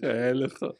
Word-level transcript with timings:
خیلی 0.00 0.48
خوب. 0.48 0.76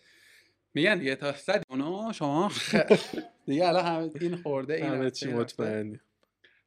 میگن 0.75 0.99
دیگه 0.99 1.15
تا 1.17 1.33
صد 1.33 1.63
اونو 1.71 2.13
شما 2.13 2.51
دیگه 3.47 3.69
الان 3.69 3.85
همه 3.85 4.11
این 4.21 4.37
خورده 4.37 4.75
این 4.75 4.85
همه 4.87 5.11
چی. 5.11 5.27
مطمئنی. 5.29 6.01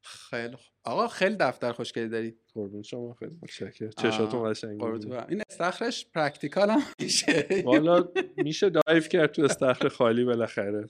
خیلی 0.02 0.56
خوب. 0.56 0.66
آقا 0.84 1.08
خیلی 1.08 1.36
دفتر 1.36 1.72
خوشگلی 1.72 2.10
داری 2.10 2.36
قربون 2.54 2.82
شما 2.82 3.14
خیلی 3.14 3.38
متشکرم. 3.42 3.90
چشاتون 3.90 4.52
قشنگه. 4.52 5.30
این 5.30 5.42
استخرش 5.50 6.08
پرکتیکال 6.14 6.70
هم 6.70 6.82
میشه. 7.00 7.48
والا 7.66 8.10
میشه 8.38 8.70
دایف 8.70 9.10
کرد 9.10 9.32
تو 9.32 9.42
استخر 9.44 9.88
خالی 9.88 10.24
بالاخره. 10.24 10.90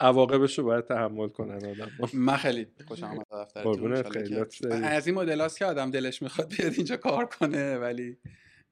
عواقبش 0.00 0.58
رو 0.58 0.64
باید 0.64 0.84
تحمل 0.84 1.28
کنن 1.28 1.54
آدم. 1.54 1.90
من 2.14 2.36
خیلی 2.36 2.66
خوشم 2.88 3.06
آمد 3.06 3.26
دفترتون. 3.32 4.02
خیلی. 4.02 4.44
از 4.72 5.06
این 5.06 5.16
مدل 5.16 5.48
که 5.48 5.64
آدم 5.64 5.90
دلش 5.90 6.22
می‌خواد 6.22 6.54
بیاد 6.56 6.72
اینجا 6.76 6.96
کار 6.96 7.26
کنه 7.26 7.78
ولی 7.78 8.18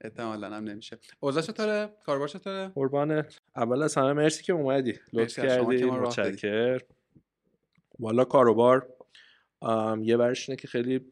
احتمالا 0.01 0.47
هم 0.47 0.63
نمیشه. 0.63 0.97
اوضاع 1.19 1.43
چطوره؟ 1.43 1.89
کاربار 2.05 2.27
چطوره؟ 2.27 2.67
قربانت 2.67 3.39
اول 3.55 3.83
از 3.83 3.95
همه 3.95 4.13
مرسی 4.13 4.43
که 4.43 4.53
اومدی. 4.53 4.99
لطف 5.13 5.39
کردی. 5.39 5.83
متشکر 5.83 6.81
والا 7.99 8.25
کاروبار 8.25 8.93
یه 10.01 10.17
ورش 10.17 10.49
اینه 10.49 10.61
که 10.61 10.67
خیلی 10.67 11.09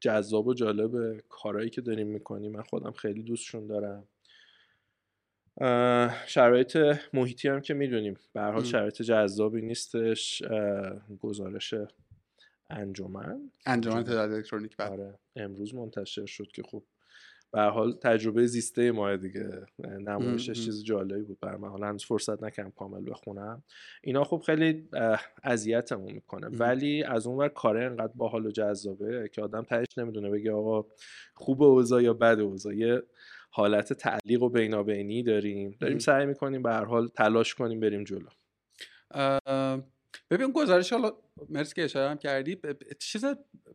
جذاب 0.00 0.46
و 0.46 0.54
جالبه 0.54 1.22
کارهایی 1.28 1.70
که 1.70 1.80
داریم 1.80 2.06
می‌کنیم 2.06 2.52
من 2.52 2.62
خودم 2.62 2.92
خیلی 2.92 3.22
دوستشون 3.22 3.66
دارم. 3.66 4.08
شرایط 6.26 6.76
محیطی 7.12 7.48
هم 7.48 7.60
که 7.60 7.74
می‌دونیم. 7.74 8.16
به 8.32 8.40
حال. 8.40 8.64
شرایط 8.64 9.02
جذابی 9.02 9.62
نیستش. 9.62 10.42
گزارش 11.20 11.74
انجمن. 12.70 13.50
انجمن 13.66 14.04
تجارت 14.04 14.32
الکترونیک 14.32 14.76
بعد 14.76 14.92
آره. 14.92 15.18
امروز 15.36 15.74
منتشر 15.74 16.26
شد 16.26 16.48
که 16.54 16.62
خب 16.62 16.82
به 17.52 17.60
حال 17.60 17.92
تجربه 17.92 18.46
زیسته 18.46 18.92
ما 18.92 19.16
دیگه. 19.16 19.66
نمایشش. 19.78 20.64
چیز 20.64 20.84
جالبی 20.84 21.22
بود 21.22 21.40
بر 21.40 21.56
من 21.56 21.68
حالا 21.68 21.86
هنوز 21.86 22.04
فرصت 22.04 22.42
نکردم 22.42 22.70
کامل 22.70 23.10
بخونم. 23.10 23.62
اینا 24.02 24.24
خب 24.24 24.42
خیلی 24.46 24.88
اذیتمون 25.44 26.12
می‌کنه. 26.12 26.46
ولی 26.46 27.02
از 27.02 27.26
اون 27.26 27.38
ور 27.38 27.48
کاره 27.48 27.84
انقدر 27.84 28.12
باحال 28.14 28.46
و 28.46 28.50
جذابه 28.50 29.28
که 29.32 29.42
آدم 29.42 29.62
تهش 29.62 29.86
نمی‌دونه 29.96 30.30
بگه 30.30 30.52
آقا 30.52 30.88
خوب 31.34 31.62
اوضاع 31.62 32.02
یا 32.02 32.14
بد 32.14 32.40
اوضاع. 32.40 32.76
یه 32.76 33.02
حالت 33.50 33.92
تعلیق 33.92 34.42
و 34.42 34.48
بینابینی 34.48 35.22
داریم. 35.22 35.76
داریم. 35.80 35.98
سعی 35.98 36.26
می‌کنیم 36.26 36.62
به 36.62 36.70
هر 36.70 36.84
حال 36.84 37.08
تلاش 37.08 37.54
کنیم 37.54 37.80
بریم 37.80 38.04
جلو. 38.04 38.28
ببین 40.30 40.52
گزارش 40.52 40.92
حالا 40.92 41.12
مرسی 41.48 41.74
که 41.74 41.84
اشاره 41.84 42.10
هم 42.10 42.18
کردی. 42.18 42.58
چیز 42.98 43.24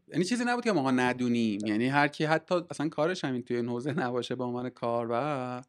یعنی 0.07 0.25
چیزی 0.25 0.43
نبود 0.47 0.63
که 0.63 0.71
ما 0.71 0.91
ندونیم. 0.91 1.65
یعنی 1.65 1.87
هر 1.87 2.07
کی 2.07 2.25
حتی 2.25 2.55
اصلا 2.69 2.89
کارش 2.89 3.25
همین 3.25 3.43
توی 3.43 3.57
این 3.57 3.69
حوزه 3.69 3.93
نباشه 3.93 4.35
به 4.35 4.43
عنوان 4.43 4.69
کاربر 4.69 5.63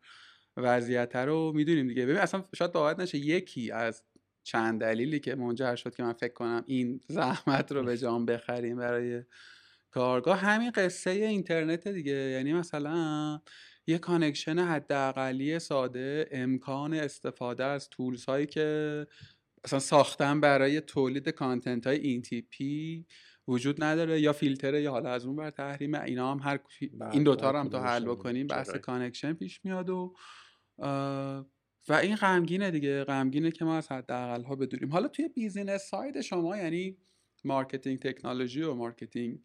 وضعیت 0.56 1.16
رو 1.16 1.52
می‌دونیم 1.54 1.88
دیگه. 1.88 2.02
ببین 2.02 2.16
اصلا 2.16 2.44
شاید 2.54 2.72
باورت 2.72 3.02
نشه 3.02 3.18
یکی 3.18 3.70
از 3.70 4.02
چند 4.44 4.80
دلیلی 4.80 5.20
که 5.20 5.34
منجر 5.34 5.76
شد 5.76 5.94
که 5.94 6.02
من 6.02 6.12
فکر 6.12 6.32
کنم 6.32 6.64
این 6.66 7.00
زحمت 7.08 7.72
رو 7.72 7.82
به 7.82 7.98
جان 7.98 8.26
بخریم 8.26 8.76
برای 8.76 9.22
کارگاه 9.90 10.38
همین 10.38 10.70
قصه 10.70 11.10
اینترنت 11.10 11.88
دیگه. 11.88 12.12
یعنی 12.12 12.52
مثلا 12.52 13.40
یه 13.86 13.98
connection 13.98 14.58
حداقلی 14.58 15.58
ساده 15.58 16.28
امکان 16.30 16.94
استفاده 16.94 17.64
از 17.64 17.88
tools 17.90 18.24
هایی 18.24 18.46
که 18.46 19.06
اصلا 19.66 19.78
ساختن 19.78 20.40
برای 20.40 20.80
تولید 20.80 21.28
content 21.28 21.86
های 21.86 21.98
این 21.98 22.22
تیپی 22.22 23.06
وجود 23.48 23.84
نداره 23.84 24.20
یا 24.20 24.32
فیلتره 24.32 24.82
یا 24.82 24.90
حالا 24.90 25.10
از 25.10 25.26
اون 25.26 25.36
بر 25.36 25.50
تحریم 25.50 25.94
اینا 25.94 26.32
هم 26.32 26.38
هر 26.38 26.60
بله، 26.92 27.10
این 27.12 27.22
دوتا 27.22 27.50
رو 27.50 27.58
هم 27.58 27.68
تا 27.68 27.82
حل 27.82 28.04
بکنیم 28.04 28.46
بحث. 28.46 28.70
connection 28.70 29.32
پیش 29.32 29.60
میاد 29.64 29.90
و 29.90 30.14
و 31.88 31.92
این 31.92 32.16
غمگینه 32.16 32.70
دیگه 32.70 33.04
غمگینه 33.04 33.50
که 33.50 33.64
ما 33.64 33.76
از 33.76 33.92
حداقل 33.92 34.42
ها 34.42 34.56
بدونیم 34.56 34.92
حالا 34.92 35.08
توی 35.08 35.28
business 35.28 35.82
side 35.90 36.20
شما 36.20 36.56
یعنی 36.56 36.96
marketing 37.44 37.98
technology 37.98 38.62
و 38.62 38.74
marketing 38.74 39.38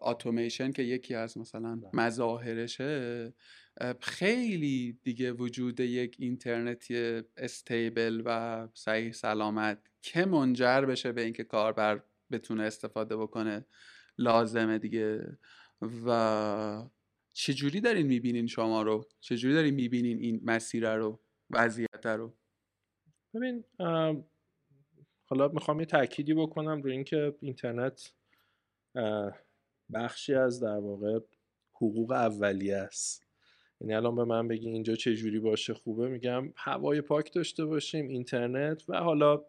اتوماسیون 0.00 0.72
که 0.72 0.82
یکی 0.82 1.14
از 1.14 1.38
مثلا 1.38 1.76
بله. 1.76 1.90
مظاهرشه 2.04 2.84
اه، 2.84 3.32
خیلی 4.00 4.98
دیگه 5.02 5.32
وجود 5.32 5.80
یک 5.80 6.16
اینترنتی 6.18 7.22
stable 7.36 8.22
و 8.24 8.68
صحیح 8.74 9.12
سلامت 9.12 9.78
که 10.02 10.24
منجر 10.24 10.80
بشه 10.80 11.12
به 11.12 11.22
اینکه 11.22 11.44
کاربر 11.44 12.02
بتونه 12.30 12.62
استفاده 12.62 13.16
بکنه 13.16 13.66
لازمه 14.18 14.78
دیگه. 14.78 15.38
و 16.06 16.88
چجوری 17.32 17.80
دارین 17.80 18.06
می‌بینین 18.06 18.46
شما 18.46 18.82
رو؟ 18.82 19.08
چجوری 19.20 19.54
دارین 19.54 19.74
می‌بینین 19.74 20.18
این 20.18 20.40
مسیر 20.44 20.94
رو 20.94 21.20
وضعیت 21.50 22.06
رو؟ 22.06 22.34
ببین 23.34 23.64
حالا 25.24 25.48
می‌خوام 25.52 25.80
یه 25.80 25.86
تأکیدی 25.86 26.34
بکنم 26.34 26.82
روی 26.82 26.92
اینکه 26.92 27.34
اینترنت 27.40 28.12
بخشی 29.94 30.34
از 30.34 30.60
در 30.60 30.78
واقع 30.78 31.18
حقوق 31.74 32.12
اولیه 32.12 32.76
است. 32.76 33.29
یعنی 33.80 33.94
الان 33.94 34.16
به 34.16 34.24
من 34.24 34.48
بگی 34.48 34.68
اینجا 34.68 34.94
چه 34.94 35.14
جوری 35.14 35.38
باشه 35.38 35.74
خوبه 35.74 36.08
میگم 36.08 36.52
هوای 36.56 37.00
پاک 37.00 37.32
داشته 37.32 37.64
باشیم 37.64 38.08
اینترنت 38.08 38.84
و 38.88 38.96
حالا 38.96 39.42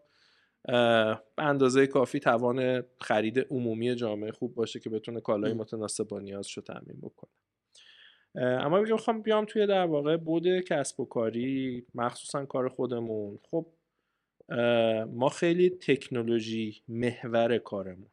به 0.66 1.18
اندازه 1.38 1.86
کافی 1.86 2.20
توان 2.20 2.82
خرید 3.00 3.46
عمومی 3.50 3.94
جامعه 3.94 4.32
خوب 4.32 4.54
باشه 4.54 4.80
که 4.80 4.90
بتونه 4.90 5.20
کالای. 5.20 5.52
متناسب 5.52 6.08
با 6.08 6.20
نیازش 6.20 6.56
رو 6.56 6.62
تامین 6.62 7.00
بکنه 7.02 7.30
اما 8.34 8.80
میگم 8.80 8.92
می‌خوام 8.92 9.22
بیام 9.22 9.44
توی 9.44 9.66
در 9.66 9.86
واقع 9.86 10.16
بود 10.16 10.60
کسب 10.60 11.00
و 11.00 11.04
کاری 11.04 11.86
مخصوصا 11.94 12.46
کار 12.46 12.68
خودمون. 12.68 13.38
خب 13.50 13.66
ما 15.06 15.28
خیلی 15.28 15.70
تکنولوژی 15.70 16.82
محور 16.88 17.58
کارمون. 17.58 18.10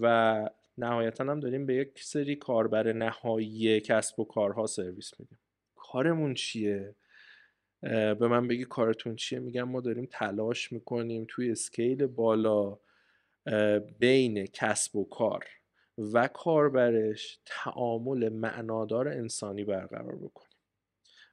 و 0.00 0.50
نهایتا 0.78 1.24
هم 1.24 1.40
داریم 1.40 1.66
به 1.66 1.74
یک 1.74 2.02
سری 2.02 2.36
کاربر 2.36 2.92
نهایی 2.92 3.80
کسب 3.80 4.20
و 4.20 4.24
کارها 4.24 4.66
سرویس 4.66 5.20
میدیم. 5.20 5.38
کارمون 5.76 6.34
چیه؟ 6.34 6.94
به 7.82 8.28
من 8.28 8.48
بگی 8.48 8.64
کارتون 8.64 9.16
چیه؟ 9.16 9.38
میگم 9.38 9.62
ما 9.62 9.80
داریم 9.80 10.08
تلاش 10.10 10.72
می‌کنیم 10.72 11.26
توی 11.28 11.50
اسکیل 11.50 12.06
بالا 12.06 12.78
بین 13.98 14.46
کسب 14.46 14.96
و 14.96 15.04
کار 15.04 15.44
و 15.98 16.28
کاربرش 16.28 17.38
تعامل 17.46 18.28
معنادار 18.28 19.08
انسانی 19.08 19.64
برقرار 19.64 20.16
بکنیم. 20.16 20.50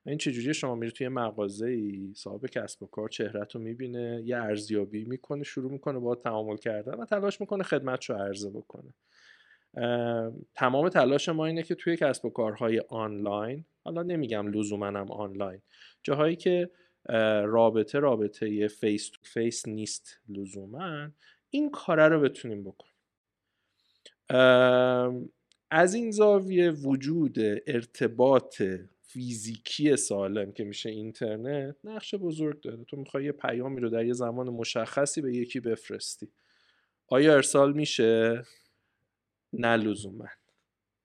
این 0.05 0.17
چجوری 0.17 0.53
شما 0.53 0.75
میری 0.75 0.91
توی 0.91 1.07
مغازه 1.07 1.67
ای 1.67 2.13
صاحب 2.15 2.45
کسب 2.45 2.83
و 2.83 2.87
کار 2.87 3.09
چهرت 3.09 3.55
رو 3.55 3.61
می‌بینه 3.61 4.23
یه 4.25 4.37
ارزیابی 4.37 5.05
می‌کنه 5.05 5.43
شروع 5.43 5.71
می‌کنه 5.71 5.99
با 5.99 6.15
تعامل 6.15 6.57
کردن 6.57 6.93
و 6.93 7.05
تلاش 7.05 7.41
می‌کنه 7.41 7.63
خدمت 7.63 8.05
رو 8.05 8.15
عرضه 8.15 8.49
بکنه. 8.49 8.93
تمام 10.55 10.89
تلاش 10.89 11.29
ما 11.29 11.45
اینه 11.45 11.63
که 11.63 11.75
توی 11.75 11.97
کسب 11.97 12.25
و 12.25 12.29
کارهای 12.29 12.79
آنلاین 12.89 13.65
حالا 13.83 14.03
نمیگم 14.03 14.47
لزوما 14.47 14.85
هم 14.85 15.11
آنلاین 15.11 15.61
جاهایی 16.03 16.35
که 16.35 16.69
رابطه 17.45 17.99
رابطه 17.99 18.67
face 18.67 19.09
to 19.09 19.19
face 19.23 19.67
نیست 19.67 20.19
لزوما 20.29 21.09
این 21.49 21.71
کاره 21.71 22.07
رو 22.07 22.21
بتونیم 22.21 22.63
بکنیم. 22.63 22.93
از 25.71 25.93
این 25.93 26.11
زاویه 26.11 26.71
وجود 26.71 27.39
ارتباط 27.67 28.61
فیزیکی 29.01 29.95
سالم 29.95 30.51
که 30.51 30.63
میشه 30.63 30.89
اینترنت 30.89 31.75
نقش 31.83 32.15
بزرگ 32.15 32.61
داره. 32.61 32.83
تو 32.83 32.97
می‌خوای 32.97 33.25
یه 33.25 33.31
پیامی 33.31 33.81
رو 33.81 33.89
در 33.89 34.05
یه 34.05 34.13
زمان 34.13 34.49
مشخصی 34.49 35.21
به 35.21 35.35
یکی 35.35 35.59
بفرستی. 35.59 36.27
آیا 37.07 37.35
ارسال 37.35 37.73
میشه؟ 37.73 38.43
نه 39.53 39.75
لزوما 39.75 40.27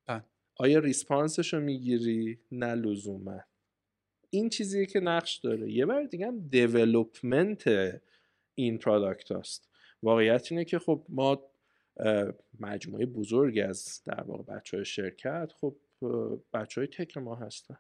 بله. 0.07 0.25
آیا 0.57 0.79
response 0.79 1.39
ش 1.39 1.55
رو 1.55 1.61
می‌گیری؟ 1.61 2.41
نه 2.53 2.75
لزوما 2.75 3.41
این 4.31 4.49
چیزیه 4.49 4.87
که 4.87 5.01
نقش 5.01 5.37
داره. 5.37 5.73
یه 5.73 5.87
بار 5.87 6.05
دیگه 6.05 6.27
هم 6.27 6.49
development 6.49 7.65
این 8.55 8.79
product 8.79 9.33
هست 9.33 9.69
واقعیت 10.03 10.53
اینه 10.53 10.65
که 10.65 10.79
خب 10.79 11.07
ما 11.09 11.51
مجموعه 12.61 13.07
بزرگی 13.07 13.61
از 13.61 14.03
در 14.05 14.23
واقع 14.23 14.43
بچه 14.43 14.77
های 14.77 14.85
شرکت 14.85 15.53
خب 15.61 15.77
بچه 16.53 16.81
های 16.81 16.89
tech 16.89 17.17
ما 17.17 17.35
هستن. 17.35 17.79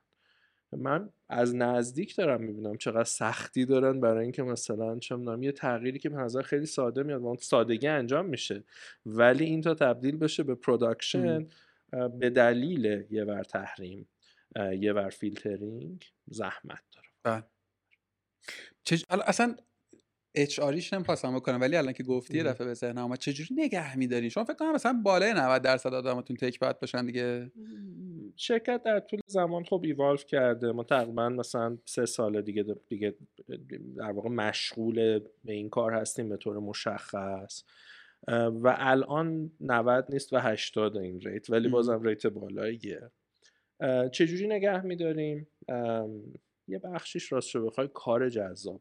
من 0.72 1.10
از 1.28 1.56
نزدیک 1.56 2.16
دارم 2.16 2.42
می‌بینم 2.42 2.76
چقدر 2.76 3.04
سختی 3.04 3.64
دارن 3.64 4.00
برای 4.00 4.22
اینکه 4.22 4.42
مثلا 4.42 4.98
چه 4.98 5.16
می‌دونم 5.16 5.42
یه 5.42 5.52
تغییری 5.52 5.98
که 5.98 6.08
به 6.08 6.16
نظر 6.16 6.42
خیلی 6.42 6.66
ساده 6.66 7.02
میاد 7.02 7.22
و 7.22 7.26
اون 7.26 7.36
سادگی 7.36 7.86
انجام 7.86 8.26
میشه. 8.26 8.64
ولی 9.06 9.44
این 9.44 9.60
تا 9.60 9.74
تبدیل 9.74 10.16
بشه 10.16 10.42
به 10.42 10.54
production 10.54 11.48
به 12.18 12.30
دلیل 12.30 13.06
یه 13.10 13.24
ور 13.24 13.42
تحریم 13.42 14.08
یه 14.56 14.92
ور 14.92 15.10
فیلترینگ 15.10 16.04
زحمت 16.26 16.82
داره. 16.92 17.08
بله. 17.22 17.44
چج... 18.84 19.04
اصلا 19.08 19.56
HR 20.42 20.60
یش 20.60 20.92
نمی‌خواستم 20.92 21.34
بکنم 21.34 21.60
ولی 21.60 21.76
الان 21.76 21.92
که 21.92 22.02
گفتی 22.02 22.36
یه 22.36 22.42
دفعه 22.42 22.66
به 22.66 22.74
ذهنم 22.74 23.02
اومد 23.02 23.18
چجوری 23.18 23.62
نگه 23.62 23.96
میدارین 23.98 24.28
شما 24.28 24.44
فکر 24.44 24.54
کنم 24.54 24.72
مثلا 24.72 25.00
بالای 25.04 25.32
90 25.32 25.62
درصد 25.62 25.94
آدماتون 25.94 26.36
tech 26.36 26.58
باید 26.58 26.80
باشن 26.80 27.06
دیگه. 27.06 27.50
شرکت 28.36 28.82
در 28.82 29.00
طول 29.00 29.20
زمان 29.26 29.64
خب 29.64 29.80
evolve 29.84 30.26
کرده 30.26 30.72
ما 30.72 30.84
تقریبا 30.84 31.28
مثلا 31.28 31.78
سه 31.84 32.06
سال 32.06 32.42
دیگه 32.42 32.64
دیگه 32.88 33.14
در 33.96 34.10
واقع 34.10 34.28
مشغول 34.28 35.18
به 35.44 35.52
این 35.52 35.70
کار 35.70 35.92
هستیم 35.92 36.28
به 36.28 36.36
طور 36.36 36.58
مشخص. 36.58 37.64
و 38.62 38.76
الان 38.78 39.50
90 39.60 40.06
نیست 40.08 40.32
و 40.32 40.38
80 40.38 40.96
این 40.96 41.20
ریت 41.20 41.50
ولی 41.50 41.68
بازم 41.68 42.02
ریت 42.02 42.26
بالاییه. 42.26 43.10
چجوری 44.12 44.46
نگه 44.46 44.80
میداریم؟ 44.86 45.48
یه 46.68 46.78
بخشیش 46.78 47.32
راست 47.32 47.54
رو 47.54 47.66
بخوای 47.66 47.88
کار 47.94 48.28
جذاب 48.28 48.80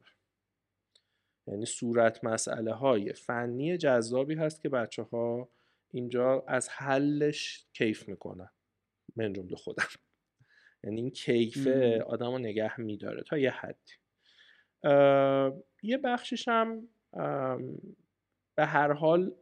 یعنی 1.47 1.65
صورت 1.65 2.23
مسئله 2.23 2.73
های 2.73 3.13
فنی 3.13 3.77
جذابی 3.77 4.35
هست 4.35 4.61
که 4.61 4.69
بچه 4.69 5.03
ها 5.03 5.49
اینجا 5.91 6.43
از 6.47 6.69
حلش 6.69 7.65
کیف 7.73 8.09
می‌کنن. 8.09 8.49
من 9.15 9.33
جمله 9.33 9.55
خودم. 9.55 9.87
یعنی 10.83 11.01
این 11.01 11.11
کیفه 11.11 12.03
آدم 12.07 12.31
رو 12.31 12.37
نگه 12.37 12.81
میداره 12.81 13.23
تا 13.23 13.37
یه 13.37 13.51
حدی. 13.51 13.93
یه 15.83 15.97
بخشش 15.97 16.47
هم 16.47 16.87
به 18.55 18.65
هر 18.65 18.93
حال 18.93 19.35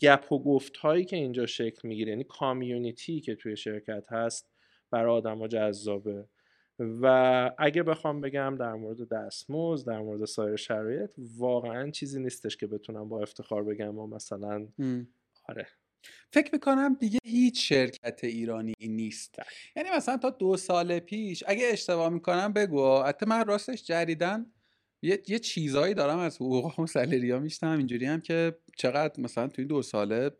گپ 0.00 0.32
و 0.32 0.42
گفت 0.42 0.76
هایی 0.76 1.04
که 1.04 1.16
اینجا 1.16 1.46
شکل 1.46 1.88
می‌گیره 1.88 2.10
یعنی 2.10 2.24
کامیونیتی 2.24 3.20
که 3.20 3.34
توی 3.34 3.56
شرکت 3.56 4.04
هست 4.08 4.50
برای 4.90 5.16
آدم 5.16 5.46
جذابه. 5.46 6.24
و 6.80 7.50
اگه 7.58 7.82
بخوام 7.82 8.20
بگم 8.20 8.56
در 8.58 8.72
مورد 8.72 9.08
دستموز 9.08 9.84
در 9.84 9.98
مورد 9.98 10.24
سایر 10.24 10.56
شرایط 10.56 11.10
واقعا 11.36 11.90
چیزی 11.90 12.20
نیستش 12.20 12.56
که 12.56 12.66
بتونم 12.66 13.08
با 13.08 13.22
افتخار 13.22 13.64
بگم 13.64 13.98
و 13.98 14.06
مثلا 14.06 14.68
آره. 15.48 15.66
فکر 16.30 16.50
می‌کنم 16.52 16.94
دیگه 16.94 17.18
هیچ 17.24 17.68
شرکت 17.68 18.24
ایرانی 18.24 18.72
نیست. 18.80 19.34
بله. 19.38 19.46
یعنی 19.76 19.96
مثلا 19.96 20.16
تا 20.16 20.30
دو 20.30 20.56
سال 20.56 20.98
پیش 20.98 21.44
اگه 21.46 21.66
اشتباه 21.66 22.08
می‌کنم 22.08 22.52
بگو. 22.52 23.02
حتی 23.02 23.26
من 23.26 23.46
راستش 23.46 23.84
جریدن 23.84 24.46
یه, 25.02 25.22
یه 25.28 25.38
چیزایی 25.38 25.94
دارم 25.94 26.18
از 26.18 26.36
حقوق 26.36 26.78
و 26.80 26.86
سلریا 26.86 27.38
میشتم 27.38 27.78
اینجوری 27.78 28.06
هم 28.06 28.20
که 28.20 28.58
چقدر 28.76 29.20
مثلا 29.22 29.48
توی 29.48 29.64
دو 29.64 29.82
ساله 29.82 30.30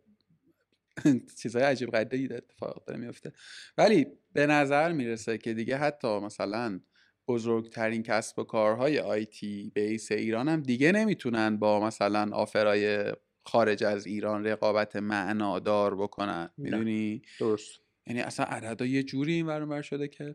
چیزای 1.42 1.62
عجیب 1.62 1.90
غریبی 1.90 2.34
اتفاق 2.34 2.84
داره 2.86 3.00
میفته 3.00 3.32
ولی 3.78 4.06
به 4.32 4.46
نظر 4.46 4.92
می‌رسه 4.92 5.38
که 5.38 5.54
دیگه 5.54 5.76
حتی 5.76 6.18
مثلا 6.18 6.80
بزرگترین 7.28 8.02
کسب 8.02 8.38
و 8.38 8.44
کارهای 8.44 8.98
آیتی 8.98 9.72
بیس 9.74 10.12
ایران 10.12 10.48
هم 10.48 10.60
دیگه 10.60 10.92
نمی‌تونن 10.92 11.56
با 11.56 11.80
مثلا 11.80 12.36
آفرای 12.36 13.12
خارج 13.44 13.84
از 13.84 14.06
ایران 14.06 14.44
رقابت 14.44 14.96
معنادار 14.96 15.96
بکنن. 15.96 16.50
می‌دونی؟ 16.56 17.22
درست. 17.40 17.80
یعنی 18.06 18.20
اصلا 18.20 18.46
عددا 18.46 18.86
یه 18.86 19.02
جوری 19.02 19.32
این 19.32 19.46
ور 19.46 19.82
شده 19.82 20.08
که 20.08 20.34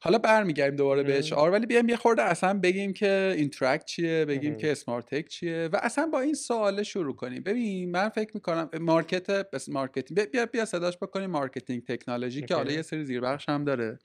حالا 0.00 0.18
برمیگردیم 0.18 0.76
دوباره 0.76 1.02
به 1.02 1.18
HR 1.18 1.32
ولی 1.32 1.66
بیایم 1.66 1.88
یه 1.88 1.96
خورده 1.96 2.22
اصلا 2.22 2.58
بگیم 2.58 2.92
که 2.92 3.34
اینترکت 3.36 3.84
چیه 3.84 4.24
بگیم 4.24 4.56
که 4.56 4.72
اسمارت 4.72 5.14
تک 5.14 5.28
چیه 5.28 5.68
و 5.72 5.76
اصلا 5.82 6.06
با 6.06 6.20
این 6.20 6.34
سوال 6.34 6.82
شروع 6.82 7.16
کنیم. 7.16 7.42
ببین 7.42 7.90
من 7.90 8.08
فکر 8.08 8.30
می‌کنم 8.34 8.70
مارتک 8.80 9.50
پس 9.50 9.68
مارکتینگ 9.68 10.30
بیا 10.30 10.46
بیا 10.46 10.64
صداش 10.64 10.96
بکنیم 10.96 11.30
marketing 11.30 11.84
technology 11.84 12.42
که 12.42 12.54
حالا 12.54 12.72
یه 12.72 12.82
سری 12.82 13.04
زیربخش 13.04 13.48
هم 13.48 13.64
داره. 13.64 13.98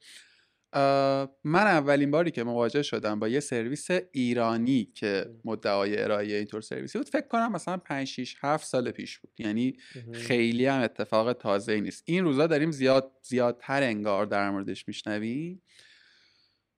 من 1.44 1.68
اولین 1.68 2.12
باری 2.12 2.32
که 2.32 2.44
مواجه 2.44 2.82
شدم 2.82 3.20
با 3.20 3.28
یه 3.28 3.40
سرویس 3.40 3.88
ایرانی 4.12 4.92
که 4.96 5.26
مدعای 5.46 6.02
ارائه 6.02 6.36
اینطور 6.36 6.62
سرویسی 6.62 6.98
بود 6.98 7.10
فکر 7.10 7.28
کنم 7.28 7.52
مثلا 7.52 7.78
5 7.78 8.08
6 8.08 8.36
7 8.42 8.66
سال 8.66 8.92
پیش 8.92 9.20
بود. 9.20 9.32
یعنی 9.38 9.78
خیلی 10.14 10.66
هم 10.66 10.82
اتفاق 10.82 11.34
تازه 11.34 11.80
نیست. 11.80 12.04
این 12.06 12.24
روزا 12.24 12.48
داریم 12.48 12.72
زیاد 12.72 13.12
زیادتر 13.22 13.84
انگار 13.84 14.26
در 14.26 14.52
موردش 14.52 14.88
میشنویم. 14.88 15.62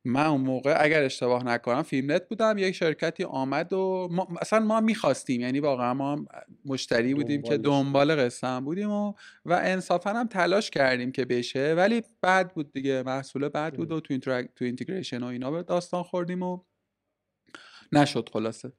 من 0.06 0.26
اون 0.26 0.42
موقع 0.42 0.78
اگر 0.80 1.04
اشتباه 1.04 1.44
نکنم 1.44 1.84
فیلمنت 1.84 2.30
بودم 2.30 2.56
یک 2.58 2.76
شرکتی 2.76 3.24
آمد 3.24 3.74
و 3.74 4.08
ما 4.12 4.28
اصلا 4.42 4.60
ما 4.60 4.82
می‌خواستیم 4.82 5.42
یعنی 5.42 5.60
واقعا 5.60 5.94
ما 5.94 6.26
مشتری 6.66 7.14
بودیم 7.14 7.42
که 7.42 7.58
دنبال 7.58 8.16
قصه 8.16 8.60
بودیم 8.60 8.92
و 8.92 9.14
و 9.46 9.60
انصافا 9.64 10.10
هم 10.10 10.28
تلاش 10.28 10.70
کردیم 10.70 11.12
که 11.12 11.26
بشه 11.26 11.74
ولی 11.74 12.04
بعد 12.22 12.54
بود 12.54 12.72
دیگه 12.72 13.04
محصول 13.04 13.50
بعد 13.50 13.74
بود 13.74 13.92
و 13.92 14.00
تو, 14.00 14.18
تو 14.56 14.66
اینتگریشن 14.66 15.24
و 15.24 15.26
اینا 15.26 15.52
به 15.52 15.64
داستان 15.64 16.04
خوردیم 16.04 16.44
و 16.44 16.60
نشد 17.92 18.30
خلاصه. 18.34 18.72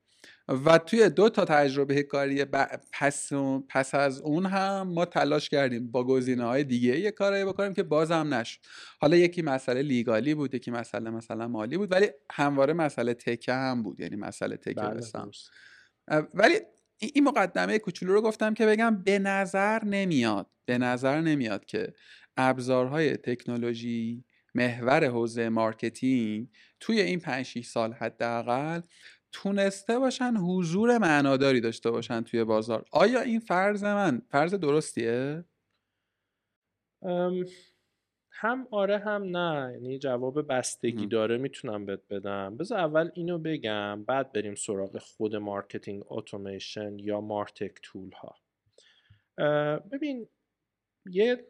و 0.49 0.79
توی 0.79 1.09
دو 1.09 1.29
تا 1.29 1.45
تجربه 1.45 2.03
کاری 2.03 2.45
پس, 2.93 3.33
پس 3.69 3.95
از 3.95 4.21
اون 4.21 4.47
هم 4.47 4.83
ما 4.83 5.05
تلاش 5.05 5.49
کردیم 5.49 5.91
با 5.91 6.05
گزینه 6.05 6.45
های 6.45 6.65
دیگه 6.65 7.01
یه 7.01 7.11
کاری 7.11 7.45
بکنیم 7.45 7.75
که 7.75 7.83
بازم 7.83 8.35
نشد. 8.35 8.61
حالا 9.01 9.17
یکی 9.17 9.43
مسئله 9.43 9.83
legal 9.83 10.26
ی 10.26 10.35
بود 10.35 10.55
یکی 10.55 10.71
مسئله 10.71 11.11
مثلا 11.11 11.49
مالی 11.49 11.77
بود 11.77 11.93
ولی 11.93 12.11
همواره 12.33 12.73
مسئله 12.73 13.15
tech 13.15 13.45
ه 13.45 13.53
هم 13.53 13.83
بود 13.83 14.01
یعنی 14.01 14.17
مسئله 14.17 14.57
tech 14.57 14.76
ه 14.76 14.81
بله 14.81 15.01
ولی 16.35 16.55
این 16.99 17.25
مقدمه 17.25 17.79
کوچولو 17.79 18.13
رو 18.13 18.23
گفتم 18.23 18.55
که 18.55 18.67
بگم 18.67 19.03
به 19.03 19.19
نظر 19.19 19.85
نمیاد 19.85 20.51
به 20.65 20.79
نظر 20.79 21.21
نمیاد 21.21 21.65
که 21.65 21.93
ابزارهای 22.37 23.17
تکنولوژی 23.17 24.25
محور 24.55 25.05
حوزه 25.05 25.49
مارکتینگ 25.49 26.49
توی 26.81 27.01
این 27.01 27.21
5 27.21 27.47
6 27.47 27.67
سال 27.67 27.93
حداقل 27.93 28.81
تونسته 29.33 29.99
باشن 29.99 30.37
حضور 30.37 30.99
معناداری 30.99 31.61
داشته 31.61 31.91
باشن 31.91 32.21
توی 32.21 32.45
بازار. 32.45 32.85
آیا 32.93 33.21
این 33.21 33.41
فرض 33.41 33.85
من 33.85 34.23
فرض 34.29 34.55
درستیه؟ 34.55 35.45
هم 38.31 38.69
آره 38.71 38.99
هم 38.99 39.37
نه. 39.37 39.73
یعنی 39.73 39.99
جواب 39.99 40.47
بستگی 40.53 41.07
داره 41.07 41.39
می‌تونم 41.39 41.87
بهت 41.87 42.03
بدم. 42.11 42.57
بذار 42.57 42.79
اول 42.79 43.11
اینو 43.15 43.39
بگم 43.39 44.05
بعد 44.05 44.33
بریم 44.33 44.55
سراغ 44.55 44.99
خود 44.99 45.37
marketing 45.37 46.03
automation 46.07 46.99
یا 46.99 47.21
martech 47.21 47.79
tool 47.83 48.11
ها 48.13 48.37
ببین 49.79 50.29
یه 51.07 51.47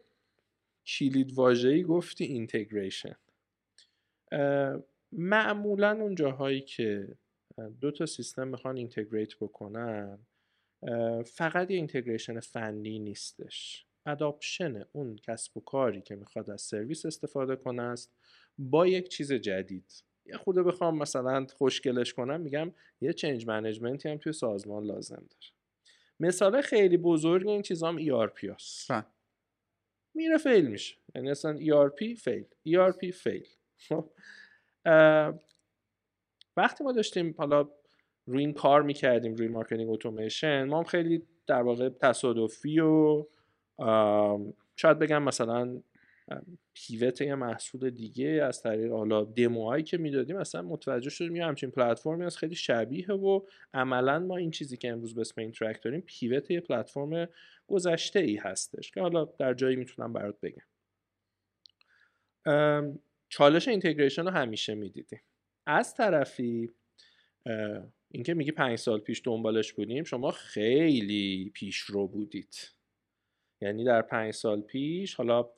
کلید 0.87 1.33
واژه‌ای 1.33 1.83
گفتی 1.83 2.23
integration. 2.23 3.15
معمولا 5.11 5.91
اون 5.91 6.15
جاهایی 6.15 6.61
که 6.61 7.17
دو 7.81 7.91
تا 7.91 8.05
سیستم 8.05 8.47
می‌خوان 8.47 8.77
integrate 8.77 9.35
بکنن. 9.35 10.19
فقط 11.25 11.71
یه 11.71 11.77
integration 11.77 12.39
فنی 12.39 12.99
نیستش. 12.99 13.85
adoption 14.05 14.85
اون 14.91 15.15
کسب 15.15 15.57
و 15.57 15.61
کاری 15.61 16.01
که 16.01 16.15
می‌خواد 16.15 16.49
از 16.49 16.61
سرویس 16.61 17.05
استفاده 17.05 17.55
کنه 17.55 17.81
است. 17.81 18.13
با 18.57 18.87
یک 18.87 19.07
چیز 19.07 19.33
جدید. 19.33 20.03
یه 20.25 20.37
خورده 20.37 20.63
بخوام 20.63 20.97
مثلا 20.97 21.47
خوشگلش 21.57 22.13
کنم 22.13 22.41
میگم 22.41 22.73
یه 23.01 23.13
change 23.13 23.47
management 23.47 24.03
ی 24.03 24.09
هم 24.09 24.17
توی 24.17 24.33
سازمان 24.33 24.83
لازم 24.83 25.15
داره. 25.15 25.53
مثال 26.19 26.61
خیلی 26.61 26.97
بزرگ 26.97 27.47
این 27.47 27.61
چیزام 27.61 27.99
ERP 27.99 28.43
هست 28.43 28.91
میره 30.13 30.37
fail 30.37 30.67
میشه. 30.67 30.95
یعنی 31.15 31.31
اصلا 31.31 31.57
ERP 31.57 32.15
fail. 32.17 32.45
ERP 32.67 33.11
fail. 33.11 33.47
وقتی 36.57 36.83
ما 36.83 36.91
داشتیم 36.91 37.35
حالا 37.37 37.69
روی 38.25 38.39
این 38.39 38.53
کار 38.53 38.81
می‌کردیم 38.81 39.35
روی 39.35 39.47
marketing 39.47 39.89
automation 39.89 40.63
ما 40.63 40.77
هم 40.77 40.83
خیلی 40.83 41.23
در 41.47 41.61
واقع 41.61 41.89
تصادفی 41.89 42.79
و 42.79 43.25
شاید 44.75 44.99
بگم 44.99 45.23
مثلا 45.23 45.81
pivot 46.73 47.21
یه 47.21 47.35
محصول 47.35 47.89
دیگه 47.89 48.27
از 48.27 48.61
طریق 48.61 48.91
حالا 48.91 49.23
دموهایی 49.23 49.83
که 49.83 49.97
می‌دادیم 49.97 50.37
اصلا 50.37 50.61
متوجه 50.61 51.09
شدیم 51.09 51.35
یه 51.35 51.45
همچین 51.45 51.71
پلتفرمی 51.71 52.25
از 52.25 52.37
خیلی 52.37 52.55
شبیه 52.55 53.11
و 53.11 53.41
عملا 53.73 54.19
ما 54.19 54.37
این 54.37 54.51
چیزی 54.51 54.77
که 54.77 54.89
امروز 54.89 55.15
به 55.15 55.21
اسم 55.21 55.41
اینترکت 55.41 55.81
داریم 55.81 56.01
pivot 56.01 56.51
یه 56.51 56.59
پلتفرم 56.59 57.27
گذشته 57.67 58.19
ای 58.19 58.35
هستش 58.35 58.91
که 58.91 59.01
حالا 59.01 59.25
در 59.25 59.53
جایی 59.53 59.75
می‌تونم 59.75 60.13
برات 60.13 60.35
بگم. 60.41 60.65
چالش 63.29 63.67
integration 63.67 64.23
رو 64.23 64.29
همیشه 64.29 64.75
می‌دیدیم. 64.75 65.21
از 65.67 65.95
طرفی 65.95 66.69
اینکه 68.11 68.33
میگی 68.33 68.51
پنج 68.51 68.79
سال 68.79 68.99
پیش 68.99 69.21
دنبالش 69.23 69.73
بودیم 69.73 70.03
شما 70.03 70.31
خیلی 70.31 71.51
پیش 71.53 71.77
رو 71.77 72.07
بودید. 72.07 72.55
یعنی 73.61 73.83
در 73.83 74.01
پنج 74.01 74.33
سال 74.33 74.61
پیش 74.61 75.15
حالا 75.15 75.49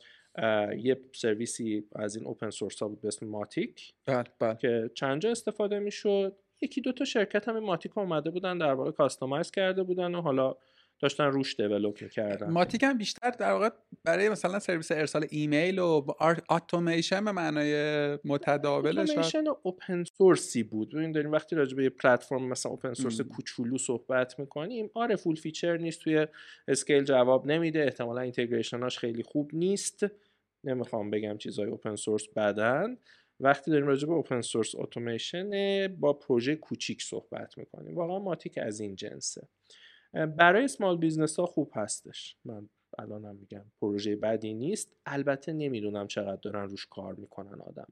یه 0.77 1.01
سرویسی 1.13 1.83
از 1.95 2.15
این 2.15 2.25
open 2.25 2.49
source 2.49 2.81
ها 2.81 2.87
بود 2.87 3.01
به 3.01 3.07
اسم 3.07 3.25
ماتیک. 3.25 3.93
بله 4.05 4.23
بله. 4.39 4.55
که 4.55 4.91
چند 4.93 5.21
جا 5.21 5.31
استفاده 5.31 5.79
می‌شد. 5.79 6.35
یکی 6.61 6.81
دو 6.81 6.91
تا 6.91 7.05
شرکت 7.05 7.47
هم 7.47 7.59
ماتیک 7.59 7.97
اومده 7.97 8.29
بودن 8.29 8.57
در 8.57 8.73
واقع 8.73 8.91
customize 8.91 9.51
کرده 9.51 9.83
بودن 9.83 10.15
و 10.15 10.21
حالا 10.21 10.55
داشتن 10.99 11.23
روش 11.23 11.55
develop 11.55 12.01
می‌کردن. 12.01 12.49
ماتیک 12.49 12.83
هم 12.83 12.97
بیشتر 12.97 13.29
در 13.29 13.51
واقع 13.51 13.69
برای 14.03 14.29
مثلا 14.29 14.59
سرویس 14.59 14.91
ارسال 14.91 15.25
ایمیل 15.29 15.79
و 15.79 16.05
اتوماسیون 16.49 17.25
به 17.25 17.31
معنای 17.31 18.17
متداول 18.25 18.99
اتوماسیون 18.99 19.47
open 19.63 20.03
source 20.03 20.55
ی 20.55 20.63
بود. 20.63 20.95
ببین 20.95 21.11
داریم 21.11 21.31
وقتی 21.31 21.55
راجع 21.55 21.75
به 21.77 21.89
پلتفرم 21.89 22.47
مثلا 22.47 22.71
open 22.71 22.93
source 22.93 23.21
کوچولو 23.21 23.77
صحبت 23.77 24.39
می‌کنیم 24.39 24.89
آره 24.93 25.15
full 25.15 25.35
feature 25.35 25.77
نیست 25.77 26.01
توی 26.01 26.27
scale 26.67 27.03
جواب 27.03 27.51
نمیده. 27.51 27.83
احتمالا 27.83 28.21
integration 28.21 28.87
اش 28.87 28.99
خیلی 28.99 29.23
خوب 29.23 29.51
نیست. 29.53 30.05
نمی‌خوام 30.63 31.09
بگم 31.09 31.37
چیزای 31.37 31.65
open 31.65 31.95
source 31.95 32.27
بدن. 32.35 32.97
وقتی 33.39 33.71
داریم 33.71 33.87
راجع 33.87 34.07
به 34.07 34.13
open 34.13 34.41
source 34.41 34.75
اتوماسیون 34.75 35.87
با 35.87 36.13
پروژه 36.13 36.55
کوچیک 36.55 37.03
صحبت 37.03 37.57
می‌کنیم. 37.57 37.95
واقعا 37.95 38.19
ماتیک 38.19 38.57
از 38.57 38.79
این 38.79 38.95
جنسه. 38.95 39.47
برای 40.13 40.67
small 40.67 40.97
business 40.97 41.39
ها 41.39 41.45
خوب 41.45 41.71
هستش. 41.75 42.35
من 42.45 42.69
الانم 42.99 43.35
میگم 43.35 43.65
پروژه 43.81 44.15
بدی 44.15 44.53
نیست. 44.53 44.95
البته 45.05 45.53
نمی‌دونم 45.53 46.07
چقدر 46.07 46.41
دارن 46.41 46.69
روش 46.69 46.85
کار 46.85 47.15
می‌کنن 47.15 47.61
آدم 47.61 47.87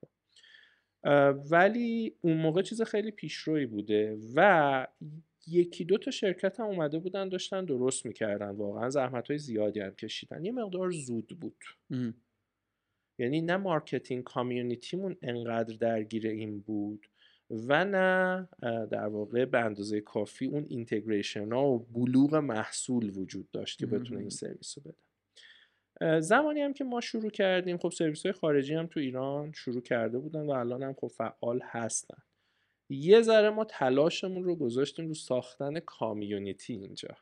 ولی 1.52 2.16
اون 2.22 2.38
موقع 2.38 2.62
چیز 2.62 2.82
خیلی 2.82 3.12
پیشروی 3.12 3.66
بوده 3.66 4.18
و 4.36 4.88
یکی 5.48 5.86
دو 5.86 5.98
تا 5.98 6.12
شرکت 6.12 6.60
هم 6.60 6.66
اومده 6.66 7.00
بودن 7.00 7.30
داشتن 7.30 7.66
درست 7.66 8.06
می‌کردن. 8.06 8.50
واقعا 8.50 8.90
زحمت 8.90 9.28
های 9.28 9.38
زیادی 9.38 9.80
هم 9.80 9.92
کشیدن. 9.92 10.46
یه 10.46 10.52
مقدار 10.52 10.92
زود 10.92 11.28
بود. 11.28 11.64
یعنی 13.20 13.42
نه 13.42 13.58
marketing 13.58 14.24
community 14.24 14.94
مون 14.94 15.18
انقدر 15.22 15.76
درگیر 15.76 16.28
این 16.28 16.60
بود. 16.60 17.08
و 17.50 17.86
نه 17.86 18.48
در 18.92 19.08
واقع 19.08 19.46
به 19.46 19.60
اندازه 19.60 20.02
کافی 20.02 20.46
اون 20.46 20.66
integration 20.70 21.52
ها 21.52 21.68
و 21.68 21.80
بلوغ 21.80 22.36
محصول 22.36 23.18
وجود 23.18 23.52
داشت 23.52 23.80
که 23.80 23.86
بتونه 23.86 24.20
این 24.20 24.30
سرویس 24.30 24.78
رو 24.78 24.84
بده 24.92 24.98
زمانی 26.22 26.62
هم 26.62 26.74
که 26.74 26.84
ما 26.84 27.02
شروع 27.02 27.30
کردیم 27.30 27.78
خب 27.78 27.90
سرویس 27.90 28.26
های 28.26 28.34
خارجی 28.34 28.74
هم 28.74 28.88
تو 28.88 29.00
ایران 29.00 29.52
شروع 29.52 29.82
کرده 29.82 30.20
بودن 30.20 30.46
و 30.46 30.52
الان 30.52 30.84
هم 30.84 30.94
خب 30.94 31.08
فعال 31.08 31.62
هستن. 31.64 32.18
یه 32.90 33.22
ذره 33.22 33.50
ما 33.50 33.66
تلاشمون 33.66 34.44
رو 34.44 34.56
گذاشتیم 34.56 35.08
رو 35.08 35.14
ساختن 35.14 35.80
community 35.80 36.74
اینجا. 36.74 37.18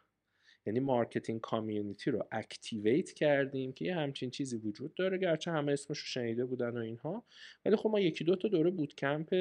یعنی 0.66 0.80
marketing 0.80 1.42
community 1.42 2.12
رو 2.12 2.28
activate 2.32 3.12
کردیم 3.12 3.74
که 3.74 3.86
یه 3.86 3.96
همچین 3.96 4.30
چیزی 4.30 4.58
وجود 4.58 4.94
داره 4.94 5.18
گرچه 5.18 5.52
همه 5.52 5.72
اسمش 5.72 6.00
رو 6.00 6.06
شنیده 6.06 6.46
بودن 6.46 6.78
و 6.78 6.82
اینها. 6.82 7.24
ولی 7.66 7.76
خب 7.76 7.90
ما 7.90 8.00
یکی 8.00 8.24
دو 8.24 8.36
تا 8.36 8.48
دوره 8.48 8.70
bootcamp 8.70 9.34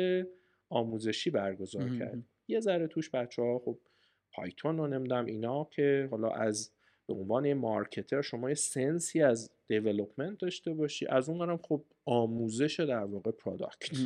آموزشی 0.75 1.31
برگزار 1.31 1.88
کردیم 1.99 2.28
یه 2.49 2.61
ذره 2.61 2.87
توش 2.87 3.11
بچه 3.11 3.43
ها 3.43 3.59
خب 3.59 3.78
Python 4.32 4.78
رو 4.78 4.87
نمیدم 4.87 5.25
اینا 5.25 5.64
که 5.64 6.09
حالا 6.11 6.28
از 6.28 6.71
به 7.07 7.14
عنوان 7.14 7.54
marketer 7.54 8.23
شما 8.23 8.49
یه 8.49 8.54
sense 8.54 9.11
ی 9.11 9.23
از 9.23 9.50
development 9.66 10.38
داشته 10.38 10.73
باشی 10.73 11.07
از 11.07 11.28
اون 11.28 11.57
خب 11.57 11.85
آموزش 12.04 12.81
در 12.81 13.04
واقع 13.04 13.31
product 13.30 13.96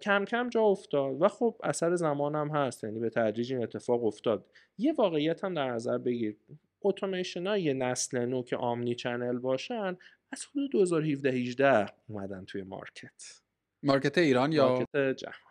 کم 0.00 0.24
کم 0.24 0.48
جا 0.48 0.62
افتاد 0.62 1.22
و 1.22 1.28
خب 1.28 1.56
اثر 1.62 1.94
زمان 1.94 2.34
هم 2.34 2.48
هست 2.48 2.84
یعنی 2.84 2.98
به 2.98 3.10
تدریج 3.10 3.52
این 3.52 3.62
اتفاق 3.62 4.04
افتاد. 4.04 4.46
یه 4.78 4.92
واقعیت 4.92 5.44
هم 5.44 5.54
در 5.54 5.70
نظر 5.70 5.98
بگیر. 5.98 6.36
اتوماسیون 6.82 7.46
های 7.46 7.74
نسل 7.74 8.24
نو 8.24 8.42
که 8.42 8.56
omnichannel 8.56 9.38
باشن 9.38 9.96
از 10.32 10.46
حدود 10.46 10.72
2017 10.72 11.30
18 11.30 11.86
اومدن 12.08 12.44
توی 12.44 12.62
market. 12.62 13.40
market 13.82 14.18
ایران 14.18 14.52
یا؟ 14.52 14.68
market 14.68 15.18
جهان. 15.18 15.47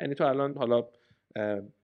یعنی 0.00 0.14
تو 0.14 0.24
الان 0.24 0.54
حالا 0.54 0.88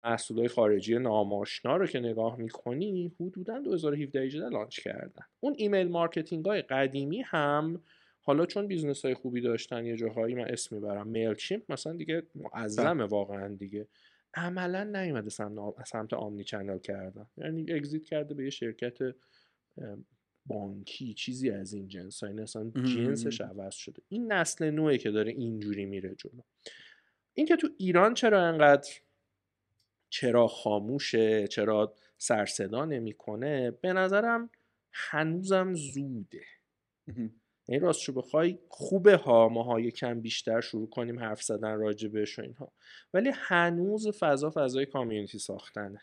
محصولای 0.04 0.49
خارجی 0.49 0.99
ناماشنا 0.99 1.76
رو 1.76 1.87
که 1.87 2.00
نگاه 2.00 2.37
می‌کنی 2.37 3.12
حدودا 3.20 3.58
2017 3.58 4.20
18 4.20 4.49
launch 4.49 4.81
کردن. 4.80 5.25
اون 5.40 5.54
email 5.57 5.88
marketing 5.88 6.45
های 6.44 6.62
قدیمی 6.62 7.22
هم 7.26 7.82
حالا 8.25 8.46
چون 8.46 8.66
business 8.66 9.04
های 9.04 9.14
خوبی 9.14 9.40
داشتن 9.40 9.87
یه 9.87 9.96
جاهایی 9.96 10.34
من 10.34 10.49
اسم 10.49 10.76
می‌برم 10.76 11.08
میل 11.08 11.34
مثلا 11.68 11.92
دیگه 11.92 12.22
معظمه 12.34 12.94
بله. 12.94 13.04
واقعا 13.04 13.49
دیگه 13.49 13.88
عملا 14.34 14.84
نیومده 14.84 15.30
سمت 15.84 16.14
omni 16.14 16.45
channel 16.45 16.78
کردن. 16.78 17.26
یعنی 17.37 17.72
exit 17.73 18.04
کرده 18.04 18.34
به 18.34 18.44
یه 18.44 18.50
شرکت 18.50 18.99
بانکی 20.46 21.14
چیزی 21.14 21.50
از 21.50 21.75
این 21.75 21.88
جنس 21.88 22.22
این 22.22 22.40
اصلا 22.40 22.70
جنسش 22.70 23.40
عوض 23.40 23.75
شده. 23.75 24.02
این 24.08 24.32
نسل 24.32 24.70
نوعی 24.70 24.99
که 24.99 25.11
داره 25.11 25.32
اینجوری 25.32 25.84
میره 25.84 26.14
جلو. 26.14 26.42
اینکه 27.35 27.57
تو 27.57 27.69
ایران 27.79 28.15
چرا 28.15 28.43
انقدر 28.43 28.91
چرا 30.09 30.47
خاموشه 30.47 31.49
چرا 31.49 31.95
سرصدا 32.19 32.85
نمی‌کنه 32.85 33.71
به 33.71 33.93
نظرم 33.93 34.51
هنوزم 34.93 35.75
زوده. 35.75 36.45
یعنی 37.69 37.81
راستشو 37.81 38.12
بخوای 38.12 38.59
خوبه 38.69 39.17
ها 39.17 39.49
ماها 39.49 39.81
یکم 39.81 40.21
بیشتر 40.21 40.61
شروع 40.61 40.91
کنیم 40.91 41.19
حرف 41.19 41.43
زدن 41.43 41.79
راجبش 41.79 42.39
و 42.39 42.43
اینها. 42.43 42.73
ولی 43.15 43.31
هنوز 43.35 44.09
فضا 44.09 44.53
فضای 44.55 44.87
community 44.87 45.38
ساختنه. 45.39 46.01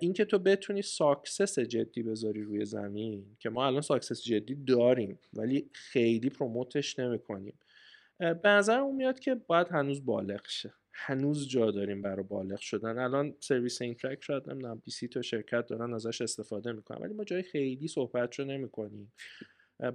اینکه 0.00 0.24
تو 0.24 0.38
بتونی 0.38 0.82
success 0.82 1.58
جدی 1.58 2.02
بذاری 2.02 2.42
روی 2.42 2.64
زمین 2.64 3.36
که 3.38 3.50
ما 3.50 3.66
الان 3.66 3.80
success 3.80 4.22
جدی 4.22 4.54
داریم 4.54 5.18
ولی 5.32 5.70
خیلی 5.72 6.30
promote 6.30 6.83
ش 6.83 6.98
نمی‌کنیم. 6.98 7.58
به 8.20 8.68
اون 8.68 8.96
میاد 8.96 9.18
که 9.18 9.34
باید 9.34 9.68
هنوز 9.68 10.04
بالغ 10.04 10.46
شه. 10.48 10.74
هنوز 10.92 11.48
جا 11.48 11.70
داریم 11.70 12.02
برای 12.02 12.22
بالغ 12.22 12.58
شدن. 12.58 12.98
الان 12.98 13.34
سرویس 13.40 13.82
Intrack 13.82 14.22
شاید 14.22 14.50
نمی‌دونم 14.50 14.82
20 14.84 15.04
تا 15.04 15.22
شرکت 15.22 15.66
دارن 15.66 15.94
ازش 15.94 16.20
استفاده 16.20 16.72
می‌کنن 16.72 17.02
ولی 17.02 17.14
ما 17.14 17.24
جای 17.24 17.42
خیلی 17.42 17.88
صحبت 17.88 18.34
رو 18.34 18.44
نمی‌کنیم. 18.44 19.12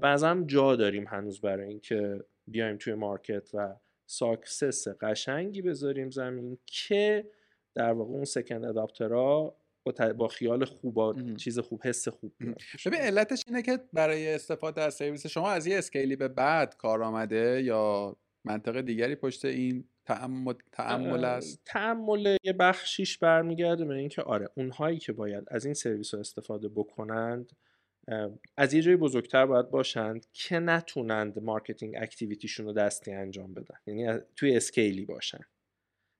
بعضا 0.01 0.43
جا 0.47 0.75
داریم 0.75 1.07
هنوز 1.07 1.41
برای 1.41 1.67
اینکه 1.67 2.23
بیایم 2.47 2.77
توی 2.77 2.93
market 2.93 3.49
و 3.53 3.75
success 4.05 4.87
قشنگی 4.87 5.61
بذاریم 5.61 6.09
زمین 6.09 6.57
که 6.65 7.29
در 7.75 7.91
واقع 7.91 8.11
اون 8.11 8.25
second 8.25 8.65
adopter 8.65 9.46
ها 9.46 9.57
با, 9.85 10.13
با 10.13 10.27
خیال 10.27 10.65
خوب 10.65 11.35
چیز 11.35 11.59
خوب 11.59 11.81
حس 11.83 12.07
خوب 12.07 12.33
ببین 12.85 12.99
علتش 12.99 13.43
اینه 13.47 13.61
که 13.61 13.79
برای 13.93 14.33
استفاده 14.33 14.81
از 14.81 14.93
سرویس 14.93 15.27
شما 15.27 15.51
از 15.51 15.67
یه 15.67 15.77
scale 15.77 16.09
ی 16.09 16.15
به 16.15 16.27
بعد 16.27 16.77
کار 16.77 17.03
آمده 17.03 17.61
یا 17.63 18.15
منطق 18.45 18.81
دیگری 18.81 19.15
پشت 19.15 19.45
این 19.45 19.89
تعمل 20.71 21.25
است؟ 21.25 21.61
تعمل 21.65 22.37
یه 22.43 22.53
بخشیش 22.53 23.17
برمیگرده 23.17 23.85
به 23.85 23.95
اینکه 23.95 24.21
آره 24.21 24.49
اونهایی 24.57 24.97
که 24.97 25.13
باید 25.13 25.43
از 25.47 25.65
این 25.65 25.73
سرویس 25.73 26.13
رو 26.13 26.19
استفاده 26.19 26.69
بکنند 26.69 27.51
از 28.57 28.73
یه 28.73 28.81
جای 28.81 28.95
بزرگتر 28.95 29.45
باید 29.45 29.69
باشند 29.69 30.25
که 30.33 30.59
نتونند 30.59 31.39
marketing 31.39 31.95
activity 31.97 32.42
شون 32.42 32.65
رو 32.65 32.73
دستی 32.73 33.13
انجام 33.13 33.53
بدن. 33.53 33.77
یعنی 33.85 34.19
توی 34.35 34.55
scale 34.55 34.97
ی 34.97 35.05
باشن. 35.05 35.39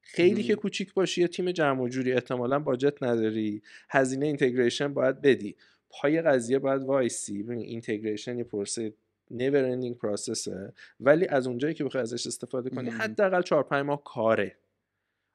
خیلی 0.07 0.43
که 0.43 0.55
کوچیک 0.55 0.93
باشی 0.93 1.21
یه 1.21 1.27
تیم 1.27 1.51
جمع 1.51 1.81
و 1.81 1.87
جوری 1.87 2.13
احتمالا 2.13 2.59
budget 2.59 3.03
نداری. 3.03 3.61
هزینه 3.89 4.25
integration 4.25 4.93
باید 4.93 5.21
بدی. 5.21 5.55
پای 5.89 6.21
قضیه 6.21 6.59
باید 6.59 6.81
وایسی. 6.81 7.43
ببین 7.43 7.59
integration 7.59 8.37
یه 8.37 8.43
پروسه 8.43 8.93
never 9.33 9.75
ending 9.75 9.97
process 10.01 10.64
ه 10.64 10.73
ولی 10.99 11.27
از 11.27 11.47
اونجایی 11.47 11.73
که 11.73 11.83
بخوای 11.83 12.01
ازش 12.01 12.27
استفاده 12.27 12.69
کنی 12.69 12.89
حداقل 12.89 13.41
4 13.41 13.63
5 13.63 13.85
ماه 13.85 14.03
کاره. 14.03 14.57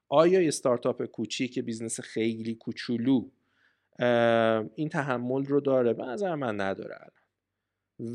آیا 0.09 0.41
یه 0.41 0.47
استارتاپ 0.47 1.05
کوچیک 1.05 1.59
business 1.59 1.99
خیلی 1.99 2.55
کوچولو 2.55 3.29
این 4.75 4.89
تحمل 4.89 5.45
رو 5.45 5.61
داره؟ 5.61 5.93
به 5.93 6.03
نظر 6.05 6.35
من 6.35 6.61
نداره 6.61 6.95
الان. 6.95 7.20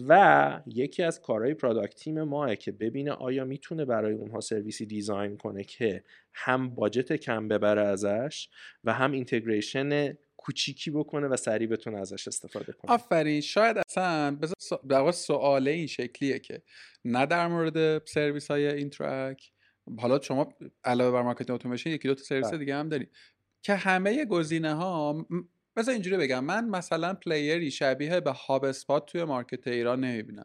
و 0.09 0.63
یکی 0.67 1.03
از 1.03 1.21
کارهای 1.21 1.55
product 1.55 1.95
team 1.95 2.23
ما 2.23 2.57
که 2.57 2.73
ببینه 2.73 3.13
آیا 3.13 3.45
می‌تونه 3.45 3.85
برای 3.85 4.15
اونها 4.15 4.41
سرویسی 4.41 4.87
design 4.87 5.37
کنه 5.37 5.65
که 5.65 6.05
هم 6.35 6.75
budget 6.75 7.13
کم 7.13 7.49
ببره 7.49 7.83
ازش 7.83 8.49
و 8.85 8.93
هم 8.93 9.13
integration 9.13 10.17
کوچیکی 10.37 10.91
بکنه 10.91 11.27
و 11.27 11.37
سریع 11.37 11.69
بتونه 11.69 11.99
ازش 11.99 12.29
استفاده 12.29 12.73
کنه. 12.73 12.93
آفرین. 12.93 13.41
شاید 13.41 13.77
اصلا 13.89 14.39
بذار 14.87 15.13
سواله 15.13 15.71
این 15.71 15.87
شکلیه 15.87 16.39
که 16.39 16.63
نه 17.05 17.27
در 17.27 17.49
مورد 17.49 18.07
سرویس 18.07 18.51
های 18.51 18.67
Intrack 18.67 19.53
حالا 19.99 20.21
شما 20.21 20.49
علاوه 20.85 21.13
بر 21.13 21.23
marketing 21.23 21.51
اتوماسیون 21.51 21.95
یکی 21.95 22.09
دو 22.09 22.15
تا 22.15 22.23
سرویس 22.23 22.47
بله. 22.47 22.59
دیگه 22.59 22.75
هم 22.75 22.89
دارید 22.89 23.11
که 23.63 23.75
همه 23.75 24.25
گزینه 24.25 24.75
ها 24.75 25.27
بذار 25.77 25.93
اینجوری 25.93 26.17
بگم. 26.17 26.45
من 26.45 26.69
مثلا 26.69 27.15
player 27.15 27.63
ی 27.63 27.71
شبیه 27.71 28.21
به 28.21 28.31
HubSpot 28.31 29.07
توی 29.07 29.25
market 29.25 29.69
ایران 29.69 30.01
نمی‌بینم. 30.01 30.45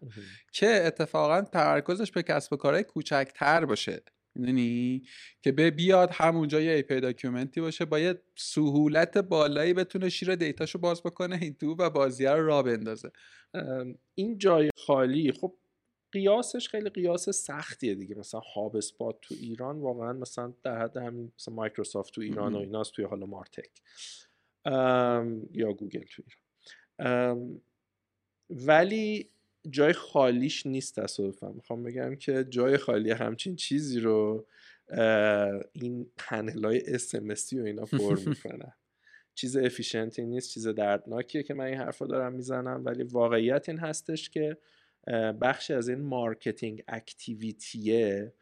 که 0.54 0.68
اتفاقا 0.68 1.42
تمرکزش 1.42 2.12
به 2.12 2.24
کسب 2.24 2.54
و 2.54 2.56
کارهای 2.56 2.84
کوچکتر 2.84 3.66
باشه. 3.66 4.04
می‌دونی؟ 4.36 5.04
که 5.42 5.52
به 5.52 5.72
بیاد 5.72 6.10
همونجا 6.14 6.62
یه 6.62 6.72
API 6.72 7.00
document 7.00 7.55
ی 7.55 7.62
باشه 7.62 7.86
با 7.86 8.00
یه 8.00 8.22
سهولت 8.38 9.18
بالایی 9.18 9.74
بتونه 9.74 10.10
شیر 10.10 10.36
data 10.36 10.61
شو 10.61 10.80
باز 10.80 11.04
بکنه 11.04 11.40
این 11.42 11.54
تو 11.54 11.76
و 11.76 11.90
بازیه 11.90 12.32
رو 12.32 12.46
را 12.46 12.64
بندازه. 12.64 13.12
این 14.16 14.38
جای 14.38 14.70
خالی 14.86 15.32
خب 15.32 15.58
قیاسش 16.12 16.70
خیلی 16.70 16.90
قیاس 16.90 17.30
سختیه 17.30 17.96
دیگه. 17.96 18.16
مثلا 18.16 18.40
HubSpot 18.40 19.18
تو 19.22 19.36
ایران 19.42 19.80
واقعا 19.80 20.14
مثلا 20.14 20.54
در 20.64 20.82
حد 20.82 20.98
همین 20.98 21.32
مثلا 21.40 21.54
مایکروسافت 21.54 22.14
تو 22.14 22.22
ایران 22.22 22.54
و 22.54 22.58
ایناست 22.58 22.94
توی 22.94 23.06
حالا 23.06 23.26
martech. 23.26 23.70
یا 25.54 25.74
گوگل 25.74 26.04
تو 26.04 26.24
ایران. 27.00 27.62
ولی 28.50 29.30
جای 29.70 29.94
خالیش 29.94 30.66
نیست 30.66 31.00
تصادفا. 31.00 31.52
می‌خوام 31.52 31.84
بگم 31.84 32.16
که 32.16 32.46
جای 32.50 32.78
خالی 32.78 33.12
همچین 33.12 33.56
چیزی 33.56 34.00
رو 34.00 34.48
این 35.74 36.12
پنل 36.18 36.66
های 36.66 36.82
SMS 36.88 37.42
ی 37.42 37.60
و 37.60 37.64
اینا 37.64 37.86
پر 37.86 38.20
می‌کنن 38.30 38.74
چیز 39.36 39.58
efficient 39.58 40.19
ی 40.19 40.26
نیست 40.26 40.50
چیز 40.54 40.68
دردناکیه 40.68 41.44
که 41.44 41.54
من 41.54 41.66
این 41.66 41.78
حرف 41.78 41.98
رو 41.98 42.08
دارم 42.08 42.34
می‌زنم. 42.34 42.82
ولی 42.86 43.04
واقعیت 43.04 43.70
این 43.70 43.78
هستش 43.78 44.30
که 44.30 44.58
بخشی 45.42 45.74
از 45.74 45.90
این 45.90 46.02
marketing 46.02 46.84
activity 46.88 48.17
ه 48.17 48.34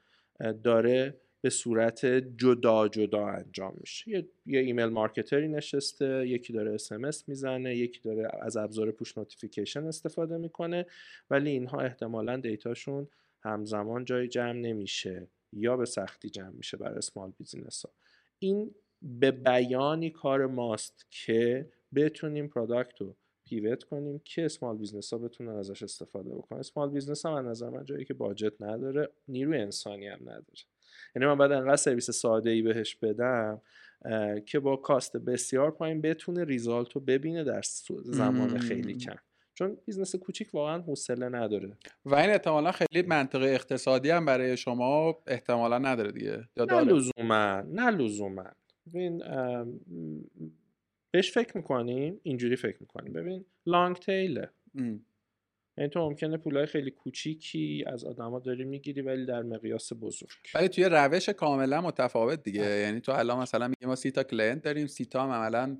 داره 0.64 1.22
به 1.42 1.50
صورت 1.50 2.06
جدا 2.38 2.88
جدا 2.88 3.28
انجام 3.28 3.74
میشه. 3.80 4.12
یه, 4.12 4.28
یه 4.46 4.60
email 4.60 4.86
marketer 4.86 5.41
ی 5.41 5.48
نشسته 5.48 6.28
یکی 6.28 6.54
داره 6.54 6.74
SMS 6.74 7.30
می‌زنه 7.30 7.76
یکی 7.76 8.00
داره 8.04 8.28
از 8.42 8.58
ابزار 8.58 8.92
push 8.92 9.18
notification 9.18 9.84
استفاده 9.84 10.38
می‌کنه 10.38 10.86
ولی 11.30 11.50
اینها 11.50 11.80
احتمالا 11.80 12.38
data 12.38 12.73
شون 12.73 13.08
همزمان 13.44 14.06
جای 14.06 14.28
جمع 14.28 14.60
نمیشه 14.60 15.28
یا 15.54 15.78
به 15.78 15.86
سختی 15.86 16.30
جمع 16.30 16.50
میشه 16.50 16.78
برای 16.78 16.98
small 16.98 17.34
business 17.38 17.86
ها. 17.86 17.92
این 18.40 18.76
به 19.02 19.32
بیانی 19.32 20.10
کار 20.10 20.46
ماست 20.46 21.06
که 21.10 21.70
بتونیم 21.96 22.48
product 22.48 23.02
رو 23.02 23.16
pivot 23.46 23.84
کنیم 23.84 24.22
که 24.26 24.46
small 24.46 24.78
business 24.78 25.14
ها 25.14 25.20
بتونن 25.20 25.50
ازش 25.50 25.84
استفاده 25.84 26.30
بکنن. 26.30 26.60
small 26.60 26.90
business 26.90 27.26
هم 27.26 27.34
از 27.34 27.46
نظر 27.46 27.70
من 27.70 27.86
جایی 27.86 28.06
که 28.06 28.14
budget 28.14 28.62
نداره 28.62 29.10
نیروی 29.28 29.58
انسانی 29.58 30.08
هم 30.08 30.22
نداره. 30.22 30.64
یعنی 31.16 31.26
من 31.26 31.36
باید 31.36 31.52
انقدر 31.52 31.76
سرویس 31.76 32.12
ساده 32.12 32.50
ای 32.50 32.62
بهش 32.62 32.96
بدم 32.96 33.62
که 34.46 34.60
با 34.60 34.76
cost 34.76 35.18
بسیار 35.18 35.72
پایین 35.72 36.02
بتونه 36.02 36.44
result 36.44 36.92
رو 36.92 37.02
ببینه 37.02 37.44
در 37.44 37.62
زمان 38.04 38.58
خیلی 38.58 38.94
کم. 38.94 39.16
چون 39.54 39.78
business 39.86 40.16
کوچیک 40.16 40.54
واقعا 40.54 40.82
حوصله 40.82 41.30
نداره. 41.30 41.78
و 42.06 42.16
این 42.16 42.30
احتمالا 42.30 42.72
خیلی 42.72 43.08
منطق 43.08 43.46
اقتصادی 43.46 44.10
هم 44.10 44.26
برای 44.26 44.58
شما 44.58 45.18
احتمالا 45.28 45.78
نداره 45.78 46.12
دیگه 46.12 46.50
یا 46.58 46.66
نه 46.66 46.82
لزوما 46.82 47.62
نه 47.62 47.90
لزوما. 47.90 48.46
ببین 48.88 49.24
بهش 51.12 51.32
فکر 51.32 51.58
می‌کنیم 51.58 52.20
اینجوری 52.24 52.56
فکر 52.56 52.78
می‌کنیم. 52.80 53.14
ببین 53.14 53.46
long 53.66 53.96
tail 53.96 54.39
ه 54.39 54.50
یعنی 55.80 55.90
تو 55.90 56.00
ممکنه 56.00 56.38
پولای 56.38 56.66
خیلی 56.66 56.92
کوچیکی 56.92 57.84
از 57.88 58.06
آدما 58.06 58.40
داری 58.40 58.66
می‌گیری 58.66 59.02
ولی 59.02 59.26
در 59.26 59.44
مقیاس 59.44 59.94
بزرگ. 59.94 60.30
ولی 60.56 60.70
توی 60.70 60.84
روش 60.84 61.30
کاملا 61.30 61.82
متفاوت 61.82 62.44
دیگه. 62.44 62.62
یعنی 62.62 63.00
تو 63.02 63.12
الان 63.12 63.40
مثلا 63.40 63.68
میگه 63.68 63.88
ما 63.88 63.96
سی 63.96 64.12
تا 64.12 64.24
client 64.24 64.62
داریم 64.62 64.88
سی 64.88 65.06
تا 65.06 65.24
هم 65.24 65.30
عملا 65.30 65.78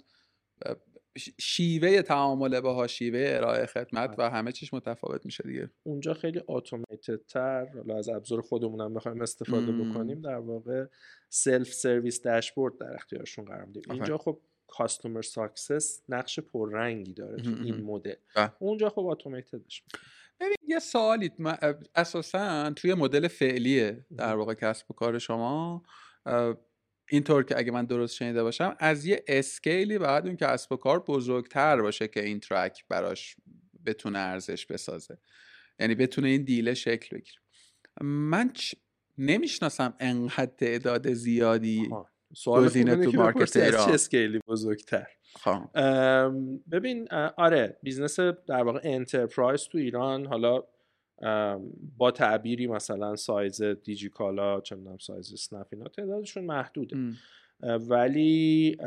شیوه 1.40 2.02
تعامل 2.02 2.60
باها 2.60 2.88
شیوه 2.88 3.24
ارائه 3.28 3.66
خدمت 3.66 4.16
و 4.18 4.30
همه 4.30 4.52
چیش 4.52 4.74
متفاوت 4.74 5.26
میشه 5.26 5.44
دیگه. 5.44 5.70
اونجا 5.84 6.14
خیلی 6.14 6.42
automated 6.48 7.26
تر 7.28 7.66
حالا 7.66 7.98
از 7.98 8.10
ابزار 8.10 8.42
خودمون 8.42 8.82
هم 8.82 8.94
بخوایم 8.94 9.22
استفاده 9.22 9.72
بکنیم 9.72 10.22
در 10.22 10.36
واقع 10.36 10.86
self 11.30 11.74
service 11.74 12.22
dashboard 12.22 12.78
در 12.78 12.96
اختیارشون 12.96 13.46
قرار 13.46 13.66
میدیم 13.66 13.84
اینجا 13.92 14.18
خب 14.18 14.40
customer 14.70 15.22
success 15.22 16.02
نقش 16.10 16.40
پررنگی 16.40 17.14
داره 17.14 17.42
تو 17.42 17.50
این 17.50 17.82
مدل. 17.82 18.14
بله. 18.36 18.52
اونجا 18.60 18.90
خب 18.90 19.06
automated 19.06 19.70
ش 19.70 19.84
ببین 20.40 20.56
یه 20.68 20.80
سوالی 20.80 21.32
اساسا 21.96 22.74
توی 22.76 22.94
مدل 22.94 23.28
فعلیه 23.28 24.06
در 24.18 24.36
واقع 24.36 24.54
کسب 24.54 24.92
و 24.92 24.94
کار 24.94 25.20
شما 25.20 25.84
اینطور 27.10 27.44
که 27.44 27.58
اگه 27.58 27.72
من 27.72 27.86
درست 27.86 28.16
شنیده 28.16 28.44
باشم 28.44 28.76
از 28.80 29.06
یه 29.06 29.24
scale 29.28 29.86
ی 29.86 29.98
بعد 29.98 30.28
اون 30.28 30.36
کسب 30.36 30.72
و 30.72 30.76
کار 30.78 31.00
بزرگتر 31.00 31.82
باشه 31.82 32.08
که 32.08 32.26
Intrack 32.26 32.86
براش 32.90 33.36
بتونه 33.86 34.20
ارزش 34.20 34.66
بسازه. 34.66 35.18
یعنی 35.80 35.96
بتونه 35.96 36.28
این 36.28 36.44
deal 36.44 36.68
ه 36.68 36.74
شکل 36.74 37.18
بگیره. 37.18 37.38
من 38.02 38.54
چ... 38.54 38.76
نمی‌شناسم 39.18 39.94
انقدر 40.00 40.52
تعداد 40.58 41.14
زیادی 41.14 41.90
سوال 42.34 42.70
تو 42.70 43.12
market 43.12 43.58
ایران 43.58 43.86
چه 43.86 43.94
scale 43.94 44.32
ی 44.32 44.40
بزرگتر. 44.48 45.08
خب. 45.36 45.60
ببین 46.72 47.08
آره 47.38 47.78
بیزنس 47.84 48.20
در 48.20 48.64
واقع 48.64 48.80
انترپرایز 48.84 49.64
تو 49.64 49.78
ایران 49.78 50.26
حالا 50.26 50.64
با 51.98 52.12
تعبیری 52.12 52.68
مثلا 52.68 53.16
سایز 53.16 53.62
دیجیکالا 53.62 54.62
چه 54.62 54.76
می‌دونم 54.76 54.98
سایز 54.98 55.34
اسنپ 55.34 55.68
اینا 55.72 55.86
تعدادشون 55.88 56.46
محدوده. 56.46 56.98
ولی 57.64 58.78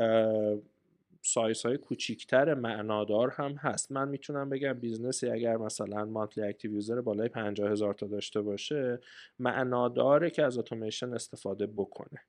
سایز 1.25 1.61
های 1.65 1.77
کوچیکتر 1.77 2.53
معنادار 2.53 3.29
هم 3.29 3.51
هست. 3.51 3.91
من 3.91 4.09
می‌تونم 4.09 4.49
بگم 4.49 4.73
business 4.73 5.23
ی 5.23 5.29
اگر 5.29 5.57
مثلا 5.57 6.05
monthly 6.05 6.43
active 6.43 6.73
user 6.73 7.01
بالای 7.01 7.29
50 7.29 7.71
هزار 7.71 7.93
تا 7.93 8.07
داشته 8.07 8.41
باشه 8.41 8.99
معناداره 9.39 10.29
که 10.29 10.43
از 10.43 10.57
اتوماسیون 10.57 11.13
استفاده 11.13 11.67
بکنه. 11.67 12.19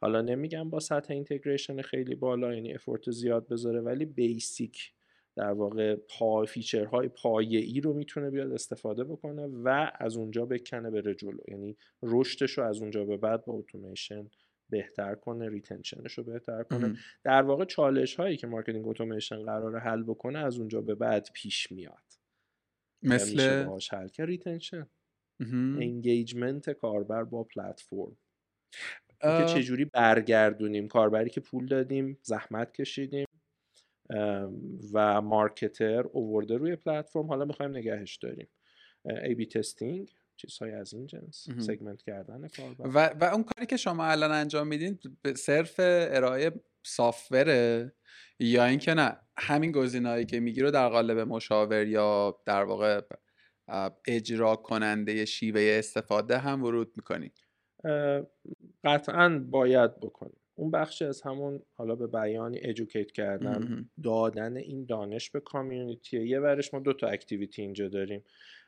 حالا 0.00 0.22
نمیگم 0.22 0.70
با 0.70 0.80
سطح 0.80 1.14
integration 1.14 1.82
خیلی 1.82 2.14
بالا 2.14 2.54
یعنی 2.54 2.74
effort 2.74 3.10
زیاد 3.10 3.48
بذاره 3.48 3.80
ولی 3.80 4.04
basic 4.04 4.92
در 5.36 5.52
واقع 5.52 5.96
پا 5.96 6.44
feature 6.44 6.94
های 6.94 7.08
پایه 7.08 7.60
ای 7.60 7.80
رو 7.80 7.92
می‌تونه 7.92 8.30
بیاد 8.30 8.52
استفاده 8.52 9.04
بکنه 9.04 9.46
و 9.46 9.90
از 9.98 10.16
اونجا 10.16 10.46
بکنه 10.46 10.90
بره 10.90 11.14
جلو 11.14 11.38
یعنی 11.48 11.76
رشدش 12.02 12.58
رو 12.58 12.64
از 12.64 12.80
اونجا 12.80 13.04
به 13.04 13.16
بعد 13.16 13.44
با 13.44 13.52
اتوماسیون 13.52 14.30
بهتر 14.70 15.14
کنه 15.14 15.48
retention 15.48 16.00
ش 16.00 16.12
رو 16.12 16.24
بهتر 16.24 16.62
کنه. 16.62 16.98
در 17.24 17.42
واقع 17.42 17.64
چالش 17.64 18.14
هایی 18.14 18.36
که 18.36 18.46
marketing 18.46 18.88
automation 18.88 19.44
قرار 19.44 19.78
حل 19.78 20.02
بکنه 20.02 20.38
از 20.38 20.58
اونجا 20.58 20.80
به 20.80 20.94
بعد 20.94 21.28
پیش 21.34 21.72
میاد. 21.72 22.04
مثل؟ 23.02 23.66
حل 23.92 24.08
retention 24.18 24.86
engagement 25.40 26.70
کاربر 26.70 27.24
با 27.24 27.44
پلتفرم 27.44 28.16
که 29.20 29.44
چجوری 29.48 29.84
برگردونیم 29.84 30.88
کاربری 30.88 31.30
که 31.30 31.40
پول 31.40 31.66
دادیم 31.66 32.18
زحمت 32.22 32.72
کشیدیم 32.72 33.26
و 34.92 35.20
marketer 35.20 36.00
اوورده 36.00 36.56
روی 36.56 36.76
پلتفرم 36.76 37.26
حالا 37.26 37.44
می‌خوایم 37.44 37.76
نگهش 37.76 38.16
داریم. 38.16 38.48
A/B 39.04 39.46
testing 39.46 40.14
چیزهای 40.40 40.72
از 40.72 40.94
این 40.94 41.06
جنس 41.06 41.48
segment 41.58 42.02
کردن 42.02 42.48
کاربر 42.48 42.88
و, 42.88 43.24
و 43.24 43.34
اون 43.34 43.44
کاری 43.44 43.66
که 43.66 43.76
شما 43.76 44.04
الان 44.06 44.30
انجام 44.30 44.66
میدین 44.66 44.98
صرف 45.36 45.74
ارائه 45.78 46.52
software 46.82 47.80
ه 47.80 47.92
یا 48.38 48.64
اینکه 48.64 48.94
نه 48.94 49.16
همین 49.38 49.72
گزینه‌هایی 49.72 50.24
که 50.24 50.40
میگی 50.40 50.60
رو 50.60 50.70
در 50.70 50.88
قالب 50.88 51.18
مشاور 51.18 51.86
یا 51.86 52.40
در 52.46 52.64
واقع 52.64 53.00
اجرا 54.06 54.56
کننده 54.56 55.24
شیوه 55.24 55.60
استفاده 55.78 56.38
هم 56.38 56.64
ورود 56.64 56.92
می‌کنی؟ 56.96 57.32
قطعا 58.84 59.46
باید 59.50 60.00
بکنیم. 60.00 60.40
اون 60.54 60.70
بخشی 60.70 61.04
از 61.04 61.22
همون 61.22 61.62
حالا 61.72 61.94
به 61.94 62.06
بیانی 62.06 62.58
educate 62.62 63.12
کردن 63.12 63.90
دادن 64.02 64.56
این 64.56 64.84
دانش 64.84 65.30
به 65.30 65.40
community 65.40 66.26
یه 66.26 66.40
ورش 66.40 66.74
ما 66.74 66.80
دو 66.80 66.92
تا 66.92 67.06
activity 67.06 67.62
اینجا 67.62 67.88
داریم. 67.88 68.24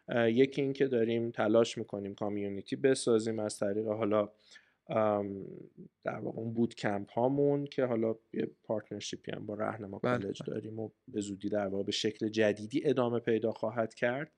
یکی 0.09 0.63
اینکه 0.63 0.87
داریم 0.87 1.31
تلاش 1.31 1.79
می‌کنیم 1.79 2.15
community 2.15 2.77
بسازیم 2.77 3.39
از 3.39 3.59
طریق 3.59 3.87
حالا 3.87 4.29
در 6.05 6.19
واقع 6.23 6.39
اون 6.39 6.53
bootcamp 6.53 7.11
هامون 7.11 7.65
که 7.65 7.85
حالا 7.85 8.15
یه 8.33 8.51
partnership 8.65 9.27
ی 9.27 9.33
هم 9.33 9.47
با 9.47 9.55
رهنما 9.55 9.99
بله، 9.99 10.19
کالج 10.19 10.43
بله. 10.43 10.55
داریم 10.55 10.79
و 10.79 10.91
به 11.09 11.21
زودی 11.21 11.49
در 11.49 11.67
واقع 11.67 11.85
به 11.85 11.93
شکل 11.93 12.29
جدیدی 12.29 12.81
ادامه 12.85 13.21
پیدا 13.21 13.53
خواهد 13.53 13.95
کرد 13.95 14.33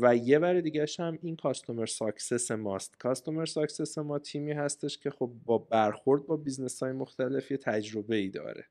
و 0.00 0.16
یه 0.16 0.38
ور 0.38 0.60
دیگه 0.60 0.86
هم 0.98 1.18
این 1.22 1.36
customer 1.36 1.86
success 1.86 2.50
ماست 2.50 2.98
customer 2.98 3.46
success 3.46 3.98
ما 3.98 4.18
تیمی 4.18 4.52
هستش 4.52 4.98
که 4.98 5.10
خب 5.10 5.32
با 5.44 5.58
برخورد 5.58 6.26
با 6.26 6.36
business 6.36 6.82
های 6.82 6.92
مختلف 6.92 7.50
یه 7.50 7.56
تجربه 7.56 8.16
ای 8.16 8.28
داره 8.28 8.64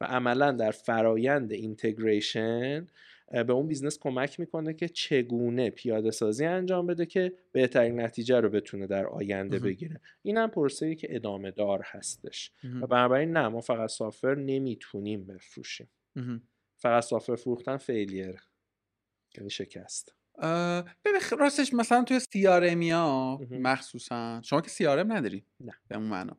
و 0.00 0.04
عملا 0.04 0.52
در 0.52 0.70
فرایند 0.70 1.52
integration 1.52 2.86
به 3.30 3.52
اون 3.52 3.68
business 3.68 3.98
کمک 3.98 4.40
می‌کنه 4.40 4.74
که 4.74 4.88
چگونه 4.88 5.70
پیاده 5.70 6.10
سازی 6.10 6.44
انجام 6.44 6.86
بده 6.86 7.06
که 7.06 7.32
بهترین 7.52 8.00
نتیجه 8.00 8.40
رو 8.40 8.48
بتونه 8.50 8.86
در 8.86 9.06
آینده 9.06 9.58
بگیره. 9.58 10.00
این 10.22 10.36
هم 10.36 10.50
پروسه 10.50 10.94
که 10.94 11.08
ادامه 11.10 11.50
دار 11.50 11.82
هستش. 11.84 12.52
و 12.82 12.86
بنابراین 12.86 13.32
نه 13.32 13.48
ما 13.48 13.60
فقط 13.60 13.90
software 13.90 14.34
نمی‌تونیم 14.34 15.26
بفروشیم. 15.26 15.88
فقط 16.76 17.02
software 17.02 17.36
فروختن 17.36 17.76
failure 17.76 18.40
یعنی 19.36 19.50
شکست. 19.50 20.14
ببین 21.04 21.20
راستش 21.38 21.74
مثلا 21.74 22.04
توی 22.04 22.20
CRM 22.20 22.73
ی 22.73 22.90
ها 22.90 23.40
مخصوصا 23.50 24.40
شما 24.44 24.60
که 24.60 24.70
CRM 24.70 25.12
نداری. 25.12 25.44
نه. 25.60 25.72
به 25.88 25.96
اون 25.96 26.06
معنا. 26.06 26.36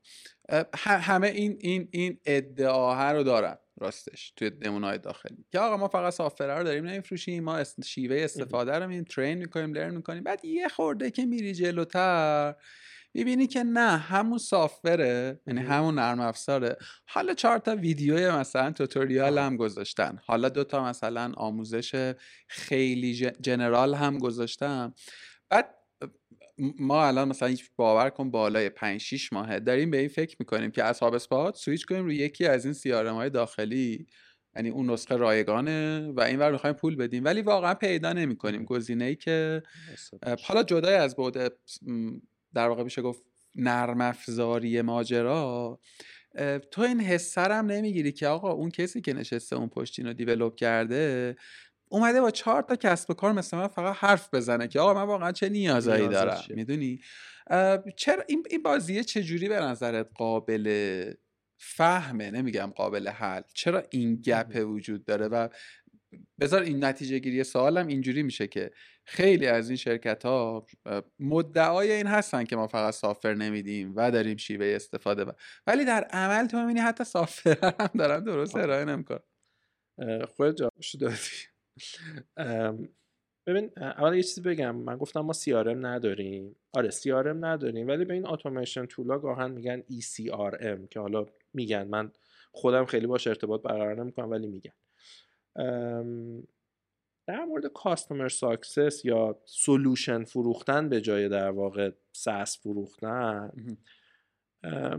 همه 0.76 1.28
این 1.28 1.58
این 1.60 1.88
این 1.92 2.20
ادعاها 2.26 3.12
رو 3.12 3.24
دارن. 3.24 3.58
راستش 3.80 4.34
توی 4.36 4.52
های 4.66 4.98
داخلی. 4.98 5.46
که 5.52 5.60
آقا 5.60 5.78
ما 5.78 5.88
فقط 5.88 6.14
سافره 6.14 6.54
رو 6.54 6.64
داریم 6.64 6.86
نمیفروشیم 6.86 7.44
ما 7.44 7.64
شیوه 7.86 8.16
استفاده 8.16 8.80
رو 8.80 8.90
این 8.90 9.04
ترین 9.04 9.38
می‌کنیم 9.38 9.74
لرن 9.74 9.96
می‌کنیم. 9.96 10.24
بعد 10.24 10.46
یه 10.46 10.68
خورده 10.68 11.12
که 11.12 11.26
میری 11.26 11.54
جلوتر 11.54 12.56
می‌بینی 13.14 13.48
که 13.48 13.64
نه 13.64 13.98
همون 13.98 14.38
سافره 14.38 15.40
یعنی 15.48 15.62
همون 15.62 15.96
نرم 15.96 16.20
افزاره. 16.20 16.78
حالا 17.06 17.34
چهار 17.34 17.58
تا 17.58 17.76
ویدیو 17.76 18.40
مثلا 18.40 18.72
توتوریال 18.72 19.38
هم 19.38 19.58
گذاشتن. 19.58 20.20
حالا 20.26 20.50
دوتا 20.50 20.84
مثلا 20.84 21.32
آموزش 21.38 22.16
خیلی 22.48 23.14
جنرال 23.42 23.94
هم 23.94 24.18
گذاشتن 24.18 24.94
بعد 25.50 25.76
ما 26.80 27.08
الان 27.08 27.28
مثلا 27.28 27.56
باور 27.76 28.10
کن 28.10 28.32
بالای 28.32 28.70
5 28.70 29.02
6 29.02 29.34
ماهه 29.34 29.60
داریم 29.60 29.92
به 29.92 29.98
این 29.98 30.08
فکر 30.08 30.36
می‌کنیم 30.40 30.72
که 30.72 30.84
از 30.84 31.00
هاب 31.00 31.14
اسپات 31.14 31.56
سویچ 31.56 31.86
کنیم 31.86 32.06
روی 32.06 32.16
یکی 32.16 32.46
از 32.46 32.66
این 32.66 32.74
سیارم 32.74 33.16
های 33.16 33.30
داخلی. 33.30 34.08
یعنی 34.56 34.70
اون 34.70 34.90
نسخه 34.90 35.16
رایگانه 35.16 36.08
و 36.12 36.22
اینور 36.22 36.52
می‌خوایم 36.52 36.76
پول 36.76 36.96
بدیم. 36.96 37.26
ولی 37.26 37.42
واقعا 37.42 37.74
پیدا 37.74 38.14
نمی‌کنیم. 38.14 38.64
گزینه 38.64 39.06
ای 39.06 39.16
که 39.16 39.64
حالا 40.44 40.64
جدای 40.64 40.96
از 40.96 41.16
بعد 41.16 41.54
در 42.54 42.68
واقع 42.68 42.84
میشه 42.84 43.02
گفت 43.02 43.24
نرم 43.56 44.02
افزاری 44.02 44.82
ماجرا 44.82 45.80
تو 46.72 46.82
این 46.82 47.02
حسرم 47.02 47.66
نمی‌گیری 47.66 48.12
که 48.12 48.28
آقا 48.28 48.52
اون 48.52 48.70
کسی 48.70 49.02
که 49.02 49.14
نشسته 49.14 49.56
اون 49.56 49.70
پشتین 49.70 50.08
رو 50.08 50.14
دیولوب 50.14 50.56
کرده 50.56 51.36
اومده 51.92 52.22
با 52.22 52.32
چهار 52.32 52.62
تا 52.62 52.76
کسب 52.76 53.12
و 53.12 53.14
کار 53.14 53.32
مثل 53.32 53.58
من 53.58 53.68
فقط 53.68 53.96
حرف 54.00 54.34
بزنه 54.34 54.68
که 54.68 54.80
آقا 54.80 54.94
من 54.94 55.04
واقعا 55.04 55.32
چه 55.32 55.50
نیازایی 55.50 56.08
دارم 56.08 56.42
می‌دونی؟ 56.50 57.00
چرا 57.98 58.24
این 58.28 58.64
بازیه 58.64 59.04
چجوری 59.04 59.50
به 59.50 59.60
نظرت 59.60 60.10
قابل 60.16 61.14
فهمه؟ 61.58 62.32
نمیگم 62.32 62.74
قابل 62.76 63.08
حل. 63.08 63.42
چرا 63.54 63.84
این 63.90 64.16
گپ 64.16 64.66
وجود 64.68 65.06
داره؟ 65.06 65.28
و 65.28 65.48
بذار 66.40 66.62
این 66.62 66.84
نتیجه 66.84 67.20
گیری 67.20 67.44
سوالم 67.44 67.88
اینجوری 67.88 68.24
میشه 68.24 68.48
که 68.48 68.72
خیلی 69.06 69.48
از 69.48 69.70
این 69.70 69.78
شرکت 69.78 70.26
ها 70.26 70.66
مدعای 71.20 71.92
این 71.92 72.08
هستن 72.08 72.44
که 72.44 72.56
ما 72.56 72.68
فقط 72.68 72.94
سافر 72.94 73.34
نمیدیم 73.34 73.94
و 73.96 74.12
داریم 74.12 74.38
شیوه 74.38 74.66
استفاده 74.66 75.26
با. 75.26 75.36
ولی 75.68 75.86
در 75.86 76.04
عمل 76.04 76.48
تو 76.48 76.60
می‌بینی 76.60 76.80
حتی 76.80 77.04
سافر 77.04 77.74
هم 77.80 77.90
دارن 78.00 78.24
درست 78.24 78.56
ارائه 78.56 78.86
نمی‌کنن. 78.86 79.20
خود 80.36 80.56
جوابشو 80.56 80.98
دادی. 80.98 81.49
ببین 83.48 83.72
اول 83.78 84.16
یه 84.16 84.24
چیزی 84.24 84.42
بگم. 84.42 84.76
من 84.76 84.98
گفتم 84.98 85.20
ما 85.20 85.34
CRM 85.34 85.68
نداریم. 85.68 86.56
آره 86.74 86.90
CRM 86.90 87.36
نداریم 87.40 87.88
ولی 87.88 88.06
به 88.06 88.14
این 88.14 88.28
automation 88.28 88.86
tool 88.86 89.13
ا 89.13 89.20
گاهن 89.20 89.52
میگن 89.52 89.82
ECRM 89.82 90.88
که 90.90 91.00
حالا 91.00 91.26
میگن. 91.54 91.88
من 91.88 92.12
خودم 92.52 92.86
خیلی 92.86 93.08
باش 93.08 93.28
ارتباط 93.28 93.62
برقرار 93.62 94.04
نمی‌کنم 94.04 94.30
ولی 94.30 94.48
میگن. 94.48 94.74
در 97.28 97.46
مورد 97.46 97.68
customer 97.68 98.30
success 98.30 99.06
یا 99.06 99.42
solution 99.46 100.24
فروختن 100.24 100.90
به 100.90 101.02
جای 101.02 101.30
در 101.30 101.50
واقع 101.50 101.92
SaaS 102.12 102.60
فروختن 102.62 103.52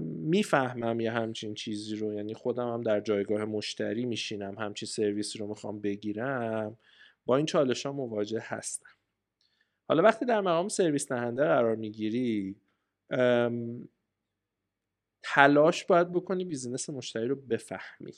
می‌فهمم 0.01 1.01
یه 1.01 1.11
همچین 1.11 1.55
چیزی 1.55 1.97
رو 1.97 2.15
یعنی 2.15 2.35
خودم 2.35 2.73
هم 2.73 2.83
در 2.83 3.01
جایگاه 3.01 3.45
مشتری 3.45 4.05
میشینم 4.07 4.59
همچین 4.59 4.87
سرویس 4.87 5.37
رو 5.41 5.47
می‌خوام 5.47 5.81
بگیرم 5.81 6.79
با 7.27 7.37
این 7.37 7.47
چالش 7.47 7.87
ها 7.87 7.93
مواجه 7.93 8.41
هستم. 8.43 8.91
حالا 9.89 10.03
وقتی 10.03 10.25
در 10.25 10.41
مقام 10.41 10.69
سرویس 10.69 11.09
دهنده 11.09 11.43
قرار 11.45 11.77
می‌گیری 11.77 12.57
تلاش 15.23 15.85
باید 15.85 16.13
بکنی 16.13 16.45
business 16.45 16.91
مشتری 16.91 17.29
رو 17.29 17.37
بفهمی. 17.37 18.13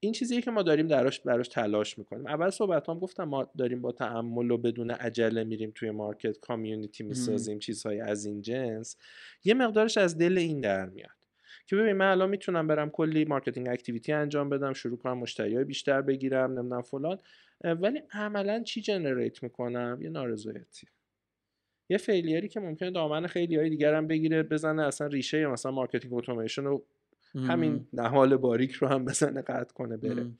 این 0.00 0.12
چیزیه 0.12 0.42
که 0.42 0.50
ما 0.50 0.62
داریم 0.62 0.86
دراش 0.86 1.20
براش 1.20 1.48
تلاش 1.48 1.98
می‌کنیم. 1.98 2.26
اول 2.26 2.50
صحبت 2.50 2.88
هم 2.88 2.98
گفتم 2.98 3.24
ما 3.24 3.50
داریم 3.58 3.80
با 3.82 3.92
تأمل 3.92 4.50
و 4.50 4.58
بدون 4.58 4.90
عجله 4.90 5.44
میریم 5.44 5.72
توی 5.74 5.90
market 5.90 6.38
community 6.40 7.04
می‌سازیم 7.04 7.58
چیزهای 7.58 8.00
از 8.00 8.24
این 8.24 8.42
جنس. 8.42 8.96
یه 9.44 9.54
مقدارش 9.54 9.98
از 9.98 10.18
دل 10.18 10.38
این 10.38 10.60
در 10.60 10.86
میاد. 10.86 11.10
که 11.66 11.76
ببین 11.76 11.92
من 11.92 12.10
الان 12.10 12.30
می‌تونم 12.30 12.66
برم 12.66 12.90
کلی 12.90 13.24
marketing 13.24 13.68
activity 13.68 14.12
انجام 14.12 14.48
بدم 14.48 14.72
شروع 14.72 14.98
کنم 14.98 15.18
مشتری 15.18 15.54
های 15.54 15.64
بیشتر 15.64 16.02
بگیرم 16.02 16.58
نمی‌دونم 16.58 16.82
فلان. 16.82 17.18
ولی 17.64 18.02
عملا 18.12 18.62
چی 18.62 18.80
generate 18.80 19.42
می‌کنم؟ 19.42 19.98
یه 20.02 20.10
نارضایتی. 20.10 20.86
یه 21.88 21.98
failure 21.98 22.42
ی 22.42 22.48
که 22.48 22.60
ممکنه 22.60 22.90
دامن 22.90 23.26
خیلی 23.26 23.56
های 23.56 23.70
دیگر 23.70 23.94
هم 23.94 24.06
بگیره 24.06 24.42
بزنه 24.42 24.82
اصلا 24.82 25.06
ریشه 25.06 25.46
مثلا 25.46 25.72
marketing 25.72 26.14
automation 26.14 26.66
رو 26.66 26.84
همین 27.34 27.88
نهال 27.92 28.36
باریک 28.36 28.72
رو 28.72 28.88
هم 28.88 29.04
بزنه 29.04 29.42
قطع 29.42 29.74
کنه 29.74 29.96
بره. 29.96 30.32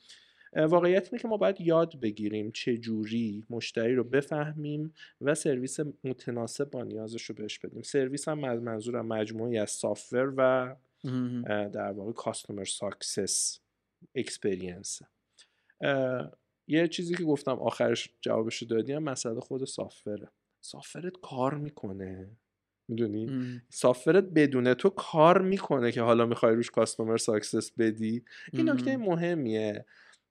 واقعیت 0.67 1.09
اینه 1.13 1.23
که 1.23 1.29
ما 1.29 1.37
باید 1.37 1.61
یاد 1.61 2.01
بگیریم 2.01 2.51
چه 2.51 2.77
جوری 2.77 3.45
مشتری 3.51 3.95
رو 3.95 4.05
بفهمیم 4.05 4.95
و 5.21 5.35
سرویس 5.35 5.81
متناسب 6.05 6.71
با 6.71 6.85
نیازش 6.85 7.23
رو 7.23 7.35
بهش 7.35 7.59
بدیم. 7.59 7.83
سرویس 7.83 8.29
هم 8.29 8.39
منظورم 8.39 9.07
مجموعی 9.07 9.59
از 9.59 9.71
software 9.71 10.35
و 10.37 10.77
در 11.49 11.93
واقع 11.93 12.13
customer 12.13 12.65
success 12.65 13.61
experience 14.15 15.03
یه 16.69 16.89
چیزی 16.89 17.15
که 17.15 17.25
گفتم 17.25 17.59
آخرش 17.59 18.11
جوابشو 18.21 18.67
دادیم 18.67 18.99
مسئله 18.99 19.41
خود 19.41 19.65
software 19.65 20.29
ه 20.61 20.66
software 20.66 21.08
ت 21.08 21.13
کار 21.23 21.55
می‌کنه. 21.55 22.31
می‌دونی؟ 22.89 23.61
software 23.69 24.19
ت 24.19 24.25
بدون 24.25 24.75
تو 24.75 24.89
کار 24.89 25.43
می‌کنه 25.43 25.93
که 25.93 26.03
حالا 26.03 26.27
می‌خوای 26.27 26.55
روش 26.55 26.71
customer 26.71 27.17
success 27.17 27.73
بدی. 27.79 28.25
این 28.53 28.71
نکته 28.71 28.97
مهمیه 28.97 29.85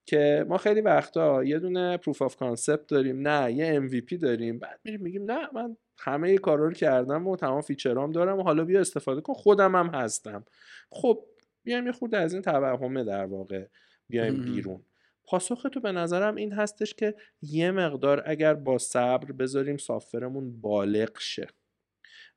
که 0.06 0.46
ما 0.50 0.58
خیلی 0.58 0.82
وقتا 0.82 1.44
یه 1.44 1.60
دونه 1.60 1.98
proof 1.98 2.22
of 2.22 2.36
concept 2.36 2.88
داریم 2.88 3.28
نه 3.28 3.54
یه 3.54 3.80
MVP 3.80 4.18
داریم 4.18 4.60
بعد 4.60 4.80
میریم 4.84 5.02
میگیم 5.02 5.32
نه 5.32 5.50
من 5.54 5.78
همه 6.00 6.38
کارا 6.38 6.66
رو 6.66 6.74
کردم 6.74 7.28
و 7.28 7.36
تمام 7.36 7.62
feature 7.62 8.06
ام 8.06 8.12
دارم 8.12 8.40
و 8.40 8.44
حالا 8.44 8.66
بیا 8.66 8.80
استفاده 8.80 9.22
کن 9.22 9.34
خودم 9.34 9.76
هم 9.76 9.88
هستم. 9.88 10.46
خب 10.90 11.26
بیایم 11.64 11.86
یه 11.86 11.92
خورده 11.92 12.18
از 12.18 12.34
این 12.34 12.42
توهمه 12.42 13.04
در 13.04 13.26
واقع 13.26 13.66
بیایم 14.10 14.42
بیرون. 14.46 14.84
پاسخ 15.26 15.66
تو 15.74 15.80
به 15.80 15.92
نظرم 15.92 16.36
این 16.36 16.54
هستش 16.54 16.94
که 16.94 17.16
یه 17.42 17.72
مقدار 17.72 18.24
اگر 18.26 18.54
با 18.54 18.78
صبر 18.78 19.32
بذاریم 19.32 19.78
سافرمون 19.78 20.62
بالغ 20.62 21.20
شه. 21.20 21.48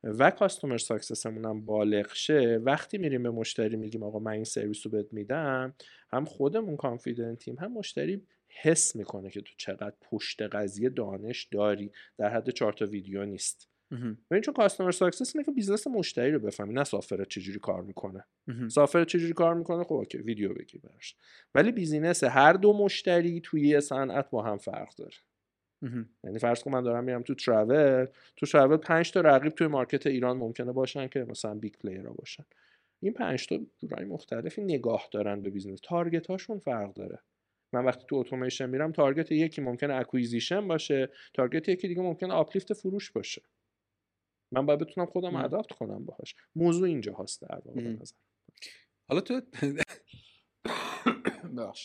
و 0.03 0.31
کاستومر 0.31 0.77
ساکسسمون 0.77 1.45
هم 1.45 1.65
بالغ 1.65 2.13
شه 2.13 2.59
وقتی 2.63 2.97
میریم 2.97 3.23
به 3.23 3.31
مشتری 3.31 3.77
میگیم 3.77 4.03
آقا 4.03 4.19
من 4.19 4.31
این 4.31 4.43
سرویس 4.43 4.85
رو 4.85 4.91
بهت 4.91 5.13
میدم 5.13 5.73
هم 6.09 6.25
خودمون 6.25 6.77
کانفیدنتیم 6.77 7.55
هم 7.59 7.73
مشتری 7.73 8.21
حس 8.47 8.95
می‌کنه 8.95 9.29
که 9.29 9.41
تو 9.41 9.53
چقدر 9.57 9.93
پشت 10.01 10.41
قضیه 10.41 10.89
دانش 10.89 11.43
داری. 11.51 11.91
در 12.17 12.29
حد 12.29 12.49
چهار 12.49 12.73
تا 12.73 12.85
ویدیو 12.85 13.25
نیست. 13.25 13.67
ببین 14.31 14.41
چون 14.41 14.53
customer 14.53 14.91
success 14.91 15.35
اینه 15.35 15.45
که 15.45 15.51
business 15.51 15.87
مشتری 15.87 16.31
رو 16.31 16.39
بفهمی 16.39 16.73
نه 16.73 16.83
software 16.83 17.23
چجوری 17.23 17.59
کار 17.59 17.81
می‌کنه 17.81 18.23
software 18.67 19.03
چجوری 19.03 19.33
کار 19.33 19.55
می‌کنه؟ 19.55 19.83
خب 19.83 19.93
okay 19.93 20.17
ویدیو 20.17 20.53
بگیر 20.53 20.81
براش. 20.81 21.15
ولی 21.55 21.71
business 21.71 22.23
هر 22.23 22.53
دو 22.53 22.73
مشتری 22.73 23.41
توی 23.41 23.81
صنعت 23.81 24.29
با 24.29 24.43
هم 24.43 24.57
فرق 24.57 24.95
داره. 24.95 25.15
یعنی 26.23 26.39
فرض 26.39 26.63
کن 26.63 26.71
من 26.71 26.83
دارم 26.83 27.03
میرم 27.03 27.21
تو 27.21 27.35
travel 27.35 28.05
تو 28.35 28.45
travel 28.45 28.77
5 28.77 29.11
تا 29.11 29.21
رقیب 29.21 29.51
توی 29.51 29.67
market 29.67 30.07
ایران 30.07 30.37
ممکنه 30.37 30.71
باشن 30.71 31.07
که 31.07 31.19
مثلا 31.19 31.53
big 31.53 31.73
player 31.73 32.07
ها 32.07 32.13
باشن. 32.13 32.45
این 32.99 33.13
5 33.13 33.47
تا 33.47 33.59
جورای 33.79 34.05
مختلفی 34.05 34.61
نگاه 34.61 35.07
دارن 35.11 35.41
به 35.41 35.49
business 35.49 35.79
target 35.83 36.27
هاشون 36.27 36.59
فرق 36.59 36.93
داره. 36.93 37.19
من 37.73 37.85
وقتی 37.85 38.05
تو 38.07 38.15
اتوماسیون 38.15 38.69
میرم 38.69 38.91
target 38.91 39.31
یکی 39.31 39.61
ممکنه 39.61 39.95
acquisition 39.95 40.67
باشه 40.67 41.09
target 41.33 41.69
یکی 41.69 41.87
دیگه 41.87 42.01
ممکنه 42.01 42.33
uplift 42.33 42.73
فروش 42.73 43.11
باشه. 43.11 43.41
من 44.51 44.65
باید 44.65 44.79
بتونم 44.79 45.07
خودم 45.07 45.35
اداپت 45.35 45.71
کنم 45.71 46.05
باهاش. 46.05 46.35
موضوع 46.55 46.87
اینجا 46.87 47.13
هست 47.13 47.41
در 47.41 47.61
واقع 47.65 47.81
نظر. 47.81 48.15
حالا 49.09 49.21
تو 49.21 49.41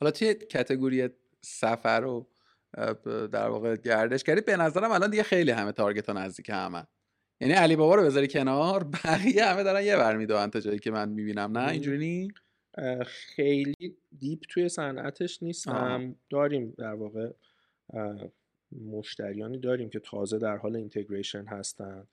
حالا 0.00 0.10
توی 0.10 0.34
کتگوری 0.34 1.08
سفر 1.40 2.04
و 2.04 2.28
در 3.32 3.48
واقع 3.48 3.76
گردشگری 3.76 4.40
به 4.40 4.56
نظرم 4.56 4.90
الان 4.90 5.10
دیگه 5.10 5.22
خیلی 5.22 5.50
همه 5.50 5.72
تارگت 5.72 6.08
ها 6.08 6.12
نزدیک 6.12 6.50
همه 6.50 6.86
یعنی 7.40 7.54
علی 7.54 7.76
بابا 7.76 7.94
رو 7.94 8.02
بذاری 8.02 8.28
کنار 8.28 8.84
بقیه 8.84 9.44
همه 9.44 9.62
دارن 9.62 9.84
یه 9.84 9.96
بر 9.96 10.16
میدوان 10.16 10.50
تا 10.50 10.60
جایی 10.60 10.78
که 10.78 10.90
من 10.90 11.08
می‌بینم. 11.08 11.58
نه؟ 11.58 11.70
اینجوری 11.70 11.98
نی؟ 11.98 12.28
خیلی 13.06 13.96
دیپ 14.18 14.40
توی 14.48 14.68
صنعتش 14.68 15.42
نیستم. 15.42 16.16
داریم 16.30 16.74
در 16.78 16.94
واقع 16.94 17.30
مشتریانی 18.72 19.58
داریم 19.58 19.90
که 19.90 20.00
تازه 20.00 20.38
در 20.38 20.56
حال 20.56 20.76
integration 20.76 21.44
هستن. 21.44 22.06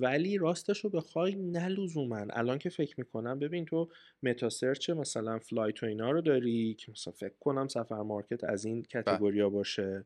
ولی 0.00 0.38
راستش 0.38 0.84
رو 0.84 0.90
بخوای 0.90 1.34
نه 1.34 1.68
لزوما 1.68 2.26
الان 2.30 2.58
که 2.58 2.70
فکر 2.70 2.94
می‌کنم 2.98 3.38
ببین 3.38 3.64
تو 3.64 3.88
meta 4.22 4.48
search 4.48 4.90
مثلا 4.90 5.38
flight 5.38 5.82
و 5.82 5.86
اینا 5.86 6.10
رو 6.10 6.20
داری 6.20 6.74
که 6.74 6.92
مثلا 6.92 7.12
فکر 7.12 7.34
کنم 7.40 7.68
سفر 7.68 8.02
مارکت 8.02 8.44
از 8.44 8.64
این 8.64 8.82
بله. 8.82 9.02
category 9.02 9.45
ا 9.45 9.50
باشه. 9.50 10.04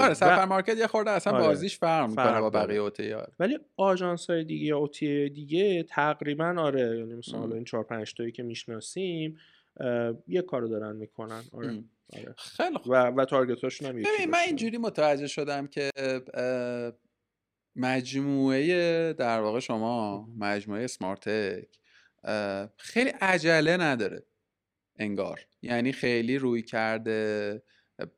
آره 0.00 0.14
سفر 0.14 0.44
مارکت 0.44 0.78
یه 0.78 0.86
خورده 0.86 1.10
اصلا 1.10 1.32
آره. 1.32 1.46
بازیش 1.46 1.78
فرق 1.78 2.08
می‌کنه 2.08 2.40
با 2.40 2.50
بقیه 2.50 2.80
OTA 2.80 3.14
ولی 3.38 3.58
آژانس 3.76 4.30
های 4.30 4.44
دیگه 4.44 4.66
یا 4.66 4.78
OTA 4.78 5.28
دیگه 5.28 5.82
تقریبا 5.82 6.54
آره 6.58 6.98
یعنی 6.98 7.14
مثلا 7.14 7.54
این 7.54 7.64
4 7.64 7.84
5 7.84 8.14
تایی 8.14 8.32
که 8.32 8.42
می‌شناسیم 8.42 9.36
یه 10.28 10.42
کارو 10.42 10.68
دارن 10.68 10.96
می‌کنن. 10.96 11.42
آره 11.52 11.84
آره. 12.12 12.34
خیلی 12.36 12.78
خوب. 12.78 12.92
و, 12.92 12.94
و 12.94 13.24
target 13.24 13.64
هاشون 13.64 13.88
هم 13.88 13.94
ببین 13.94 14.30
من 14.30 14.38
اینجوری 14.38 14.78
متوجه 14.78 15.26
شدم 15.26 15.66
که 15.66 15.90
مجموعه 17.76 19.12
در 19.12 19.40
واقع 19.40 19.60
شما 19.60 20.26
مجموعه 20.38 20.86
سمارتک 20.86 21.68
خیلی 22.76 23.10
عجله 23.20 23.76
نداره 23.76 24.26
انگار. 24.98 25.40
یعنی 25.62 25.92
خیلی 25.92 26.38
رویکرد 26.38 26.62
proactive 26.62 27.62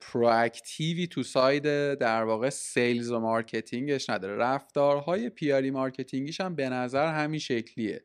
ی 0.00 1.06
تو 1.06 1.22
side 1.22 1.94
در 1.94 2.24
واقع 2.24 2.50
sales 2.50 3.10
و 3.10 3.20
marketing 3.20 3.94
ش 3.94 4.10
نداره. 4.10 4.36
رفتارهای 4.36 5.30
PR 5.30 5.70
ی 5.70 5.76
marketing 5.76 6.24
یش 6.24 6.40
هم 6.40 6.54
به 6.54 6.68
نظر 6.68 7.14
همین 7.14 7.38
شکلیه. 7.38 8.04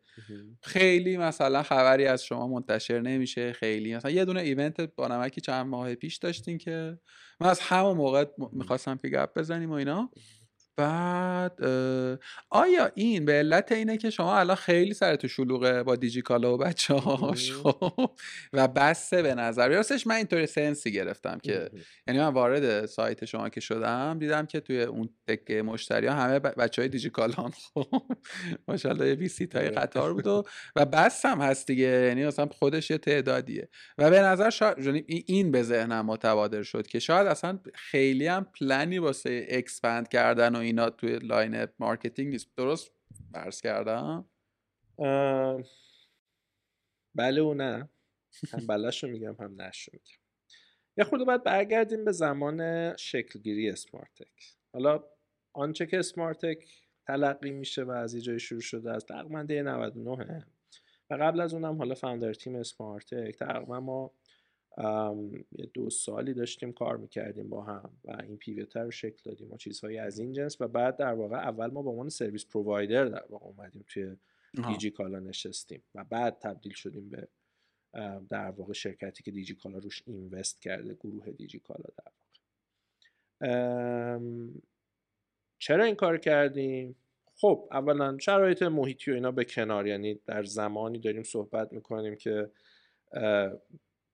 خیلی 0.62 1.18
مثلا 1.18 1.64
خبری 1.64 2.06
از 2.06 2.24
شما 2.24 2.48
منتشر 2.48 3.02
نمیشه 3.02 3.54
خیلی 3.54 3.96
مثلا 3.96 4.12
یه 4.12 4.26
دونه 4.26 4.42
ایونت 4.42 4.82
با 4.82 5.08
نمکی 5.08 5.42
چند 5.42 5.66
ماه 5.66 5.96
پیش 5.96 6.18
داشتین 6.18 6.58
که 6.58 7.00
من 7.40 7.50
از 7.50 7.60
همون 7.60 7.98
موقع 7.98 8.26
می‌خواستم 8.54 8.98
که 8.98 9.10
گپ 9.10 9.40
بزنیم 9.40 9.70
و 9.70 9.74
اینا. 9.74 10.12
بعد 10.76 11.64
آیا 12.50 12.92
این 12.96 13.26
به 13.26 13.34
علت 13.34 13.72
اینه 13.72 13.98
که 13.98 14.10
شما 14.10 14.40
الان 14.40 14.56
خیلی 14.56 14.94
تو 14.94 15.28
شلوغه 15.28 15.84
با 15.84 15.96
دیجیکالا 15.96 16.54
و 16.54 16.58
بچه 16.58 16.94
هاش 16.94 17.52
خب 17.64 18.12
و 18.54 18.68
بسته 18.68 19.22
به 19.22 19.36
نظر. 19.36 19.70
راستش 19.70 20.08
من 20.08 20.16
اینطوری 20.16 20.48
سنسی 20.48 20.92
گرفتم 20.92 21.40
که 21.44 21.70
یعنی 22.08 22.20
من 22.20 22.28
وارد 22.28 22.86
سایت 22.86 23.26
شما 23.26 23.50
که 23.50 23.60
شدم 23.60 24.20
دیدم 24.20 24.46
که 24.46 24.60
توی 24.60 24.84
اون 24.84 25.10
تکه 25.28 25.62
مشتری 25.62 26.08
ها 26.08 26.14
همه 26.14 26.40
بچه 26.40 26.82
های 26.82 26.90
دیجیکالان 26.90 27.52
خب 27.74 28.04
ماشاءالله 28.68 29.08
یه 29.08 29.14
visit 29.14 29.56
های 29.56 29.70
قطار 29.70 30.14
بود 30.14 30.28
و 30.28 30.44
و 30.76 30.86
بس 30.86 31.26
هم 31.26 31.42
هست 31.42 31.68
دیگه. 31.68 31.84
یعنی 32.08 32.26
مثلا 32.26 32.46
خودش 32.46 32.92
یه 32.92 32.98
تعدادیه. 32.98 33.70
و 33.98 34.10
به 34.10 34.22
نظر 34.22 34.50
شاید 34.50 34.78
یعنی 34.80 35.04
این 35.08 35.52
به 35.52 35.64
ذهنم 35.64 36.06
متبادر 36.06 36.64
شد 36.64 36.88
که 36.88 37.00
شاید 37.00 37.28
اصلا 37.28 37.60
خیلی 37.74 38.28
هم 38.28 38.48
پلنی 38.60 39.00
واسه 39.00 39.48
expand 39.50 40.08
کردن 40.08 40.56
و 40.56 40.61
اینا 40.62 40.90
توی 40.90 41.20
line 41.20 41.68
marketing 41.80 42.32
نیست. 42.32 42.56
درست 42.56 42.92
برداشت 43.32 43.62
کردم؟ 43.62 44.30
بله 47.16 47.42
و 47.42 47.54
نه. 47.54 47.90
هم 48.54 49.10
میگم 49.10 49.36
هم 49.40 49.62
نش 49.62 49.84
رو 49.84 49.94
میگم. 49.94 50.22
یه 50.98 51.04
خورده 51.04 51.26
باید 51.26 51.44
برگردیم 51.44 52.06
به 52.06 52.12
زمان 52.12 52.96
شکلگیری 52.98 53.70
اسمارتک. 53.70 54.58
حالا 54.74 55.04
آنچه 55.54 55.86
که 55.86 56.00
اسمارتک 56.00 56.66
تلقی 57.08 57.52
میشه 57.52 57.84
و 57.84 57.92
از 57.92 58.14
یه 58.14 58.22
جای 58.22 58.40
شروع 58.40 58.62
شده 58.62 58.92
از 58.92 59.06
تقریبا 59.06 59.44
ده 59.44 59.62
99 59.62 60.44
و 61.10 61.14
قبل 61.14 61.42
از 61.42 61.54
اونم 61.54 61.78
حالا 61.78 61.96
فاندر 61.96 62.34
تیم 62.34 62.56
اسمارتک 62.56 63.36
تقریبا 63.40 63.80
ما 63.80 64.14
دو 65.74 65.90
سالی 65.90 66.34
داشتیم 66.34 66.74
کار 66.74 66.98
می‌کردیم 66.98 67.50
با 67.50 67.64
هم 67.64 67.90
و 68.06 68.22
این 68.22 68.38
پیوتر 68.38 68.84
رو 68.84 68.92
شکل 68.92 69.22
دادیم 69.24 69.52
و 69.52 69.58
چیزهایی 69.58 69.98
از 69.98 70.20
این 70.20 70.34
جنس 70.34 70.62
و 70.62 70.68
بعد 70.68 70.98
در 70.98 71.14
واقع 71.14 71.38
اول 71.38 71.72
ما 71.72 71.82
به 71.82 71.90
عنوان 71.90 72.10
سرویس 72.10 72.46
پرووایدر 72.46 73.06
در 73.06 73.26
واقع 73.30 73.46
اومدیم 73.46 73.86
توی 73.88 74.16
دیجی 74.68 74.92
کالا 74.92 75.20
نشستیم 75.20 75.84
و 75.96 76.04
بعد 76.04 76.40
تبدیل 76.40 76.74
شدیم 76.74 77.10
به 77.10 77.28
در 78.30 78.52
واقع 78.52 78.74
شرکتی 78.74 79.24
که 79.24 79.32
دیجی 79.32 79.56
کالا 79.56 79.78
روش 79.78 80.04
اینوست 80.06 80.62
کرده 80.62 80.94
گروه 80.94 81.32
دیجی 81.32 81.60
کالا 81.60 81.84
در 81.98 82.12
واقع. 82.12 82.32
چرا 85.60 85.84
این 85.84 85.96
کار 85.96 86.18
کردیم؟ 86.18 86.96
خب 87.36 87.68
اولا 87.72 88.18
شرایط 88.18 88.64
محیطی 88.64 89.12
و 89.12 89.14
اینا 89.14 89.32
به 89.32 89.46
کنار 89.46 89.88
یعنی 89.88 90.20
در 90.26 90.44
زمانی 90.44 91.00
داریم 91.00 91.24
صحبت 91.24 91.74
می‌کنیم 91.74 92.16
که 92.16 92.50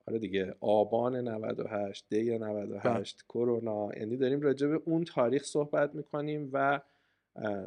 آره 0.08 0.20
دیگه 0.20 0.56
آبان 0.60 1.16
98 1.16 2.06
دی 2.10 2.38
98 2.38 3.24
کرونا 3.30 3.90
یعنی 3.98 4.18
داریم 4.18 4.42
راجع 4.42 4.68
به 4.68 4.82
اون 4.86 5.04
تاریخ 5.04 5.44
صحبت 5.44 5.96
می‌کنیم 5.96 6.50
و 6.54 6.82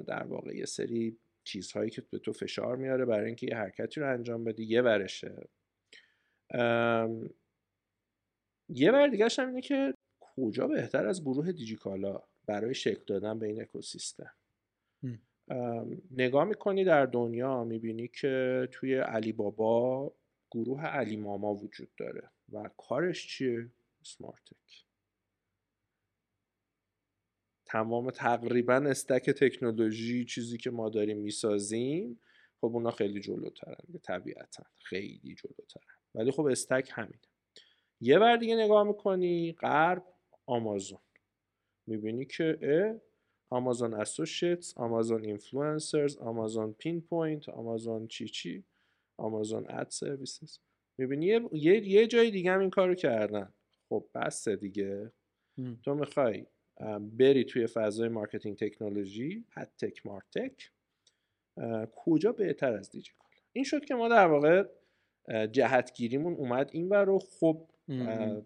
در 0.06 0.26
واقع 0.26 0.56
یه 0.56 0.64
سری 0.64 1.18
چیزهایی 1.44 1.90
که 1.90 2.02
به 2.10 2.18
تو 2.18 2.32
فشار 2.32 2.76
میاره 2.76 3.04
برای 3.04 3.26
اینکه 3.26 3.46
یه 3.46 3.56
حرکتی 3.56 4.00
رو 4.00 4.12
انجام 4.12 4.44
بدی 4.44 4.64
یه 4.64 4.82
ورشه. 4.82 5.48
یه 8.68 8.92
ور 8.92 9.08
دیگه 9.08 9.28
هم 9.38 9.48
اینه 9.48 9.60
که 9.60 9.94
کجا 10.20 10.66
بهتر 10.66 11.06
از 11.06 11.22
گروه 11.22 11.52
دیجیکالا 11.52 12.22
برای 12.46 12.74
شکل 12.74 13.02
دادن 13.06 13.38
به 13.38 13.46
این 13.46 13.62
اکوسیستم؟ 13.62 14.32
نگاه 16.10 16.44
می‌کنی 16.44 16.84
در 16.84 17.06
دنیا 17.06 17.64
می‌بینی 17.64 18.08
که 18.08 18.68
توی 18.72 18.94
علی 18.94 19.32
بابا 19.32 20.12
گروه 20.50 20.82
علی 20.82 21.16
ماما 21.16 21.54
وجود 21.54 21.94
داره 21.96 22.30
و 22.52 22.70
کارش 22.76 23.26
چیه؟ 23.26 23.70
سمارتک 24.02 24.84
تمام 27.66 28.10
تقریبا 28.10 28.74
استک 28.74 29.30
تکنولوژی 29.30 30.24
چیزی 30.24 30.58
که 30.58 30.70
ما 30.70 30.88
داریم 30.88 31.18
می‌سازیم 31.18 32.20
خب 32.60 32.66
اونا 32.66 32.90
خیلی 32.90 33.20
جلوترن 33.20 33.76
طبیعتا 34.02 34.64
خیلی 34.78 35.34
جلوترن. 35.34 35.82
ولی 36.14 36.30
خب 36.30 36.44
stack 36.44 36.90
همینه. 36.92 37.20
یه 38.00 38.18
ور 38.18 38.36
دیگه 38.36 38.56
نگاه 38.56 38.84
می‌کنی 38.84 39.52
غرب 39.52 40.06
آمازون. 40.46 41.00
می‌بینی 41.86 42.26
که 42.26 43.00
Amazon 43.50 43.94
Associates 43.94 44.78
Amazon 44.78 45.24
Influencers 45.24 46.16
Amazon 46.18 46.72
Pinpoint 46.72 47.48
آمازون 47.48 48.06
چی 48.06 48.28
چی. 48.28 48.64
Amazon 49.20 49.66
Ad 49.68 49.90
Services. 49.90 50.58
می‌بینی 50.98 51.26
یه،, 51.26 51.88
یه 51.88 52.06
جای 52.06 52.30
دیگه 52.30 52.52
هم 52.52 52.60
این 52.60 52.70
کارو 52.70 52.94
کردن. 52.94 53.52
خب 53.88 54.04
بسه 54.14 54.56
دیگه. 54.56 55.12
تو 55.82 55.94
می‌خوای 55.94 56.46
بری 57.18 57.44
توی 57.44 57.66
فضای 57.66 58.08
marketing 58.08 58.56
technology 58.56 59.44
تک 59.78 60.06
martech 60.06 60.70
کجا 61.96 62.32
بهتر 62.32 62.72
از 62.72 62.90
دیجیکال؟ 62.90 63.30
این 63.52 63.64
شد 63.64 63.84
که 63.84 63.94
ما 63.94 64.08
در 64.08 64.26
واقع 64.26 64.64
جهتگیریمون 65.52 66.34
اومد 66.34 66.70
این 66.72 66.88
بر 66.88 67.04
رو 67.04 67.18
خب 67.18 67.66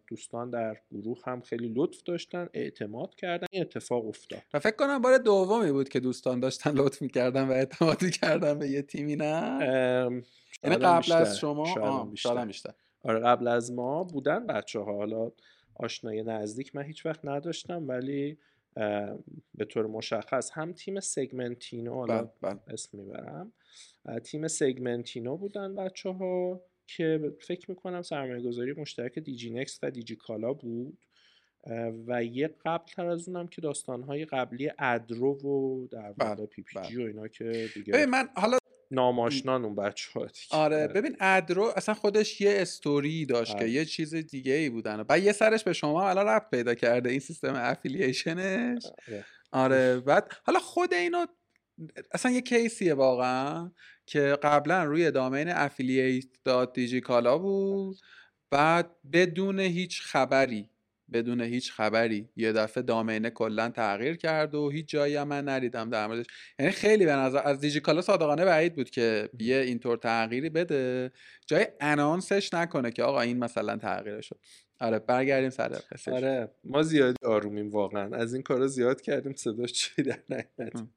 دوستان 0.06 0.50
در 0.50 0.80
گروه 0.92 1.18
هم 1.24 1.40
خیلی 1.40 1.72
لطف 1.76 2.02
داشتن 2.02 2.48
اعتماد 2.54 3.14
کردن 3.14 3.46
این 3.50 3.62
اتفاق 3.62 4.06
افتاد. 4.06 4.42
و 4.54 4.58
فکر 4.58 4.76
کنم 4.76 4.98
بار 4.98 5.18
دومی 5.18 5.72
بود 5.72 5.88
که 5.88 6.00
دوستان 6.00 6.40
داشتن 6.40 6.70
لطف 6.70 7.02
می‌کردن 7.02 7.48
و 7.48 7.52
اعتمادی 7.52 8.10
کردن 8.10 8.58
به 8.58 8.68
یه 8.68 8.82
تیمی 8.82 9.16
نه؟ 9.16 10.22
یعنی 10.64 10.76
قبل 10.76 11.12
از 11.12 11.38
شما 11.38 12.04
بیشتر. 12.04 12.44
بیشتر. 12.44 12.74
آره 13.02 13.18
قبل 13.20 13.48
از 13.48 13.72
ما 13.72 14.04
بودن 14.04 14.46
بچه 14.46 14.78
ها 14.78 14.94
حالا 14.94 15.30
آشنای 15.74 16.22
نزدیک 16.22 16.76
من 16.76 16.82
هیچ 16.82 17.06
وقت 17.06 17.24
نداشتم 17.24 17.88
ولی 17.88 18.38
به 19.54 19.64
طور 19.68 19.86
مشخص 19.86 20.50
هم 20.52 20.72
تیم 20.72 21.00
سگمنتینو 21.00 21.94
حالا 21.94 22.22
بله، 22.22 22.30
بله. 22.40 22.60
اسم 22.68 22.98
می‌برم 22.98 23.52
تیم 24.24 24.48
سگمنتینو 24.48 25.36
بودن 25.36 25.74
بچه 25.74 26.10
ها 26.10 26.60
که 26.86 27.32
فکر 27.40 27.70
می‌کنم 27.70 28.02
سرمایه 28.02 28.42
گذاری 28.42 28.72
مشترک 28.72 29.18
دیجی 29.18 29.50
نکست 29.50 29.84
و 29.84 29.90
دیجی 29.90 30.16
کالا 30.16 30.52
بود 30.52 30.98
و 32.06 32.24
یه 32.24 32.54
قبل 32.64 32.84
تر 32.84 33.06
از 33.06 33.28
اونم 33.28 33.46
که 33.46 33.60
داستانهای 33.60 34.24
قبلی 34.24 34.70
ادرو 34.78 35.34
و 35.34 35.86
در 35.86 36.14
واقع 36.18 36.34
بله، 36.34 36.46
PPG 36.46 37.02
و 37.02 37.06
اینا 37.06 37.28
که 37.28 37.68
دیگه 37.74 38.06
من 38.06 38.28
حالا 38.36 38.58
نام 38.94 39.14
آشنان 39.14 39.64
اون 39.64 39.74
بچه 39.74 40.10
ها 40.14 40.20
آره،, 40.20 40.82
آره. 40.82 40.86
ببین 40.86 41.16
ادرو 41.20 41.72
اصلا 41.76 41.94
خودش 41.94 42.40
یه 42.40 42.54
استوری 42.58 43.26
داشت 43.26 43.52
که 43.52 43.58
آره. 43.58 43.70
یه 43.70 43.84
چیز 43.84 44.14
دیگه 44.14 44.52
ای 44.52 44.70
بودن. 44.70 45.02
بعد 45.02 45.22
یه 45.22 45.32
سرش 45.32 45.64
به 45.64 45.72
شما 45.72 46.08
الان 46.08 46.26
رفت 46.26 46.50
پیدا 46.50 46.74
کرده 46.74 47.10
این 47.10 47.20
سیستم 47.20 47.54
affiliation 47.56 48.63
ش 48.63 48.82
آره. 48.86 49.24
آره 49.52 50.00
بعد 50.00 50.32
حالا 50.46 50.58
خود 50.58 50.94
اینو 50.94 51.26
اصلا 52.12 52.32
یه 52.32 52.40
کیسیه 52.40 52.94
واقعا 52.94 53.70
که 54.06 54.38
قبلا 54.42 54.84
روی 54.84 55.10
دامین 55.10 55.48
افیلیت 55.48 56.24
دات 56.44 56.72
دیجی 56.72 57.00
کالا 57.00 57.38
بود 57.38 57.96
بعد 58.50 58.90
بدون 59.12 59.60
هیچ 59.60 60.02
خبری 60.02 60.70
بدون 61.12 61.40
هیچ 61.40 61.72
خبری. 61.72 62.28
یه 62.36 62.52
دفعه 62.52 62.82
دامینه 62.82 63.30
کلا 63.30 63.68
تغییر 63.68 64.16
کرد 64.16 64.54
و 64.54 64.70
هیچ 64.70 64.88
جایی 64.88 65.16
هم 65.16 65.28
من 65.28 65.48
ندیدم 65.48 65.90
در 65.90 66.06
موردش. 66.06 66.26
یعنی 66.58 66.72
خیلی 66.72 67.06
به 67.06 67.12
نظر 67.12 67.40
از 67.44 67.60
دیجیکالا 67.60 68.02
صادقانه 68.02 68.44
بعید 68.44 68.74
بود 68.74 68.90
که 68.90 69.28
یه 69.40 69.56
اینطور 69.56 69.96
تغییری 69.96 70.50
بده. 70.50 71.12
جای 71.46 71.66
انانسش 71.80 72.54
نکنه 72.54 72.90
که 72.90 73.02
آقا 73.02 73.20
این 73.20 73.38
مثلا 73.38 73.76
تغییر 73.76 74.20
شد. 74.20 74.38
آره 74.80 74.98
برگردیم 74.98 75.50
سر 75.50 75.68
قصه 75.68 76.12
آره 76.12 76.50
ما 76.64 76.82
زیاد 76.82 77.16
آرومیم 77.24 77.70
واقعا. 77.70 78.16
از 78.16 78.34
این 78.34 78.42
کارا 78.42 78.66
زیاد 78.66 79.00
کردیم 79.00 79.34
صداش 79.34 79.72
چی 79.72 80.02
در 80.02 80.18
نیامد 80.28 80.88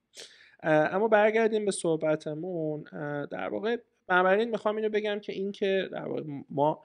اما 0.64 1.08
برگردیم 1.08 1.66
به 1.66 1.72
صحبتمون. 1.72 2.84
در 3.32 3.50
واقع 3.50 3.78
بنابراین 4.08 4.50
می‌خوام 4.50 4.76
اینو 4.76 4.90
بگم 4.90 5.20
که 5.20 5.34
این 5.34 5.52
که 5.52 5.90
در 5.92 6.08
واقع 6.08 6.24
ما 6.50 6.84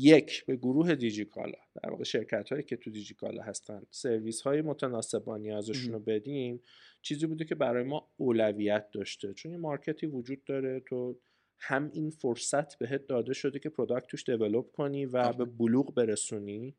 یک 0.00 0.46
به 0.46 0.56
گروه 0.56 0.94
دیجیکالا. 0.94 1.58
در 1.82 1.90
واقع 1.90 2.04
شرکت 2.04 2.52
هایی 2.52 2.62
که 2.62 2.76
تو 2.76 2.90
دیجیکالا 2.90 3.42
هستن. 3.42 3.82
سرویس 3.90 4.42
های 4.42 4.62
متناسب 4.62 5.24
با 5.24 5.36
نیازشون 5.36 5.92
رو 5.92 5.98
بدیم. 6.00 6.60
چیزی 7.02 7.26
بوده 7.26 7.44
که 7.44 7.54
برای 7.54 7.84
ما 7.84 8.10
اولویت 8.16 8.90
داشته. 8.90 9.34
چون 9.34 9.52
یه 9.52 9.58
مارکتی 9.58 10.06
وجود 10.06 10.44
داره 10.44 10.80
تو 10.80 11.20
هم 11.58 11.90
این 11.94 12.10
فرصت 12.10 12.78
بهت 12.78 13.06
داده 13.06 13.32
شده 13.32 13.58
که 13.58 13.68
product 13.68 14.06
توش 14.06 14.24
develop 14.24 14.72
کنی 14.72 15.06
و 15.06 15.32
به 15.32 15.44
بلوغ 15.44 15.94
برسونی. 15.94 16.76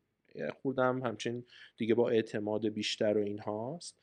خودم 0.62 1.02
همچنین 1.04 1.46
دیگه 1.78 1.96
با 1.96 2.10
اعتماد 2.10 2.68
بیشتر 2.68 3.18
و 3.18 3.22
این 3.24 3.40
هاست 3.40 3.98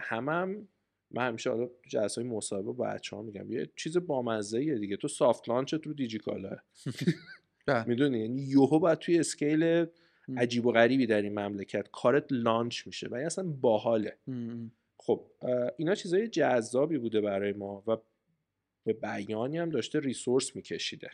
هم, 0.00 0.68
من 1.10 1.28
همیشه 1.28 1.50
حالا 1.50 1.66
تو 1.66 1.88
جلسه 1.88 2.22
مصاحبه 2.22 2.72
با 2.72 2.84
بچه 2.84 3.16
ها 3.16 3.22
میگم 3.22 3.52
یه 3.52 3.70
چیز 3.76 3.96
بامزه 3.96 4.78
دیگه. 4.78 4.96
تو 4.96 5.08
soft 5.08 5.48
launch 5.48 5.81
ت 5.81 5.86
رو 5.86 5.94
دیجیکاله 5.94 6.48
بله. 6.48 6.60
می‌دونی؟ 7.86 8.18
یعنی 8.18 8.42
یهو 8.42 8.78
باید 8.78 8.98
توی 8.98 9.18
scale 9.18 9.86
عجیب 10.36 10.66
و 10.66 10.72
غریبی 10.72 11.06
در 11.06 11.22
این 11.22 11.38
مملکت 11.38 11.88
کارت 11.92 12.24
launch 12.30 12.86
میشه 12.86 13.08
و 13.08 13.14
این 13.14 13.26
اصلا 13.26 13.44
باحاله. 13.44 14.16
خب 14.96 15.26
اینا 15.76 15.94
چیزای 15.94 16.28
جذابی 16.28 16.98
بوده 16.98 17.20
برای 17.20 17.52
ما 17.52 17.82
و 17.86 17.96
به 18.84 18.92
بیانی 18.92 19.58
هم 19.58 19.70
داشته 19.70 20.00
resource 20.00 20.56
میکشیده. 20.56 21.10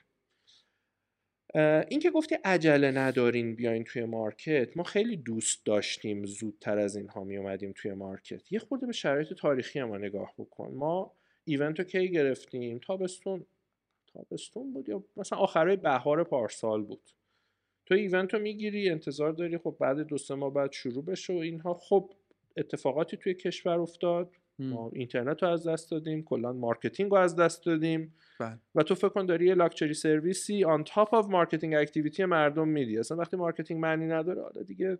این 1.89 2.01
که 2.01 2.11
گفتی 2.11 2.35
عجله 2.45 2.91
ندارین 2.91 3.55
بیاین 3.55 3.85
توی 3.85 4.05
market 4.05 4.77
ما 4.77 4.83
خیلی 4.83 5.17
دوست 5.17 5.67
داشتیم 5.67 6.27
زودتر 6.27 6.79
از 6.79 6.97
اینها 6.97 7.25
می 7.25 7.37
اومدیم 7.37 7.73
توی 7.77 7.93
market. 7.93 8.53
یه 8.53 8.59
خورده 8.59 8.87
به 8.87 8.93
شرایط 8.93 9.33
تاریخی 9.33 9.83
ما 9.83 9.99
نگاه 9.99 10.35
بکن. 10.39 10.75
ما 10.75 11.13
ایونت 11.45 11.79
رو 11.79 11.85
کی 11.85 12.11
گرفتیم؟ 12.11 12.79
تابستون. 12.79 13.47
تابستون 14.15 14.73
بود 14.73 14.89
یا 14.89 15.05
مثلا 15.17 15.39
آخرای 15.39 15.77
بهار 15.77 16.25
پارسال 16.25 16.83
بود. 16.83 17.11
تو 17.87 17.95
ایونت 17.95 18.35
رو 18.35 18.41
می‌گیری 18.41 18.91
انتظار 18.91 19.33
داری 19.33 19.59
خب 19.59 19.77
بعد 19.81 20.01
دو 20.01 20.19
سه 20.19 20.35
ماه 20.35 20.55
بعد 20.55 20.73
شروع 20.73 21.05
بشه 21.05 21.33
و 21.33 21.37
اینها. 21.37 21.75
خب 21.75 22.11
اتفاقاتی 22.57 23.17
توی 23.17 23.35
کشور 23.35 23.81
افتاد. 23.81 24.31
ما 24.59 24.91
اینترنت 24.95 25.43
رو 25.43 25.49
از 25.49 25.69
دست 25.69 25.91
دادیم 25.91 26.23
کلا 26.23 26.53
marketing 26.53 27.11
رو 27.11 27.17
از 27.17 27.37
دست 27.37 27.67
دادیم. 27.67 28.15
بله. 28.41 28.59
و 28.75 28.83
تو 28.83 28.95
فکر 28.95 29.09
کن 29.09 29.27
داری 29.27 29.47
یه 29.47 29.55
luxury 29.55 29.95
service 29.95 30.65
ی 30.65 30.71
on 30.71 30.85
top 30.85 31.15
of 31.15 31.29
marketing 31.29 31.75
activity 31.75 32.25
مردم 32.25 32.69
میدی 32.69 32.99
اصلا 32.99 33.17
وقتی 33.17 33.37
marketing 33.37 33.81
معنی 33.81 34.07
نداره 34.07 34.43
حالا 34.43 34.63
دیگه 34.63 34.99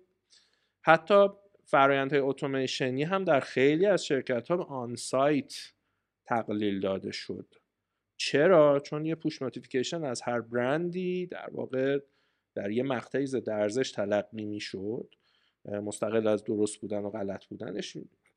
حتی 0.83 1.29
فرایندهای 1.65 2.21
اتوماسیونی 2.21 3.03
هم 3.03 3.25
در 3.25 3.41
خیلی 3.41 3.87
از 3.87 4.07
شرکت 4.07 4.49
ها 4.49 4.57
on-site 4.57 5.55
تقلیل 6.27 6.81
داده 6.81 7.13
شد. 7.13 7.55
چرا؟ 8.27 8.81
چون 8.81 9.07
یه 9.07 9.15
push 9.15 9.43
notification 9.43 10.05
از 10.05 10.23
هر 10.23 10.41
برندی 10.41 11.27
در 11.27 11.49
واقع 11.53 11.99
در 12.55 12.71
یه 12.71 12.83
مقطعی 12.83 13.27
ضد 13.27 13.49
ارزش 13.49 13.93
تلقی 13.93 14.45
می‌شد. 14.45 15.15
مستقل 15.65 16.27
از 16.27 16.45
درست 16.45 16.81
بودن 16.81 16.99
و 16.99 17.11
غلط 17.11 17.47
بودنش 17.47 17.97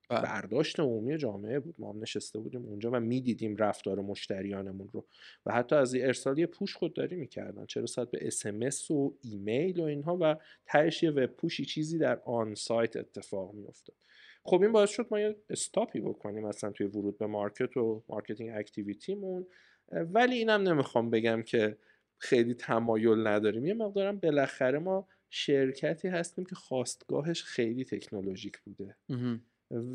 بله. 0.10 0.22
برداشت 0.22 0.80
عمومی 0.80 1.18
جامعه 1.18 1.60
بود. 1.60 1.76
ما 1.80 1.92
هم 1.92 2.02
نشسته 2.02 2.40
بودیم 2.40 2.66
اونجا 2.66 2.92
و 2.92 3.00
می‌دیدیم 3.00 3.56
رفتار 3.56 4.00
مشتریانمون 4.00 4.90
رو. 4.94 5.06
و 5.46 5.54
حتی 5.54 5.76
از 5.76 5.96
ارسال 5.96 6.40
یه 6.40 6.46
push 6.46 6.76
خودداری 6.76 7.16
می‌کردن. 7.16 7.66
چرا 7.66 7.86
ساعت 7.86 8.12
به 8.12 8.20
SMS 8.22 8.92
و 8.92 9.18
ایمیل 9.22 9.80
و 9.80 9.84
اینها 9.84 10.18
و 10.22 10.36
تهش 10.66 11.04
یه 11.04 11.12
web 11.12 11.26
push 11.26 11.58
ی 11.58 11.66
چیزی 11.66 11.98
در 11.98 12.22
on-site 12.26 12.96
اتفاق 12.96 13.54
میافتاد. 13.54 13.96
خب 14.44 14.62
این 14.62 14.72
باعث 14.72 14.90
شد 14.90 15.08
ما 15.12 15.20
یه 15.20 15.36
stop 15.50 15.90
ی 15.90 16.00
بکنیم 16.00 16.46
اصلا 16.46 16.72
توی 16.72 16.88
ورود 16.88 17.18
به 17.18 17.28
market 17.28 17.78
و 17.78 18.04
marketing 18.10 18.52
activity 18.54 19.22
مون 19.22 19.48
ولی 19.92 20.36
اینم 20.36 20.62
نمی‌خوام 20.62 21.10
بگم 21.10 21.42
که 21.42 21.78
خیلی 22.18 22.54
تمایل 22.54 23.28
نداریم. 23.28 23.66
یه 23.66 23.74
مقدارم 23.74 24.20
بالاخره 24.20 24.80
ما 24.80 25.08
شرکتی 25.30 26.08
هستیم 26.08 26.46
که 26.46 26.56
خاستگاهش 26.56 27.44
خیلی 27.44 27.86
تکنولوژیک 27.86 28.60
بوده. 28.60 28.96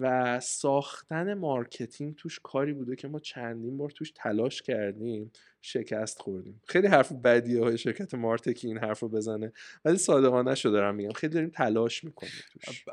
و 0.00 0.40
ساختن 0.40 1.34
marketing 1.34 2.16
توش 2.16 2.40
کاری 2.42 2.72
بوده 2.72 2.96
که 2.96 3.08
ما 3.08 3.18
چندین 3.18 3.76
بار 3.76 3.90
توش 3.90 4.12
تلاش 4.14 4.62
کردیم 4.62 5.32
شکست 5.62 6.20
خوردیم. 6.22 6.62
خیلی 6.68 6.86
حرف 6.86 7.12
بدیه 7.12 7.60
که 7.62 7.72
یه 7.72 7.78
شرکت 7.78 8.14
martech 8.14 8.61
ی 8.62 8.68
این 8.68 8.78
حرف 8.78 9.00
رو 9.00 9.08
بزنه 9.08 9.52
ولی 9.84 9.96
صادقانه 9.96 10.54
شو 10.54 10.68
دارم 10.68 10.94
میگم. 10.94 11.12
خیلی 11.12 11.34
داریم 11.34 11.50
تلاش 11.50 12.04
می‌کنیم 12.04 12.32
توش. 12.52 12.84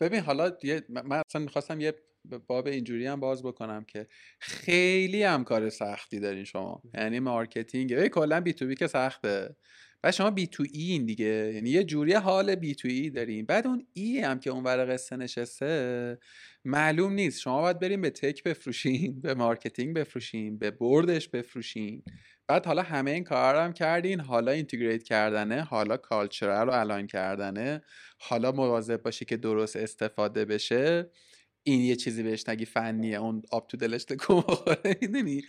ببین 0.00 0.20
حالا 0.20 0.56
یه- 0.62 0.82
من 0.88 1.22
اصلا 1.28 1.42
می‌خواستم 1.42 1.80
یه 1.80 1.94
ب- 2.32 2.36
باب 2.46 2.66
اینجوری 2.66 3.06
هم 3.06 3.20
باز 3.20 3.42
بکنم 3.42 3.84
که 3.84 4.06
خیلی 4.40 5.22
هم 5.22 5.44
کار 5.44 5.68
سختی 5.68 6.20
دارین 6.20 6.44
شما. 6.44 6.82
یعنی 6.94 7.20
marketing. 7.20 8.06
کلا 8.08 8.40
B2B 8.40 8.74
که 8.74 8.86
سخته. 8.86 9.56
و 10.04 10.12
شما 10.12 10.30
B2E 10.30 10.90
این 10.90 11.06
دیگه. 11.06 11.52
یعنی 11.54 11.70
یه 11.70 11.84
جوری 11.84 12.12
حال 12.12 12.54
B2E 12.54 13.10
دارین. 13.10 13.46
بعد 13.46 13.66
اون 13.66 13.86
E 13.92 14.20
هم 14.20 14.40
که 14.40 14.50
اون 14.50 14.64
ور 14.64 14.92
قصه 14.94 15.16
نشسته 15.16 16.18
معلوم 16.64 17.12
نیست. 17.12 17.40
شما 17.40 17.60
باید 17.60 17.78
بریم 17.78 18.00
به 18.00 18.10
tech 18.10 18.42
بفروشین 18.42 19.20
به 19.20 19.34
marketing 19.34 19.94
بفروشین 19.94 20.58
به 20.58 20.70
board 20.70 21.11
ش 21.11 21.28
بفروشین. 21.28 22.02
بعد 22.48 22.66
حالا 22.66 22.82
همه 22.82 23.10
این 23.10 23.24
کار 23.24 23.56
هم 23.56 23.72
کردین. 23.72 24.20
حالا 24.20 24.52
integrate 24.52 25.02
کردنه 25.02 25.62
حالا 25.62 25.96
culture 25.96 26.66
رو 26.66 26.72
الان 26.72 27.06
کردنه. 27.06 27.80
حالا 28.18 28.52
مواظب 28.52 29.02
باشی 29.02 29.24
که 29.24 29.36
درست 29.36 29.76
استفاده 29.76 30.44
بشه. 30.44 31.10
این 31.62 31.80
یه 31.80 31.96
چیزی 31.96 32.22
بهش 32.22 32.48
نگی 32.48 32.64
فنیه 32.64 33.18
اون 33.18 33.42
آب 33.50 33.66
تو 33.66 33.76
دلش 33.76 34.04
تکون 34.04 34.40
بخوره 34.48 34.96
می‌دونی. 35.00 35.42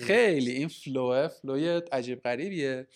خیلی 0.00 0.50
این 0.50 0.68
flow 0.68 1.28
ئه 1.28 1.43
flow 1.43 1.63
ی 1.63 1.68
عجیب 1.92 2.20
غریبیه. 2.20 2.86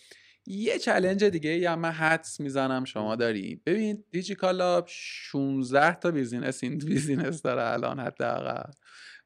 یه 0.45 0.79
challenge 0.79 1.23
دیگه 1.23 1.49
یا 1.49 1.75
من 1.75 1.91
حدس 1.91 2.39
می‌زنم 2.39 2.85
شما 2.85 3.15
داری. 3.15 3.61
ببین 3.65 4.03
دیجیکالا 4.11 4.83
16 4.87 5.95
تا 5.95 6.11
business 6.11 6.63
in 6.63 6.77
business 6.77 7.41
داره 7.41 7.61
الان 7.61 7.99
حداقل. 7.99 8.71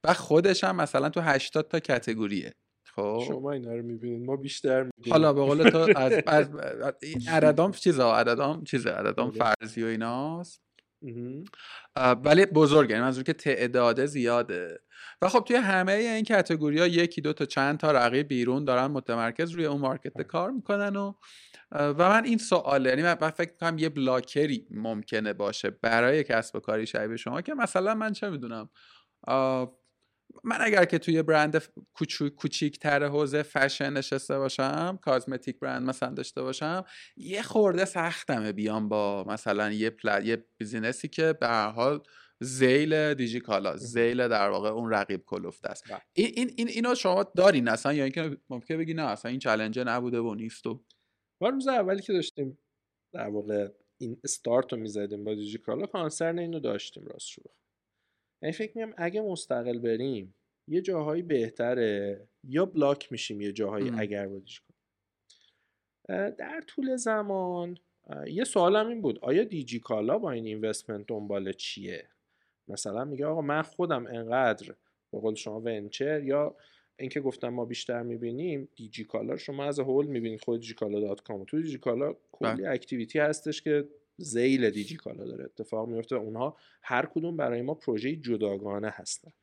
و 0.04 0.14
خودش 0.14 0.64
هم 0.64 0.76
مثلا 0.76 1.10
تو 1.10 1.22
80 1.22 1.68
تا 1.68 1.80
کتگوریه 1.80 2.54
خب؟ 2.84 3.24
شما 3.28 3.52
اینا 3.52 3.76
رو 3.76 3.84
می‌بینید 3.84 4.26
ما 4.26 4.36
بیشتر 4.36 4.84
می‌بینیم. 4.84 5.12
حالا 5.14 5.34
به 5.34 5.42
قول 5.42 5.70
تو 5.70 5.78
از, 5.78 6.14
از, 6.28 6.56
از 6.56 6.94
این 7.02 7.30
عددام 7.30 7.72
چیزا 7.72 8.16
عددام 8.16 8.64
چیزه 8.64 8.90
عددام 8.90 9.30
بله. 9.30 9.40
فرضی 9.40 9.84
و 9.84 9.88
ایناست. 9.88 10.65
ولی 11.96 12.46
بزرگه 12.46 12.92
یعنی 12.92 13.04
منظور 13.04 13.24
که 13.24 13.34
تعداد 13.34 14.06
زیاده. 14.06 14.80
و 15.22 15.30
خب 15.30 15.44
توی 15.48 15.56
همه 15.56 15.92
این 15.92 16.24
کتگوری 16.24 16.80
ها 16.80 16.88
یکی 16.88 17.22
دو 17.22 17.34
تا 17.34 17.46
چند 17.46 17.78
تا 17.78 17.92
رقیب 17.92 18.28
بیرون 18.28 18.66
دارن 18.66 18.86
متمرکز 18.86 19.52
روی 19.52 19.66
اون 19.66 19.82
مارکت 19.82 20.22
کار 20.22 20.52
می‌کنن 20.52 20.96
و 20.96 21.14
و 21.72 22.10
من 22.10 22.26
این 22.26 22.38
سواله 22.38 22.90
یعنی 22.90 23.04
من 23.04 23.18
من 23.22 23.30
فکر 23.30 23.52
کنم 23.60 23.78
یه 23.78 23.90
بلاکری 23.90 24.68
ممکنه 24.72 25.34
باشه 25.34 25.70
برای 25.70 26.24
کسب 26.24 26.56
و 26.56 26.60
کاری 26.60 26.88
شبیه 26.88 27.18
شما 27.18 27.42
که 27.42 27.54
مثلا 27.54 27.96
من 27.96 28.14
چه 28.14 28.30
می‌دونم 28.30 28.70
من 30.44 30.58
اگر 30.62 30.86
که 30.86 31.00
توی 31.00 31.24
برند 31.24 31.64
کوچیک 32.36 32.80
تر 32.80 33.04
حوزه 33.04 33.44
فشن 33.44 33.94
نشسته 33.94 34.38
باشم 34.38 35.00
cosmetic 35.02 35.60
brand 35.60 35.88
مثلا 35.88 36.10
داشته 36.10 36.42
باشم 36.42 36.86
یه 37.18 37.42
خورده 37.42 37.86
سختمه 37.86 38.52
بیام 38.52 38.90
با 38.90 39.24
مثلا 39.28 39.72
یه 39.72 39.90
پل... 39.90 40.26
یه 40.26 40.46
business 40.58 41.02
ی 41.02 41.08
که 41.08 41.34
به 41.34 41.48
هر 41.48 41.70
حال 41.70 42.04
ذیل 42.40 43.14
دیجیکالا 43.14 43.78
ذیل 43.78 44.28
در 44.28 44.50
واقع 44.50 44.70
اون 44.70 44.92
رقیب 44.92 45.24
کلفت 45.26 45.66
است 45.66 45.92
بله. 45.92 46.02
این 46.14 46.32
این 46.36 46.54
این 46.58 46.68
اینو 46.68 46.96
شما 46.96 47.24
دارین 47.24 47.68
اصلا 47.68 47.94
یا 47.94 48.04
اینکه 48.04 48.38
ممکنه 48.50 48.78
بگی 48.78 48.94
نه 48.94 49.04
اصلا 49.04 49.32
این 49.32 49.40
challenge 49.40 49.79
ه 49.79 49.84
نبوده 49.84 50.20
و 50.20 50.36
نیست 50.36 50.68
و 50.68 50.84
ما 51.42 51.50
روز 51.50 51.68
اولی 51.68 52.02
که 52.02 52.14
داشتیم 52.14 52.58
در 53.14 53.30
واقع 53.30 53.68
این 53.98 54.18
استارت 54.24 54.74
رو 54.74 54.80
می‌زدیم 54.80 55.24
با 55.24 55.36
دیجیکالا 55.36 55.86
concern 55.86 56.40
اینو 56.40 56.60
داشتیم 56.60 57.06
راست. 57.06 57.40
یعنی 58.42 58.54
فکر 58.54 58.78
می‌کنم 58.78 58.94
اگه 58.98 59.22
مستقل 59.22 59.80
بریم 59.80 60.36
یه 60.68 60.82
جاهایی 60.82 61.22
بهتره. 61.22 62.28
یا 62.44 62.66
block 62.66 63.12
میشیم 63.12 63.42
یه 63.42 63.52
جاهایی 63.52 63.90
ام. 63.90 64.00
اگر 64.00 64.28
دیجیکالا 64.28 64.76
اه، 66.10 66.30
در 66.30 66.62
طول 66.68 66.96
زمان 66.96 67.78
یه 68.28 68.44
سوالم 68.44 68.88
این 68.88 69.02
بود. 69.02 69.20
آیا 69.20 69.44
دیجیکالا 69.44 70.18
با 70.18 70.32
این 70.32 70.46
investment 70.46 71.08
دنبال 71.08 71.52
چیه؟ 71.52 72.08
مثلا 72.68 73.06
میگه 73.06 73.26
آقا 73.26 73.42
من 73.42 73.62
خودم 73.62 74.08
انقدر 74.08 74.76
به 75.12 75.20
قول 75.20 75.36
شما 75.36 75.62
venture 75.62 76.24
یا 76.24 76.56
اینکه 77.00 77.22
گفتم 77.22 77.50
ما 77.50 77.66
بیشتر 77.66 78.04
می‌بینیم 78.04 78.70
دیجیکالا 78.76 79.32
رو 79.32 79.38
شما 79.38 79.66
as 79.66 79.80
a 79.80 79.84
whole 79.84 80.06
می‌بینید. 80.06 80.42
خود 80.44 80.60
دیجیکالا 80.60 81.00
dot 81.00 81.22
com. 81.22 81.44
تو 81.44 81.62
دیجیکالا 81.62 82.16
کلی 82.32 82.66
activity 82.66 83.20
هستش 83.20 83.62
که 83.62 83.88
ذیل 84.18 84.70
دیجیکالا 84.70 85.26
داره 85.26 85.46
اتفاق 85.46 85.90
میفته. 85.90 86.16
اونها 86.16 86.58
هر 86.82 87.06
کدوم 87.06 87.38
برای 87.38 87.62
ما 87.62 87.74
پروژه 87.74 88.16
جداگانه 88.16 88.90
هستند. 88.94 89.34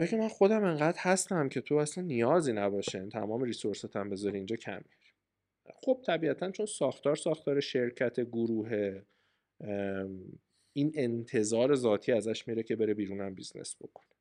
بگم 0.00 0.18
من 0.18 0.28
خودم 0.28 0.64
انقدر 0.64 0.98
هستم 0.98 1.48
که 1.48 1.60
تو 1.60 1.74
اصلا 1.74 2.04
نیازی 2.04 2.52
نباشه. 2.52 3.08
تمام 3.12 3.42
resource 3.42 3.90
ت 3.90 3.96
هم 3.96 4.10
بذاری 4.10 4.36
اینجا 4.36 4.56
کم 4.56 4.72
میاری 4.72 5.12
خب 5.74 6.02
طبیعتا 6.06 6.50
چون 6.50 6.66
ساختار 6.66 7.16
ساختار 7.16 7.60
شرکت 7.60 8.20
گروه 8.20 9.02
این 10.72 10.92
انتظار 10.94 11.74
ذاتی 11.74 12.12
ازش 12.12 12.48
میره 12.48 12.62
که 12.62 12.76
بره 12.76 12.94
بیرونم 12.94 13.34
business 13.34 13.76
بکنه. 13.80 14.15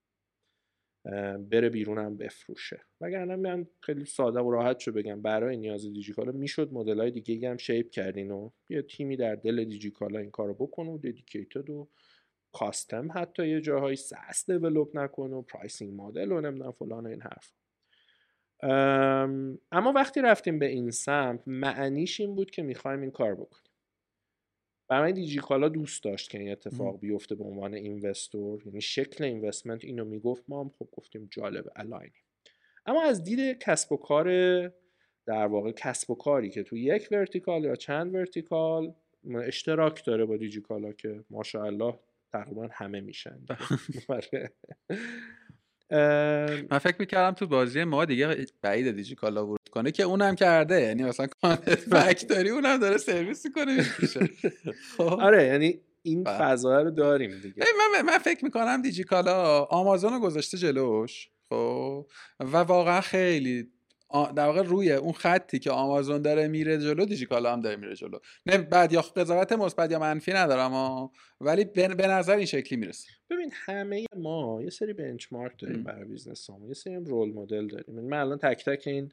بره 1.49 1.69
بیرونم 1.69 2.17
بفروشه. 2.17 2.81
وگرنه 3.01 3.35
من 3.35 3.67
خیلی 3.79 4.05
ساده 4.05 4.39
و 4.39 4.51
راحت 4.51 4.79
شو 4.79 4.91
بگم 4.91 5.21
برای 5.21 5.57
نیاز 5.57 5.85
دیجیکالا 5.93 6.31
می‌شد 6.31 6.73
مدل 6.73 6.99
های 6.99 7.11
دیگه 7.11 7.49
هم 7.49 7.57
shape 7.57 7.89
کردین 7.89 8.31
و 8.31 8.49
یه 8.69 8.81
تیمی 8.81 9.17
در 9.17 9.35
دل 9.35 9.63
دیجیکالا 9.63 10.19
این 10.19 10.31
کارو 10.31 10.53
بکنه 10.53 10.89
و 10.89 10.97
dedicated 10.97 11.69
و 11.69 11.87
custom 12.53 13.09
حتی 13.15 13.47
یه 13.47 13.61
جاهایی 13.61 13.95
SaaS 13.95 14.49
develop 14.49 14.97
نکنه 14.97 15.35
و 15.35 15.41
pricing 15.41 16.01
model 16.01 16.31
و 16.31 16.41
نمی‌دونم 16.41 16.71
فلان 16.71 17.07
این 17.07 17.21
حرف. 17.21 17.51
اما 19.71 19.91
وقتی 19.95 20.21
رفتیم 20.21 20.59
به 20.59 20.65
این 20.65 20.91
سمت 20.91 21.41
معنیش 21.47 22.19
این 22.19 22.35
بود 22.35 22.51
که 22.51 22.63
می‌خوایم 22.63 23.01
این 23.01 23.11
کار 23.11 23.35
بکنیم. 23.35 23.74
برای 24.87 25.13
دیجیکالا 25.13 25.69
دوست 25.69 26.03
داشت 26.03 26.29
که 26.29 26.39
این 26.39 26.51
اتفاق 26.51 26.99
بیفته 26.99 27.35
به 27.35 27.43
عنوان 27.43 27.73
investor. 27.73 28.61
یعنی 28.65 28.81
شکل 28.81 29.23
investment 29.23 29.85
اینو 29.85 30.05
می‌گفت 30.05 30.43
ما 30.47 30.63
هم 30.63 30.69
خب 30.69 30.89
گفتیم 30.91 31.27
جالب 31.31 31.65
الاینی 31.75 32.23
اما 32.85 33.03
از 33.03 33.23
دید 33.23 33.59
کسب 33.59 33.91
و 33.91 33.97
کار 33.97 34.27
در 35.25 35.47
واقع 35.47 35.71
کسب 35.71 36.09
و 36.11 36.15
کاری 36.15 36.49
که 36.49 36.63
تو 36.63 36.77
یک 36.77 37.07
vertical 37.11 37.63
یا 37.63 37.75
چند 37.75 38.15
vertical 38.15 38.93
اشتراک 39.43 40.05
داره 40.05 40.25
با 40.25 40.37
دیجیکالا 40.37 40.91
که 40.91 41.23
ماشاءالله 41.29 41.99
تقریبا 42.33 42.69
همه 42.71 43.01
میشن. 43.01 43.45
آره. 44.09 44.51
من 46.71 46.77
فکر 46.77 46.95
می‌کردم 46.99 47.35
تو 47.35 47.47
بازی 47.47 47.83
ما 47.83 48.05
دیگه 48.05 48.45
بعید 48.61 48.91
دیجی 48.91 49.15
کالا 49.15 49.45
ورود 49.45 49.64
کنه 49.75 49.91
که 49.91 50.03
اونم 50.03 50.35
کرده. 50.35 50.81
یعنی 50.81 51.03
مثلا 51.03 51.27
کانت 51.41 52.27
داری 52.27 52.49
اونم 52.49 52.77
داره 52.77 52.97
سرویس 52.97 53.45
می‌کنه 53.45 53.83
خب. 54.97 55.01
آره 55.01 55.43
یعنی 55.43 55.79
این 56.03 56.23
بله. 56.23 56.37
فضا 56.37 56.81
رو 56.81 56.91
داریم 56.91 57.39
دیگه. 57.41 57.63
من, 57.95 58.01
من 58.01 58.17
فکر 58.17 58.45
می‌کنم 58.45 58.81
دیجی 58.81 59.03
کالا 59.03 59.63
آمازون 59.63 60.13
رو 60.13 60.19
گذاشته 60.19 60.57
جلوش. 60.57 61.29
خب. 61.49 62.07
و 62.39 62.57
واقعا 62.57 63.01
خیلی 63.01 63.71
در 64.35 64.45
واقع 64.45 64.61
روی 64.61 64.91
اون 64.91 65.11
خطی 65.11 65.59
که 65.59 65.71
آمازون 65.71 66.21
داره 66.21 66.47
میره 66.47 66.77
جلو 66.77 67.05
دیجیکالا 67.05 67.53
هم 67.53 67.61
داره 67.61 67.75
میره 67.75 67.95
جلو. 67.95 68.19
نه 68.45 68.57
بعد 68.57 68.93
یا 68.93 69.01
قضاوت 69.01 69.51
مثبت 69.51 69.91
یا 69.91 69.99
منفی 69.99 70.33
ندارم 70.33 71.09
ولی 71.41 71.65
به 71.65 72.07
نظر 72.07 72.35
این 72.35 72.45
شکلی 72.45 72.79
می‌رسه. 72.79 73.07
ببین 73.29 73.51
همه 73.65 74.05
ما 74.15 74.61
یه 74.63 74.69
سری 74.69 74.93
benchmark 74.93 75.61
داریم 75.61 75.83
برای 75.83 76.05
business 76.05 76.49
یه 76.67 76.73
سری 76.73 76.95
role 76.95 77.33
model 77.33 77.67
داریم. 77.67 77.99
من 77.99 78.17
الان 78.17 78.37
تک 78.37 78.65
تک 78.65 78.83
این 78.87 79.11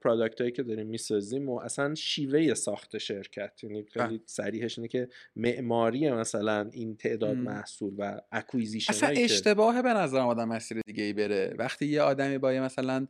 product 0.00 0.40
هایی 0.40 0.52
که 0.52 0.62
داریم 0.62 0.86
می‌سازیم 0.86 1.48
و 1.48 1.58
اصلا 1.58 1.94
شیوه 1.94 2.54
ساخت 2.54 2.98
شرکت. 2.98 3.64
یعنی 3.64 3.84
خیلی 3.92 4.20
صریحش 4.26 4.78
اینه 4.78 4.88
که 4.88 5.08
معماری 5.36 6.10
مثلا 6.10 6.68
این 6.72 6.96
تعداد 6.96 7.36
محصول 7.36 7.94
و 7.98 8.20
acquisition 8.32 8.92
اصلا 8.92 9.08
اشتباهه 9.08 9.82
به 9.82 9.94
نظر 9.94 10.18
آدم 10.18 10.48
مسیر 10.48 10.80
دیگه 10.86 11.04
ای 11.04 11.12
بره. 11.12 11.54
وقتی 11.58 11.86
یه 11.86 12.02
آدمی 12.02 12.38
با 12.38 12.50
مثلا 12.50 13.06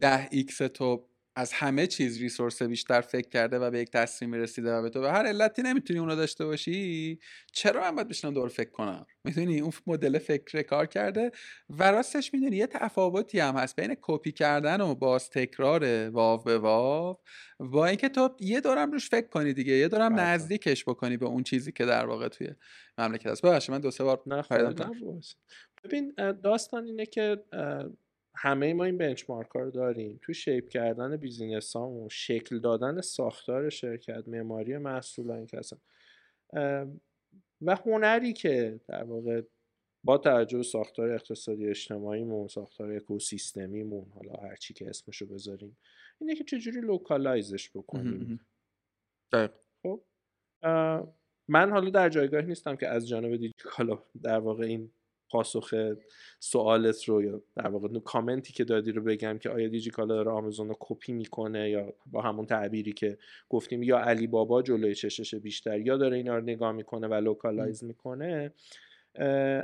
ده 0.00 0.28
X 0.30 0.56
تو 0.56 1.08
از 1.38 1.52
همه 1.52 1.86
چیز 1.86 2.20
resource 2.20 2.62
بیشتر 2.62 3.00
فکر 3.00 3.28
کرده 3.28 3.58
و 3.58 3.70
به 3.70 3.80
یک 3.80 3.90
تصمیم 3.90 4.34
رسیده 4.34 4.72
و 4.72 4.82
به 4.82 4.90
تو. 4.90 5.00
به 5.00 5.12
هر 5.12 5.26
علتی 5.26 5.62
نمی‌تونی 5.62 6.00
اونو 6.00 6.16
داشته 6.16 6.44
باشی 6.44 7.18
چرا 7.52 7.80
من 7.80 7.94
باید 7.94 8.08
بشینم 8.08 8.34
دور 8.34 8.48
فکر 8.48 8.70
کنم؟ 8.70 9.06
می‌دونی؟ 9.24 9.60
اون 9.60 9.72
مدل 9.86 10.18
فکر 10.18 10.62
کار 10.62 10.86
کرده 10.86 11.30
و 11.70 11.90
راستش 11.90 12.34
می‌دونی 12.34 12.56
یه 12.56 12.66
تفاوتی 12.66 13.40
هم 13.40 13.56
هست 13.56 13.76
بین 13.80 13.96
کپی 14.02 14.32
کردن 14.32 14.80
و 14.80 14.94
باز 14.94 15.30
تکرار 15.30 16.10
واو 16.10 16.42
به 16.42 16.58
واو. 16.58 17.16
با 17.60 17.86
اینکه 17.86 18.08
تو 18.08 18.36
یه 18.40 18.60
دورم 18.60 18.92
روش 18.92 19.08
فکر 19.08 19.28
کنی 19.28 19.52
دیگه 19.52 19.72
یه 19.72 19.88
دورم 19.88 20.14
بله. 20.14 20.22
نزدیکش 20.22 20.84
بکنی 20.84 21.16
به 21.16 21.26
اون 21.26 21.42
چیزی 21.42 21.72
که 21.72 21.84
در 21.84 22.06
واقع 22.06 22.28
توی 22.28 22.48
مملکت 22.98 23.26
هست. 23.26 23.42
ببخشید 23.42 23.74
من 23.74 23.80
دو 23.80 23.90
سه 23.90 24.04
بار 24.04 24.22
ببین 25.84 26.14
داستان 26.42 26.84
اینه 26.84 27.06
که 27.06 27.44
همه 28.40 28.74
ما 28.74 28.84
این 28.84 28.98
benchmark 28.98 29.50
ها 29.50 29.60
رو 29.60 29.70
داریم. 29.70 30.18
تو 30.22 30.32
shape 30.32 30.68
کردن 30.68 31.16
business 31.16 31.76
و 31.76 32.08
شکل 32.10 32.58
دادن 32.58 33.00
ساختار 33.00 33.70
شرکت 33.70 34.28
معماری 34.28 34.78
محصولات 34.78 35.46
که 35.46 35.58
اصلا 35.58 35.78
و 37.62 37.76
هنری 37.76 38.32
که 38.32 38.80
در 38.88 39.04
واقع 39.04 39.42
با 40.04 40.18
توجه 40.18 40.56
به 40.56 40.62
ساختار 40.62 41.10
اقتصادی 41.10 41.66
اجتماعیمون 41.66 42.48
ساختار 42.48 42.92
اکوسیستمیمون 42.92 44.06
حالا 44.14 44.32
هر 44.32 44.56
چی 44.56 44.74
که 44.74 44.88
اسمشو 44.88 45.26
بذاریم 45.26 45.78
اینه 46.20 46.34
که 46.34 46.44
چجوری 46.44 46.80
localize 46.80 47.52
ش 47.52 47.70
بکنیم. 47.70 48.40
خب 49.82 50.02
من 51.48 51.70
حالا 51.70 51.90
در 51.90 52.08
جایگاه 52.08 52.42
نیستم 52.42 52.76
که 52.76 52.88
از 52.88 53.08
جانب 53.08 53.36
دیجیکالا 53.36 54.02
در 54.22 54.38
واقع 54.38 54.64
این 54.64 54.90
پاسخ 55.30 55.74
سوالت 56.40 57.04
رو 57.04 57.22
یا 57.22 57.42
در 57.56 57.68
واقع 57.68 57.98
کامنتی 57.98 58.52
که 58.52 58.64
دادی 58.64 58.92
رو 58.92 59.02
بگم 59.02 59.38
که 59.38 59.50
آیا 59.50 59.68
دیجیکالا 59.68 60.14
داره 60.14 60.30
آمازون 60.30 60.68
رو 60.68 60.76
کپی 60.80 61.12
می‌کنه 61.12 61.70
یا 61.70 61.94
با 62.06 62.22
همون 62.22 62.46
تعبیری 62.46 62.92
که 62.92 63.18
گفتیم 63.48 63.82
یا 63.82 63.98
علی 63.98 64.26
بابا 64.26 64.62
جلوی 64.62 64.94
چشش 64.94 65.34
بیشتر 65.34 65.80
یا 65.80 65.96
داره 65.96 66.16
اینا 66.16 66.36
رو 66.36 66.42
نگاه 66.42 66.72
می‌کنه 66.72 67.06
و 67.06 67.14
localize 67.14 67.84
می‌کنه. 67.84 68.52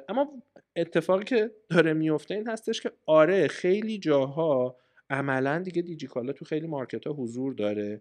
اما 0.08 0.42
اتفاقی 0.76 1.24
که 1.24 1.50
داره 1.70 1.92
میفته 1.92 2.34
این 2.34 2.48
هستش 2.48 2.80
که 2.80 2.92
آره 3.06 3.48
خیلی 3.48 3.98
جاها 3.98 4.76
عملا 5.10 5.58
دیگه 5.58 5.82
دیجیکالا 5.82 6.32
تو 6.32 6.44
خیلی 6.44 6.66
market 6.66 7.06
ها 7.06 7.12
حضور 7.12 7.54
داره 7.54 8.00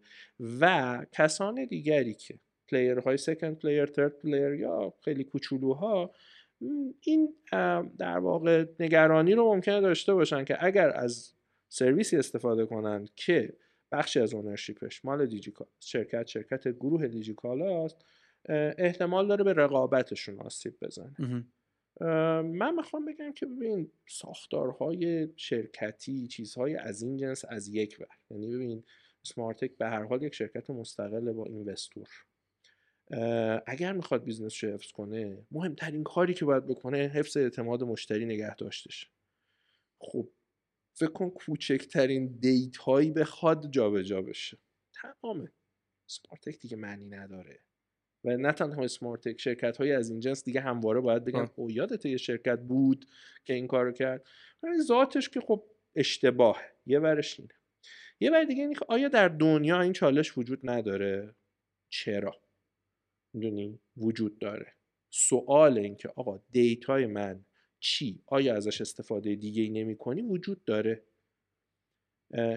و 0.60 1.06
کسان 1.12 1.66
دیگری 1.66 2.14
که 2.14 2.40
player 2.68 3.00
های 3.00 3.18
second 3.18 3.60
player 3.60 3.86
third 3.86 4.20
player 4.20 4.54
یا 4.54 4.94
خیلی 5.02 5.24
کوچولوها 5.24 6.12
این 7.02 7.36
در 7.98 8.18
واقع 8.18 8.66
نگرانی 8.80 9.34
رو 9.34 9.54
ممکنه 9.54 9.82
داشته 9.82 10.14
باشن 10.14 10.46
که 10.46 10.66
اگر 10.66 10.92
از 10.96 11.34
سرویسی 11.70 12.18
استفاده 12.18 12.66
کنند 12.66 13.10
که 13.16 13.54
بخشی 13.92 14.20
از 14.20 14.34
ownership 14.34 14.93
ش 14.93 15.06
مال 15.06 15.26
دیجیکال 15.26 15.68
شرکت 15.80 16.28
شرکت 16.28 16.68
گروه 16.68 17.08
دیجیکال 17.08 17.62
است 17.62 18.06
احتمال 18.78 19.28
داره 19.28 19.44
به 19.44 19.54
رقابتشون 19.54 20.40
آسیب 20.40 20.74
بزنه. 20.82 21.46
من 22.42 22.76
می‌خوام 22.76 23.06
بگم 23.06 23.32
که 23.32 23.46
ببین 23.46 23.92
ساختارهای 24.08 25.30
شرکتی 25.36 26.28
چیزهای 26.28 26.76
از 26.76 27.02
این 27.02 27.18
جنس 27.18 27.46
از 27.50 27.68
یک 27.68 27.98
ور 28.00 28.08
یعنی 28.32 28.56
ببین 28.56 28.84
سمارتک 29.24 29.78
به 29.78 29.86
هر 29.86 30.04
حال 30.04 30.24
یک 30.24 30.36
شرکت 30.36 30.70
مستقل 30.70 31.32
با 31.32 31.46
investor. 31.46 32.08
اگر 33.66 33.94
می‌خواد 33.94 34.24
business 34.24 34.64
رو 34.64 34.74
حفظ 34.74 34.92
کنه 34.92 35.46
مهمترین 35.52 36.04
کاری 36.04 36.34
که 36.34 36.46
باید 36.46 36.68
بکنه 36.68 36.98
حفظ 36.98 37.38
اعتماد 37.38 37.84
مشتری 37.84 38.26
نگه 38.26 38.56
داشتش. 38.56 39.10
خب 40.00 40.30
فکر 40.94 41.12
کن 41.12 41.30
کوچکترین 41.30 42.28
دیتایی 42.40 43.12
بخواد 43.12 43.72
جابجا 43.72 44.04
جا 44.04 44.22
بشه. 44.22 44.58
تمامه. 44.94 45.52
سمارتک 46.08 46.60
دیگه 46.60 46.78
معنی 46.78 47.06
نداره. 47.06 47.60
و 48.24 48.38
نه 48.38 48.52
تنها 48.52 48.88
سمارتک 48.88 49.42
شرکت 49.42 49.78
های 49.78 49.92
از 49.92 50.10
این 50.10 50.20
جنس 50.20 50.44
دیگه 50.44 50.62
همواره 50.62 51.00
باید 51.00 51.26
بگن 51.26 51.50
او 51.56 51.72
یادت 51.72 52.06
یه 52.06 52.18
شرکت 52.18 52.60
بود 52.60 53.06
که 53.46 53.54
این 53.54 53.68
کارو 53.68 53.92
کرد؟ 53.92 54.26
ذاتش 54.82 55.30
که 55.30 55.42
خب 55.42 55.64
اشتباه. 55.96 56.62
یه 56.86 57.00
ورش 57.00 57.40
اینه. 57.40 57.54
یه 58.20 58.32
ور 58.32 58.44
دیگه 58.44 58.62
اینه 58.62 58.76
آیا 58.88 59.08
در 59.08 59.28
دنیا 59.28 59.82
این 59.82 59.94
چالش 59.94 60.38
وجود 60.38 60.60
نداره؟ 60.64 61.36
چرا؟ 61.90 62.43
می‌دونی 63.34 63.80
وجود 63.98 64.40
داره. 64.40 64.74
سوال 65.10 65.78
این 65.78 65.96
که 65.96 66.10
آقا 66.16 66.40
دیتای 66.52 67.06
من 67.06 67.46
چی؟ 67.80 68.20
آیا 68.26 68.56
ازش 68.56 68.82
استفاده 68.82 69.36
دیگه 69.36 69.62
ای 69.64 69.70
نمی 69.70 69.96
کنی 69.96 70.22
وجود 70.22 70.66
داره. 70.66 71.04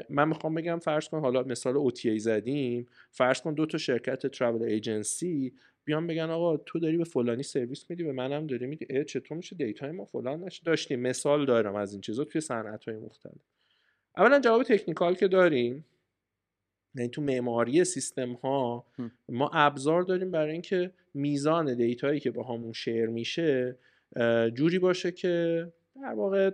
من 0.09 0.29
می‌خوام 0.29 0.55
بگم 0.55 0.79
فرض 0.79 1.09
کن 1.09 1.21
حالا 1.21 1.43
مثال 1.43 1.77
اوتی 1.77 2.19
زدیم. 2.19 2.89
فرض 3.11 3.41
کن 3.41 3.55
دو 3.55 3.67
تا 3.67 3.79
شرکت 3.79 4.27
travel 4.27 4.63
agency 4.63 5.53
بیان 5.85 6.07
بگن 6.07 6.31
آقا 6.31 6.57
تو 6.57 6.79
داری 6.79 6.97
به 6.97 7.05
فلانی 7.05 7.43
سرویس 7.43 7.91
میدی 7.91 8.05
به 8.05 8.13
منم 8.13 8.47
داری 8.47 8.67
میدی. 8.67 9.05
چطور 9.05 9.37
میشه 9.37 9.57
دیتای 9.57 9.91
ما 9.91 10.05
فلان 10.05 10.45
نشه؟ 10.45 10.63
داشتیم. 10.65 11.01
مثال 11.01 11.47
دارم 11.47 11.75
از 11.75 11.93
این 11.93 12.01
چیزا 12.01 12.25
توی 12.25 12.41
صنعت 12.41 12.85
های 12.85 12.97
مختلف. 12.97 13.43
اولا 14.17 14.41
جواب 14.41 14.63
تکنیکال 14.63 15.15
که 15.15 15.29
داریم. 15.29 15.85
یعنی 16.97 17.09
تو 17.09 17.23
معماری 17.23 17.85
سیستم 17.85 18.33
ها 18.33 18.87
ما 19.29 19.51
ابزار 19.53 20.03
داریم 20.03 20.31
برای 20.31 20.53
اینکه 20.53 20.93
میزان 21.15 21.75
دیتایی 21.75 22.21
که 22.21 22.31
با 22.31 22.43
همون 22.43 22.73
شیر 22.73 23.07
میشه 23.07 23.79
جوری 24.55 24.79
باشه 24.79 25.13
که 25.13 25.67
در 26.03 26.15
واقع 26.15 26.51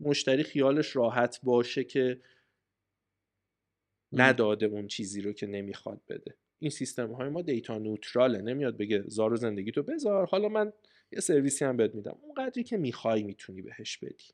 مشتری 0.00 0.42
خیالش 0.42 0.96
راحت 0.96 1.40
باشه 1.42 1.84
که 1.84 2.20
نداده 4.12 4.66
اون 4.66 4.86
چیزی 4.86 5.20
رو 5.20 5.32
که 5.32 5.46
نمی‌خواد 5.46 6.00
بده. 6.08 6.34
این 6.58 6.70
سیستم 6.70 7.12
های 7.12 7.28
ما 7.28 7.42
دیتا 7.42 7.78
نوتراله 7.78 8.42
نمیاد 8.42 8.76
بگه 8.76 9.04
زارو 9.06 9.36
زندگی 9.36 9.72
تو 9.72 9.82
بذار 9.82 10.26
حالا 10.26 10.48
من 10.48 10.72
یه 11.12 11.20
سرویسی 11.20 11.64
هم 11.64 11.76
بهت 11.76 11.94
میدم. 11.94 12.18
اونقدری 12.22 12.64
که 12.64 12.76
می‌خوای 12.76 13.22
می‌تونی 13.22 13.62
بهش 13.62 13.98
بدی. 13.98 14.28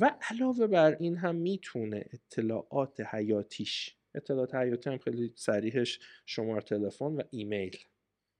و 0.00 0.16
علاوه 0.30 0.66
بر 0.66 0.96
این 1.00 1.16
هم 1.16 1.36
می‌تونه 1.36 2.04
اطلاعات 2.12 3.00
حیاتیش 3.00 3.96
اطلاعات 4.14 4.54
حیاتی 4.54 4.90
هم 4.90 4.98
خیلی 4.98 5.32
سریحش 5.36 6.00
شماره 6.26 6.60
تلفن 6.60 7.04
و 7.04 7.22
ایمیل 7.30 7.76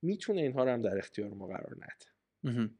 می‌تونه 0.02 0.40
اینها 0.40 0.64
رو 0.64 0.70
هم 0.70 0.82
در 0.82 0.98
اختیار 0.98 1.30
ما 1.30 1.46
قرار 1.46 1.76
نده. 1.76 2.70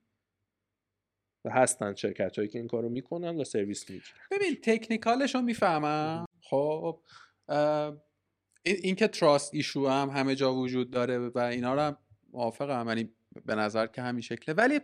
و 1.44 1.50
هستن 1.50 1.94
شرکت 1.94 2.36
هایی 2.36 2.48
که 2.48 2.58
این 2.58 2.68
کارو 2.68 2.88
می‌کنن 2.88 3.36
و 3.40 3.44
سرویس 3.44 3.90
می‌گیرن. 3.90 4.18
ببین 4.30 4.56
تکنیکالش 4.62 5.34
رو 5.34 5.40
می‌فهمم 5.40 6.26
خب 6.40 7.02
این 8.64 8.94
که 8.94 9.08
تراست 9.08 9.54
ایشو 9.54 9.88
هم 9.88 10.10
همه 10.10 10.34
جا 10.34 10.54
وجود 10.54 10.90
داره 10.90 11.18
و 11.18 11.38
اینا 11.38 11.74
رو 11.74 11.80
هم 11.80 11.98
موافقم 12.32 12.88
یعنی 12.88 13.12
به 13.44 13.54
نظر 13.54 13.86
که 13.86 14.02
همین 14.02 14.20
شکله. 14.20 14.54
ولی 14.54 14.80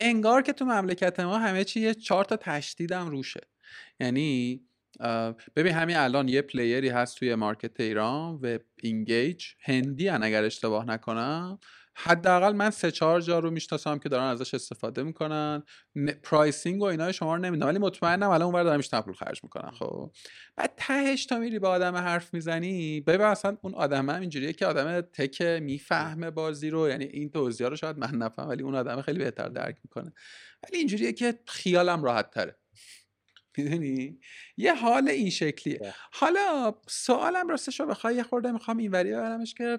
انگار 0.00 0.42
که 0.42 0.52
تو 0.52 0.64
مملکت 0.64 1.20
ما 1.20 1.38
همه 1.38 1.64
چی 1.64 1.80
یه 1.80 1.94
چهار 1.94 2.24
تا 2.24 2.36
تشدیدم 2.36 3.08
روشه. 3.08 3.40
یعنی 4.00 4.60
ببین 5.56 5.72
همین 5.72 5.96
الان 5.96 6.28
یه 6.28 6.42
پلیری 6.42 6.88
هست 6.88 7.18
توی 7.18 7.34
مارکت 7.34 7.80
ایران 7.80 8.34
و 8.34 8.58
اینگیج 8.82 9.44
هندی 9.60 10.08
هن 10.08 10.22
اگر 10.22 10.44
اشتباه 10.44 10.84
نکنم. 10.84 11.58
حداقل 12.00 12.52
من 12.52 12.70
سه 12.70 12.90
چهار 12.90 13.20
جا 13.20 13.38
رو 13.38 13.50
می‌شناسم 13.50 13.98
که 13.98 14.08
دارن 14.08 14.24
ازش 14.24 14.54
استفاده 14.54 15.02
می‌کنن. 15.02 15.62
پرایسینگ 16.22 16.80
و 16.82 16.84
اینا 16.84 17.12
شما 17.12 17.34
رو 17.34 17.42
نمی‌دونم 17.42 17.68
ولی 17.68 17.78
مطمئنم 17.78 18.28
الان 18.28 18.42
اونور 18.42 18.62
دارن 18.62 18.76
میشتن 18.76 19.00
پول 19.00 19.14
خرج 19.14 19.40
می‌کنن 19.42 19.70
خب. 19.70 20.10
بعد 20.56 20.72
تهش 20.76 21.26
تا 21.26 21.38
میری 21.38 21.58
با 21.58 21.68
آدم 21.68 21.96
حرف 21.96 22.34
می‌زنی 22.34 23.00
ببین 23.00 23.26
اصلا 23.26 23.56
اون 23.62 23.74
آدم 23.74 24.10
هم 24.10 24.20
اینجوریه 24.20 24.52
که 24.52 24.66
آدم 24.66 25.00
تک 25.00 25.42
می‌فهمه 25.42 26.30
بازی 26.30 26.70
رو 26.70 26.88
یعنی 26.88 27.04
این 27.04 27.30
توضیح 27.30 27.66
رو 27.66 27.76
شاید 27.76 27.98
من 27.98 28.10
نفهم 28.10 28.48
ولی 28.48 28.62
اون 28.62 28.74
آدم 28.74 29.02
خیلی 29.02 29.18
بهتر 29.18 29.48
درک 29.48 29.76
می‌کنه. 29.84 30.12
ولی 30.62 30.78
اینجوریه 30.78 31.12
که 31.12 31.38
خیالم 31.46 32.04
راحت 32.04 32.30
تره. 32.30 32.58
می‌دونی؟ 33.56 34.18
یه 34.56 34.74
حال 34.74 35.08
این 35.08 35.30
شکلیه. 35.30 35.94
حالا 36.12 36.74
سوالم 36.88 37.48
راستش 37.48 37.80
رو 37.80 37.86
بخوای 37.86 38.14
یه 38.16 38.22
خورده 38.22 38.52
می‌خوام 38.52 38.76
اینوری 38.76 39.12
ببرمش 39.12 39.54
که 39.54 39.78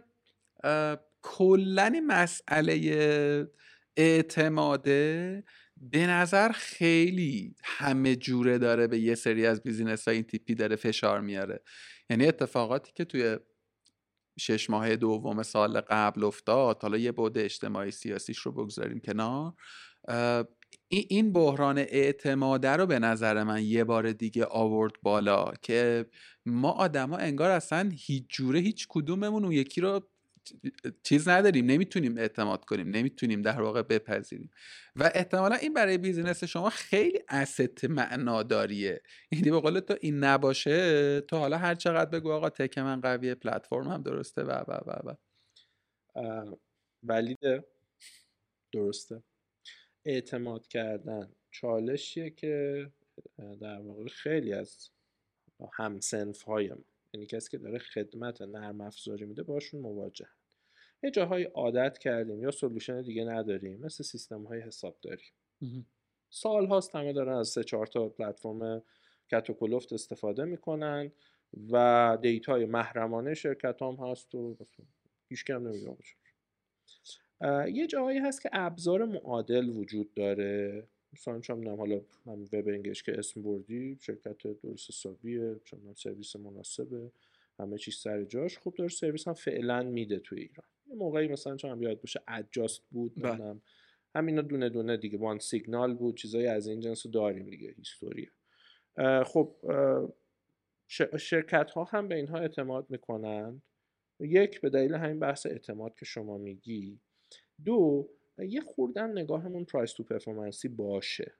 کلا 1.22 2.04
مسئله 2.08 3.48
اعتماده 3.98 5.44
به 5.78 6.08
نظر 6.08 6.52
خیلی 6.52 7.56
همه 7.64 8.16
جوره 8.16 8.58
داره 8.58 8.88
به 8.88 9.00
یه 9.00 9.16
سری 9.16 9.46
از 9.46 9.64
بیزینس 9.64 10.08
ها 10.08 10.14
این 10.14 10.24
تیپی 10.24 10.56
داره 10.56 10.76
فشار 10.76 11.22
میاره. 11.22 11.64
یعنی 12.10 12.28
اتفاقاتی 12.28 12.92
که 12.96 13.06
توی 13.06 13.38
شش 14.40 14.70
ماه 14.70 14.96
دوم 14.96 15.44
سال 15.44 15.82
قبل 15.82 16.24
افتاد 16.24 16.82
حالا 16.82 16.98
یه 16.98 17.12
بود 17.12 17.38
اجتماعی 17.38 17.92
سیاسیش 17.92 18.38
رو 18.38 18.52
بگذاریم 18.52 19.00
کنار 19.00 19.54
این 20.88 21.34
بحران 21.34 21.78
اعتماده 21.78 22.70
رو 22.70 22.86
به 22.86 23.00
نظر 23.00 23.44
من 23.44 23.64
یه 23.64 23.84
بار 23.84 24.12
دیگه 24.12 24.46
آورد 24.46 24.94
بالا 25.02 25.52
که 25.62 26.06
ما 26.46 26.72
آدما 26.72 27.18
انگار 27.18 27.50
اصلا 27.50 27.90
هیچ 27.94 28.26
جوره 28.30 28.60
هیچ 28.60 28.88
کدوممون 28.90 29.44
اون 29.44 29.52
یکی 29.52 29.82
رو 29.82 30.10
چیز 31.04 31.28
نداریم 31.28 31.66
نمی‌تونیم 31.66 32.18
اعتماد 32.18 32.66
کنیم 32.66 32.90
نمی‌تونیم 32.90 33.42
در 33.42 33.62
واقع 33.62 33.82
بپذیریم. 33.82 34.50
و 34.96 35.12
احتمالا 35.16 35.56
این 35.56 35.74
برای 35.74 35.98
بیزینس 35.98 36.44
شما 36.44 36.70
خیلی 36.70 37.20
اسست 37.30 37.86
معناداریه. 37.86 39.02
یعنی 39.32 39.52
به 39.52 39.60
قول 39.60 39.80
تو 39.80 39.96
این 40.02 40.24
نباشه 40.24 41.22
تو 41.22 41.38
حالا 41.38 41.58
هر 41.58 41.76
چقدر 41.76 42.10
بگو 42.20 42.32
آقا 42.32 42.50
تک 42.50 42.78
من 42.78 43.02
قویه 43.02 43.36
پلتفرم 43.36 43.88
هم 43.88 44.04
درسته 44.04 44.44
و 44.44 44.52
و 44.52 44.80
و 44.88 45.10
و. 45.10 45.16
valid 47.04 47.55
ه 47.55 47.66
درسته. 48.74 49.24
اعتماد 50.06 50.68
کردن 50.68 51.32
چالشیه 51.52 52.30
که 52.30 52.86
در 53.62 53.82
واقع 53.82 54.08
خیلی 54.08 54.54
از 54.54 54.90
همسنف 55.74 56.42
های 56.42 56.70
ما 56.70 56.86
یعنی 57.14 57.26
کسی 57.28 57.50
که 57.50 57.58
داره 57.58 57.80
خدمت 57.80 58.42
نرم 58.42 58.82
افزاری 58.82 59.26
میده 59.26 59.44
باهاش 59.44 59.82
مواجه 59.82 60.28
یه 61.04 61.12
جاهای 61.12 61.44
عادت 61.44 61.98
کردیم 61.98 62.44
یا 62.44 62.52
solution 62.52 63.02
دیگه 63.02 63.24
نداریم 63.24 63.80
مثل 63.80 64.04
سیستم 64.04 64.44
های 64.44 64.62
حسابداریم 64.62 65.32
سال 66.30 66.66
هاست 66.66 66.96
همه 66.96 67.14
دارن 67.14 67.34
از 67.34 67.48
سه 67.48 67.64
چهار 67.64 67.88
تا 67.88 68.10
پلتفرم 68.10 68.84
کت 69.32 69.50
و 69.50 69.78
استفاده 69.92 70.46
می‌کنن 70.46 71.12
و 71.72 72.18
دیتای 72.22 72.66
محرمانه 72.66 73.34
شرکت 73.34 73.82
هم 73.82 73.96
هست 73.96 74.36
و 74.36 74.58
هیچ 75.30 75.46
کم 75.46 75.68
نمی‌دونم 75.68 75.98
یه 77.74 77.88
جایی 77.88 78.20
هست 78.20 78.42
که 78.42 78.50
ابزار 78.54 79.06
معادل 79.06 79.70
وجود 79.70 80.14
داره. 80.14 80.88
مثلا 81.14 81.40
چون 81.40 81.68
حالا 81.68 82.02
من 82.26 82.42
وب 82.42 82.68
انگش 82.68 83.04
که 83.04 83.20
اسم 83.20 83.42
بردی 83.42 83.98
شرکت 84.02 84.38
درست 84.38 84.90
حسابیه 84.90 85.56
چون 85.66 85.94
سرویس 85.96 86.36
مناسبه 86.36 87.12
همه 87.60 87.78
چیز 87.78 87.96
سر 87.96 88.24
جاش 88.24 88.58
خوب 88.58 88.76
داره 88.76 88.90
سرویس 88.90 89.28
هم 89.28 89.34
فعلا 89.34 89.84
میده 89.84 90.20
تو 90.20 90.36
ایران. 90.36 90.66
موقعی 90.98 91.28
مثلا 91.28 91.56
چون 91.56 91.72
هم 91.72 91.82
یاد 91.82 92.02
باشه 92.02 92.22
ادجاست 92.28 92.82
بود 92.92 93.14
بله. 93.16 93.34
هم 93.34 93.62
همینا 94.16 94.42
دونه 94.42 94.70
دونه 94.70 94.98
دیگه 94.98 95.18
وان 95.18 95.40
سیگنال 95.40 95.94
بود 95.94 96.18
چیزای 96.18 96.48
از 96.48 96.68
این 96.68 96.80
جنس 96.80 97.08
داریم 97.08 97.50
دیگه 97.50 97.72
هیستوریه. 97.72 98.32
خب 99.26 99.56
شرکت 101.18 101.72
ها 101.72 101.84
هم 101.84 102.08
به 102.08 102.16
اینها 102.16 102.38
اعتماد 102.38 102.86
می‌کنن. 102.90 103.62
یک 104.20 104.62
به 104.62 104.70
دلیل 104.70 104.94
همین 104.94 105.20
بحث 105.20 105.46
اعتماد 105.46 105.96
که 105.96 106.06
شما 106.06 106.38
میگی. 106.38 107.00
دو 107.66 108.10
یه 108.38 108.62
خورده 108.62 109.12
نگاهمون 109.18 109.66
price 109.66 109.94
to 109.94 110.04
performance 110.04 110.62
ی 110.62 110.68
باشه. 110.68 111.34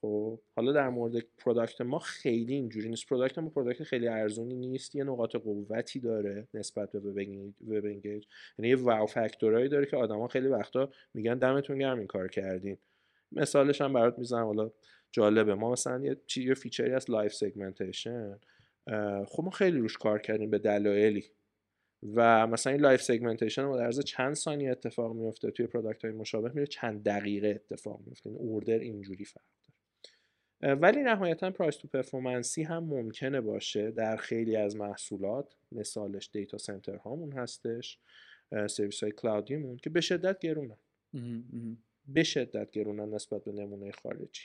خب 0.00 0.40
حالا 0.56 0.72
در 0.72 0.88
مورد 0.88 1.14
product 1.38 1.80
ما 1.80 1.98
خیلی 1.98 2.54
اینجوری 2.54 2.88
نیست. 2.88 3.06
product 3.06 3.38
ما 3.38 3.48
product 3.48 3.82
خیلی 3.82 4.08
ارزونی 4.08 4.54
نیست. 4.54 4.94
یه 4.94 5.04
نقاط 5.04 5.36
قوتی 5.36 6.00
داره 6.00 6.48
نسبت 6.54 6.92
به 6.92 6.98
وب 7.66 7.84
انگیج 7.84 8.24
یعنی 8.58 8.68
یه 8.68 8.76
wow 8.76 9.06
factor 9.06 9.53
ایی 9.53 9.68
داره 9.68 9.86
که 9.86 9.96
آدما 9.96 10.28
خیلی 10.28 10.48
وقتا 10.48 10.90
میگن 11.14 11.38
دمتون 11.38 11.78
گرم 11.78 11.98
این 11.98 12.06
کار 12.06 12.28
کردین. 12.28 12.76
مثالش 13.32 13.80
هم 13.80 13.92
برات 13.92 14.18
می‌زنم. 14.18 14.44
حالا 14.44 14.70
جالبه. 15.12 15.54
ما 15.54 15.72
مثلا 15.72 16.04
یه 16.04 16.16
چی 16.26 16.54
feature 16.54 16.87
ی 16.87 16.92
از 16.92 17.10
live 17.10 17.34
segmentation 17.34 18.38
خب 19.26 19.44
ما 19.44 19.50
خیلی 19.50 19.78
روش 19.78 19.96
کار 19.96 20.18
کردیم 20.18 20.50
به 20.50 20.58
دلایلی. 20.58 21.24
و 22.14 22.46
مثلا 22.46 22.72
این 22.72 22.82
live 22.82 23.02
segmentation 23.02 23.68
با 23.68 23.76
در 23.76 23.90
چند 23.92 24.34
ثانیه 24.34 24.70
اتفاق 24.70 25.14
میفته 25.14 25.50
توی 25.50 25.66
product 25.66 26.04
های 26.04 26.14
مشابه 26.14 26.50
میره 26.54 26.66
چند 26.66 27.02
دقیقه 27.02 27.48
اتفاق 27.48 28.00
میفته 28.06 28.30
این 28.30 28.38
order 28.38 28.78
اینجوری 28.78 29.24
فرق 29.24 29.42
ولی 30.62 31.02
نهایتا 31.02 31.50
price 31.50 31.76
to 31.76 31.88
performance 31.88 32.56
ی 32.56 32.62
هم 32.62 32.84
ممکنه 32.84 33.40
باشه 33.40 33.90
در 33.90 34.16
خیلی 34.16 34.56
از 34.56 34.76
محصولات 34.76 35.56
مثالش 35.72 36.30
data 36.32 36.58
center 36.58 36.96
هامون 36.96 37.32
هستش 37.32 37.98
سرویس 38.70 39.02
های 39.02 39.12
cloud 39.12 39.48
یمون 39.48 39.76
که 39.76 39.90
به 39.90 40.00
شدت 40.00 40.38
گرونن. 40.38 40.76
به 42.08 42.22
شدت 42.22 42.70
گرونن 42.70 43.14
نسبت 43.14 43.44
به 43.44 43.52
نمونه 43.52 43.90
خارجی. 43.90 44.42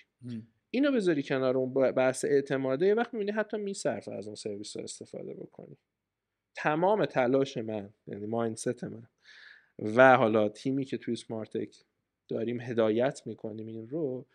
اینو 0.72 0.91
بذاری 0.91 1.24
کنار 1.24 1.57
اون 1.57 1.74
بحث 1.74 2.26
اعتماده 2.26 2.86
یه 2.86 2.93
وقت 2.93 3.13
می‌بینی 3.13 3.32
حتی 3.32 3.57
میصرفه 3.57 4.11
از 4.11 4.28
اون 4.28 4.36
سرویس 4.36 4.78
ها 4.78 4.84
استفاده 4.84 5.34
بکنی. 5.34 5.78
تمام 6.55 7.05
تلاش 7.05 7.57
من 7.57 7.89
یعنی 8.07 8.26
ماینست 8.26 8.84
من 8.84 9.07
و 9.80 10.18
حالا 10.18 10.49
تیمی 10.49 10.86
که 10.86 10.97
توی 10.97 11.16
سمارتک 11.16 11.76
داریم 12.28 12.61
هدایت 12.61 13.22
می‌کنیم 13.26 13.68
این 13.68 13.89
رو 13.89 14.26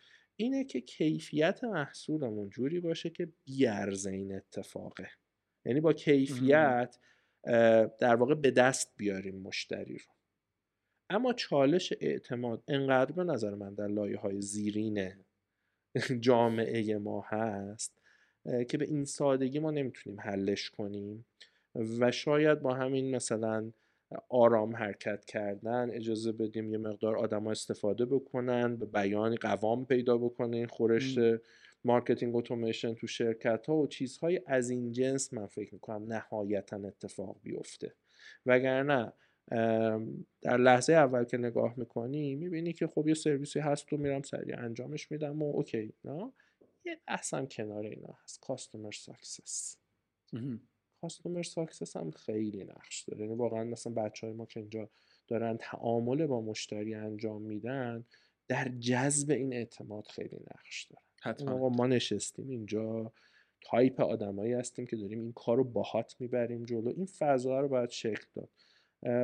اینه 0.41 0.65
که 0.65 0.81
کیفیت 0.81 1.65
محصولمون 1.65 2.51
جوری 2.51 2.81
باشه 2.81 3.11
که 3.11 3.29
بیارزه 3.45 4.11
این 4.11 4.35
اتفاقه. 4.35 5.11
یعنی 5.65 5.81
با 5.81 5.93
کیفیت 5.93 6.99
در 7.99 8.15
واقع 8.17 8.35
به 8.35 8.51
دست 8.51 8.93
بیاریم 8.97 9.37
مشتری 9.37 9.99
رو. 9.99 10.13
اما 11.11 11.33
چالش 11.33 11.93
اعتماد 12.01 12.65
انقدر 12.69 13.13
به 13.13 13.25
نظر 13.25 13.55
من 13.55 13.75
در 13.75 13.87
لایه 13.87 14.19
های 14.19 14.41
زیرین 14.41 15.25
جامعه 16.27 16.99
ما 16.99 17.25
هست 17.27 18.01
که 18.69 18.79
به 18.79 18.85
این 18.85 19.05
سادگی 19.05 19.59
ما 19.59 19.71
نمی‌تونیم 19.71 20.21
حلش 20.21 20.71
کنیم 20.71 21.27
و 21.75 22.11
شاید 22.11 22.61
با 22.61 22.75
همین 22.75 23.17
مثلا 23.17 23.73
آرام 24.29 24.77
حرکت 24.77 25.25
کردن 25.25 25.91
اجازه 25.91 26.33
بدیم 26.33 26.71
یه 26.71 26.79
مقدار 26.79 27.17
آدم 27.17 27.47
استفاده 27.47 28.05
بکنن 28.05 28.77
به 28.77 28.87
بیان 28.87 29.35
قوام 29.35 29.87
پیدا 29.87 30.19
بکنه 30.19 30.57
این 30.57 30.67
خورش 30.67 31.19
marketing 31.85 32.37
automation 32.37 32.95
تو 32.95 33.07
شرکت 33.07 33.67
ها 33.67 33.77
و 33.77 33.87
چیزهای 33.87 34.41
از 34.47 34.71
این 34.71 34.93
جنس 34.93 35.33
من 35.33 35.47
فکر 35.47 35.75
می‌کنم 35.75 36.13
نهایتا 36.13 36.77
اتفاق 36.77 37.37
بیفته. 37.43 37.95
وگرنه 38.47 39.13
در 40.43 40.57
لحظه 40.57 40.93
اول 40.93 41.25
که 41.25 41.37
نگاه 41.37 41.75
می‌کنی 41.77 42.35
می‌بینی 42.35 42.73
که 42.73 42.87
خب 42.87 43.09
یه 43.09 43.15
سرویسی 43.15 43.61
هست 43.61 43.93
و 43.93 43.97
میرم 43.97 44.23
سریع 44.23 44.59
انجامش 44.59 45.11
میدم 45.11 45.43
و 45.43 45.57
okay 45.57 45.95
نه؟ 46.05 46.33
یه 46.85 47.01
اصلا 47.09 47.47
کنار 47.47 47.85
اینا 47.85 48.19
هست. 48.25 48.41
customer 48.41 48.93
success 48.93 49.77
customer 51.01 51.43
success 51.43 51.97
هم 51.97 52.11
خیلی 52.11 52.65
نقش 52.65 53.03
داره. 53.03 53.25
یعنی 53.25 53.35
واقعا 53.35 53.65
مثلا 53.65 53.93
بچه 53.93 54.27
های 54.27 54.37
ما 54.37 54.47
که 54.47 54.61
اینجا 54.61 54.89
دارن 55.29 55.57
تعامل 55.61 56.27
با 56.27 56.41
مشتری 56.41 56.95
انجام 56.95 57.43
میدن 57.43 58.05
در 58.49 58.69
جذب 58.69 59.31
این 59.31 59.53
اعتماد 59.53 60.07
خیلی 60.07 60.37
نقش 60.55 60.85
دارن. 60.85 61.03
حتما. 61.23 61.69
ما 61.69 61.87
نشستیم 61.87 62.49
اینجا 62.49 63.13
تایپ 63.61 64.01
آدمایی 64.01 64.53
هستیم 64.53 64.87
که 64.87 64.97
داریم 64.97 65.21
این 65.21 65.33
کار 65.33 65.57
رو 65.57 65.65
باهات 65.65 66.17
می‌بریم 66.19 66.65
جلو. 66.65 66.89
این 66.97 67.07
فضا 67.07 67.61
رو 67.61 67.69
باید 67.69 67.91
شکل 67.91 68.27
داد. 68.35 68.49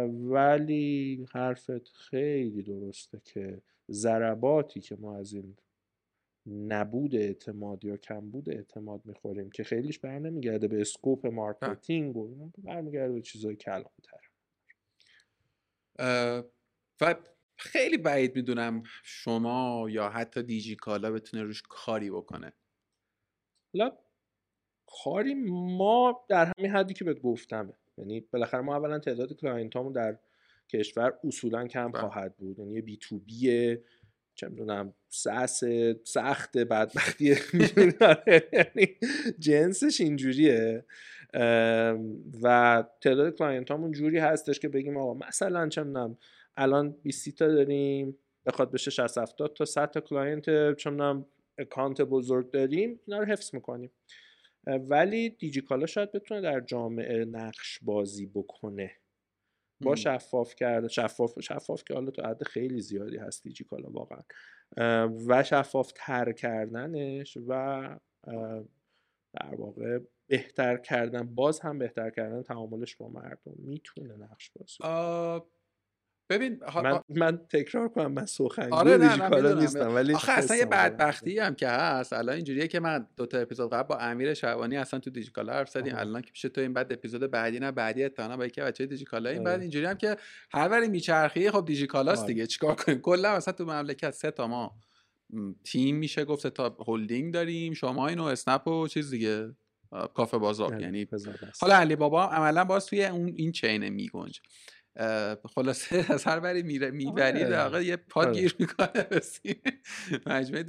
ولی 0.08 1.26
حرفت 1.32 1.88
خیلی 1.88 2.62
درسته 2.62 3.20
که 3.24 3.62
ضرباتی 3.90 4.80
که 4.80 4.96
ما 4.96 5.16
از 5.16 5.32
این 5.32 5.56
نبود 6.46 7.14
اعتماد 7.14 7.84
یا 7.84 7.96
کمبود 7.96 8.50
اعتماد 8.50 9.00
می‌خوریم 9.04 9.50
که 9.50 9.64
خیلیش 9.64 9.98
بر 9.98 10.18
نمیگرده 10.18 10.68
به 10.68 10.80
scope 10.80 11.26
marketing 11.26 12.16
و 12.16 12.50
برمیگرده 12.58 13.12
به 13.12 13.20
چیزای 13.20 13.56
کلانتر. 13.56 14.20
و 17.00 17.14
خیلی 17.56 17.98
بعید 17.98 18.36
می‌دونم 18.36 18.82
شما 19.02 19.86
یا 19.90 20.08
حتی 20.08 20.42
دیجی 20.42 20.76
کالا 20.76 21.12
بتونه 21.12 21.42
روش 21.42 21.62
کاری 21.68 22.10
بکنه. 22.10 22.52
حالا 23.72 23.96
کاری 25.04 25.34
ما 25.78 26.26
در 26.28 26.52
همین 26.58 26.70
حدی 26.70 26.94
که 26.94 27.04
بهت 27.04 27.20
گفتمه. 27.20 27.72
یعنی 27.98 28.20
بالاخره 28.20 28.60
ما 28.60 28.76
اولا 28.76 28.98
تعداد 28.98 29.32
client 29.32 29.76
هامون 29.76 29.92
در 29.92 30.18
کشور 30.68 31.18
اصولا 31.24 31.66
کم 31.66 31.92
بله. 31.92 32.00
خواهد 32.00 32.36
بود. 32.36 32.58
یعنی 32.58 32.80
B2B 32.80 32.96
یه 32.96 33.82
چه 34.36 34.48
می‌دونم 34.48 34.94
SaaS 35.08 35.60
سخت 36.04 36.58
بدبختی 36.58 37.36
یعنی 38.52 38.96
جنسش 39.38 40.00
اینجوریه. 40.00 40.84
و 42.42 42.84
تعداد 43.00 43.36
client 43.36 43.70
هامون 43.70 43.92
جوری 43.92 44.18
هستش 44.18 44.60
که 44.60 44.68
بگیم 44.68 44.96
آقا 44.96 45.14
مثلا 45.14 45.68
چه 45.68 45.82
می‌دونم 45.82 46.18
الان 46.56 46.96
20 47.02 47.28
تا 47.28 47.48
داریم 47.48 48.18
بخواد 48.46 48.72
بشه 48.72 48.90
60 48.90 49.18
70 49.18 49.54
تا 49.54 49.64
100 49.64 49.90
تا 49.90 50.00
client 50.00 50.76
چه 50.76 50.90
می‌دونم 50.90 51.26
اکانت 51.58 52.02
بزرگ 52.02 52.50
داریم 52.50 53.00
اینا 53.06 53.18
رو 53.20 53.24
حفظ 53.24 53.54
می‌کنیم. 53.54 53.90
ولی 54.66 55.30
دیجیکالا 55.30 55.86
شاید 55.86 56.12
بتونه 56.12 56.40
در 56.40 56.60
جامعه 56.60 57.24
نقش 57.24 57.78
بازی 57.82 58.26
بکنه. 58.26 58.90
با. 59.80 59.94
شفاف 59.94 60.54
کرده 60.54 60.88
شفاف 60.88 61.40
شفاف 61.40 61.84
که 61.84 61.94
حالا 61.94 62.10
تا 62.10 62.28
حد 62.28 62.42
خیلی 62.42 62.80
زیادی 62.80 63.16
هست 63.16 63.42
دیجیکالا 63.42 63.90
واقعا. 63.90 64.22
و 65.28 65.42
شفاف 65.42 65.92
تر 65.96 66.32
کردنش 66.32 67.38
و 67.46 67.98
در 69.32 69.54
واقع 69.58 69.98
بهتر 70.26 70.76
کردن 70.76 71.34
باز 71.34 71.60
هم 71.60 71.78
بهتر 71.78 72.10
کردن 72.10 72.42
تعاملش 72.42 72.96
با 72.96 73.08
مردم. 73.08 73.54
می‌تونه 73.58 74.16
نقش 74.16 74.50
بازی 74.50 74.78
ببین 76.28 76.60
ها- 76.62 76.82
من 76.82 77.00
من 77.08 77.36
تکرار 77.48 77.88
کنم 77.88 78.12
من 78.12 78.26
سخنگوی 78.26 78.72
آره 78.72 78.96
نه 78.96 79.54
نیستم 79.54 79.94
ولی 79.94 80.14
آخه 80.14 80.32
اصلا 80.32 80.56
یه. 80.56 80.66
بدبختی 80.66 81.38
هم 81.38 81.54
که 81.54 81.68
هست 81.68 82.12
الان 82.12 82.34
اینجوریه 82.34 82.68
که 82.68 82.80
من 82.80 83.06
دو 83.16 83.26
تا 83.26 83.38
اپیزود 83.38 83.72
قبل 83.72 83.88
با 83.88 83.96
امیر 83.98 84.34
شعبانی 84.34 84.76
اصلا 84.76 85.00
تو 85.00 85.10
دیجیکالا 85.10 85.52
حرف 85.52 85.68
زدیم. 85.70 85.94
الان 85.96 86.22
که 86.22 86.30
پیش 86.32 86.42
تو 86.42 86.60
این 86.60 86.72
بعد 86.72 86.92
اپیزود 86.92 87.30
بعدی 87.30 87.58
نه 87.58 87.72
بعدی 87.72 88.04
اتهانا 88.04 88.36
با 88.36 88.46
یکی 88.46 88.60
بچه 88.60 88.86
دیجیکالا 88.86 89.30
این 89.30 89.44
بعد 89.44 89.52
آره. 89.52 89.62
اینجوری 89.62 89.86
هم 89.86 89.94
که 89.94 90.16
هر 90.52 90.68
وری 90.68 90.88
میچرخی 90.88 91.50
خب 91.50 91.64
دیجیکالاست 91.64 92.22
آره. 92.22 92.32
دیگه 92.32 92.46
چیکار 92.46 92.74
کنیم 92.74 92.98
کلا 92.98 93.30
اصلا 93.30 93.52
تو 93.54 93.64
مملکت 93.64 94.10
سه 94.10 94.30
تا 94.30 94.46
ما 94.46 94.78
تیم 95.64 95.96
میشه 95.96 96.24
گفت 96.24 96.42
سه 96.42 96.50
تا 96.50 96.76
هلدینگ 96.88 97.34
داریم 97.34 97.72
شما 97.72 98.08
اینو 98.08 98.24
اسنپ 98.24 98.68
و 98.68 98.88
چیز 98.88 99.10
دیگه 99.10 99.54
کافه 100.14 100.38
بازار 100.38 100.80
یعنی. 100.80 101.06
حالا 101.60 101.74
علی 101.76 101.96
بابا 101.96 102.24
عملا 102.24 102.64
باز 102.64 102.86
توی 102.86 103.04
اون 103.04 103.32
این 103.36 103.52
چینه 103.52 103.90
میگنج 103.90 104.40
خلاصه 105.54 106.04
از 106.14 106.24
هر 106.24 106.40
بری 106.40 106.62
میره 106.62 106.90
می‌بری 106.90 107.40
آره. 107.40 107.50
در 107.50 107.64
واقع 107.64 107.84
یه 107.84 107.96
پاد 107.96 108.26
آره. 108.26 108.40
گیر 108.40 108.56
می‌کنه 108.58 109.06
مجموعه 110.26 110.64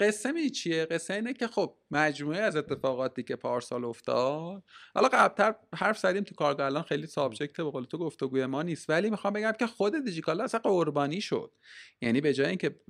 قصه 0.00 0.32
می 0.32 0.50
چیه؟ 0.50 0.84
قصه 0.84 1.14
اینه 1.14 1.32
که 1.32 1.46
خب 1.46 1.76
مجموعه 1.90 2.38
از 2.38 2.56
اتفاقاتی 2.56 3.22
که 3.22 3.36
پارسال 3.36 3.84
افتاد. 3.84 4.62
حالا 4.94 5.08
قبلتر 5.08 5.54
حرف 5.74 5.98
زدیم 5.98 6.24
تو 6.24 6.34
کارگاه 6.34 6.66
الان 6.66 6.82
خیلی 6.82 7.06
سابجکت 7.06 7.56
به 7.56 7.70
قول 7.70 7.84
تو 7.84 7.98
گفتگوی 7.98 8.46
ما 8.46 8.62
نیست. 8.62 8.90
ولی 8.90 9.10
می‌خوام 9.10 9.32
بگم 9.32 9.52
که 9.52 9.66
خود 9.66 10.04
دیجیکالا 10.04 10.44
اصلا 10.44 10.60
قربانی 10.60 11.20
شد. 11.20 11.52
یعنی 12.00 12.20
به 12.20 12.32
جای 12.32 12.48
اینکه 12.48 12.80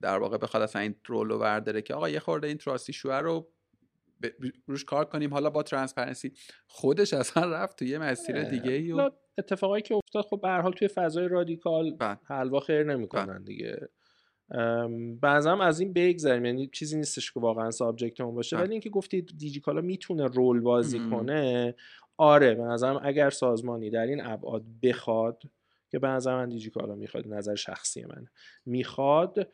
در 0.00 0.18
واقع 0.18 0.38
بخواد 0.38 0.62
اصلا 0.62 0.82
این 0.82 0.94
رولو 1.06 1.38
برداره 1.38 1.82
که 1.82 1.94
آقا 1.94 2.08
یه 2.08 2.20
خورده 2.20 2.48
این 2.48 2.58
تراسی 2.58 2.92
شوه 2.92 3.14
رو 3.14 3.52
روش 4.66 4.84
کار 4.84 5.04
کنیم 5.04 5.34
حالا 5.34 5.50
با 5.50 5.62
ترانسپرنسی 5.62 6.32
خودش 6.66 7.14
اصلا 7.14 7.50
رفت 7.50 7.78
تو 7.78 7.84
یه 7.84 7.98
مسیر 7.98 8.42
دیگه 8.42 8.72
ای 8.72 8.92
و 8.92 9.10
اتفاقایی 9.40 9.82
که 9.82 9.94
افتاد 9.94 10.24
خب 10.24 10.40
به 10.40 10.50
حال 10.50 10.72
توی 10.72 10.88
فضای 10.88 11.28
رادیکال 11.28 11.90
بله. 11.90 12.18
حلوا 12.24 12.60
خیر 12.60 12.84
نمی‌کنن 12.84 13.44
دیگه 13.44 13.88
بعضا 15.20 15.52
هم 15.52 15.60
از 15.60 15.80
این 15.80 15.92
بگذریم 15.92 16.44
یعنی 16.44 16.66
چیزی 16.72 16.96
نیستش 16.96 17.32
که 17.32 17.40
واقعا 17.40 17.70
سابجکتمون 17.70 18.34
باشه 18.34 18.56
بله. 18.56 18.64
ولی 18.64 18.72
اینکه 18.72 18.90
گفتی 18.90 19.22
دیجیکالا 19.22 19.80
می‌تونه 19.80 20.26
رول 20.26 20.60
بازی 20.60 20.98
مم. 20.98 21.10
کنه 21.10 21.74
آره 22.16 22.54
به 22.54 22.62
نظرم 22.62 23.00
اگر 23.02 23.30
سازمانی 23.30 23.90
در 23.90 24.06
این 24.06 24.24
ابعاد 24.24 24.64
بخواد 24.82 25.42
که 25.90 25.98
به 25.98 26.08
نظر 26.08 26.36
من 26.36 26.48
دیجیکالا 26.48 26.94
می‌خواد 26.94 27.28
نظر 27.28 27.54
شخصی 27.54 28.04
من 28.04 28.26
می‌خواد 28.66 29.48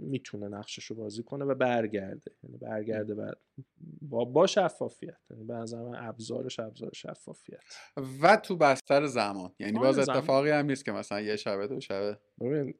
می‌تونه 0.00 0.48
نقشش 0.48 0.84
رو 0.84 0.96
بازی 0.96 1.22
کنه 1.22 1.44
و 1.44 1.54
برگرده. 1.54 2.30
یعنی 2.42 2.56
برگرده 2.56 3.14
و 3.14 3.32
با, 4.02 4.24
با 4.24 4.46
شفافیت 4.46 5.18
یعنی 5.30 5.44
به 5.44 5.54
نظر 5.54 5.82
من 5.82 6.08
ابزارش 6.08 6.60
ابزار 6.60 6.90
شفافیت 6.94 7.60
و 8.22 8.36
تو 8.36 8.56
بستر 8.56 9.06
زمان. 9.06 9.52
یعنی 9.58 9.78
آره، 9.78 9.86
باز 9.86 9.94
زمان. 9.94 10.18
اتفاقی 10.18 10.50
هم 10.50 10.66
نیست 10.66 10.84
که 10.84 10.92
مثلا 10.92 11.20
یه 11.20 11.36
شبه 11.36 11.66
دو 11.66 11.80
شبه. 11.80 12.18
ببین 12.40 12.74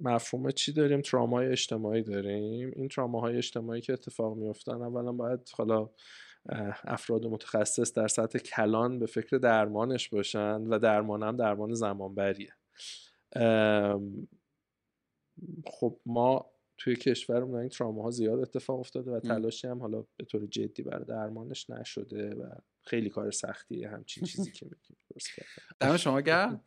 مفهوم 0.00 0.50
چی 0.50 0.72
داریم؟ 0.72 1.00
ترامای 1.00 1.46
اجتماعی 1.46 2.02
داریم. 2.02 2.72
این 2.76 2.88
تراماهای 2.88 3.36
اجتماعی 3.36 3.80
که 3.80 3.92
اتفاق 3.92 4.36
میفتن 4.36 4.82
اولا 4.82 5.12
باید 5.12 5.50
حالا 5.56 5.90
افراد 6.84 7.26
متخصص 7.26 7.92
در 7.92 8.08
سطح 8.08 8.38
کلان 8.38 8.98
به 8.98 9.06
فکر 9.06 9.36
درمانش 9.36 10.08
باشن 10.08 10.60
و 10.60 10.78
درمان 10.78 11.22
هم 11.22 11.36
درمان 11.36 11.74
زمانبریه. 11.74 12.52
خب 15.66 16.00
ما 16.06 16.50
توی 16.78 16.96
کشورمون 16.96 17.54
این 17.60 17.68
تراماها 17.68 18.10
زیاد 18.10 18.38
اتفاق 18.38 18.80
افتاده 18.80 19.10
و 19.10 19.20
تلاشی 19.20 19.68
هم 19.68 19.80
حالا 19.80 20.04
به 20.16 20.24
طور 20.24 20.46
جدی 20.46 20.82
برای 20.82 21.04
درمانش 21.04 21.70
نشده 21.70 22.34
و 22.34 22.50
خیلی 22.82 23.10
کار 23.10 23.30
سختیه 23.30 23.88
همچین 23.88 24.24
چیزی 24.24 24.52
که 24.52 24.66
میگیم. 24.66 24.96
دم 25.80 25.96
شما 25.96 26.20
گرم 26.20 26.64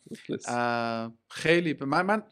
خیلی 1.29 1.73
من 1.73 2.01
من 2.01 2.23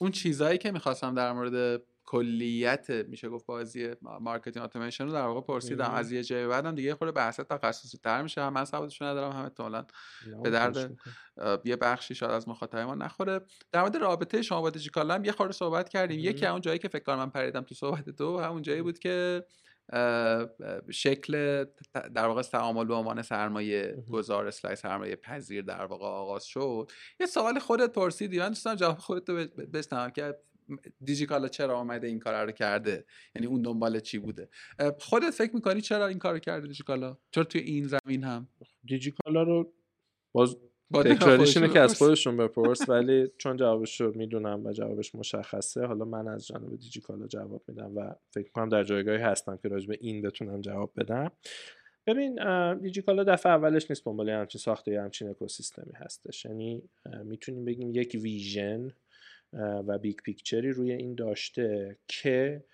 اون 0.00 0.10
چیزهایی 0.10 0.58
که 0.58 0.72
می‌خواستم 0.72 1.14
در 1.14 1.32
مورد 1.32 1.82
کلیت 2.14 2.90
میشه 2.90 3.28
گفت 3.28 3.46
بازی 3.46 3.90
marketing 4.20 4.64
automation 4.64 5.08
رو 5.08 5.14
در 5.14 5.26
واقع 5.26 5.40
پرسیدم. 5.40 5.90
از 5.90 6.12
یه 6.12 6.22
جای 6.22 6.46
بعدم 6.46 6.74
دیگه 6.74 6.94
خود 6.94 7.14
بحث 7.14 7.40
تخصصی 7.40 7.98
تر 7.98 8.22
میشه. 8.22 8.42
هم 8.42 8.52
من 8.52 8.64
سوادش 8.64 9.02
ندارم. 9.02 9.32
هم 9.32 9.42
احتمالاً 9.42 9.86
به 10.42 10.50
درد 10.50 10.98
یه 11.64 11.76
بخشی 11.76 12.14
شاید 12.14 12.32
از 12.32 12.48
مخاطب 12.48 12.78
ما 12.78 12.94
نخوره. 12.94 13.40
در 13.72 13.80
مورد 13.80 13.96
رابطه 13.96 14.42
شما 14.42 14.60
با 14.60 14.70
دیجیکالا 14.70 15.14
هم 15.14 15.24
یه 15.24 15.32
خورده 15.32 15.52
صحبت 15.52 15.88
کردیم. 15.88 16.18
یکی 16.18 16.46
اون 16.46 16.60
جایی 16.60 16.78
که 16.78 16.88
فکر 16.88 17.02
کنم 17.02 17.16
من 17.16 17.30
پریدم 17.30 17.62
تو 17.62 17.74
صحبت 17.74 18.10
تو 18.10 18.40
همون 18.40 18.62
جایی 18.62 18.82
بود 18.82 18.98
که 18.98 19.44
شکل 20.90 21.64
در 22.14 22.26
واقع 22.26 22.42
تعامل 22.42 22.84
به 22.84 22.94
عنوان 22.94 23.22
سرمایه. 23.22 24.04
گذار 24.10 24.46
اسلای 24.46 24.76
سرمایه 24.76 25.16
پذیر 25.16 25.62
در 25.62 25.84
واقع 25.84 26.06
آغاز 26.06 26.44
شد. 26.44 26.90
یه 27.20 27.26
سوال 27.26 27.58
خودت 27.58 27.92
پرسیدی. 27.92 28.38
من 28.38 28.48
دوستم 28.48 28.74
جواب 28.74 28.98
خودت 28.98 29.30
رو 29.30 29.36
ب- 29.36 29.76
بشنوم 29.76 30.10
که 30.10 30.34
دیجیکالا 31.04 31.48
چرا 31.48 31.76
آمده 31.76 32.06
این 32.06 32.18
کار 32.18 32.46
رو 32.46 32.52
کرده؟ 32.52 33.04
یعنی 33.34 33.46
اون 33.46 33.62
دنبال 33.62 34.00
چی 34.00 34.18
بوده؟ 34.18 34.48
خودت 35.00 35.30
فکر 35.30 35.54
می‌کنی 35.54 35.80
چرا 35.80 36.06
این 36.06 36.18
کار 36.18 36.32
رو 36.32 36.38
کرده 36.38 36.66
دیجیکالا؟ 36.66 37.18
چرا 37.30 37.44
توی 37.44 37.60
این 37.60 37.84
زمین 37.84 38.24
هم؟ 38.24 38.48
دیجیکالا 38.84 39.42
رو 39.42 39.72
باز 40.32 40.56
با 40.90 41.02
تکراریش 41.02 41.56
اینه 41.56 41.72
که 41.72 41.80
از. 41.80 41.98
خودشون 41.98 42.36
بپرس 42.36 42.88
ولی 42.88 43.28
چون 43.38 43.56
جوابش 43.56 44.00
رو 44.00 44.16
می‌دونم 44.16 44.66
و 44.66 44.72
جوابش 44.72 45.14
مشخصه 45.14 45.86
حالا 45.86 46.04
من 46.04 46.28
از 46.28 46.46
جانب 46.46 46.76
دیجیکالا 46.76 47.26
جواب 47.26 47.62
میدم 47.68 47.96
و 47.96 48.14
فکر 48.30 48.50
کنم 48.50 48.68
در 48.68 48.84
جایگاهی 48.84 49.18
هستم 49.22 49.56
که 49.56 49.68
راجع 49.68 49.88
به 49.88 49.98
این 50.00 50.22
بتونم 50.22 50.60
جواب 50.60 50.92
بدم. 50.96 51.30
ببین 52.06 52.38
دیجیکالا 52.74 53.24
دفعه 53.24 53.52
اولش 53.52 53.90
نیست 53.90 54.04
دنبال 54.04 54.30
همچین 54.30 54.60
ساخته 54.60 54.92
یه 54.92 55.02
همچین 55.02 55.28
اکوسیستمی 55.28 55.92
هستش. 55.96 56.44
یعنی 56.44 56.82
می‌تونیم 57.24 57.64
بگیم 57.64 57.90
یک 57.94 58.18
vision 58.22 58.90
و 59.58 59.98
big 59.98 60.16
picture 60.16 60.63
ی 60.63 60.70
روی 60.70 60.92
این 60.92 61.14
داشته 61.14 61.98
که 62.08 62.64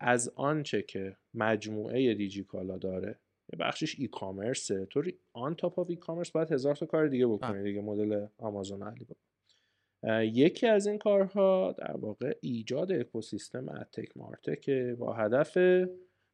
از 0.00 0.32
آنچه 0.36 0.82
که 0.82 1.16
مجموعه 1.34 2.14
دیجیکالا 2.14 2.78
داره 2.78 3.18
یه 3.52 3.58
بخشش 3.58 4.00
e-commerce 4.00 4.08
ه 4.08 4.86
تو 4.86 5.02
on 5.32 5.54
top 5.54 5.78
of 5.78 5.90
e-commerce 5.90 6.30
باید 6.30 6.52
هزار 6.52 6.76
تا 6.76 6.86
کار 6.86 7.08
دیگه 7.08 7.26
بکنی 7.26 7.52
بله. 7.52 7.62
دیگه 7.62 7.80
مدل 7.80 8.26
آمازون 8.38 8.82
علی 8.82 9.04
بابا. 9.04 10.22
یکی 10.22 10.66
از 10.66 10.86
این 10.86 10.98
کارها 10.98 11.74
در 11.78 11.96
واقع 11.96 12.34
ایجاد 12.40 12.92
اکوسیستم 12.92 13.68
ad 13.68 13.84
tech 13.84 14.16
martech 14.16 14.86
ه 14.86 14.96
با 14.98 15.12
هدف 15.14 15.58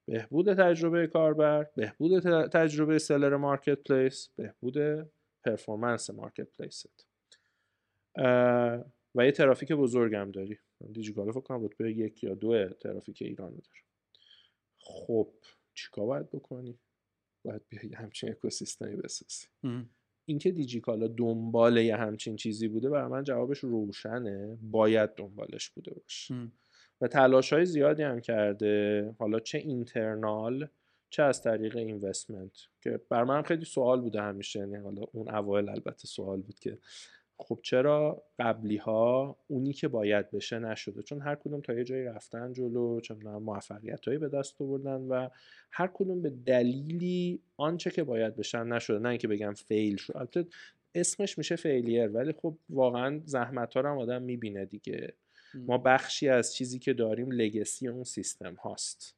بهبود 0.08 0.54
تجربه 0.54 1.06
کاربر 1.06 1.66
بهبود 1.76 2.20
تجربه 2.48 2.98
seller 2.98 3.36
marketplace 3.36 4.28
بهبود 4.36 4.76
performance 5.44 6.10
marketplace 6.10 6.48
ت 6.58 7.06
و 9.14 9.26
یه 9.26 9.32
ترافیک 9.32 9.72
بزرگم 9.72 10.30
داری. 10.30 10.58
دیجیکالا 10.92 11.32
فکر 11.32 11.40
کنم 11.40 11.64
رتبه 11.64 11.92
یک 11.92 12.24
یا 12.24 12.34
دو 12.34 12.68
ترافیک 12.68 13.22
ایران 13.22 13.50
داره. 13.50 13.80
خب 14.78 15.28
چیکار 15.74 16.06
باید 16.06 16.30
بکنی؟ 16.30 16.78
باید 17.44 17.62
بیای 17.68 17.86
یه 17.86 17.96
همچین 17.96 18.30
اکوسیستمی 18.30 18.96
بسازی. 18.96 19.46
اینکه 20.24 20.50
دیجیکالا 20.50 21.08
دنبال 21.08 21.76
یه 21.76 21.96
همچین 21.96 22.36
چیزی 22.36 22.68
بوده 22.68 22.88
برای 22.90 23.10
من 23.10 23.24
جوابش 23.24 23.58
روشنه. 23.58 24.58
باید 24.62 25.14
دنبالش 25.14 25.70
بوده 25.70 25.94
باشه. 25.94 26.34
و 27.00 27.08
تلاش 27.08 27.52
های 27.52 27.66
زیادی 27.66 28.02
هم 28.02 28.20
کرده. 28.20 29.14
حالا 29.18 29.40
چه 29.40 29.58
اینترنال 29.58 30.68
چه 31.10 31.22
از 31.22 31.42
طریق 31.42 31.76
اینوستمنت. 31.76 32.52
که 32.80 33.00
بر 33.08 33.24
من 33.24 33.42
خیلی 33.42 33.64
سوال 33.64 34.00
بوده 34.00 34.22
همیشه. 34.22 34.58
یعنی 34.58 34.76
حالا 34.76 35.02
اون 35.12 35.28
اوایل 35.34 35.68
البته 35.68 36.08
سوال 36.08 36.40
بود 36.42 36.58
که 36.58 36.78
خب 37.42 37.58
چرا 37.62 38.22
قبلی 38.38 38.76
ها 38.76 39.36
اونی 39.46 39.72
که 39.72 39.88
باید 39.88 40.30
بشه 40.30 40.58
نشده؟ 40.58 41.02
چون 41.02 41.20
هر 41.20 41.34
کدوم 41.34 41.60
تا 41.60 41.74
یه 41.74 41.84
جایی 41.84 42.04
رفتن 42.04 42.52
جلو 42.52 43.00
چون 43.00 43.22
موفقیت 43.22 44.08
هایی 44.08 44.18
به 44.18 44.28
دست 44.28 44.62
آوردن 44.62 45.00
و 45.00 45.28
هر 45.70 45.90
کدوم 45.94 46.22
به 46.22 46.30
دلیلی 46.30 47.42
آنچه 47.56 47.90
که 47.90 48.04
باید 48.04 48.36
بشن 48.36 48.66
نشده. 48.66 48.98
نه 48.98 49.08
اینکه 49.08 49.28
بگم 49.28 49.52
فیل 49.52 49.96
شد. 49.96 50.16
البته 50.16 50.46
اسمش 50.94 51.38
میشه 51.38 51.56
فیلیر 51.56 52.08
ولی 52.08 52.32
خب 52.32 52.58
واقعا 52.70 53.20
زحمت 53.24 53.74
ها 53.74 53.80
رو 53.80 53.88
هم 53.88 53.98
آدم 53.98 54.22
می‌بینه 54.22 54.64
دیگه. 54.64 55.14
ما 55.54 55.78
بخشی 55.78 56.28
از 56.28 56.54
چیزی 56.54 56.78
که 56.78 56.92
داریم 56.92 57.30
لگسی 57.30 57.88
اون 57.88 58.04
سیستم 58.04 58.54
هاست. 58.54 59.16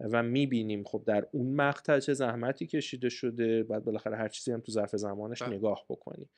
و 0.00 0.22
می‌بینیم 0.22 0.84
خب 0.84 1.02
در 1.06 1.26
اون 1.32 1.54
مقطع 1.54 1.98
چه 1.98 2.14
زحمتی 2.14 2.66
کشیده 2.66 3.08
شده 3.08 3.62
بعد 3.62 3.84
بالاخره 3.84 4.16
هر 4.16 4.28
چیزی 4.28 4.52
هم 4.52 4.60
تو 4.60 4.72
ظرف 4.72 4.96
زمانش 4.96 5.42
بله. 5.42 5.56
نگاه 5.56 5.84
بکنی. 5.88 6.28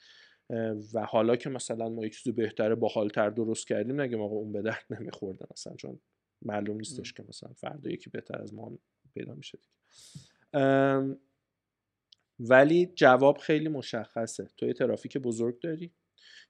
و 0.94 1.04
حالا 1.08 1.36
که 1.36 1.50
مثلا 1.50 1.88
ما 1.88 2.06
یک 2.06 2.16
چیزی 2.16 2.32
بهتره 2.32 2.74
باحالتر 2.74 3.30
درست 3.30 3.66
کردیم 3.66 4.00
نگه 4.00 4.16
ما 4.16 4.24
اون 4.24 4.52
به 4.52 4.62
درد 4.62 4.84
نمیخورده 5.00 5.46
مثلا 5.50 5.74
چون 5.76 6.00
معلوم 6.42 6.76
نیستش 6.76 7.12
که 7.12 7.24
مثلا 7.28 7.52
فردا 7.52 7.90
یکی 7.90 8.10
بهتر 8.10 8.42
از 8.42 8.54
ما 8.54 8.78
پیدا 9.14 9.34
میشه 9.34 9.58
ولی 12.40 12.86
جواب 12.86 13.38
خیلی 13.38 13.68
مشخصه. 13.68 14.48
تو 14.56 14.66
یه 14.66 14.72
ترافیک 14.72 15.18
بزرگ 15.18 15.60
داری 15.60 15.92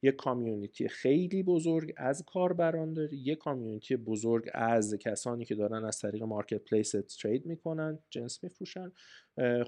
یه 0.03 0.12
community 0.12 0.89
خیلی 0.88 1.42
بزرگ 1.42 1.92
از 1.97 2.24
کاربران 2.26 2.92
داری 2.92 3.16
یه 3.16 3.34
community 3.34 3.97
بزرگ 3.97 4.51
از 4.55 4.94
کسانی 4.94 5.44
که 5.44 5.55
دارن 5.55 5.84
از 5.84 5.99
طریق 5.99 6.22
marketplace 6.22 6.91
trade 6.91 7.47
می‌کنن 7.47 7.99
جنس 8.11 8.44
میفروشن. 8.44 8.92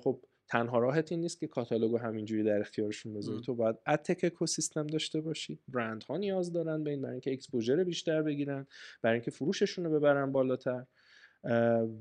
خب 0.05 0.25
تنها 0.49 0.79
راهت 0.79 1.13
این 1.13 1.21
نیست 1.21 1.41
که 1.41 1.47
کاتالوگو 1.47 1.99
همینجوری 1.99 2.43
در 2.43 2.61
اختیارشون 2.61 3.15
بذاری. 3.15 3.41
تو 3.41 3.55
باید 3.55 3.77
ad 3.87 3.98
tech 3.98 4.21
ecosystem 4.23 4.87
داشته 4.87 5.21
باشی. 5.21 5.59
برند 5.69 6.03
ها 6.03 6.17
نیاز 6.17 6.53
دارن 6.53 6.85
به 6.85 6.91
این 6.91 7.03
برای 7.03 7.13
اینکه 7.13 7.33
exposure 7.33 7.85
بیشتر 7.85 8.23
بگیرن 8.23 8.67
برای 9.03 9.15
اینکه 9.15 9.31
فروششون 9.31 9.85
رو 9.85 9.91
ببرن 9.91 10.33
بالاتر 10.33 10.87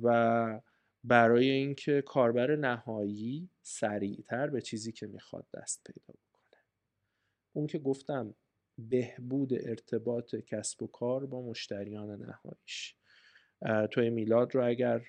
و 0.03 0.61
برای 1.03 1.49
اینکه 1.49 2.03
کاربر 2.05 2.55
نهایی 2.55 3.49
سریعتر 3.61 4.47
به 4.47 4.61
چیزی 4.61 4.91
که 4.91 5.07
می‌خواد 5.07 5.45
دست 5.53 5.81
پیدا 5.85 6.13
بکنه. 6.13 6.61
اون 7.53 7.67
که 7.67 7.79
گفتم 7.79 8.35
بهبود 8.77 9.53
ارتباط 9.53 10.35
کسب 10.35 10.83
و 10.83 10.87
کار 10.87 11.25
با 11.25 11.41
مشتریان 11.41 12.21
نهاییش. 12.21 12.95
توی 13.91 14.09
میلاد 14.09 14.55
رو 14.55 14.67
اگر 14.67 15.05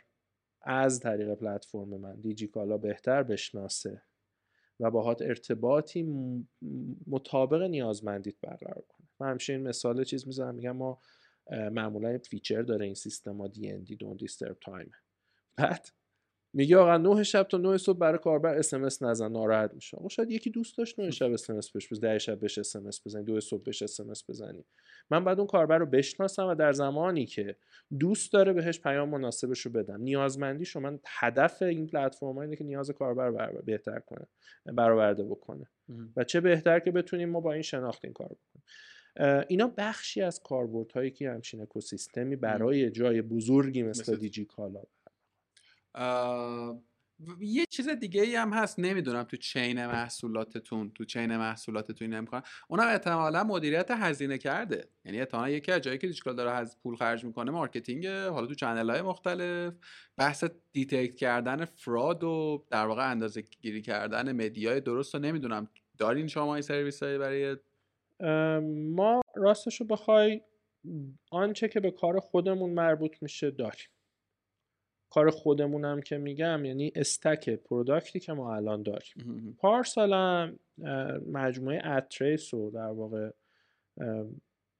از 0.70 1.00
طریق 1.00 1.34
پلتفرم 1.34 1.88
من 1.88 2.20
دیجیکالا 2.20 2.78
بهتر 2.78 3.22
بشناسه 3.22 4.02
و 4.80 4.90
باهات 4.90 5.22
ارتباطی 5.22 6.02
مطابق 7.06 7.62
نیازمندیت 7.62 8.34
برقرار 8.42 8.84
کنه. 8.88 9.08
من 9.20 9.30
همیشه 9.30 9.52
این 9.52 9.62
مثال 9.62 10.04
چیز 10.04 10.26
می‌زنم 10.26 10.54
میگم 10.54 10.76
ما 10.76 11.00
معمولا 11.50 12.18
feature 12.18 12.62
داره 12.62 12.84
این 12.84 12.94
سیستم 12.94 13.30
ما 13.30 13.48
DND 13.48 13.96
do 13.96 14.04
not 14.04 14.16
disturb 14.16 14.58
time 14.60 14.90
بعد 15.56 15.88
میگه 16.58 16.76
آقا 16.76 16.96
9 16.96 17.22
شب 17.22 17.42
تا 17.42 17.58
9 17.58 17.78
صبح 17.78 17.98
برای 17.98 18.18
کاربر 18.18 18.54
اس 18.54 18.74
ام 18.74 18.84
اس 18.84 19.02
نزن 19.02 19.32
ناراحت 19.32 19.74
میشه. 19.74 19.96
آقا 19.96 20.08
شاید 20.08 20.30
یکی 20.30 20.50
دوست 20.50 20.78
داشت 20.78 21.00
9 21.00 21.10
شب 21.10 21.32
اس 21.32 21.50
ام 21.50 21.56
اس 21.56 21.70
بهش 21.70 21.92
10 21.92 22.18
شب 22.18 22.40
بهش 22.40 22.58
اس 22.58 22.76
ام 22.76 22.86
اس 22.86 23.06
بزنی 23.06 23.24
2 23.24 23.40
صبح 23.40 23.62
بهش 23.62 23.82
اس 23.82 24.00
ام 24.00 24.10
اس 24.10 24.30
بزنی. 24.30 24.64
من 25.10 25.24
باید 25.24 25.38
اون 25.38 25.46
کاربر 25.46 25.78
رو 25.78 25.86
بشناسم 25.86 26.46
و 26.46 26.54
در 26.54 26.72
زمانی 26.72 27.26
که 27.26 27.56
دوست 27.98 28.32
داره 28.32 28.52
بهش 28.52 28.80
پیام 28.80 29.08
مناسبش 29.08 29.60
رو 29.60 29.72
بدم. 29.72 30.00
نیازمندیش 30.00 30.70
رو 30.70 30.80
من 30.80 30.98
هدف 31.06 31.62
این 31.62 31.86
پلتفرم 31.86 32.38
اینه 32.38 32.56
که 32.56 32.64
نیاز 32.64 32.90
کاربر 32.90 33.28
رو 33.28 33.62
بهتر 33.62 33.98
کنه 33.98 34.26
برآورده 34.64 35.24
بکنه. 35.24 35.68
و 36.16 36.24
چه 36.24 36.40
بهتر 36.40 36.80
که 36.80 36.90
بتونیم 36.90 37.28
ما 37.28 37.40
با 37.40 37.52
این 37.52 37.62
شناخت 37.62 38.04
این 38.04 38.12
کار 38.12 38.26
بکنیم. 38.26 38.64
اینا 39.48 39.72
بخشی 39.76 40.22
از 40.22 40.42
کاربردهایی 40.42 41.10
که 41.10 41.30
همچین 41.30 41.60
اکوسیستمی 41.60 42.36
برای 42.36 42.90
جای 42.90 43.22
بزرگی 43.22 43.82
مثل 43.82 44.16
دیجی 44.16 44.44
کالا 44.44 44.82
یه 47.40 47.66
چیز 47.70 47.88
دیگه 47.88 48.22
ای 48.22 48.34
هم 48.34 48.52
هست 48.52 48.78
نمی‌دونم 48.78 49.22
تو 49.22 49.36
چین 49.36 49.86
محصولاتتون 49.86 50.90
تو 50.90 51.04
چین 51.04 51.36
محصولاتتون 51.36 52.08
این 52.08 52.14
امکان 52.18 52.42
اونم 52.68 52.88
احتمالا 52.88 53.44
مدیریت 53.44 53.90
هزینه 53.90 54.38
کرده. 54.38 54.88
یعنی 55.04 55.18
احتمالا 55.18 55.48
یکی 55.48 55.72
از 55.72 55.80
جایی 55.80 55.98
که 55.98 56.06
دیجی‌کالا 56.06 56.36
داره 56.36 56.50
از 56.50 56.78
پول 56.82 56.96
خرج 56.96 57.24
می‌کنه 57.24 57.50
مارکتینگ 57.50 58.06
حالا 58.06 58.46
تو 58.46 58.54
channel 58.54 58.90
های 58.90 59.02
مختلف. 59.02 59.74
بحث 60.16 60.44
detect 60.72 61.14
کردن 61.14 61.64
fraud 61.64 62.24
و 62.24 62.64
در 62.70 62.86
واقع 62.86 63.10
اندازه 63.10 63.40
گیری 63.40 63.82
کردن 63.82 64.32
media 64.32 64.72
ی 64.72 64.80
درست 64.80 65.14
رو 65.14 65.20
نمی‌دونم. 65.20 65.68
دارین 65.98 66.26
شما 66.26 66.54
این 66.54 66.62
سرویس 66.62 67.02
های 67.02 67.18
برای 67.18 67.56
ما 68.94 69.20
راستش 69.36 69.80
رو 69.80 69.86
بخوای 69.86 70.40
آنچه 71.30 71.68
که 71.68 71.80
به 71.80 71.90
کار 71.90 72.20
خودمون 72.20 72.70
مربوط 72.70 73.16
میشه 73.22 73.50
داریم. 73.50 73.88
کار 75.10 75.30
خودمونم 75.30 76.00
که 76.00 76.18
میگم 76.18 76.64
یعنی 76.64 76.92
stack 76.94 77.50
product 77.50 78.11
ی 78.12 78.20
که 78.20 78.32
ما 78.32 78.56
الان 78.56 78.82
داریم. 78.82 79.56
پارسال 79.58 80.12
مجموعه 81.32 81.86
ادتریس 81.86 82.54
رو 82.54 82.70
در 82.70 82.90
واقع 82.90 83.30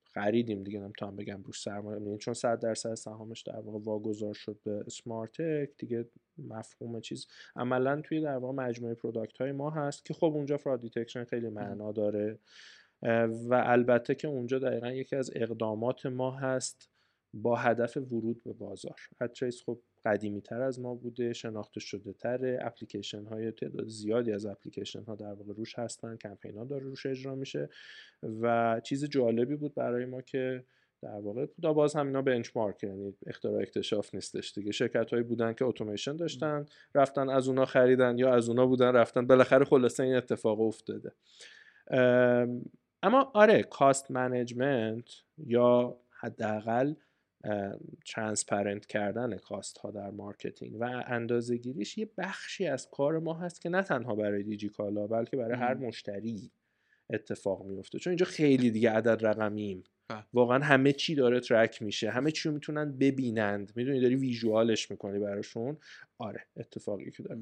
خریدیم 0.04 0.62
دیگه 0.62 0.80
نمی‌تونم 0.80 1.16
بگم 1.16 1.42
توش 1.42 1.62
سرمایه 1.62 2.02
یعنی 2.02 2.18
چون 2.18 2.34
100 2.34 2.60
درصد 2.60 2.94
سهامش 2.94 3.42
در 3.42 3.60
واقع 3.60 3.78
واگذار 3.78 4.34
شد 4.34 4.58
به 4.64 4.84
اسمارتک 4.86 5.70
دیگه 5.78 6.04
مفهوم 6.38 7.00
چیز. 7.00 7.26
عملا 7.56 8.00
توی 8.00 8.20
در 8.20 8.36
واقع 8.36 8.54
مجموعه 8.54 8.94
product 8.94 9.40
های 9.40 9.52
ما 9.52 9.70
هست 9.70 10.04
که 10.04 10.14
خب 10.14 10.24
اونجا 10.24 10.56
fraud 10.56 10.80
detection 10.80 11.24
خیلی 11.24 11.48
معنا 11.48 11.92
داره 11.92 12.38
و 13.48 13.62
البته 13.66 14.14
که 14.14 14.28
اونجا 14.28 14.58
دقیقا 14.58 14.90
یکی 14.90 15.16
از 15.16 15.30
اقدامات 15.34 16.06
ما 16.06 16.30
هست 16.30 16.90
با 17.34 17.56
هدف 17.56 17.96
ورود 17.96 18.42
به 18.44 18.52
بازار. 18.52 18.96
ادتریس 19.20 19.62
خب 19.62 19.80
قدیمی 20.04 20.40
تر 20.40 20.62
از 20.62 20.80
ما 20.80 20.94
بوده 20.94 21.32
شناخته 21.32 21.80
شده 21.80 22.12
تر 22.12 22.58
اپلیکیشن 22.60 23.24
های 23.24 23.52
تعداد 23.52 23.88
زیادی 23.88 24.32
از 24.32 24.46
اپلیکیشن 24.46 25.02
ها 25.02 25.14
در 25.14 25.32
واقع 25.32 25.52
روش 25.52 25.78
هستن 25.78 26.16
کمپین 26.16 26.58
ها 26.58 26.64
داره 26.64 26.84
روش 26.84 27.06
اجرا 27.06 27.34
میشه 27.34 27.68
و 28.40 28.80
چیز 28.84 29.04
جالبی 29.04 29.56
بود 29.56 29.74
برای 29.74 30.04
ما 30.04 30.22
که 30.22 30.64
در 31.02 31.20
واقع 31.20 31.46
دا 31.62 31.72
باز 31.72 31.96
هم 31.96 32.06
اینا 32.06 32.22
benchmark 32.22 32.84
یعنی 32.84 33.14
اختراع 33.26 33.62
اکتشاف 33.62 34.14
نیستش 34.14 34.52
دیگه. 34.52 34.72
شرکت 34.72 35.10
هایی 35.10 35.22
بودن 35.22 35.52
که 35.52 35.64
اتوماسیون 35.64 36.16
داشتن 36.16 36.66
رفتن 36.94 37.28
از 37.28 37.48
اونا 37.48 37.64
خریدن 37.64 38.18
یا 38.18 38.34
از 38.34 38.48
اونا 38.48 38.66
بودن 38.66 38.92
رفتن. 38.92 39.26
بالاخره 39.26 39.64
خلاصه 39.64 40.02
این 40.02 40.14
اتفاق 40.14 40.60
افتاده. 40.60 41.12
اما 43.02 43.30
آره 43.34 43.62
cost 43.62 44.10
management 44.10 45.10
یا 45.38 45.96
حداقل 46.10 46.94
transparent 48.06 48.86
کردن 48.86 49.36
cost 49.36 49.78
ها 49.78 49.90
در 49.90 50.10
مارکتینگ 50.10 50.80
و 50.80 51.04
اندازه 51.06 51.56
گیریش 51.56 51.98
یه 51.98 52.10
بخشی 52.18 52.66
از 52.66 52.90
کار 52.90 53.18
ما 53.18 53.34
هست 53.34 53.60
که 53.60 53.68
نه 53.68 53.82
تنها 53.82 54.14
برای 54.14 54.42
دیجی 54.42 54.68
کالا 54.68 55.06
بلکه 55.06 55.36
برای 55.36 55.58
هر 55.58 55.74
مشتری 55.74 56.50
اتفاق 57.10 57.66
میفته 57.66 57.98
چون 57.98 58.10
اینجا 58.10 58.26
خیلی 58.26 58.70
دیگه 58.70 58.90
عدد 58.90 59.26
رقمیم. 59.26 59.84
واقعا 60.32 60.58
همه 60.58 60.92
چی 60.92 61.14
داره 61.14 61.40
track 61.40 61.82
میشه. 61.82 62.10
همه 62.10 62.30
چی 62.30 62.48
رو 62.48 62.54
می‌تونن 62.54 62.98
ببینند. 62.98 63.72
می‌دونی 63.76 64.00
داری 64.00 64.16
visual 64.16 64.72
ش 64.72 64.90
می‌کنی 64.90 65.18
براشون. 65.18 65.78
آره 66.18 66.46
اتفاقی 66.56 67.10
که 67.10 67.22
داره 67.22 67.40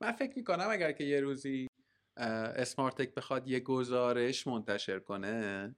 من 0.00 0.12
فکر 0.12 0.36
می‌کنم 0.36 0.66
اگر 0.70 0.92
که 0.92 1.04
یه 1.04 1.20
روزی 1.20 1.66
اسمارتک 2.16 3.14
بخواد 3.14 3.48
یه 3.48 3.60
گزارش 3.60 4.46
منتشر 4.46 4.98
کنه 4.98 5.74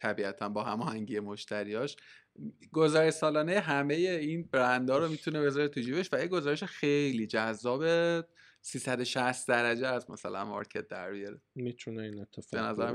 طبیعتا 0.00 0.48
با 0.48 0.62
هماهنگی 0.62 1.20
مشتریاش. 1.20 1.96
گزارش 2.72 3.12
سالانه 3.12 3.60
همه 3.60 3.94
این 3.94 4.48
برندها 4.52 4.98
رو 4.98 5.08
می‌تونه 5.08 5.40
بذاره 5.42 5.68
تو 5.68 5.80
جیبش 5.80 6.08
و 6.12 6.18
یه 6.18 6.26
گزارش 6.26 6.64
خیلی 6.64 7.26
جذاب 7.26 7.84
360 8.60 9.48
درجه 9.48 9.86
از 9.86 10.10
مثلا 10.10 10.44
مارکت 10.44 10.88
در 10.88 11.10
بیاره. 11.10 11.40
می‌تونه 11.54 12.02
این 12.02 12.20
اتفاق 12.20 12.60
به 12.60 12.60
نظر 12.60 12.92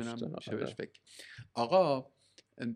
بهش 0.55 0.73
فکر. 0.73 0.99
آقا 1.53 2.11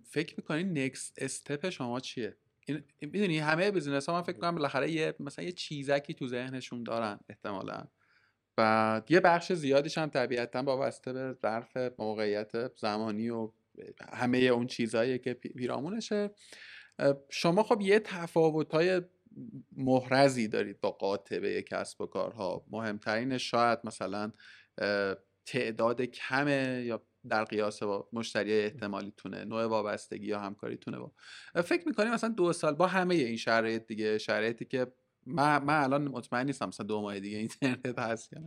فکر 0.04 0.36
می‌کنین 0.38 0.78
نکست 0.78 1.14
استپ 1.18 1.70
شما 1.70 2.00
چیه؟ 2.00 2.38
این 2.68 2.84
می‌دونی 3.02 3.40
همه 3.40 3.72
بیزینس 3.72 4.10
ها 4.10 4.16
من 4.16 4.22
فکر 4.22 4.38
کنم 4.38 4.56
بالاخره 4.56 4.92
یه 4.92 5.16
مثلا 5.20 5.46
یه 5.46 5.52
چیزکی 5.52 6.14
تو 6.14 6.28
ذهنشون 6.28 6.84
دارن 6.84 7.20
احتمالا. 7.30 7.88
و 8.58 9.02
یه 9.10 9.20
بخش 9.20 9.54
زیادیش 9.54 9.98
هم 9.98 10.10
طبیعتا 10.10 10.64
واسطه 10.64 11.14
به 11.14 11.38
ظرف 11.42 11.78
موقعیت 12.00 12.78
زمانی 12.78 13.30
و 13.30 13.52
همه 14.14 14.38
اون 14.38 14.68
چیزهایی 14.68 15.20
که 15.20 15.34
پیرامونشه. 15.34 16.32
شما 17.30 17.64
خب 17.64 17.82
یه 17.82 18.00
تفاوت 18.00 18.74
های 18.74 19.02
محرزی 19.78 20.48
دارید 20.48 20.82
با 20.82 20.92
قاطبه 20.92 21.62
کسب 21.62 22.02
و 22.02 22.06
کارها. 22.06 22.66
مهمترین 22.72 23.38
شاید 23.38 23.80
مثلا 23.84 24.32
تعداد 25.46 26.02
کمه 26.02 26.84
یا 26.86 27.06
در 27.30 27.44
قیاس 27.44 27.84
با 27.84 28.10
مشتری 28.14 28.54
احتمالی 28.54 29.14
تونه 29.18 29.46
نوع 29.46 29.66
وابستگی 29.66 30.28
یا 30.28 30.40
همکاری 30.40 30.78
تونه 30.78 30.98
با 30.98 31.12
فکر 31.62 31.88
می‌کنیم 31.88 32.14
مثلا 32.14 32.30
دو 32.30 32.54
سال 32.54 32.74
با 32.74 32.88
همه 32.88 33.16
این 33.16 33.38
شرایط 33.38 33.88
دیگه 33.88 34.18
شرایطی 34.18 34.66
که 34.66 34.88
من, 35.26 35.64
من 35.64 35.84
الان 35.84 36.08
مطمئن 36.08 36.46
نیستم 36.46 36.68
مثلا 36.68 36.86
دو 36.86 37.02
ماه 37.02 37.20
دیگه 37.20 37.38
اینترنت 37.38 38.00
هست 38.00 38.34
یا 38.34 38.40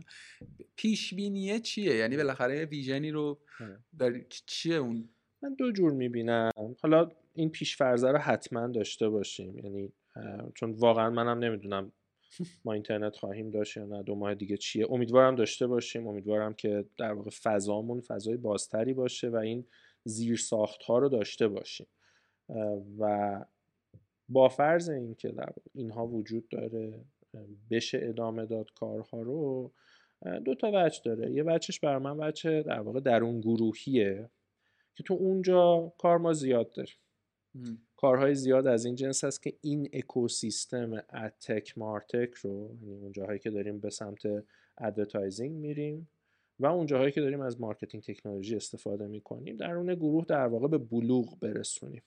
پیش 0.75 1.13
بینیه 1.13 1.59
چیه؟ 1.59 1.95
یعنی 1.95 2.17
بالاخره 2.17 2.65
ویژنی 2.65 3.11
رو 3.11 3.41
آره. 3.59 3.83
داری 3.99 4.25
چیه 4.45 4.75
اون 4.75 5.09
من 5.41 5.53
دو 5.53 5.71
جور 5.71 5.91
می‌بینم. 5.91 6.51
حالا 6.81 7.09
این 7.33 7.49
پیشفرزه 7.49 8.11
رو 8.11 8.17
حتما 8.17 8.67
داشته 8.67 9.09
باشیم. 9.09 9.57
یعنی 9.57 9.91
چون 10.55 10.71
واقعا 10.71 11.09
منم 11.09 11.39
نمی‌دونم 11.39 11.91
ما 12.65 12.73
اینترنت 12.73 13.15
خواهیم 13.15 13.49
داشت 13.49 13.77
یا 13.77 13.85
نه 13.85 14.03
دو 14.03 14.15
ماه 14.15 14.35
دیگه 14.35 14.57
چیه. 14.57 14.91
امیدوارم 14.91 15.35
داشته 15.35 15.67
باشیم. 15.67 16.07
امیدوارم 16.07 16.53
که 16.53 16.85
در 16.97 17.13
واقع 17.13 17.29
فضامون 17.29 18.01
فضای 18.01 18.37
بازتری 18.37 18.93
باشه 18.93 19.29
و 19.29 19.35
این 19.35 19.65
زیر 20.03 20.37
ساخت 20.37 20.83
ها 20.83 20.97
رو 20.97 21.09
داشته 21.09 21.47
باشیم. 21.47 21.87
و 22.99 23.45
با 24.29 24.49
فرض 24.49 24.89
اینکه 24.89 25.29
در 25.29 25.49
اینها 25.73 26.07
وجود 26.07 26.49
داره 26.49 27.05
بشه 27.71 27.99
ادامه 28.01 28.45
داد 28.45 28.71
کارها 28.75 29.21
رو 29.21 29.71
دو 30.45 30.55
تا 30.55 30.71
وجه 30.73 31.01
داره. 31.05 31.31
یه 31.31 31.43
وجهش 31.43 31.79
بر 31.79 31.97
من 31.97 32.17
وجه 32.19 32.63
در 32.63 32.79
واقع 32.79 32.99
درون 32.99 33.41
گروهیه. 33.41 34.29
که 34.99 35.03
تو 35.03 35.13
اونجا 35.13 35.93
کار 35.97 36.17
ما 36.17 36.33
زیاد 36.33 36.71
داریم. 36.71 36.95
کارهای 37.97 38.35
زیاد 38.35 38.67
از 38.67 38.85
این 38.85 38.95
جنس 38.95 39.23
هست 39.23 39.43
که 39.43 39.53
این 39.61 39.89
اکوسیستم 39.93 41.03
ad 41.13 41.34
tech 41.34 41.77
martech 41.77 42.33
رو 42.33 42.77
یعنی 42.81 42.95
اون 42.95 43.11
جاهایی 43.11 43.39
که 43.39 43.49
داریم 43.49 43.79
به 43.79 43.89
سمت 43.89 44.21
advertising 44.77 45.55
میریم 45.55 46.09
و 46.59 46.65
اون 46.65 46.85
جاهایی 46.85 47.11
که 47.11 47.21
داریم 47.21 47.41
از 47.41 47.61
marketing 47.61 48.03
technology 48.03 48.55
استفاده 48.55 49.07
می‌کنیم 49.07 49.57
در 49.57 49.71
اون 49.71 49.95
گروه 49.95 50.25
در 50.25 50.47
واقع 50.47 50.67
به 50.67 50.77
بلوغ 50.77 51.39
برسونیم. 51.39 52.03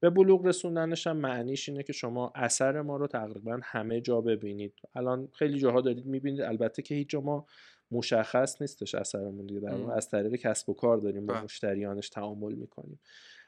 به 0.00 0.10
بلوغ 0.10 0.46
رسوندنش 0.46 1.06
هم 1.06 1.16
معنیش 1.16 1.68
اینه 1.68 1.82
که 1.82 1.92
شما 1.92 2.32
اثر 2.34 2.82
ما 2.82 2.96
رو 2.96 3.06
تقریبا 3.06 3.60
همه 3.62 4.00
جا 4.00 4.20
ببینید. 4.20 4.74
الان 4.94 5.28
خیلی 5.32 5.58
جاها 5.58 5.80
دارید 5.80 6.06
می‌بینید 6.06 6.40
البته 6.40 6.82
که 6.82 6.94
هیچ 6.94 7.08
جا 7.08 7.20
ما 7.20 7.46
مشخص 7.90 8.60
نیستش 8.60 8.94
اثرمون 8.94 9.46
دیگه 9.46 9.60
در 9.60 9.92
از 9.92 10.08
طریق 10.08 10.34
کسب 10.34 10.68
و 10.68 10.74
کار 10.74 10.98
داریم 10.98 11.26
با 11.26 11.34
بله. 11.34 11.42
مشتریانش 11.42 12.08
تعامل 12.08 12.54
می‌کنیم. 12.54 13.00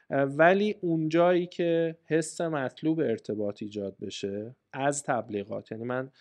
ولی 0.09 0.75
اونجایی 0.81 1.47
که 1.47 1.97
حس 2.05 2.41
مطلوب 2.41 2.99
ارتباط 2.99 3.61
ایجاد 3.61 3.97
بشه 4.01 4.55
از 4.73 5.03
تبلیغات 5.03 5.71
یعنی 5.71 5.83
من 5.83 6.11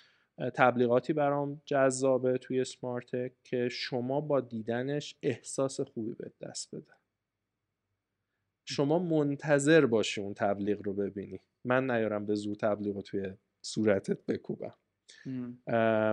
تبلیغاتی 0.54 1.12
برام 1.12 1.62
جذابه 1.64 2.38
توی 2.38 2.64
سمارتک 2.64 3.32
که 3.44 3.68
شما 3.68 4.20
با 4.20 4.40
دیدنش 4.40 5.16
احساس 5.22 5.80
خوبی 5.80 6.14
به 6.14 6.32
دست 6.40 6.74
بده. 6.74 6.92
شما 8.64 8.98
منتظر 8.98 9.86
باشی 9.86 10.20
اون 10.20 10.34
تبلیغ 10.34 10.80
رو 10.84 10.92
ببینی. 10.92 11.40
من 11.64 11.90
نیارم 11.90 12.26
به 12.26 12.34
زور 12.34 12.56
تبلیغ 12.56 12.94
رو 12.96 13.02
توی 13.02 13.32
صورتت 13.62 14.26
بکوبم. 14.26 14.74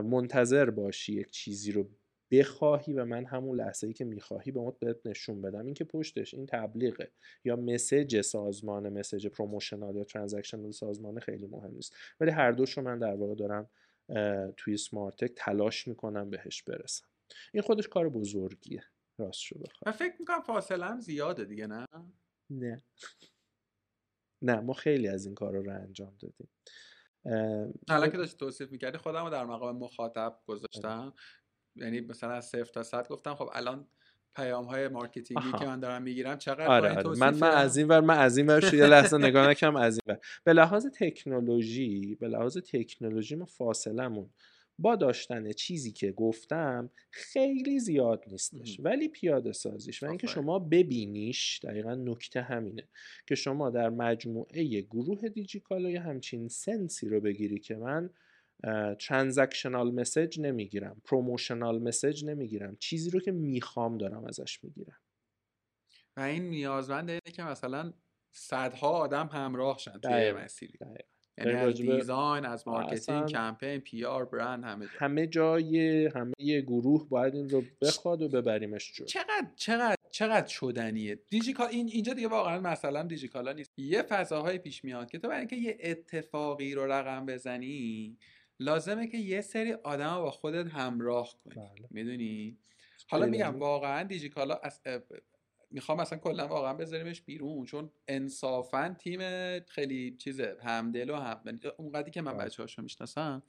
منتظر 0.03 0.69
باشی 0.69 1.13
یک 1.13 1.31
چیزی 1.31 1.71
رو 1.71 1.89
بخواهی 2.31 2.93
و 2.93 3.05
من 3.05 3.25
همون 3.25 3.57
لحظه 3.57 3.87
ای 3.87 3.93
که 3.93 4.05
می‌خواهی 4.05 4.51
به 4.51 4.73
بهت 4.79 4.97
نشون 5.05 5.41
بدم. 5.41 5.65
اینکه 5.65 5.83
پشتش 5.83 6.33
این 6.33 6.45
تبلیغه. 6.45 7.11
یا 7.43 7.55
message 7.55 8.21
سازمان 8.21 8.89
message 8.89 9.27
promotional 9.27 9.95
یا 9.95 10.03
transactional 10.03 10.71
سازمان 10.71 11.19
خیلی 11.19 11.47
مهم 11.47 11.71
نیست. 11.71 11.95
ولی 12.19 12.31
هر 12.31 12.51
دوش 12.51 12.77
رو 12.77 12.83
من 12.83 12.99
در 12.99 13.15
واقع 13.15 13.35
دارم 13.35 13.69
توی 14.57 14.77
سمارتک 14.77 15.31
تلاش 15.35 15.87
می‌کنم 15.87 16.29
بهش 16.29 16.63
برسم. 16.63 17.05
این 17.53 17.63
خودش 17.63 17.87
کار 17.87 18.09
بزرگیه. 18.09 18.83
راست 19.19 19.39
شده 19.39 19.65
و 19.85 19.91
فکر 19.91 20.13
می‌کنم 20.19 20.41
فاصله 20.41 20.85
هم 20.85 20.99
زیاده 20.99 21.45
دیگه 21.45 21.67
نه؟ 21.67 21.85
نه. 22.49 22.83
نه 24.41 24.59
ما 24.59 24.73
خیلی 24.73 25.07
از 25.07 25.25
این 25.25 25.35
کار 25.35 25.53
رو 25.53 25.71
انجام 25.71 26.15
دادیم. 26.19 26.49
حالا 27.89 28.07
که 28.07 28.17
داشت 28.17 28.37
توصیف 28.37 28.71
می‌کردی 28.71 28.97
خودم 28.97 29.23
رو 29.23 29.29
در 29.29 29.45
مقام 29.45 29.77
مخاطب 29.77 30.39
گذاشتم. 30.45 31.13
یعنی 31.75 32.01
مثلا 32.01 32.31
از 32.31 32.45
صفر 32.45 32.63
تا 32.63 32.83
صد 32.83 33.07
گفتم 33.07 33.35
خب 33.35 33.49
الان 33.53 33.87
پیام 34.35 34.65
های 34.65 34.87
مارکتینگی 34.87 35.51
که 35.59 35.65
من 35.65 35.79
دارم 35.79 36.01
می‌گیرم 36.01 36.37
چقدر 36.37 36.67
آره, 36.67 36.95
آره. 36.95 37.19
من 37.19 37.35
من 37.35 37.51
از 37.51 37.77
این 37.77 37.87
ور 37.87 37.99
من 37.99 38.17
از 38.17 38.37
این 38.37 38.47
ور 38.47 38.73
یه 38.73 38.85
لحظه 38.85 39.17
نگاه 39.17 39.47
نکم 39.47 39.75
از 39.75 39.93
این 39.93 40.15
ور. 40.15 40.21
به 40.43 40.53
لحاظ 40.53 40.87
تکنولوژی 40.87 42.15
به 42.15 42.27
لحاظ 42.27 42.57
تکنولوژی 42.57 43.35
ما 43.35 43.45
فاصلمون 43.45 44.29
با 44.79 44.95
داشتن 44.95 45.51
چیزی 45.51 45.91
که 45.91 46.11
گفتم 46.11 46.89
خیلی 47.11 47.79
زیاد 47.79 48.23
نیستش. 48.27 48.79
ولی 48.79 49.07
پیاده 49.07 49.51
سازیش 49.51 50.03
و 50.03 50.05
اینکه 50.05 50.27
شما 50.27 50.59
ببینیش 50.59 51.59
دقیقا 51.63 51.95
نکته 51.95 52.41
همینه 52.41 52.87
که 53.27 53.35
شما 53.35 53.69
در 53.69 53.89
مجموعه 53.89 54.81
گروه 54.81 55.29
دیجی‌کالا 55.29 55.89
یه 55.89 55.99
همچین 55.99 56.47
sense 56.47 56.99
ی 56.99 57.09
رو 57.09 57.21
بگیری 57.21 57.59
که 57.59 57.75
من 57.75 58.09
transactional 58.99 59.91
message 59.91 60.39
نمی‌گیرم 60.39 61.01
promotional 61.05 61.81
message 61.81 62.25
نمی‌گیرم 62.25 62.77
چیزی 62.79 63.09
رو 63.09 63.19
که 63.19 63.31
می‌خوام 63.31 63.97
دارم 63.97 64.25
ازش 64.25 64.63
می‌گیرم. 64.63 64.97
و 66.17 66.21
این 66.21 66.49
نیازمنده 66.49 67.11
اینه 67.11 67.35
که 67.35 67.43
مثلا 67.43 67.93
صدها 68.31 68.89
آدم 68.89 69.29
همراه 69.31 69.77
شن 69.77 69.99
توی 69.99 70.31
مسیری. 70.31 70.79
یعنی 71.37 71.51
از 71.51 71.75
design 71.75 72.45
از 72.45 72.67
marketing 72.67 73.25
campaign 73.25 73.79
PR 73.79 74.25
brand 74.25 74.63
همه 74.63 74.85
جا. 74.85 74.91
همه 74.99 75.27
جای 75.27 76.05
همه 76.05 76.61
گروه 76.61 77.09
باید 77.09 77.35
این 77.35 77.49
رو 77.49 77.63
بخواد 77.81 78.21
و 78.21 78.27
ببریمش 78.27 78.93
جلو. 78.93 79.07
چقدر 79.07 79.47
چقدر 79.55 79.95
چقدر 80.11 80.47
شدنیه؟ 80.47 81.19
دیجی‌کالا 81.29 81.67
این 81.67 81.87
اینجا 81.87 82.13
دیگه 82.13 82.27
واقعا 82.27 82.59
مثلا 82.59 83.03
دیجیکالا 83.03 83.53
نیست. 83.53 83.79
یه 83.79 84.01
فضاهای 84.01 84.57
پیش 84.57 84.83
میاد 84.83 85.09
که 85.09 85.19
تو 85.19 85.27
برای 85.27 85.39
اینکه 85.39 85.55
یه 85.55 85.77
اتفاقی 85.79 86.73
رو 86.73 86.91
رقم 86.91 87.25
بزنی 87.25 88.17
لازمه 88.59 89.07
که 89.07 89.17
یه 89.17 89.41
سری 89.41 89.73
آدم 89.73 90.15
با 90.15 90.31
خودت 90.31 90.67
همراه 90.67 91.33
کنی. 91.43 91.55
بله. 91.55 91.87
می‌دونی؟ 91.91 92.57
حالا 93.09 93.25
میگم 93.25 93.59
واقعا 93.59 94.03
دیجیکالا 94.03 94.55
از 94.55 94.81
می‌خوام 95.71 95.99
اصلا 95.99 96.19
کلا 96.19 96.47
واقعا 96.47 96.73
بذاریمش 96.73 97.21
بیرون 97.21 97.65
چون 97.65 97.91
انصافا 98.07 98.95
تیم 98.99 99.19
خیلی 99.59 100.17
چیزه 100.17 100.57
همدل 100.63 101.09
و 101.09 101.15
هم 101.15 101.41
یعنی 101.45 101.59
اونقدری 101.77 102.11
که 102.11 102.21
من. 102.21 102.37
بچه 102.37 102.63
هاشو 102.63 102.81
می‌شناسم. 102.81 103.43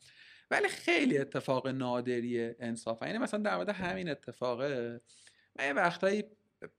ولی 0.51 0.69
خیلی 0.69 1.19
اتفاق 1.19 1.69
نادریه 1.69 2.57
انصافا. 2.61 3.07
یعنی 3.07 3.19
مثلا 3.19 3.41
در 3.41 3.57
مورد 3.57 3.69
همین 3.69 4.09
اتفاقه 4.09 5.01
من 5.59 5.67
یه 5.67 5.73
وقتایی 5.73 6.25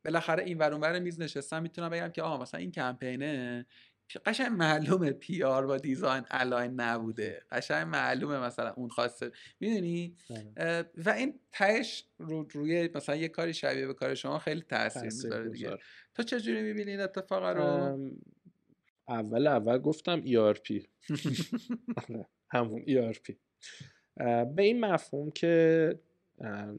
بالاخره 0.06 0.44
این 0.44 0.58
ور 0.58 0.74
اونور 0.74 1.00
میز 1.00 1.22
نشستم 1.22 1.62
می‌تونم 1.62 1.90
بگم 1.90 2.10
که 2.10 2.22
آها 2.22 2.38
مثلا 2.38 2.60
این 2.60 2.72
کمپینه 2.72 3.66
قشنگ 4.18 4.51
معلومه 4.51 5.12
PR 5.12 5.66
با 5.66 5.78
design 5.78 6.24
align 6.32 6.72
نبوده. 6.72 7.41
قشنگ 7.51 7.88
معلومه 7.88 8.39
مثلا 8.39 8.74
اون 8.74 8.89
خواسته 8.89 9.32
می‌دونی؟ 9.60 10.16
بله. 10.30 10.86
و 11.05 11.10
این 11.10 11.39
تهش 11.51 12.05
رو 12.18 12.47
روی 12.51 12.89
مثلا 12.95 13.16
یه 13.16 13.28
کاری 13.28 13.53
شبیه 13.53 13.88
به 13.88 13.93
کار 13.93 14.16
شما 14.16 14.39
خیلی 14.39 14.62
تاثیر 14.62 15.03
می‌ذاره 15.03 15.49
دیگه. 15.49 15.78
تو 16.16 16.24
چجوری 16.24 16.62
می‌بینی 16.62 16.91
این 16.91 17.01
اتفاق 17.01 17.43
رو؟ 17.43 17.99
اول 19.07 19.47
اول 19.47 19.78
گفتم 19.78 20.22
ERP 20.22 20.86
آره، 21.97 22.28
همون 22.51 22.82
ERP 22.82 23.34
به 24.55 24.64
این 24.64 24.80
مفهوم 24.80 25.32
که 25.32 25.99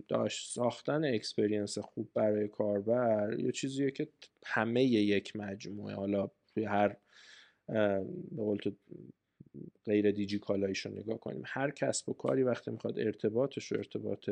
داشت 0.08 0.54
ساختن 0.54 1.04
experience 1.04 1.78
خوب 1.78 2.10
برای 2.14 2.48
کاربر 2.48 3.36
یه 3.38 3.52
چیزیه 3.52 3.90
که 3.90 4.08
همه 4.46 4.84
یک 4.84 5.36
مجموعه 5.36 5.94
حالا 5.94 6.30
توی 6.54 6.64
هر 6.64 6.96
به 7.66 8.36
قول 8.36 8.56
تو 8.56 8.70
غیر 9.84 10.10
دیجیکالایش 10.10 10.86
رو 10.86 10.92
نگاه 10.92 11.20
کنیم. 11.20 11.42
هر 11.46 11.70
کسب 11.70 12.08
و 12.08 12.12
کاری 12.12 12.42
وقتی 12.42 12.70
می‌خواد 12.70 12.98
ارتباطش 12.98 13.72
رو 13.72 13.78
ارتباط 13.78 14.30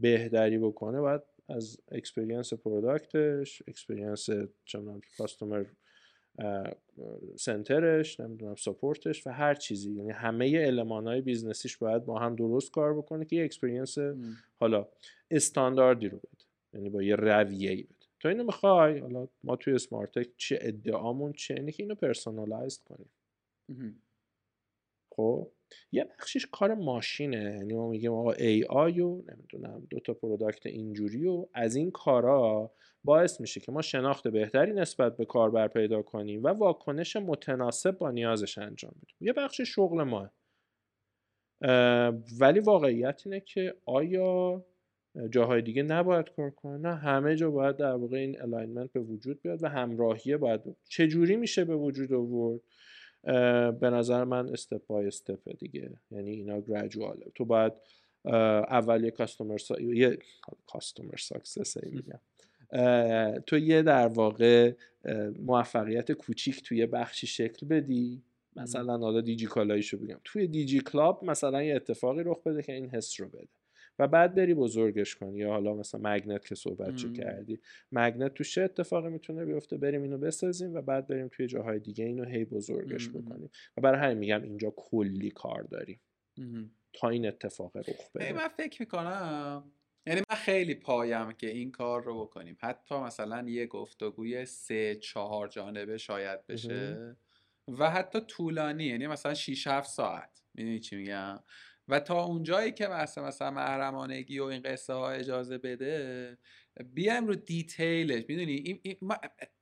بهتری 0.00 0.58
بکنه 0.58 1.00
باید 1.00 1.20
از 1.48 1.80
experience 1.90 2.54
product 2.54 3.38
ش 3.38 3.62
experience 3.68 4.28
customer 5.18 5.64
center 7.36 7.99
ش 7.99 8.20
نمی‌دونم 8.20 8.54
support 8.54 9.10
ش 9.10 9.26
و 9.26 9.30
هر 9.30 9.54
چیزی. 9.54 9.92
یعنی 9.92 10.10
همه 10.10 10.58
المان 10.58 11.06
های 11.06 11.20
business 11.20 11.61
یش 11.61 11.76
باید 11.76 12.04
با 12.04 12.18
هم 12.18 12.36
درست 12.36 12.70
کار 12.70 12.96
بکنه 12.96 13.24
که 13.24 13.36
یه 13.36 13.44
experience 13.44 13.98
حالا 14.60 14.88
استانداردی 15.30 16.08
رو 16.08 16.18
بده. 16.18 16.44
یعنی 16.74 16.90
با 16.90 17.02
یه 17.02 17.16
رویه 17.16 17.70
ای 17.70 17.82
بده. 17.82 18.01
تو 18.22 18.28
اینو 18.28 18.44
می‌خوای؟ 18.44 18.98
حالا 18.98 19.28
ما 19.44 19.56
توی 19.56 19.78
اسمارتک 19.78 20.28
چه 20.36 20.58
ادعامون 20.60 21.32
چه 21.32 21.54
اینه 21.54 21.72
که 21.72 21.82
اینو 21.82 21.94
personalize 21.94 22.78
کنیم. 22.78 23.10
خب؟ 25.10 25.48
یه 25.92 26.04
بخشش 26.04 26.46
کار 26.46 26.74
ماشینه. 26.74 27.56
یعنی 27.58 27.74
ما 27.74 27.88
میگیم 27.88 28.12
آقا 28.12 28.32
AI 28.32 29.00
و 29.00 29.22
نمی‌دونم 29.28 29.86
دو 29.90 30.00
تا 30.00 30.14
product 30.14 30.66
اینجوری 30.66 31.26
و 31.26 31.46
از 31.54 31.76
این 31.76 31.90
کارا 31.90 32.70
باعث 33.04 33.40
میشه 33.40 33.60
که 33.60 33.72
ما 33.72 33.82
شناخت 33.82 34.28
بهتری 34.28 34.72
نسبت 34.72 35.16
به 35.16 35.24
کاربر 35.24 35.68
پیدا 35.68 36.02
کنیم 36.02 36.44
و 36.44 36.48
واکنش 36.48 37.16
متناسب 37.16 37.98
با 37.98 38.10
نیازش 38.10 38.58
انجام 38.58 38.94
بدیم. 39.02 39.16
یه 39.20 39.32
بخش 39.32 39.60
شغل 39.60 40.02
ما 40.02 40.30
ولی 42.40 42.60
واقعیت 42.60 43.22
اینه 43.24 43.40
که 43.40 43.74
آیا 43.86 44.64
جاهای 45.30 45.62
دیگه 45.62 45.82
نباید 45.82 46.30
کار 46.30 46.50
کنه. 46.50 46.78
نه 46.78 46.94
همه 46.94 47.36
جا 47.36 47.50
باید 47.50 47.76
در 47.76 47.92
واقع 47.92 48.16
این 48.16 48.42
alignment 48.42 48.92
به 48.92 49.00
وجود 49.00 49.42
بیاد 49.42 49.62
و 49.62 49.68
همراهیه 49.68 50.36
باید 50.36 50.60
چه 50.88 51.08
جوری 51.08 51.36
میشه 51.36 51.64
به 51.64 51.76
وجود 51.76 52.12
آورد؟ 52.12 52.60
به 53.80 53.90
نظر 53.90 54.24
من 54.24 54.48
step 54.48 54.86
by 54.86 55.06
step 55.06 55.56
دیگه. 55.58 55.90
یعنی 56.10 56.30
اینا 56.30 56.60
gradual 56.60 57.18
ه 57.18 57.26
تو 57.34 57.44
باید 57.44 57.72
اول 58.24 59.04
یه 59.04 59.10
customer 59.10 59.58
su... 59.58 59.80
یه 59.80 60.18
customer 60.66 61.16
success 61.16 61.76
میگم. 61.84 62.20
تو 63.46 63.58
یه 63.58 63.82
در 63.82 64.06
واقع 64.06 64.72
موفقیت 65.38 66.12
کوچیک 66.12 66.62
توی 66.62 66.86
بخشی 66.86 67.26
شکل 67.26 67.66
بدی. 67.66 68.22
مثلا 68.56 68.98
حالا 68.98 69.20
دیجی 69.20 69.46
کالاییشو 69.46 69.98
بگم. 69.98 70.20
توی 70.24 70.46
دیجی 70.46 70.80
کلاب 70.80 71.24
مثلا 71.24 71.62
یه 71.62 71.76
اتفاقی 71.76 72.22
رخ 72.24 72.42
بده 72.42 72.62
که 72.62 72.72
این 72.72 72.90
حس 72.90 73.20
رو 73.20 73.28
بده. 73.28 73.48
و 74.02 74.08
بعد 74.08 74.34
بری 74.34 74.54
بزرگش 74.54 75.14
کنی 75.14 75.38
یا 75.38 75.48
حالا 75.48 75.74
مثلا 75.74 76.00
مگنت 76.04 76.46
که 76.46 76.54
صحبت 76.54 76.94
چه 76.94 77.12
کردی. 77.12 77.60
مگنت 77.92 78.34
تو 78.34 78.44
چه 78.44 78.62
اتفاقی 78.62 79.08
می‌تونه 79.08 79.44
بیفته؟ 79.44 79.76
بریم 79.76 80.02
اینو 80.02 80.18
بسازیم 80.18 80.74
و 80.74 80.82
بعد 80.82 81.06
بریم 81.06 81.28
توی 81.28 81.46
جاهای 81.46 81.78
دیگه 81.78 82.04
اینو 82.04 82.24
هی 82.24 82.44
بزرگش 82.44 83.08
بکنیم. 83.08 83.50
و 83.76 83.80
برای 83.80 84.00
همین 84.00 84.18
میگم 84.18 84.42
اینجا 84.42 84.74
کلی 84.76 85.30
کار 85.30 85.62
داریم. 85.62 86.00
تا 86.92 87.08
این 87.08 87.26
اتفاق 87.26 87.76
رخ 87.76 88.12
بده. 88.14 88.32
من 88.32 88.48
فکر 88.48 88.82
می‌کنم 88.82 89.72
یعنی 90.06 90.20
من 90.30 90.36
خیلی 90.36 90.74
پایم 90.74 91.32
که 91.32 91.46
این 91.46 91.70
کار 91.70 92.04
رو 92.04 92.24
بکنیم. 92.24 92.56
حتی 92.60 92.94
مثلا 92.94 93.48
یه 93.48 93.66
گفتگوی 93.66 94.44
سه 94.44 94.94
چهار 94.94 95.48
جانبه 95.48 95.98
شاید 95.98 96.46
بشه. 96.46 97.16
و 97.78 97.90
حتی 97.90 98.20
طولانی 98.20 98.84
یعنی 98.84 99.06
مثلا 99.06 99.34
6 99.34 99.66
7 99.66 99.90
ساعت. 99.90 100.42
می‌دونی 100.54 100.78
چی 100.80 100.96
میگم؟ 100.96 101.40
و 101.88 102.00
تا 102.00 102.24
اونجایی 102.24 102.72
که 102.72 102.86
مثلا 102.86 103.26
مثلا 103.26 103.50
محرمانگی 103.50 104.38
و 104.38 104.44
این 104.44 104.62
قصه 104.62 104.92
ها 104.92 105.10
اجازه 105.10 105.58
بده 105.58 106.38
بیایم 106.94 107.26
رو 107.26 107.34
دیتیلش. 107.34 108.24
می‌دونی؟ 108.28 108.52
این, 108.52 108.80
این 108.82 108.96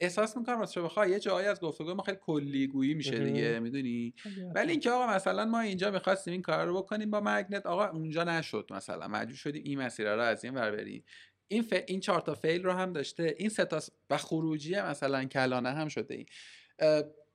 احساس 0.01 0.37
می‌کنم 0.37 0.59
راستش 0.59 0.79
بخوای 0.79 1.11
یه 1.11 1.19
جایی 1.19 1.47
از 1.47 1.61
گفتگو 1.61 1.95
ما 1.95 2.03
خیلی 2.03 2.19
کلیگویی 2.21 2.95
میشه 2.95 3.19
دیگه 3.25 3.59
می‌دونی؟ 3.59 4.15
ولی 4.55 4.71
اینکه 4.71 4.91
آقا 4.91 5.07
مثلا 5.07 5.45
ما 5.45 5.61
اینجا 5.61 5.91
می‌خواستیم 5.91 6.33
این 6.33 6.43
کار 6.43 6.67
رو 6.67 6.83
بکنیم 6.83 7.11
با 7.11 7.21
مگنت 7.21 7.67
آقا 7.67 7.87
اونجا 7.89 8.25
نشد 8.25 8.67
مثلا. 8.71 9.09
مجبور 9.09 9.37
شدیم 9.37 9.63
این 9.65 9.79
مسیر 9.79 10.15
رو 10.15 10.23
از 10.23 10.45
این 10.45 10.55
ور 10.55 10.71
بریم 10.71 11.05
این 11.49 11.63
ف... 11.63 11.73
این 11.87 12.01
چهار 12.01 12.21
تا 12.21 12.35
فیل 12.35 12.63
رو 12.63 12.73
هم 12.73 12.93
داشته. 12.93 13.35
این 13.39 13.49
سه 13.49 13.65
تا 13.65 13.81
و 14.11 14.17
خروجی 14.17 14.81
مثلا 14.81 15.25
کلانه 15.25 15.71
هم 15.71 15.89
شده 15.89 16.15
این 16.15 16.27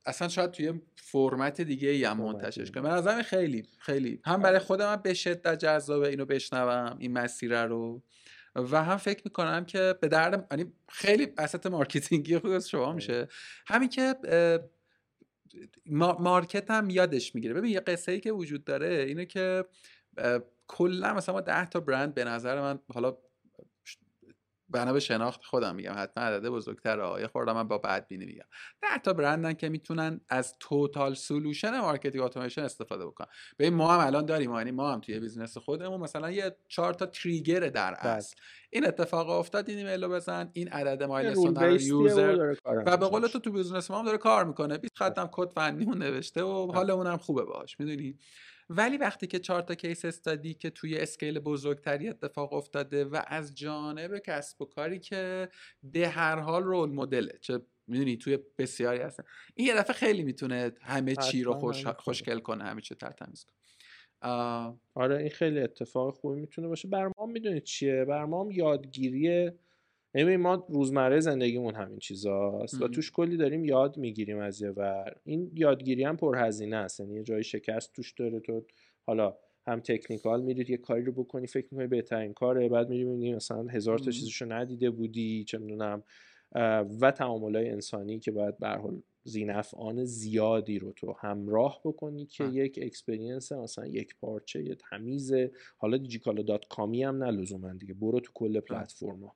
اصلا 0.05 0.27
شاید 0.27 0.51
توی 0.51 0.73
فرمت 0.95 1.61
دیگه 1.61 1.89
ای 1.89 2.03
هم 2.03 2.17
منتشرش 2.17 2.71
کنم. 2.71 2.83
من 2.83 3.21
خیلی 3.21 3.63
خیلی. 3.79 4.21
هم 4.25 4.41
برای 4.41 4.59
خودم 4.59 4.95
به 4.95 5.13
شدت 5.13 5.59
جذابه 5.59 6.07
اینو 6.07 6.25
بشنوم 6.25 6.97
این 6.99 7.13
مسیر 7.13 7.65
رو. 7.65 8.03
و 8.55 8.83
هم 8.83 8.97
فکر 8.97 9.21
می‌کنم 9.25 9.65
که 9.65 9.95
به 10.01 10.07
درد 10.07 10.47
یعنی 10.51 10.73
خیلی 10.89 11.27
asset 11.37 11.65
marketing 11.65 12.30
ی 12.30 12.37
خود 12.39 12.51
از 12.51 12.69
شما 12.69 12.93
میشه. 12.93 13.27
همین 13.67 13.89
که 13.89 14.15
market 16.19 16.71
هم 16.71 16.89
یادش 16.89 17.35
می‌گیره. 17.35 17.53
ببین 17.53 17.71
یه 17.71 17.79
قصه 17.79 18.11
ای 18.11 18.19
که 18.19 18.31
وجود 18.31 18.63
داره 18.63 19.05
اینه 19.07 19.25
که 19.25 19.65
کلا 20.67 21.13
مثلا 21.13 21.35
ما 21.35 21.41
10 21.41 21.65
تا 21.65 21.79
برند 21.79 22.13
به 22.13 22.23
نظر 22.23 22.61
من 22.61 22.79
حالا 22.93 23.17
بنا 24.75 24.93
به 24.93 24.99
شناخت 24.99 25.43
خودم 25.43 25.75
میگم 25.75 25.93
حتما 25.97 26.23
عدد 26.23 26.49
بزرگتر 26.49 27.19
یه 27.19 27.27
خورده 27.27 27.53
من 27.53 27.67
با 27.67 27.77
بدبینی 27.77 28.25
میگم. 28.25 28.45
ده 28.81 28.97
تا 29.03 29.13
برندن 29.13 29.53
که 29.53 29.69
می‌تونن 29.69 30.21
از 30.29 30.55
total 30.59 31.13
solution 31.13 31.79
marketing 31.79 32.23
automation 32.23 32.65
استفاده 32.65 33.05
بکنن. 33.05 33.27
ببین 33.59 33.73
ما 33.73 33.93
هم 33.93 34.07
الان 34.07 34.25
داریم 34.25 34.55
یعنی 34.55 34.71
ما 34.71 34.93
هم 34.93 35.01
توی 35.01 35.19
business 35.19 35.57
خودمون 35.57 36.01
مثلا 36.01 36.31
یه 36.31 36.55
چهار 36.67 36.93
تا 36.93 37.05
trigger 37.05 37.59
در 37.59 37.93
بله. 37.93 38.05
اصل. 38.05 38.35
این 38.69 38.87
اتفاق 38.87 39.29
افتاد 39.29 39.69
این 39.69 39.77
ایمیلو 39.77 40.09
بزن 40.09 40.49
این 40.53 40.67
عدد 40.67 41.03
milestone 41.03 41.57
هر 41.57 41.81
user 41.81 42.55
و 42.65 42.97
به 42.97 43.05
قول 43.05 43.27
تو 43.27 43.39
تو 43.39 43.51
business 43.51 43.91
ما 43.91 43.99
هم 43.99 44.05
داره 44.05 44.17
کار 44.17 44.45
می‌کنه. 44.45 44.77
20 44.77 44.97
خطم 44.97 45.29
کد 45.31 45.49
فنیمون 45.55 45.97
نوشته 45.97 46.43
و 46.43 46.67
بله. 46.67 46.75
حالمون 46.75 47.07
هم 47.07 47.17
خوبه 47.17 47.43
باش 47.43 47.79
می‌دونی؟ 47.79 48.17
ولی 48.69 48.97
وقتی 48.97 49.27
که 49.27 49.39
چهار 49.39 49.61
تا 49.61 49.75
case 49.75 50.05
study 50.05 50.53
که 50.53 50.69
توی 50.69 50.97
scale 50.97 51.39
بزرگتری 51.39 52.09
اتفاق 52.09 52.53
افتاده 52.53 53.05
و 53.05 53.21
از 53.27 53.55
جانب 53.55 54.17
کسب 54.17 54.61
و 54.61 54.65
کاری 54.65 54.99
که 54.99 55.49
به 55.83 56.07
هر 56.07 56.39
حال 56.39 56.63
role 56.63 56.89
model 56.89 57.29
ه 57.29 57.37
چه 57.41 57.61
می‌دونی 57.87 58.17
توی 58.17 58.39
بسیاری 58.57 58.99
هستن. 58.99 59.23
این 59.55 59.67
یه 59.67 59.75
دفعه 59.75 59.93
خیلی 59.93 60.23
می‌تونه 60.23 60.71
همه 60.81 61.15
چی 61.15 61.43
رو 61.43 61.53
خوش... 61.53 61.87
خوشگل 61.87 62.39
کنه 62.39 62.63
همه 62.63 62.81
چی 62.81 62.95
ترتمیز 62.95 63.45
کنه. 63.45 63.55
آره 64.93 65.17
این 65.17 65.29
خیلی 65.29 65.59
اتفاق 65.59 66.13
خوبی 66.13 66.41
می‌تونه 66.41 66.67
باشه. 66.67 66.87
بر 66.87 67.11
ما 67.17 67.25
می‌دونید 67.25 67.63
چیه؟ 67.63 68.05
بر 68.05 68.25
ما 68.25 68.47
یادگیری 68.51 69.51
یعنی 70.15 70.37
ما 70.37 70.67
روزمره 70.69 71.19
زندگیمون 71.19 71.75
همین 71.75 71.99
چیزاست 71.99 72.81
و 72.81 72.87
توش 72.87 73.11
کلی 73.11 73.37
داریم 73.37 73.65
یاد 73.65 73.97
می‌گیریم 73.97 74.39
از 74.39 74.61
یه 74.61 74.69
ور. 74.69 75.15
این 75.23 75.51
یادگیری 75.55 76.03
هم 76.03 76.17
پرهزینه 76.17 76.75
است. 76.75 76.99
یعنی 76.99 77.15
یه 77.15 77.23
جای 77.23 77.43
شکست 77.43 77.93
توش 77.93 78.13
داره 78.13 78.39
تو 78.39 78.65
حالا 79.05 79.37
هم 79.67 79.79
تکنیکال 79.79 80.41
میرید 80.41 80.69
یه 80.69 80.77
کاری 80.77 81.03
رو 81.03 81.11
بکنی 81.11 81.47
فکر 81.47 81.67
می‌کنی 81.71 81.87
بهترین 81.87 82.33
کاره 82.33 82.69
بعد 82.69 82.89
میری 82.89 83.33
مثلا 83.33 83.63
هزار 83.63 83.99
تا 83.99 84.11
چیزشو 84.11 84.53
ندیده 84.53 84.89
بودی 84.89 85.43
چه 85.43 85.57
می‌دونم 85.57 86.03
و 87.01 87.11
تعاملای 87.11 87.69
انسانی 87.69 88.19
که 88.19 88.31
باید 88.31 88.57
به 88.57 88.67
حال 88.67 89.01
ذینفعان 89.23 90.05
زیادی 90.05 90.79
رو 90.79 90.91
تو 90.91 91.15
همراه 91.19 91.81
بکنی 91.85 92.25
که 92.25 92.43
یک 92.43 92.79
experience 92.81 93.51
مثلا 93.51 93.87
یک 93.87 94.15
پارچه 94.15 94.63
یه 94.63 94.75
تمیز 94.75 95.33
حالا 95.77 95.97
دیجیکالا 95.97 96.43
dot 96.43 96.67
com 96.69 96.95
ی 96.95 97.03
هم 97.03 97.23
نه 97.23 97.45
دیگه 97.77 97.93
برو 97.93 98.19
تو 98.19 98.31
کل 98.33 98.59
پلتفرما 98.59 99.35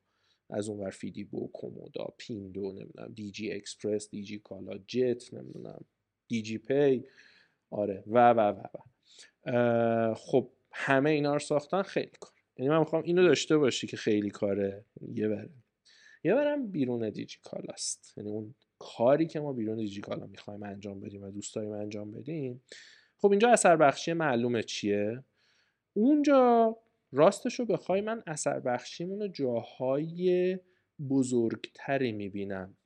از 0.49 0.69
اون 0.69 0.79
ور 0.79 0.89
فیدیبو 0.89 1.47
کمدا 1.53 2.13
پیندو 2.17 2.71
نمی‌دونم 2.71 3.13
دی 3.13 3.31
جی 3.31 3.51
اکسپرس 3.51 4.09
دی 4.09 4.23
جی 4.23 4.39
کالا 4.39 4.77
جت 4.77 5.33
نمی‌دونم 5.33 5.85
دی 6.27 6.41
جی 6.41 6.57
پی 6.57 7.03
آره 7.71 8.03
و 8.07 8.29
و 8.29 8.39
و 8.39 8.63
و. 8.73 10.13
خب 10.15 10.51
همه 10.71 11.09
اینا 11.09 11.33
رو 11.33 11.39
ساختن 11.39 11.81
خیلی 11.81 12.11
کار. 12.19 12.31
یعنی 12.57 12.69
من 12.69 12.79
می‌خوام 12.79 13.03
اینو 13.03 13.23
داشته 13.23 13.57
باشی 13.57 13.87
که 13.87 13.97
خیلی 13.97 14.29
کاره 14.29 14.85
یه 15.15 15.27
بره 15.27 15.49
یه 16.23 16.33
برم 16.33 16.71
بیرون 16.71 17.09
دیجی 17.09 17.37
است. 17.69 18.13
یعنی 18.17 18.29
اون 18.29 18.55
کاری 18.79 19.27
که 19.27 19.39
ما 19.39 19.53
بیرون 19.53 19.77
دیجی 19.77 20.01
کالا 20.01 20.25
می‌خوایم 20.25 20.63
انجام 20.63 20.99
بدیم 20.99 21.23
و 21.23 21.31
دوست 21.31 21.55
داریم 21.55 21.71
انجام 21.71 22.11
بدیم 22.11 22.61
خب 23.17 23.31
اینجا 23.31 23.49
اثر 23.49 23.75
بخشی 23.75 24.13
معلومه 24.13 24.63
چیه؟ 24.63 25.23
اونجا 25.93 26.77
راستش 27.12 27.60
رو 27.60 27.66
بخوای 27.66 28.01
من 28.01 28.24
اثر 28.28 28.60
بخشیمون 28.60 29.22
رو 29.22 29.28
جاهای 29.28 30.60
بزرگتری 31.10 32.12
می‌بینم. 32.12 32.78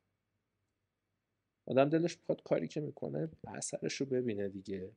آدم 1.68 1.90
دلش 1.90 2.18
بخواد 2.18 2.44
کاری 2.44 2.68
که 2.68 2.82
می‌کنه 2.82 3.30
اثرش 3.48 3.94
رو 3.94 4.06
ببینه 4.06 4.50
دیگه. 4.50 4.92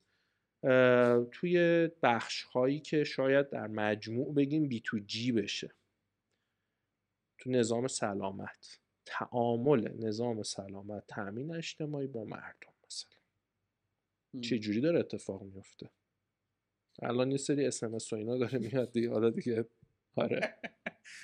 توی 1.33 1.89
بخش 2.03 2.43
هایی 2.43 2.81
که 2.81 3.05
شاید 3.05 3.51
در 3.51 3.67
مجموع 3.67 4.35
بگیم 4.35 4.69
بی 4.69 4.81
تو 4.85 4.99
جی 4.99 5.33
بشه. 5.33 5.75
تو 7.39 7.51
نظام 7.51 7.89
سلامت 7.89 8.81
تعامل 9.07 10.05
نظام 10.05 10.43
سلامت 10.43 11.05
تامین 11.09 11.55
اجتماعی 11.55 12.07
با 12.07 12.25
مردم 12.25 12.73
مثلا. 12.87 13.19
چه 14.41 14.59
جوری 14.59 14.81
داره 14.81 14.99
اتفاق 14.99 15.43
میفته 15.43 15.91
الان 17.03 17.31
یه 17.31 17.37
سری 17.37 17.67
اسمس 17.67 18.13
و 18.13 18.17
اینا 18.17 18.39
داره 18.39 18.59
میاد 18.59 18.93
دیگه. 18.93 19.11
حالا 19.11 19.31
دیگه 19.31 19.65
آره, 20.17 20.55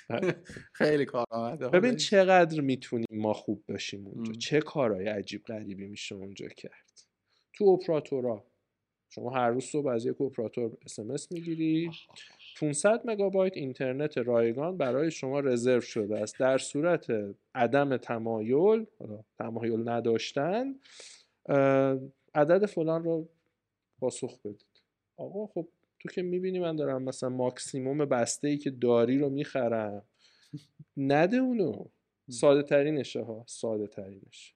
آره. 0.09 0.35
خیلی 0.73 1.05
کار 1.05 1.25
آمده 1.29 1.69
ببین 1.69 1.95
چقدر 1.95 2.61
می‌تونیم 2.61 3.07
ما 3.11 3.33
خوب 3.33 3.63
باشیم 3.69 4.07
اونجا. 4.07 4.33
چه 4.33 4.59
کارهای 4.59 5.07
عجیب 5.07 5.43
غریبی 5.43 5.87
میشه 5.87 6.15
اونجا 6.15 6.47
کرد. 6.47 7.01
تو 7.53 7.65
اپراتورا. 7.65 8.43
شما 9.09 9.29
هر 9.29 9.49
روز 9.49 9.63
صبح 9.63 9.87
از 9.87 10.05
یک 10.05 10.21
اپراتور 10.21 10.77
اسمس 10.85 11.31
می‌گیری. 11.31 11.91
500 12.59 13.01
مگابایت 13.05 13.57
اینترنت 13.57 14.17
رایگان 14.17 14.77
برای 14.77 15.11
شما 15.11 15.39
رزرو 15.39 15.81
شده 15.81 16.19
است. 16.19 16.39
در 16.39 16.57
صورت 16.57 17.05
عدم 17.55 17.97
تمایل 17.97 18.85
تمایل 19.37 19.89
نداشتن 19.89 20.75
عدد 22.35 22.65
فلان 22.65 23.03
رو 23.03 23.29
پاسخ 23.99 24.39
بدید. 24.41 24.72
آقا 25.17 25.47
خب 25.47 25.67
تو 25.99 26.09
که 26.09 26.21
می‌بینی 26.21 26.59
من 26.59 26.75
دارم 26.75 27.03
مثلا 27.03 27.29
ماکسیموم 27.29 27.97
بسته 27.97 28.47
ای 28.47 28.57
که 28.57 28.69
داری 28.69 29.17
رو 29.17 29.29
می‌خرم. 29.29 30.03
نده 30.97 31.37
اونو. 31.37 31.85
ساده 32.29 32.63
ترینشه 32.63 33.21
ها. 33.21 33.43
ساده 33.47 33.87
ترینش 33.87 34.55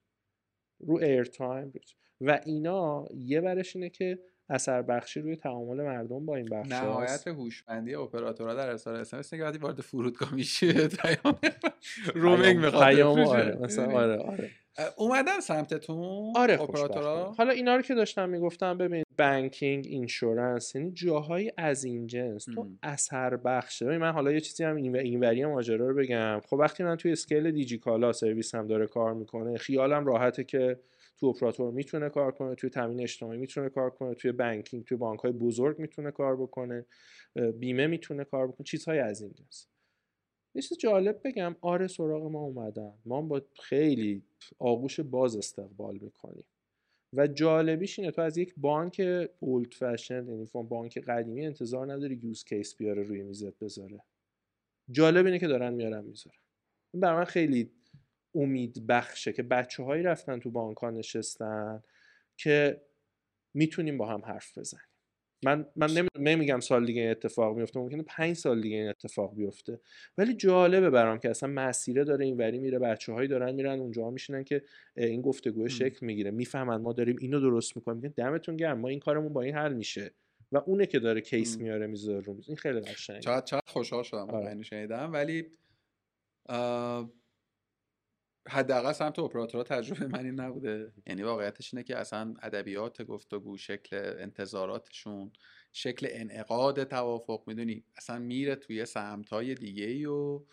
رو 0.78 0.96
airtime 0.96 1.72
و 2.20 2.40
اینا 2.46 3.06
یه 3.14 3.40
برش 3.40 3.76
اینه 3.76 3.90
که 3.90 4.18
اثر 4.48 4.82
بخشی 4.82 5.20
روی 5.20 5.36
تعامل 5.36 5.84
مردم 5.84 6.26
با 6.26 6.36
این 6.36 6.46
بخش 6.46 6.68
نهایت 6.72 7.26
هوشمندی 7.26 7.94
اپراتورها 7.94 8.54
در 8.54 8.68
ارسال 8.68 8.96
اس 8.96 9.14
ام 9.14 9.22
که 9.22 9.44
وقتی 9.44 9.58
وارد 9.58 9.80
فرودگاه 9.80 10.34
میشه 10.34 10.88
roaming 12.14 12.56
می‌خواد 12.58 12.94
پیام 12.94 13.18
آره 13.18 13.58
مثلا 13.60 13.92
آره 13.92 14.16
آره. 14.16 14.50
اومدن 14.96 15.40
سمتتون 15.40 16.32
آره 16.36 16.62
اپراتورها 16.62 17.34
حالا 17.38 17.52
اینا 17.52 17.76
رو 17.76 17.82
که 17.82 17.94
داشتم 17.94 18.28
می‌گفتم 18.28 18.78
ببین 18.78 19.02
banking 19.18 19.86
insurance 19.86 20.74
یعنی 20.74 20.92
جاهای 20.92 21.52
از 21.56 21.84
این 21.84 22.06
جنس. 22.06 22.44
تو 22.44 22.68
اثر 22.82 23.36
بخشه. 23.36 23.86
ببین 23.86 23.98
من 23.98 24.12
حالا 24.12 24.32
یه 24.32 24.40
چیزی 24.40 24.64
هم 24.64 24.76
این 24.76 24.96
اینوری 24.96 25.44
ماجرا 25.44 25.88
رو 25.88 25.94
بگم. 25.94 26.40
خب 26.40 26.56
وقتی 26.56 26.82
من 26.84 26.96
توی 26.96 27.12
scale 27.12 27.50
دیجیکالا 27.50 28.12
سرویس 28.12 28.54
هم 28.54 28.66
داره 28.66 28.86
کار 28.86 29.14
می‌کنه 29.14 29.56
خیالم 29.58 30.06
راحته 30.06 30.44
که 30.44 30.80
تو 31.20 31.26
اپراتور 31.26 31.72
می‌تونه 31.72 32.08
کار 32.08 32.32
کنه 32.32 32.54
توی 32.54 32.70
تامین 32.70 33.00
اجتماعی 33.00 33.38
می‌تونه 33.38 33.68
کار 33.68 33.90
کنه 33.90 34.14
توی 34.14 34.32
بانکینگ 34.32 34.84
توی 34.84 34.96
بانک 34.96 35.20
های 35.20 35.32
بزرگ 35.32 35.78
می‌تونه 35.78 36.10
کار 36.10 36.36
بکنه 36.36 36.86
بیمه 37.58 37.86
می‌تونه 37.86 38.24
کار 38.24 38.46
بکنه 38.46 38.64
چیزهای 38.64 38.98
از 38.98 39.20
این 39.22 39.32
جنس. 39.32 39.68
یه 40.58 40.62
چیز 40.62 40.78
جالب 40.78 41.20
بگم. 41.24 41.56
آره 41.60 41.86
سراغ 41.86 42.22
ما 42.22 42.38
اومدن. 42.38 42.94
ما 43.04 43.22
با 43.22 43.42
خیلی 43.62 44.22
آغوش 44.58 45.00
باز 45.00 45.36
استقبال 45.36 45.98
می‌کنیم. 45.98 46.44
و 47.12 47.26
جالبیش 47.26 47.98
اینه 47.98 48.10
تو 48.10 48.22
از 48.22 48.38
یک 48.38 48.54
بانک 48.56 49.02
اولد 49.40 49.74
فشن 49.74 50.28
یعنی 50.28 50.48
بانک 50.54 50.98
قدیمی 50.98 51.46
انتظار 51.46 51.92
نداری 51.92 52.20
یوز 52.22 52.44
کیس 52.44 52.76
بیاره 52.76 53.02
روی 53.02 53.22
میزت 53.22 53.58
بذاره. 53.58 54.02
جالب 54.90 55.26
اینه 55.26 55.38
که 55.38 55.46
دارن 55.46 55.74
میارن 55.74 56.04
می‌ذارن. 56.04 56.38
این 56.94 57.00
برای 57.00 57.18
من 57.18 57.24
خیلی 57.24 57.70
امید 58.34 58.86
بخشه 58.86 59.32
که 59.32 59.42
بچه 59.42 59.82
هایی 59.82 60.02
رفتن 60.02 60.38
تو 60.38 60.50
بانک 60.50 60.76
ها 60.76 60.90
نشستن 60.90 61.82
که 62.36 62.82
می‌تونیم 63.54 63.98
با 63.98 64.06
هم 64.06 64.20
حرف 64.24 64.58
بزنیم. 64.58 64.87
من 65.44 65.66
من 65.76 66.08
نمیگم 66.18 66.60
سال 66.60 66.86
دیگه 66.86 67.02
این 67.02 67.10
اتفاق 67.10 67.56
میفته 67.56 67.80
ممکنه 67.80 68.02
پنج 68.02 68.36
سال 68.36 68.60
دیگه 68.60 68.76
این 68.76 68.88
اتفاق 68.88 69.34
بیفته. 69.34 69.80
ولی 70.18 70.34
جالبه 70.34 70.90
برام 70.90 71.18
که 71.18 71.30
اصلا 71.30 71.48
مسیره 71.48 72.04
داره 72.04 72.24
این 72.24 72.36
وری 72.36 72.58
میره 72.58 72.78
بچه 72.78 73.12
هایی 73.12 73.28
دارن 73.28 73.54
میرن 73.54 73.78
اونجا 73.78 74.10
میشینن 74.10 74.44
که 74.44 74.62
این 74.96 75.22
گفتگو 75.22 75.68
شکل 75.68 76.06
می‌گیره. 76.06 76.30
می‌فهمن 76.30 76.76
ما 76.76 76.92
داریم 76.92 77.16
اینو 77.20 77.40
درست 77.40 77.76
می‌کنیم. 77.76 77.96
میگن 78.02 78.14
دمتون 78.16 78.56
گرم 78.56 78.78
ما 78.78 78.88
این 78.88 79.00
کارمون 79.00 79.32
با 79.32 79.42
این 79.42 79.54
حل 79.54 79.72
میشه. 79.72 80.14
و 80.52 80.58
اونه 80.66 80.86
که 80.86 80.98
داره 80.98 81.20
کیس 81.20 81.58
میاره 81.58 81.86
می‌ذاره 81.86 82.20
رو 82.20 82.40
این 82.46 82.56
خیلی 82.56 82.80
قشنگه. 82.80 83.20
چقدر 83.20 83.44
چقدر 83.44 83.62
خوشحال 83.66 84.02
شدم. 84.02 84.30
آره. 84.30 84.62
شنیدم. 84.62 85.12
ولی 85.12 85.46
حداقل 88.48 88.92
سمت 88.92 89.18
اپراتورها 89.18 89.64
تجربه 89.64 90.06
من 90.06 90.24
این 90.24 90.40
نبوده. 90.40 90.92
یعنی 91.06 91.22
واقعیتش 91.22 91.74
اینه 91.74 91.84
که 91.84 91.96
اصلا 91.96 92.34
ادبیات 92.42 93.02
گفتگو 93.02 93.56
شکل 93.56 93.96
انتظاراتشون 94.18 95.32
شکل 95.72 96.06
انعقاد 96.10 96.84
توافق 96.84 97.42
می‌دونی؟ 97.46 97.84
اصلا 97.96 98.18
میره 98.18 98.56
توی 98.56 98.86
های 99.30 99.54
دیگه 99.54 99.84
ای 99.84 100.06
و 100.06 100.44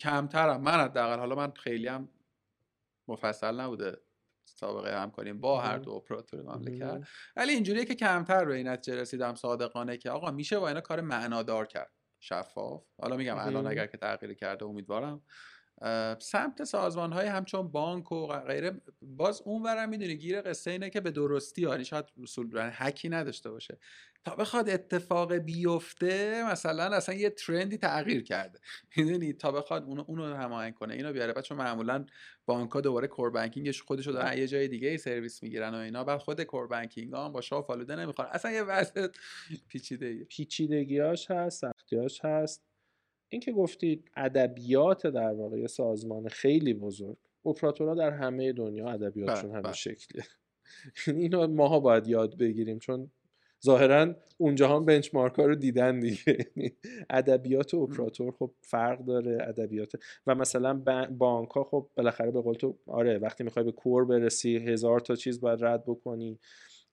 کمترم. 0.00 0.60
من 0.60 0.80
حداقل 0.80 1.18
حالا 1.18 1.34
من 1.34 1.50
خیلی 1.50 1.86
هم 1.86 2.08
مفصل 3.08 3.60
نبوده 3.60 3.96
سابقه 4.44 5.10
کنیم 5.10 5.40
با 5.40 5.60
هر 5.60 5.78
دو 5.78 5.92
اپراتور 5.92 6.42
مملکت. 6.42 7.08
ولی 7.36 7.52
اینجوریه 7.52 7.84
که 7.84 7.94
کمتر 7.94 8.44
به 8.44 8.54
این 8.54 8.68
نتیجه 8.68 9.00
رسیدم 9.00 9.34
صادقانه 9.34 9.96
که 9.96 10.10
آقا 10.10 10.30
میشه 10.30 10.58
با 10.58 10.68
اینا 10.68 10.80
کار 10.80 11.00
معنادار 11.00 11.66
کرد. 11.66 11.92
شفاف. 12.20 12.84
حالا 12.98 13.16
میگم 13.16 13.38
الان 13.38 13.66
اگر 13.66 13.86
که 13.86 13.96
تغییر 13.96 14.34
کرده 14.34 14.64
امیدوارم. 14.64 15.22
سمت 16.18 16.64
سازمان 16.64 17.12
های 17.12 17.26
همچون 17.26 17.68
بانک 17.68 18.12
و 18.12 18.26
غیره. 18.26 18.80
باز 19.02 19.42
اون 19.44 19.62
ورم 19.62 19.88
می‌دونی 19.88 20.16
گیر 20.16 20.40
قصه 20.40 20.70
اینه 20.70 20.90
که 20.90 21.00
به 21.00 21.10
درستی 21.10 21.62
یعنی 21.62 21.84
شاید 21.84 22.04
رسول 22.22 22.60
حکی 22.60 23.08
نداشته 23.08 23.50
باشه. 23.50 23.78
تا 24.24 24.36
بخواد 24.36 24.68
اتفاق 24.68 25.34
بیفته 25.34 26.44
مثلا 26.52 26.84
اصلا 26.96 27.14
یه 27.14 27.30
ترندی 27.30 27.76
تغییر 27.76 28.22
کرده. 28.22 28.58
می‌دونی؟ 28.96 29.32
تا 29.32 29.52
بخواد 29.52 29.84
اونو 29.84 30.04
اونو 30.06 30.34
هماهنگ 30.36 30.74
کنه 30.74 30.94
اینو 30.94 31.12
بیاره. 31.12 31.32
بعد 31.32 31.44
چون 31.44 31.58
معمولا 31.58 32.06
بانک 32.46 32.70
ها 32.70 32.80
دوباره 32.80 33.06
کور 33.06 33.30
بانکینگش 33.30 33.82
خودشو 33.82 34.10
دارن 34.12 34.38
یه 34.38 34.46
جای 34.46 34.68
دیگه 34.68 34.96
سرویس 34.96 35.42
می‌گیرن 35.42 35.74
و 35.74 35.78
اینا. 35.78 36.04
بعد 36.04 36.18
خود 36.20 36.42
کور 36.42 36.66
بانکینگ 36.66 37.14
هم 37.14 37.32
با 37.32 37.40
شاه 37.40 37.62
فالوده 37.66 37.96
نمی‌خوان 37.96 38.28
اصلا 38.32 38.50
یه 38.50 38.62
وضع 38.62 39.08
پیچیده 39.68 40.24
پیچیدگیاش 40.24 41.30
هست 41.30 41.60
سختیاش 41.60 42.24
هست. 42.24 42.67
این 43.28 43.40
که 43.40 43.52
گفتید 43.52 44.10
ادبیات 44.16 45.06
در 45.06 45.32
واقع 45.32 45.66
سازمان 45.66 46.28
خیلی 46.28 46.74
بزرگ 46.74 47.16
اپراتورها 47.46 47.94
در 47.94 48.10
همه 48.10 48.52
دنیا 48.52 48.88
ادبیاتشون 48.88 49.42
بله، 49.42 49.50
همین 49.50 49.62
بله. 49.62 49.72
شکلیه. 49.72 50.24
اینو 51.22 51.46
ماها 51.46 51.80
باید 51.80 52.06
یاد 52.06 52.38
بگیریم 52.38 52.78
چون 52.78 53.10
ظاهرا 53.64 54.14
اونجا 54.38 54.68
هم 54.76 54.84
بنچمارک 54.84 55.34
ها 55.34 55.46
رو 55.46 55.54
دیدن 55.54 56.00
دیگه. 56.00 56.22
یعنی 56.56 56.72
ادبیات 57.10 57.74
اپراتور 57.74 58.32
خب 58.32 58.50
فرق 58.60 59.04
داره 59.04 59.38
ادبیات 59.40 59.92
و 60.26 60.34
مثلا 60.34 60.74
بانک 61.10 61.50
ها 61.50 61.64
خب 61.64 61.90
بالاخره 61.96 62.30
به 62.30 62.40
قول 62.40 62.54
تو 62.54 62.78
آره 62.86 63.18
وقتی 63.18 63.44
می‌خوای 63.44 63.64
به 63.64 63.72
کور 63.72 64.04
برسی 64.04 64.56
هزار 64.56 65.00
تا 65.00 65.14
چیز 65.14 65.40
باید 65.40 65.64
رد 65.64 65.84
بکنی. 65.84 66.38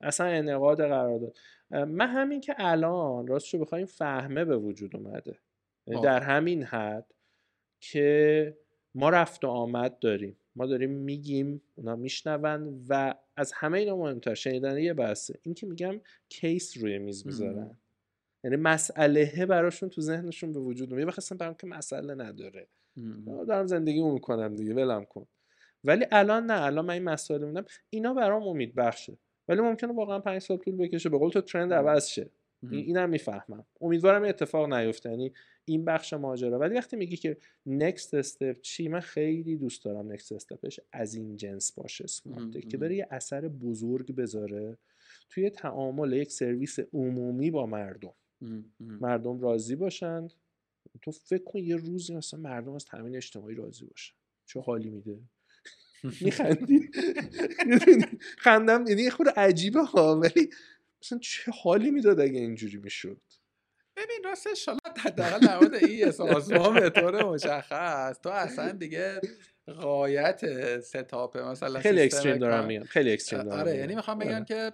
اصلا 0.02 0.28
انعقاد 0.28 0.78
قرارداد. 0.78 1.38
من 1.72 2.08
همین 2.08 2.42
که 2.42 2.56
الان 2.58 3.28
راستشو 3.28 3.60
بخوایم 3.60 3.86
فهمه 3.86 4.46
به 4.46 4.58
وجود 4.58 4.96
اومده. 4.96 5.40
یعنی 5.88 6.02
در 6.02 6.20
همین 6.22 6.64
حد 6.64 7.06
که 7.80 8.58
ما 8.96 9.10
رفت 9.10 9.46
و 9.46 9.48
آمد 9.48 10.00
داریم. 10.00 10.38
ما 10.56 10.66
داریم 10.66 10.90
میگیم 10.90 11.62
اونا 11.76 11.96
میشنون 11.96 12.86
و 12.90 13.14
از 13.38 13.52
همه 13.56 13.80
اینا 13.80 13.98
مهمتر 13.98 14.34
شنیدن 14.34 14.78
یه 14.78 14.94
بحثه. 14.94 15.40
این 15.44 15.56
که 15.56 15.68
میگم 15.68 16.02
کیس 16.30 16.78
روی 16.78 16.98
میز 16.98 17.26
می‌ذارن. 17.26 17.78
یعنی 18.44 18.56
مسئله 18.56 19.46
براشون 19.46 19.90
تو 19.90 20.02
ذهنشون 20.02 20.54
به 20.54 20.60
وجود 20.60 20.94
میاد 20.94 21.08
بخواستم 21.08 21.38
برام 21.38 21.54
که 21.54 21.68
مسئله 21.68 22.16
نداره. 22.16 22.68
دارم 23.48 23.68
زندگی 23.68 24.02
می‌کنم 24.02 24.56
دیگه 24.56 24.74
ولم 24.74 25.06
کن. 25.06 25.28
ولی 25.84 26.06
الان 26.12 26.46
نه 26.46 26.62
الان 26.62 26.86
من 26.86 26.94
این 26.94 27.04
مسئله 27.04 27.46
میدم 27.46 27.66
اینا 27.90 28.14
برام 28.14 28.44
امید 28.44 28.76
بخشه 28.76 29.18
ولی 29.48 29.62
ممکنه 29.62 29.94
واقعا 29.94 30.20
پنج 30.20 30.42
سال 30.42 30.58
طول 30.58 30.76
بکشه. 30.76 31.10
به 31.10 31.18
قول 31.18 31.30
تو 31.30 31.42
ترند 31.42 31.74
عوض 31.74 32.08
شه. 32.08 32.30
اینم 32.72 33.10
می‌فهمم. 33.10 33.66
امیدوارم 33.82 34.24
اتفاق 34.24 34.74
نیفته. 34.74 35.10
یعنی 35.10 35.34
این 35.66 35.86
بخش 35.86 36.14
ماجرا. 36.14 36.60
ولی 36.60 36.76
وقتی 36.76 36.96
میگی 36.96 37.18
که 37.18 37.38
نکست 37.66 38.14
استپ 38.14 38.62
چی 38.62 38.88
من 38.88 39.00
خیلی 39.00 39.58
دوست 39.58 39.84
دارم 39.86 40.12
نکست 40.12 40.32
استپش 40.32 40.80
از 40.92 41.16
این 41.16 41.38
جنس 41.38 41.72
باشه 41.72 42.06
که 42.70 42.78
بره 42.78 42.96
یه 42.96 43.08
اثر 43.12 43.48
بزرگ 43.48 44.16
بذاره 44.16 44.78
توی 45.30 45.50
تعامل 45.50 46.14
یک 46.14 46.32
سرویس 46.32 46.80
عمومی 46.94 47.52
با 47.52 47.66
مردم. 47.66 48.14
مردم 48.80 49.40
راضی 49.40 49.76
باشند 49.76 50.34
تو 51.02 51.12
فکر 51.12 51.44
کن 51.44 51.60
یه 51.60 51.76
روزی 51.76 52.16
مثلا 52.16 52.40
مردم 52.40 52.74
از 52.74 52.86
تامین 52.86 53.16
اجتماعی 53.16 53.56
راضی 53.56 53.86
باشن. 53.86 54.14
چه 54.46 54.60
حالی 54.60 54.90
میده؟ 54.90 55.20
میخندی؟ 56.22 56.90
خندم 58.46 58.88
یعنی 58.88 59.10
خود 59.10 59.30
عجیبه 59.30 59.84
ها 59.84 60.20
ولی 60.20 60.50
مثلا 61.04 61.20
چه 61.20 61.52
حالی 61.52 61.92
می‌داد 61.92 62.20
اگه 62.20 62.40
اینجوری 62.40 62.78
می‌شد؟ 62.78 63.22
ببین 63.96 64.24
راستش 64.26 64.66
حالا 64.66 64.80
حداقل 64.98 65.40
در 65.40 65.60
مورد 65.60 65.74
این 65.74 66.12
سازمان 66.12 66.74
به 66.74 66.90
طور 66.90 67.26
مشخص 67.26 68.20
تو 68.20 68.30
اصلا 68.30 68.72
دیگه 68.72 69.22
قایت 69.68 70.42
ستاپ 70.80 71.38
مثلا 71.38 71.80
خیلی 71.80 72.02
اکستریم 72.02 72.38
دارم 72.38 72.66
میگم 72.66 72.84
خیلی 72.84 73.14
اکستریم 73.14 73.44
دارم 73.44 73.60
آره 73.60 73.76
یعنی 73.76 73.96
می‌خوام 73.96 74.20
بگم 74.20 74.36
آره. 74.36 74.46
که 74.46 74.74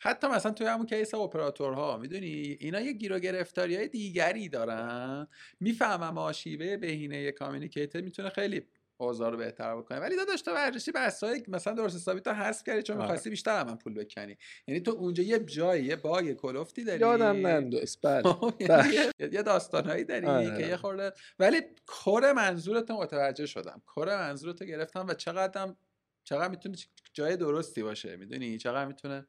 حتی 0.00 0.26
مثلا 0.26 0.52
توی 0.52 0.66
همون 0.66 0.86
کیس 0.86 1.14
اپراتورها 1.14 1.98
می‌دونی 1.98 2.56
اینا 2.60 2.80
یه 2.80 2.92
گیر 2.92 3.12
و 3.12 3.18
گرفتاری 3.18 3.76
های 3.76 3.88
دیگری 3.88 4.48
دارن 4.48 5.26
می‌فهمم 5.60 6.18
آشیوه 6.18 6.76
بهینه 6.76 7.32
کامیونیکیتر 7.32 8.00
می‌تونه 8.00 8.28
خیلی 8.28 8.66
اوضاع 8.96 9.30
رو 9.30 9.36
بهتر 9.36 9.76
بکنه 9.76 9.98
ولی 9.98 10.16
داداش 10.16 10.42
تو 10.42 10.50
ورزشی 10.54 10.92
بحثای 10.92 11.42
مثلا 11.48 11.72
درست 11.72 11.96
حسابی 11.96 12.20
تو 12.20 12.30
حذف 12.30 12.64
کردی 12.64 12.82
چون 12.82 12.96
آره. 12.96 13.04
می‌خواستی 13.04 13.30
بیشتر 13.30 13.66
هم, 13.66 13.78
پول 13.78 13.94
بکنی. 13.94 14.36
یعنی 14.66 14.80
تو 14.80 14.90
اونجا 14.90 15.22
یه 15.22 15.38
جایی 15.38 15.84
یه 15.84 15.96
باگ 15.96 16.32
کلفتی 16.32 16.84
داری. 16.84 17.00
یادم 17.00 17.46
ننداز 17.46 17.98
بله, 18.02 18.22
خب، 18.32 18.54
یعنی 18.60 18.94
یه 19.32 19.42
داستانهایی 19.42 20.04
داری 20.04 20.26
آره. 20.26 20.58
که 20.58 20.66
یه 20.66 20.76
خورده 20.76 21.12
ولی 21.38 21.60
کور 21.86 22.32
منظورت 22.32 22.90
متوجه 22.90 23.46
شدم. 23.46 23.82
کور 23.86 24.16
منظورت 24.16 24.62
گرفتم 24.62 25.06
و 25.08 25.14
چقدرم 25.14 25.76
چقدر 26.24 26.48
می‌تونه 26.48 26.76
جای 27.12 27.36
درستی 27.36 27.82
باشه 27.82 28.16
می‌دونی؟ 28.16 28.58
چقدر 28.58 28.84
می‌تونه 28.84 29.26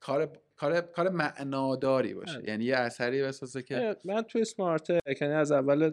کار 0.00 0.38
کار 0.56 0.80
کار 0.80 1.08
معناداری 1.08 2.14
باشه. 2.14 2.42
یعنی 2.48 2.64
یه 2.64 2.76
اثری 2.76 3.22
بسازه 3.22 3.62
که 3.62 3.96
من 4.04 4.22
توی 4.22 4.44
سمارت 4.44 4.90
یعنی 4.90 5.34
از 5.34 5.52
اول 5.52 5.92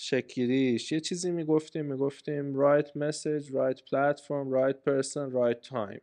شکلیش 0.00 0.92
یه 0.92 1.00
چیزی 1.00 1.30
می‌گفتیم 1.30 1.84
می‌گفتیم 1.84 2.54
right 2.54 2.86
message 2.86 3.44
right 3.44 3.78
platform 3.78 4.46
right 4.52 4.76
person 4.88 5.32
right 5.32 5.68
time. 5.68 6.00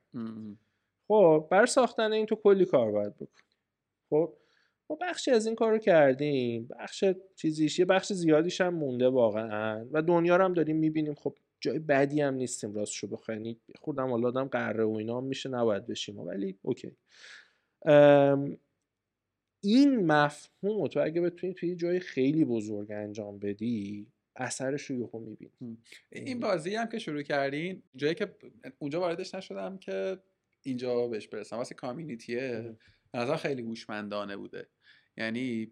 خب 1.08 1.48
بر 1.52 1.66
ساختن 1.66 2.12
این 2.14 2.26
تو 2.26 2.36
کلی 2.36 2.66
کار 2.66 2.92
باید 2.92 3.16
بکن 3.16 3.42
خب 4.10 4.34
ما 4.90 4.98
بخشی 5.02 5.32
از 5.32 5.46
این 5.46 5.56
کار 5.56 5.72
رو 5.72 5.78
کردیم. 5.78 6.68
بخش 6.80 7.04
چیزیش 7.36 7.80
یه 7.80 7.86
بخش 7.86 8.14
زیادیش 8.14 8.62
هم 8.62 8.74
مونده 8.74 9.08
واقعا. 9.08 9.86
و 9.92 10.02
دنیا 10.02 10.36
رو 10.36 10.44
هم 10.44 10.54
داریم 10.54 10.78
می‌بینیم. 10.78 11.16
خب 11.16 11.36
جای 11.60 11.80
بدی 11.80 12.22
هم 12.22 12.34
نیستیم 12.34 12.74
راستشو 12.76 13.08
بخواین 13.08 13.46
یعنی 13.46 13.60
خودم 13.82 14.10
حالا 14.10 14.28
آدم 14.28 14.48
قره 14.48 14.84
و 14.84 14.92
اینا 14.92 15.22
میشه 15.22 15.50
نباید 15.50 15.88
بشیم. 15.88 16.20
ولی 16.20 16.58
اوکی. 16.62 16.92
این 19.62 20.06
مفهوم 20.06 20.88
تو 20.88 21.00
اگه 21.00 21.22
بتونی 21.22 21.54
توی 21.54 21.76
جای 21.76 22.00
خیلی 22.00 22.46
بزرگ 22.46 22.92
انجام 22.92 23.40
بدی 23.40 24.08
اثرش 24.36 24.86
رو 24.86 25.00
یهو 25.00 25.20
می‌بینی. 25.20 25.78
این 26.10 26.40
بازی 26.40 26.76
هم 26.76 26.90
که 26.90 27.00
شروع 27.00 27.22
کردین 27.22 27.84
جایی 27.96 28.16
که 28.16 28.36
اونجا 28.80 29.00
واردش 29.00 29.36
نشدم 29.36 29.78
که 29.78 30.20
اینجا 30.62 31.08
بهش 31.08 31.28
برسم. 31.28 31.58
واسه 31.58 31.76
community 31.76 32.58
ه. 32.58 32.76
نظر 33.14 33.36
خیلی 33.36 33.62
هوشمندانه 33.62 34.38
بوده. 34.38 34.68
یعنی 35.18 35.72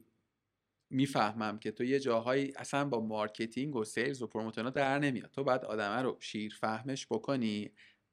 می‌فهمم 0.89 1.59
که 1.59 1.71
تو 1.71 1.83
یه 1.83 1.99
جاهایی 1.99 2.53
اصلا 2.55 2.85
با 2.85 2.99
marketing 2.99 3.75
و 3.75 3.83
sales 3.83 4.21
و 4.21 4.27
promotion 4.27 4.65
ا 4.65 4.69
در 4.69 4.99
نمیاد. 4.99 5.31
تو 5.31 5.43
بعد 5.43 5.65
آدمه 5.65 6.01
رو 6.01 6.17
شیر 6.19 6.57
فهمش 6.61 7.07
بکنی. 7.07 7.71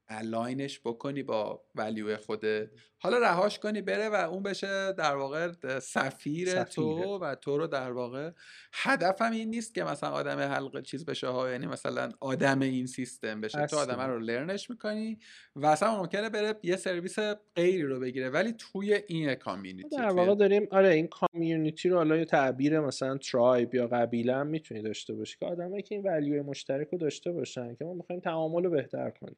align 0.08 0.60
ش 0.60 0.80
بکنی 0.80 1.22
با 1.22 1.64
value 1.74 2.16
خوده 2.16 2.70
حالا 3.00 3.18
رهاش 3.18 3.58
کنی 3.58 3.82
بره 3.82 4.08
و 4.08 4.14
اون 4.14 4.42
بشه 4.42 4.92
در 4.92 5.16
واقع 5.16 5.52
سفیر, 5.80 6.62
تو 6.64 7.18
و 7.18 7.34
تو 7.34 7.58
رو 7.58 7.66
در 7.66 7.92
واقع. 7.92 8.30
هدفم 8.72 9.32
این 9.32 9.50
نیست 9.50 9.74
که 9.74 9.84
مثلا 9.84 10.10
آدم 10.10 10.38
حلقه 10.38 10.82
چیز 10.82 11.04
بشه 11.04 11.28
ها 11.28 11.50
یعنی 11.50 11.66
مثلا 11.66 12.08
آدم 12.20 12.60
این 12.60 12.86
سیستم 12.86 13.40
بشه. 13.40 13.66
تو 13.66 13.76
آدم 13.76 14.00
رو 14.00 14.18
learn 14.18 14.55
ش 14.55 14.70
می‌کنی 14.70 15.18
و 15.56 15.66
اصلا 15.66 15.96
ممکنه 15.96 16.30
بره 16.30 16.54
یه 16.62 16.76
سرویس 16.76 17.18
غیری 17.56 17.82
رو 17.82 18.00
بگیره 18.00 18.30
ولی 18.30 18.52
توی 18.58 18.94
این 19.06 19.34
community 19.34 19.88
در 19.96 20.08
واقع 20.10 20.34
داریم 20.34 20.68
آره 20.70 20.88
این 20.88 21.08
community 21.08 21.88
رو 21.88 21.96
حالا 21.96 22.16
یه 22.16 22.24
تعبیر 22.24 22.80
مثلا 22.80 23.18
tribe 23.18 23.74
یا 23.74 23.86
قبیله 23.86 24.34
هم 24.34 24.46
می‌تونی 24.46 24.82
داشته 24.82 25.14
باشی 25.14 25.36
که 25.38 25.46
آدمایی 25.46 25.82
که 25.82 25.94
این 25.94 26.04
value 26.04 26.42
مشترک 26.42 26.88
رو 26.92 26.98
داشته 26.98 27.32
باشن 27.32 27.74
که 27.74 27.84
ما 27.84 27.94
می‌خوایم 27.94 28.20
تعامل 28.20 28.64
رو 28.64 28.70
بهتر 28.70 29.10
کنیم. 29.10 29.36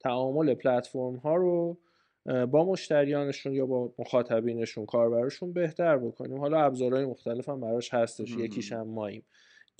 تعامل 0.00 0.54
پلتفرم 0.54 1.16
ها 1.16 1.36
رو 1.36 1.78
با 2.26 2.64
مشتریانشون 2.64 3.52
یا 3.52 3.66
با 3.66 3.92
مخاطبینشون 3.98 4.86
کاربرشون 4.86 5.52
بهتر 5.52 5.98
بکنیم. 5.98 6.38
حالا 6.40 6.60
ابزارهای 6.60 7.04
مختلف 7.04 7.48
هم 7.48 7.60
براش 7.60 7.94
هستش 7.94 8.30
یکیش 8.30 8.72
هم 8.72 8.88
ماییم. 8.88 9.24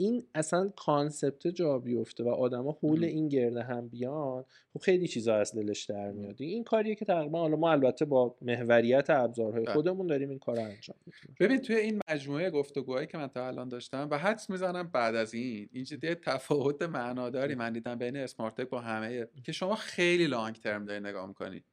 این 0.00 0.26
اصلا 0.34 0.68
concept 0.76 1.46
جا 1.46 1.78
بیفته 1.78 2.24
و 2.24 2.28
آدما 2.28 2.72
حول 2.72 3.04
این 3.04 3.28
گرد 3.28 3.62
هم 3.62 3.88
بیان 3.88 4.44
خب 4.72 4.80
خیلی 4.80 5.08
چیزا 5.08 5.36
از 5.36 5.54
دلش 5.54 5.84
در 5.84 6.10
میاد. 6.10 6.42
این 6.42 6.64
کاریه 6.64 6.94
که 6.94 7.04
تقریبا 7.04 7.40
حالا 7.40 7.56
ما 7.56 7.70
البته 7.72 8.04
با 8.04 8.36
محوریت 8.42 9.10
ابزارهای 9.10 9.64
بله. 9.64 9.74
خودمون 9.74 10.06
داریم 10.06 10.30
این 10.30 10.38
کار 10.38 10.56
رو 10.56 10.62
انجام 10.62 10.96
میدیم. 11.06 11.34
ببین 11.40 11.58
توی 11.60 11.76
این 11.76 12.00
مجموعه 12.10 12.50
گفتگوهایی 12.50 13.06
که 13.06 13.18
من 13.18 13.26
تا 13.26 13.46
الان 13.46 13.68
داشتم 13.68 14.08
و 14.10 14.18
حدس 14.18 14.50
می‌زنم 14.50 14.88
بعد 14.88 15.14
از 15.14 15.34
این 15.34 15.68
این 15.72 15.86
یه 16.02 16.14
تفاوت 16.14 16.82
معناداری 16.82 17.54
من 17.54 17.72
دیدم 17.72 17.94
بین 17.94 18.16
اسمارت 18.16 18.60
با 18.60 18.80
همه 18.80 19.26
که 19.44 19.52
شما 19.52 19.74
خیلی 19.74 20.26
لانگ 20.26 20.54
ترم 20.54 20.84
دارید 20.84 21.06
نگاه 21.06 21.26
می‌کنید 21.26 21.64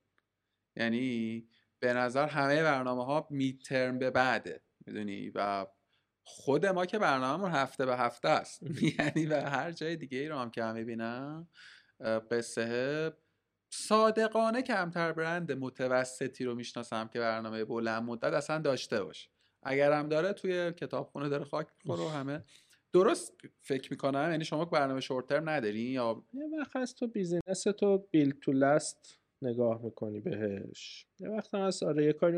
یعنی 0.76 1.46
به 1.80 1.94
نظر 1.94 2.28
همه 2.28 2.64
برنامه 2.64 3.06
ها 3.06 3.28
می 3.30 3.60
ترم 3.66 4.00
به 4.00 4.12
بعده 4.12 4.62
می‌دونی؟ 4.86 5.32
و 5.36 5.68
خود 6.30 6.66
ما 6.66 6.86
که 6.86 7.00
برنامهمون 7.00 7.52
هفته 7.52 7.86
به 7.86 7.98
هفته 7.98 8.30
است. 8.30 8.64
یعنی 9.00 9.26
و 9.26 9.36
هر 9.36 9.72
جای 9.72 9.96
دیگه 9.96 10.18
ای 10.18 10.28
رو 10.28 10.38
هم 10.38 10.52
که 10.52 10.64
هم 10.64 10.76
می‌بینم 10.76 11.48
قصه 12.32 13.14
صادقانه 13.70 14.62
کمتر 14.62 15.12
برند 15.12 15.52
متوسطی 15.52 16.46
رو 16.46 16.56
می‌شناسم 16.56 17.08
که 17.08 17.20
برنامه 17.20 17.66
بلند 17.66 18.04
مدت 18.04 18.34
اصلا 18.34 18.60
داشته 18.60 19.04
باشه 19.04 19.30
اگر 19.64 19.92
هم 19.92 20.10
داره 20.10 20.34
توی 20.34 20.72
کتابخونه 20.72 21.30
داره 21.30 21.46
خاک 21.46 21.68
می‌خوره 21.86 22.06
و 22.06 22.10
همه. 22.10 22.44
درست 22.94 23.34
فکر 23.62 23.92
می‌کنم 23.92 24.32
یعنی 24.32 24.46
شما 24.46 24.66
برنامه 24.66 25.00
short 25.02 25.28
term 25.28 25.50
نداری 25.50 25.80
یا 25.80 26.24
یه 26.34 26.60
وقت 26.60 26.76
هست 26.76 26.96
تو 26.96 27.08
بیزینس 27.08 27.64
build 27.80 28.34
to 28.42 28.52
last 28.52 29.20
نگاه 29.42 29.82
می‌کنی 29.82 30.20
بهش. 30.20 31.08
یه 31.20 31.30
وقت 31.30 31.54
هم 31.54 31.62
هست 31.62 31.84
آره 31.84 32.06
یه 32.06 32.14
کاری 32.14 32.38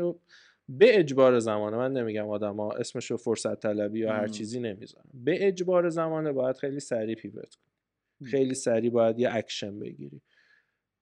به 0.78 0.98
اجبار 0.98 1.38
زمانه 1.38 1.76
من 1.76 1.92
نمیگم 1.92 2.28
آدما 2.28 2.72
اسمشو 2.72 3.16
فرصت 3.16 3.60
طلبی 3.60 3.98
یا 3.98 4.12
هر 4.12 4.28
چیزی 4.28 4.60
نمی‌ذارم 4.60 5.10
به 5.14 5.46
اجبار 5.46 5.88
زمانه 5.88 6.32
باید 6.32 6.56
خیلی 6.56 6.80
سریع 6.80 7.14
pivot 7.14 7.54
کنی. 7.54 8.30
خیلی 8.30 8.54
سریع 8.54 8.90
باید 8.90 9.18
یه 9.18 9.34
اکشن 9.34 9.78
بگیری. 9.78 10.20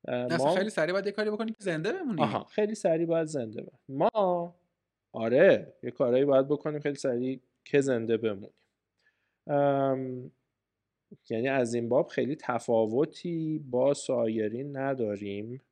ما... 0.09 0.55
خیلی 0.55 0.70
سریع 0.70 0.93
باید 0.93 1.07
یه 1.07 1.12
کاری 1.12 1.31
بکنی 1.31 1.51
که 1.53 1.59
زنده 1.61 1.93
بمونی. 1.93 2.23
آها 2.23 2.45
خیلی 2.45 2.74
سریع 2.74 3.07
باید 3.07 3.27
زنده 3.27 3.62
بمونی. 3.62 4.11
ما 4.11 4.55
آره 5.12 5.74
یه 5.82 5.90
کارهایی 5.90 6.24
باید 6.24 6.49
بکنیم 6.49 6.81
خیلی 6.81 6.95
سریع 6.97 7.40
که 7.65 7.81
زنده 7.81 8.16
بمونیم. 8.16 8.53
یعنی 11.31 11.49
از 11.49 11.74
این 11.74 11.89
باب 11.89 12.09
خیلی 12.09 12.36
تفاوتی 12.36 13.59
با 13.70 13.95
سایرین 13.95 14.77
نداریم. 14.77 15.62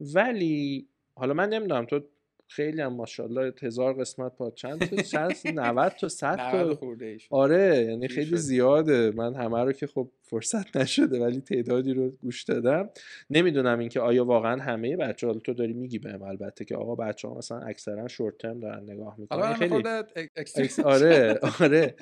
ولی 0.00 0.88
حالا 1.14 1.34
من 1.34 1.48
نمی‌دونم 1.48 1.84
تو 1.84 2.00
خیلی 2.48 2.80
هم 2.80 2.92
ماشاءالله 2.92 3.52
هزار 3.62 3.94
قسمت 4.00 4.36
پاد 4.36 4.54
چند 4.54 4.78
تا 4.84 5.02
چند 5.02 5.34
90 5.54 5.92
تا 6.00 6.08
100 6.08 6.36
تا 6.36 6.78
آره 7.30 7.86
یعنی 7.88 8.08
خیلی 8.08 8.36
زیاده. 8.36 9.10
من 9.10 9.34
همه 9.34 9.64
رو 9.64 9.72
که 9.72 9.86
خب 9.86 10.10
فرصت 10.22 10.76
نشده 10.76 11.20
ولی 11.20 11.40
تعدادی 11.40 11.92
رو 11.92 12.10
گوش 12.10 12.42
دادم. 12.42 12.90
نمی‌دونم 13.30 13.78
اینکه 13.78 14.00
آیا 14.00 14.24
واقعا 14.24 14.62
همه 14.62 14.96
بچه 14.96 15.26
ها 15.26 15.32
تو 15.34 15.54
داری 15.54 15.72
میگی 15.72 15.98
بهم 15.98 16.22
البته 16.22 16.64
که 16.64 16.76
آقا 16.76 16.94
بچه 16.94 17.28
ها 17.28 17.34
مثلا 17.34 17.58
اکثرا 17.58 18.08
شورت 18.08 18.38
ترم 18.38 18.60
دارن 18.60 18.82
نگاه 18.90 19.14
می‌کنن. 19.18 19.54
خیلی 19.54 19.82
آره 20.84 21.38
آره. 21.60 21.94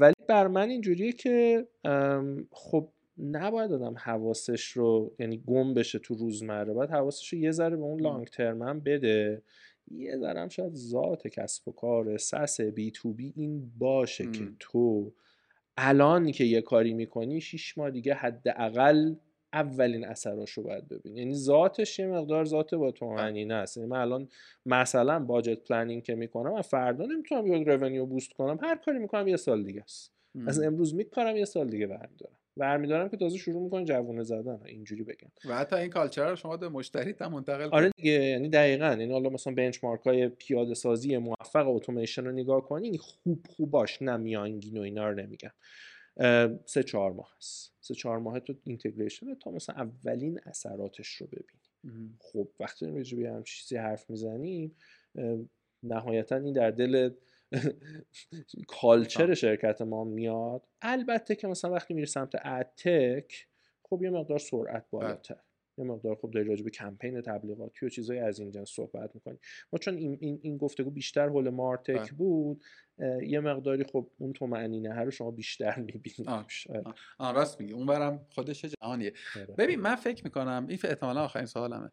ولی 0.00 0.14
بر 0.28 0.46
من 0.46 0.68
اینجوریه 0.70 1.12
که 1.12 1.66
خب 2.52 2.88
نباید 3.20 3.72
آدم 3.72 3.94
حواسش 3.98 4.64
رو 4.64 5.14
یعنی 5.18 5.42
گم 5.46 5.74
بشه 5.74 5.98
تو 5.98 6.14
روزمره 6.14 6.72
باید 6.72 6.90
حواسش 6.90 7.32
رو 7.32 7.38
یه 7.38 7.50
ذره 7.50 7.76
به 7.76 7.82
اون 7.82 8.00
لانگ 8.00 8.26
ترم 8.26 8.62
هم 8.62 8.80
بده. 8.80 9.42
یه 9.90 10.18
ذره 10.18 10.40
هم 10.40 10.48
شاید 10.48 10.74
ذات 10.74 11.28
کسب 11.28 11.68
و 11.68 11.72
کار 11.72 12.16
سس 12.16 12.60
بی 12.60 12.90
تو 12.90 13.12
بی 13.12 13.32
این 13.36 13.72
باشه 13.78 14.30
که 14.30 14.48
تو 14.58 15.12
الان 15.76 16.32
که 16.32 16.44
یه 16.44 16.60
کاری 16.60 16.94
می‌کنی 16.94 17.40
شیش 17.40 17.78
ماه 17.78 17.90
دیگه 17.90 18.14
حداقل 18.14 19.14
اولین 19.52 20.04
اثراش 20.04 20.50
رو 20.50 20.62
باید 20.62 20.88
ببینی 20.88 21.16
یعنی 21.16 21.34
ذاتش 21.34 21.98
یه 21.98 22.06
مقدار 22.06 22.44
ذات 22.44 22.74
باتونه 22.74 23.54
است 23.54 23.76
یعنی 23.76 23.88
من 23.88 24.00
الان 24.00 24.28
مثلا 24.66 25.18
budget 25.18 25.64
planning 25.64 26.02
که 26.02 26.14
می‌کنم 26.14 26.52
و 26.52 26.62
فردا 26.62 27.06
نمی‌تونم 27.06 27.46
یه 27.46 27.64
revenue 27.64 28.06
boost 28.06 28.32
کنم. 28.32 28.58
هر 28.62 28.76
کاری 28.76 28.98
می‌کنم 28.98 29.28
یه 29.28 29.36
سال 29.36 29.64
دیگه 29.64 29.82
است. 29.82 30.12
از 30.46 30.60
امروز 30.60 30.94
میکارم 30.94 31.36
یه 31.36 31.44
سال 31.44 31.68
دیگه 31.68 31.86
برمیدارم. 31.86 32.39
برمیدارم 32.56 33.08
که 33.08 33.16
تازه 33.16 33.38
شروع 33.38 33.62
می‌کنه 33.62 33.84
جوونه 33.84 34.22
زدن. 34.22 34.60
اینجوری 34.64 35.02
بگم. 35.02 35.30
و 35.48 35.58
حتی 35.58 35.76
این 35.76 35.90
culture 35.90 36.30
رو 36.30 36.36
شما 36.36 36.56
به 36.56 36.68
مشتری 36.68 37.14
هم 37.20 37.32
منتقل 37.32 37.68
آره 37.72 37.90
دیگه 37.96 38.12
یعنی 38.12 38.48
دقیقا. 38.48 38.86
یعنی 38.86 39.12
حالا 39.12 39.30
مثلا 39.30 39.54
benchmark 39.54 40.00
های 40.00 40.28
پیاده 40.28 40.74
سازی 40.74 41.16
موفق 41.16 41.68
اتوماسیون 41.68 42.26
رو 42.26 42.32
نگاه 42.32 42.68
کنی 42.68 42.98
خوب 42.98 43.46
خوب 43.48 43.70
باش 43.70 44.02
نه 44.02 44.16
میانگین 44.16 44.78
و 44.78 44.80
اینا 44.80 45.08
رو 45.08 45.14
نمیگم. 45.14 45.52
سه 46.66 46.82
چهار 46.82 47.12
ماه 47.12 47.34
هست. 47.36 47.74
سه 47.80 47.94
چهار 47.94 48.18
ماه 48.18 48.40
تو 48.40 48.54
اینتگریشن 48.64 49.34
تا 49.34 49.50
مثلا 49.50 49.74
اولین 49.74 50.40
اثراتش 50.46 51.08
رو 51.08 51.26
ببینی. 51.26 52.16
خب 52.20 52.48
وقتی 52.60 52.86
راجع 52.86 53.18
به 53.18 53.30
هم 53.30 53.42
چیزی 53.42 53.76
حرف 53.76 54.10
می‌زنیم 54.10 54.76
نهایتا 55.82 56.36
این 56.36 56.52
در 56.52 56.70
دل 56.70 57.10
کالچر 58.68 59.34
شرکت 59.34 59.82
ما 59.82 60.04
میاد. 60.04 60.68
البته 60.82 61.34
که 61.34 61.48
مثلا 61.48 61.70
وقتی 61.70 61.94
میری 61.94 62.06
سمت 62.06 62.46
اتک 62.46 63.46
خب 63.82 64.02
یه 64.02 64.10
مقدار 64.10 64.38
سرعت 64.38 64.90
بالاتر. 64.90 65.40
یه 65.78 65.84
مقدار 65.84 66.14
خب 66.14 66.30
داری 66.30 66.48
راجع 66.48 66.64
به 66.64 66.70
کمپین 66.70 67.20
تبلیغاتی 67.20 67.86
و 67.86 67.88
چیزای 67.88 68.18
از 68.18 68.38
این 68.40 68.50
جنس 68.50 68.70
صحبت 68.70 69.14
می‌کنی. 69.14 69.38
ما 69.72 69.78
چون 69.78 69.96
این, 69.96 70.18
این, 70.20 70.38
این 70.42 70.56
گفتگو 70.56 70.90
بیشتر 70.90 71.28
حول 71.28 71.48
مارتک 71.48 72.12
بود 72.12 72.64
یه 73.22 73.40
مقداری 73.40 73.84
خب 73.84 74.10
اون 74.18 74.32
تو 74.32 74.46
معنینه 74.46 75.00
رو 75.00 75.10
شما 75.10 75.30
بیشتر 75.30 75.78
می‌بینید 75.78 76.28
آه. 77.18 77.34
راست 77.34 77.60
میگی. 77.60 77.72
اونورم 77.72 78.26
خودش 78.30 78.64
جهانیه. 78.64 79.12
آره. 79.36 79.54
ببین 79.58 79.80
من 79.80 79.94
فکر 79.94 80.24
می‌کنم 80.24 80.66
این 80.68 80.78
احتمالا 80.84 81.24
آخرین 81.24 81.46
سوالمه. 81.46 81.90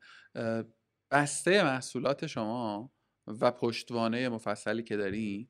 بسته 1.12 1.64
محصولات 1.64 2.28
شما 2.28 2.92
و 3.28 3.52
پشتوانه 3.52 4.30
مفصلی 4.30 4.84
که 4.84 4.98
داری 4.98 5.50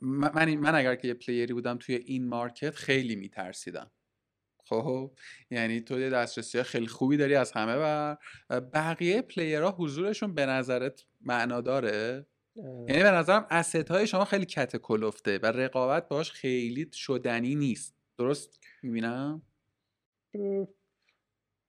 من, 0.00 0.54
من 0.54 0.74
اگر 0.74 0.94
که 0.94 1.08
یه 1.08 1.14
پلیری 1.14 1.52
بودم 1.54 1.78
توی 1.78 1.94
این 1.94 2.28
مارکت 2.28 2.74
خیلی 2.74 3.16
میترسیدم. 3.16 3.90
خب؟ 4.64 5.12
یعنی 5.50 5.80
تو 5.80 6.00
یه 6.00 6.10
دسترسی 6.10 6.62
خیلی 6.62 6.86
خوبی 6.86 7.16
داری 7.16 7.34
از 7.34 7.52
همه 7.52 7.74
و 7.74 8.16
بقیه 8.60 9.22
پلیرها 9.22 9.70
حضورشون 9.70 10.34
به 10.34 10.46
نظرت 10.46 11.04
معنا 11.20 11.60
داره؟ 11.60 12.26
یعنی 12.88 13.02
به 13.02 13.10
نظرم 13.10 13.46
asset 13.50 13.90
های 13.90 14.06
شما 14.06 14.24
خیلی 14.24 14.46
کت 14.46 14.76
کلفته 14.76 15.38
و 15.38 15.46
رقابت 15.46 16.08
باش 16.08 16.30
خیلی 16.32 16.90
شدنی 16.92 17.54
نیست. 17.54 17.94
درست 18.18 18.60
می‌بینم؟ 18.82 19.42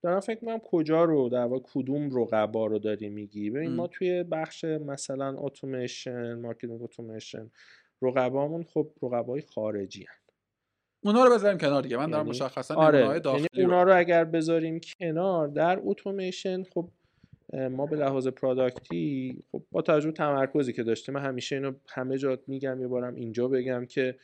دارم 0.04 0.20
فکر 0.20 0.38
می‌کنم 0.40 0.58
کجا 0.58 1.04
رو 1.04 1.28
در 1.28 1.44
واقع 1.44 1.62
کدوم 1.74 2.16
رقبا 2.18 2.66
رو 2.66 2.78
داری 2.78 3.08
میگی؟ 3.08 3.50
ببین 3.50 3.74
ما 3.74 3.86
توی 3.86 4.22
بخش 4.22 4.64
مثلا 4.64 5.34
اتوماسیون 5.38 6.34
marketing 6.34 6.82
اتوماسیون 6.82 7.50
رقبامون 8.02 8.62
خب 8.62 8.90
رقبای 9.02 9.42
خارجی‌ان. 9.54 10.14
اونا 11.04 11.24
رو 11.24 11.34
بذاریم 11.34 11.58
کنار 11.58 11.82
دیگه. 11.82 11.96
من 11.96 12.10
دارم 12.10 12.26
یعنی 12.26 12.30
مشخصا 12.30 12.74
آره 12.74 13.22
یعنی 13.24 13.48
اونا 13.56 13.82
رو 13.82 13.98
اگر 13.98 14.24
بذاریم 14.24 14.80
کنار 14.98 15.48
در 15.48 15.80
اتوماسیون 15.82 16.64
خب 16.64 16.88
ما 17.70 17.86
به 17.86 17.96
لحاظ 17.96 18.28
پروداکتی 18.28 19.38
خب 19.52 19.62
با 19.72 19.82
توجه 19.82 20.12
تمرکزی 20.12 20.72
که 20.72 20.82
داشتیم 20.82 21.14
من 21.14 21.20
همیشه 21.20 21.56
اینو 21.56 21.72
همه 21.88 22.18
جا 22.18 22.38
میگم 22.46 22.80
یه 22.80 22.86
بارم 22.86 23.14
اینجا 23.14 23.48
بگم 23.48 23.86
که 23.86 24.16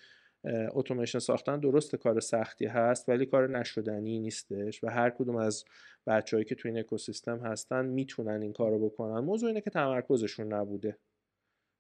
اتوماسیون 0.45 1.21
ساختن 1.21 1.61
درست 1.61 1.97
کار 1.97 2.21
سختی 2.21 2.67
هست 2.67 3.09
ولی 3.09 3.27
کار 3.27 3.59
نشدنی 3.59 4.19
نیستش 4.19 4.85
و 4.85 4.89
هر 4.89 5.11
کدوم 5.11 5.37
از 5.37 5.65
بچههایی 6.07 6.45
که 6.45 6.55
تو 6.55 6.69
این 6.69 6.79
اکوسیستم 6.79 7.39
هستن 7.39 7.87
می‌تونن 7.87 8.43
این 8.43 8.53
کارو 8.53 8.89
بکنن. 8.89 9.21
موضوع 9.21 9.49
اینه 9.49 9.61
که 9.61 9.71
تمرکزشون 9.71 10.53
نبوده. 10.53 10.99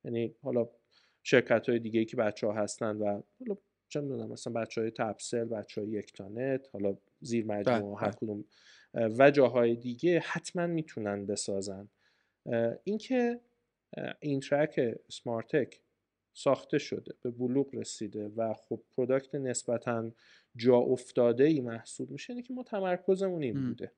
یعنی 0.04 0.34
حالا 0.42 0.68
شرکت 1.22 1.68
های 1.68 1.78
دیگه 1.78 2.00
ای 2.00 2.06
که 2.06 2.16
بچه 2.16 2.46
ها 2.46 2.52
هستن 2.52 2.96
و 2.96 3.22
حالا 3.38 3.56
چه 3.88 4.00
می‌دونم 4.00 4.28
مثلا 4.28 4.52
بچه 4.52 4.80
های 4.80 4.90
تپسل 4.90 5.44
بچه 5.44 5.80
های 5.80 5.90
یکتانت 5.90 6.68
حالا 6.72 6.96
زیر 7.20 7.46
مجموعه 7.46 7.80
بله، 7.80 7.96
هر 7.96 8.06
بله. 8.06 8.16
کدوم 8.16 8.44
و 8.94 9.30
جاهای 9.30 9.76
دیگه 9.76 10.18
حتما 10.18 10.66
می‌تونن 10.66 11.26
بسازن. 11.26 11.88
اینکه 12.84 13.40
این 14.20 14.40
track 14.40 14.94
سمارتک 15.08 15.80
ساخته 16.32 16.78
شده 16.78 17.14
به 17.22 17.30
بلوغ 17.30 17.74
رسیده 17.74 18.28
و 18.36 18.54
خب 18.54 18.80
product 18.96 19.34
نسبتا 19.34 20.10
جا 20.56 20.76
افتاده 20.76 21.44
ای 21.44 21.60
محسوب 21.60 22.10
میشه 22.10 22.32
اینه 22.32 22.42
که 22.42 22.54
ما 22.54 22.62
تمرکزمون 22.62 23.42
این 23.42 23.66
بوده. 23.66 23.92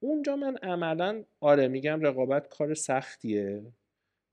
اونجا 0.00 0.36
من 0.36 0.56
عملا 0.56 1.24
آره 1.40 1.68
میگم 1.68 2.00
رقابت 2.00 2.48
کار 2.48 2.74
سختیه 2.74 3.62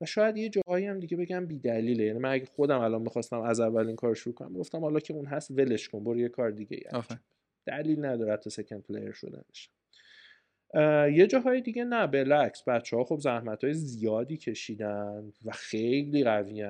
و 0.00 0.06
شاید 0.06 0.36
یه 0.36 0.48
جاهایی 0.48 0.86
هم 0.86 1.00
دیگه 1.00 1.16
بگم 1.16 1.46
بی 1.46 1.58
دلیله 1.58 2.04
یعنی 2.04 2.18
من 2.18 2.32
اگه 2.32 2.46
خودم 2.46 2.80
الان 2.80 3.02
می‌خواستم 3.02 3.40
از 3.40 3.60
اول 3.60 3.86
این 3.86 3.96
کار 3.96 4.14
شروع 4.14 4.34
کنم 4.34 4.52
گفتم 4.52 4.80
حالا 4.80 5.00
که 5.00 5.14
اون 5.14 5.26
هست 5.26 5.50
ولش 5.50 5.88
کن 5.88 6.04
برو 6.04 6.18
یه 6.18 6.28
کار 6.28 6.50
دیگه 6.50 6.80
دلیل 7.66 8.04
نداره 8.04 8.32
حتی 8.32 8.50
second 8.50 8.82
player 8.82 9.12
شدنش. 9.12 9.70
یه 11.12 11.26
جاهای 11.26 11.60
دیگه 11.60 11.84
نه 11.84 12.06
برعکس. 12.06 12.62
بچه 12.68 12.96
ها 12.96 13.04
خب 13.04 13.18
زحمت 13.18 13.64
های 13.64 13.74
زیادی 13.74 14.36
کشیدن 14.36 15.32
و 15.44 15.50
خیلی 15.50 16.24
قوی 16.24 16.66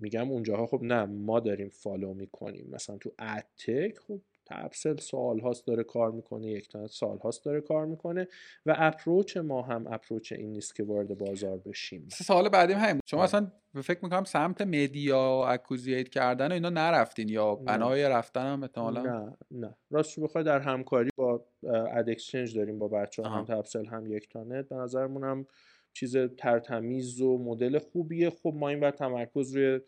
میگم 0.00 0.30
اونجاها 0.30 0.66
خب 0.66 0.80
نه 0.82 1.04
ما 1.04 1.40
داریم 1.40 1.68
follow 1.68 2.14
می‌کنیم. 2.14 2.68
مثلا 2.72 2.98
تو 2.98 3.12
ad 3.18 3.45
tech 3.45 3.98
خب 3.98 4.20
تپسل 4.46 4.96
سال 4.96 5.40
هاست 5.40 5.66
داره 5.66 5.84
کار 5.84 6.10
می‌کنه 6.10 6.46
یکتانت 6.46 6.90
سال 6.90 7.18
هاست 7.18 7.44
داره 7.44 7.60
کار 7.60 7.86
می‌کنه 7.86 8.28
و 8.66 8.74
approach 8.78 9.36
ما 9.36 9.62
هم 9.62 9.86
approach 9.90 10.32
این 10.32 10.52
نیست 10.52 10.74
که 10.76 10.84
وارد 10.84 11.18
بازار 11.18 11.58
بشیم. 11.58 12.08
سال 12.12 12.48
بعدیم 12.48 12.78
همین. 12.78 13.00
شما 13.06 13.20
آره. 13.20 13.28
اصلا 13.28 13.52
فکر 13.82 13.98
می‌کنم 14.02 14.24
سمت 14.24 14.62
media 14.62 15.44
acquisition 15.46 16.08
کردن 16.08 16.48
و 16.48 16.52
اینا 16.52 16.70
نرفتین 16.70 17.28
یا 17.28 17.54
بنای 17.54 18.08
رفتن 18.08 18.46
هم 18.46 18.62
احتمالا؟ 18.62 19.02
نه 19.02 19.36
نه. 19.50 19.76
راست 19.90 20.20
بخوای 20.20 20.44
در 20.44 20.58
همکاری 20.58 21.10
با 21.16 21.44
ad 21.92 22.10
exchange 22.10 22.56
داریم 22.56 22.78
با 22.78 22.88
بچه 22.88 23.22
ها 23.22 23.28
هم 23.28 23.44
تپسل 23.44 23.86
هم 23.86 24.06
یکتانت 24.06 24.68
به 24.68 24.76
نظرمون 24.76 25.24
هم 25.24 25.46
چیز 25.92 26.16
ترتمیز 26.16 27.20
و 27.20 27.38
مدل 27.38 27.78
خوبیه. 27.78 28.30
خب 28.30 28.52
ما 28.56 28.68
این 28.68 28.80
بر 28.80 28.90
تمرکز 28.90 29.56
روی 29.56 29.80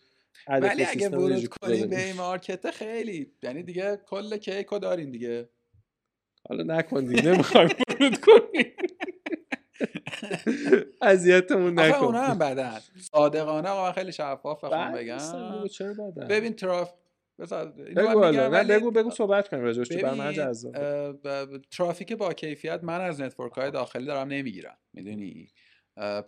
ولی 0.46 0.84
اگه 0.84 1.08
ورود 1.08 1.46
کنیم 1.46 1.90
به 1.90 2.04
این 2.04 2.16
market 2.16 2.70
خیلی 2.70 3.32
یعنی 3.42 3.62
دیگه 3.62 3.98
کل 4.06 4.36
کیکو 4.36 4.78
دارین 4.78 5.10
دیگه. 5.10 5.48
حالا 6.48 6.76
نکن 6.76 7.04
دیگه 7.04 7.22
نمی‌خوایم 7.22 7.68
ورود 7.90 8.20
کنیم. 8.20 8.72
اذیتمون 11.02 11.78
نکن. 11.78 12.04
اونا 12.04 12.22
هم 12.22 12.38
بدن. 12.38 12.78
صادقانه 13.12 13.68
آقا 13.68 13.92
خیلی 13.92 14.12
شفاف 14.12 14.64
بخوام 14.64 14.92
بگم. 14.92 15.18
ببین 16.28 16.52
traf 16.52 16.92
بگو 17.96 18.20
بگو 18.68 18.90
بگو 18.90 19.10
صحبت 19.10 19.48
کنیم 19.48 19.62
راجعش 19.62 19.88
تو 19.88 21.18
ترافیک 21.70 22.12
با 22.12 22.32
کیفیت 22.32 22.80
من 22.84 23.00
از 23.00 23.20
network 23.20 23.52
های 23.52 23.70
داخلی 23.70 24.06
دارم 24.06 24.28
نمی‌گیرم 24.28 24.78
می‌دونی؟ 24.92 25.48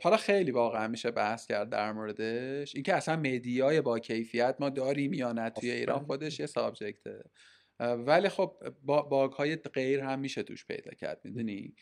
حالا 0.02 0.16
خیلی 0.16 0.51
واقعا 0.51 0.88
میشه 0.88 1.10
بحث 1.10 1.47
کرد 1.47 1.70
در 1.70 1.92
موردش. 1.92 2.74
اینکه 2.74 2.94
اصلا 2.94 3.16
media 3.16 3.70
ی 3.70 3.80
با 3.80 3.98
کیفیت 3.98 4.56
ما 4.60 4.70
داریم 4.70 5.12
یا 5.12 5.32
نه 5.32 5.51
توی 5.51 5.70
ایران 5.70 6.05
خودش 6.05 6.40
یه 6.40 6.47
subject 6.47 7.06
ه. 7.06 7.22
ولی 7.80 8.28
خب 8.28 8.56
bug 8.84 9.32
های 9.32 9.56
غیر 9.56 10.01
هم 10.01 10.18
میشه 10.18 10.42
توش 10.42 10.66
پیدا 10.66 10.90
کرد 10.90 11.20
می‌دونی؟ 11.24 11.74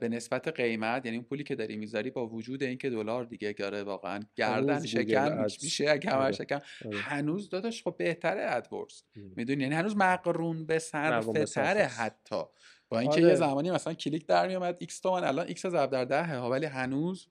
به 0.00 0.08
نسبت 0.08 0.48
قیمت 0.48 1.04
یعنی 1.06 1.16
اون 1.16 1.26
پولی 1.26 1.44
که 1.44 1.54
داری 1.54 1.76
می‌ذاری 1.76 2.10
با 2.10 2.26
وجود 2.26 2.62
اینکه 2.62 2.90
دلار 2.90 3.24
دیگه 3.24 3.52
داره 3.52 3.82
واقعا 3.82 4.20
گردن 4.36 4.86
شکن 4.86 5.46
میشه 5.62 5.90
اگه 5.90 6.10
همه 6.10 6.22
آره، 6.22 6.32
شکن 6.32 6.58
آره. 6.84 6.98
هنوز 6.98 7.48
داداش 7.48 7.82
خب 7.82 7.96
بهتره 7.98 8.44
ادوردز 8.46 9.04
می‌دونی؟ 9.14 9.62
یعنی 9.62 9.74
هنوز 9.74 9.96
مقرون 9.96 10.66
به 10.66 10.78
صرفه 10.78 11.44
تره 11.44 11.82
حتی. 11.82 12.42
با 12.88 12.98
اینکه 12.98 13.20
آره. 13.20 13.28
یه 13.28 13.34
زمانی 13.34 13.70
مثلا 13.70 13.94
کلیک 13.94 14.26
در 14.26 14.48
میومد 14.48 14.76
X 14.78 15.00
تومن 15.00 15.24
الان 15.24 15.46
X 15.46 15.66
ضرب 15.66 15.90
در 15.90 16.04
ده 16.04 16.24
ها 16.24 16.50
ولی 16.50 16.66
هنوز 16.66 17.26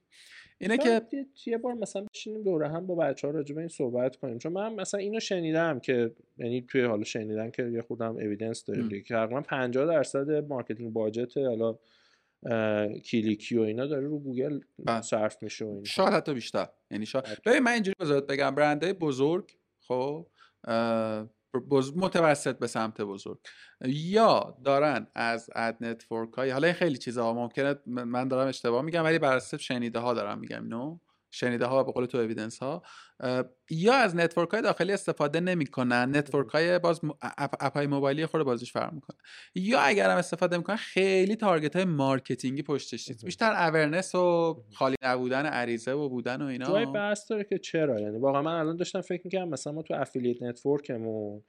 اینه 0.60 0.78
که 0.78 1.02
یه 1.46 1.58
بار 1.58 1.74
مثلا 1.74 2.06
بشینیم 2.14 2.42
دوره 2.42 2.68
هم 2.68 2.86
با 2.86 2.94
بچه 2.94 3.26
ها 3.26 3.32
راجع 3.32 3.54
به 3.54 3.60
این 3.60 3.68
صحبت 3.68 4.16
کنیم. 4.16 4.38
چون 4.38 4.52
من 4.52 4.74
مثلا 4.74 5.00
اینو 5.00 5.20
شنیدم 5.20 5.80
که 5.80 6.14
یعنی 6.38 6.62
توی 6.62 6.84
حالا 6.84 7.04
شنیدم 7.04 7.50
که 7.50 7.62
یه 7.62 7.82
خودم 7.82 8.16
evidence 8.16 8.70
دیگه. 8.70 9.00
که 9.02 9.14
تقریبا 9.14 9.40
50 9.40 9.86
درصد 9.86 10.30
marketing 10.30 10.92
budget 10.92 11.36
حالا 11.36 11.78
کلیکی 13.00 13.58
و 13.58 13.60
اینا 13.60 13.86
داره 13.86 14.06
رو 14.06 14.18
گوگل 14.18 14.60
بله. 14.78 15.02
صرف 15.02 15.42
میشه 15.42 15.64
و 15.64 15.68
اینا 15.68 15.84
شاید 15.84 16.12
حتی 16.12 16.34
بیشتر. 16.34 16.68
یعنی 16.90 17.06
شاید 17.06 17.24
ببین 17.46 17.58
من 17.58 17.72
اینجوری 17.72 17.94
بذارت 18.00 18.26
بگم 18.26 18.54
برندهای 18.54 18.92
بزرگ 18.92 19.56
خب 19.80 20.26
متوسط 21.96 22.58
به 22.58 22.66
سمت 22.66 23.00
بزرگ. 23.00 23.38
یا 23.86 24.58
دارن 24.64 25.06
از 25.14 25.50
ad 25.54 25.76
network 25.80 26.32
های 26.34 26.50
حالا 26.50 26.72
خیلی 26.72 26.98
چیزها 26.98 27.34
ممکنه 27.34 27.74
من 27.86 28.28
دارم 28.28 28.48
اشتباه 28.48 28.82
میگم 28.82 29.04
ولی 29.04 29.18
بر 29.18 29.36
اساس 29.36 29.60
شنیده 29.60 29.98
ها 29.98 30.14
دارم 30.14 30.38
میگم 30.38 30.64
no? 30.68 30.98
شنیده 31.30 31.66
ها 31.66 31.84
به 31.84 31.92
قول 31.92 32.06
تو 32.06 32.18
evidence 32.18 32.58
ها 32.58 32.82
یا 33.70 33.94
از 33.94 34.16
network 34.16 34.50
های 34.50 34.62
داخلی 34.62 34.92
استفاده 34.92 35.40
نمی‌کنن. 35.40 36.16
network 36.16 36.48
های 36.48 36.78
باز 36.78 37.00
app 37.38 37.76
های 37.76 37.86
موبایلی 37.86 38.26
خود 38.26 38.42
بازش 38.42 38.72
فرق 38.72 38.92
می‌کنه. 38.92 39.16
یا 39.54 39.80
اگر 39.80 40.10
هم 40.10 40.16
استفاده 40.16 40.56
می‌کنن 40.56 40.76
خیلی 40.76 41.36
target 41.36 41.76
های 41.76 41.84
marketing 41.84 42.54
ی 42.54 42.62
پشتش 42.62 43.08
نیست. 43.08 43.24
بیشتر 43.24 43.52
awareness 43.52 44.14
و 44.14 44.56
خالی 44.74 44.96
نبودن 45.02 45.46
عریضه 45.46 45.92
و 45.92 46.08
بودن 46.08 46.42
و 46.42 46.46
اینا. 46.46 46.66
جای 46.66 46.86
بحث 46.86 47.30
داره 47.30 47.44
که 47.44 47.58
چرا؟ 47.58 48.00
یعنی 48.00 48.18
واقعا 48.18 48.42
من 48.42 48.54
الان 48.54 48.76
داشتم 48.76 49.00
فکر 49.00 49.22
می‌کنم 49.24 49.48
مثلا 49.48 49.72
ما 49.72 49.82
تو 49.82 49.94
affiliate 49.94 50.42
network 50.42 51.12
مون 51.12 51.42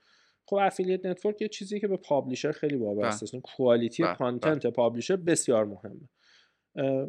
خب 0.45 0.55
affiliate 0.55 1.05
network 1.05 1.41
یه 1.41 1.47
چیزی 1.47 1.79
که 1.79 1.87
به 1.87 1.97
publisher 1.97 2.51
خیلی 2.51 2.75
وابسته 2.75 3.23
است. 3.23 3.35
quality 3.35 4.03
content 4.03 4.67
publisher 4.67 5.15
بسیار 5.15 5.65
مهمه. 5.65 6.09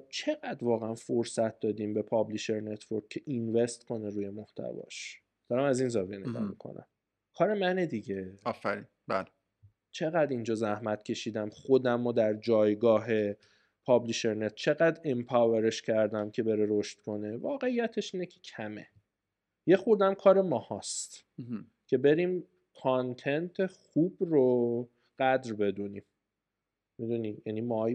چقدر 0.09 0.65
واقعا 0.65 0.95
فرصت 0.95 1.61
دادیم 1.61 1.95
به 1.95 2.03
publisher 2.03 2.61
network 2.61 3.09
که 3.09 3.23
invest 3.27 3.85
کنه 3.85 4.09
روی 4.09 4.31
محتواش؟ 4.31 5.21
دارم 5.49 5.65
از 5.65 5.81
این 5.81 5.89
زاویه 5.89 6.19
نگاه 6.19 6.49
می‌کنم. 6.49 6.87
کار 7.35 7.55
منه 7.55 7.87
دیگه. 7.87 8.39
آفرین. 8.45 8.87
بله. 9.09 9.27
چقدر 9.93 10.31
اینجا 10.31 10.55
زحمت 10.55 11.03
کشیدم. 11.03 11.51
خودم 11.51 12.07
رو 12.07 12.13
در 12.13 12.35
جایگاه 12.35 13.07
پابلیشر 13.85 14.35
نت 14.35 14.55
چقدر 14.55 15.01
امپاورش 15.05 15.83
کردم 15.83 16.31
که 16.31 16.43
بره 16.43 16.67
رشد 16.69 17.01
کنه. 17.01 17.37
واقعیتش 17.37 18.15
اینه 18.15 18.27
که 18.27 18.41
کمه. 18.41 18.87
یه 19.67 19.77
خوردم 19.77 20.15
کار 20.15 20.43
ما 20.43 20.59
هاست 20.59 21.25
که 21.87 21.99
بریم 21.99 22.47
کانتنت 22.83 23.67
خوب 23.67 24.17
رو 24.21 24.89
قدر 25.19 25.53
بدونیم. 25.53 26.03
می‌دونی؟ 27.01 27.43
یعنی 27.47 27.61
ما 27.61 27.91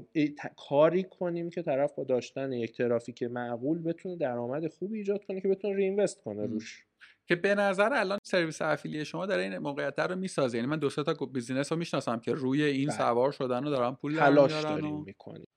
کاری 0.58 1.04
کنیم 1.04 1.50
که 1.50 1.62
طرف 1.62 1.94
با 1.96 2.04
داشتن 2.04 2.52
یک 2.52 2.78
ترافیک 2.78 3.24
معقول 3.24 3.84
بتونه 3.84 4.16
درآمد 4.18 4.68
خوبی 4.68 4.98
ایجاد 4.98 5.26
کنه 5.26 5.42
که 5.42 5.48
بتونه 5.48 5.76
رینوست 5.76 6.22
کنه 6.24 6.46
روش. 6.46 6.86
که 7.28 7.36
به 7.36 7.56
نظر 7.56 7.94
الان 7.94 8.20
سرویس 8.24 8.62
affili 8.62 9.06
شما 9.06 9.26
داره 9.26 9.44
این 9.44 9.58
موقعیت 9.58 10.00
رو 10.00 10.16
می‌سازه. 10.16 10.58
یعنی 10.58 10.70
من 10.70 10.80
دو 10.80 10.90
تا 10.90 11.26
business 11.26 11.72
رو 11.72 11.78
می‌شناسم 11.78 12.20
که 12.20 12.32
روی 12.32 12.64
این 12.64 12.88
بله. 12.88 12.98
سوار 12.98 13.32
شدن 13.32 13.64
و 13.64 13.70
دارن 13.70 13.96
پول 13.96 14.16
تلاش 14.16 14.64
داریم 14.64 14.96
و... 14.96 15.04
می‌کنیم. 15.04 15.48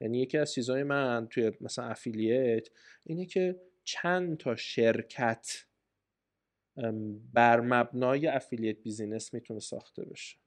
یعنی 0.00 0.20
یکی 0.20 0.38
از 0.38 0.52
چیزهای 0.52 0.82
من 0.82 1.26
توی 1.30 1.52
مثلا 1.60 1.84
affiliate 1.84 2.68
اینه 3.06 3.26
که 3.26 3.60
چند 3.84 4.36
تا 4.36 4.56
شرکت 4.56 5.66
بر 7.32 7.60
مبنای 7.60 8.26
affiliate 8.26 8.82
business 8.82 9.34
می‌تونه 9.34 9.60
ساخته 9.60 10.04
بشه. 10.04 10.38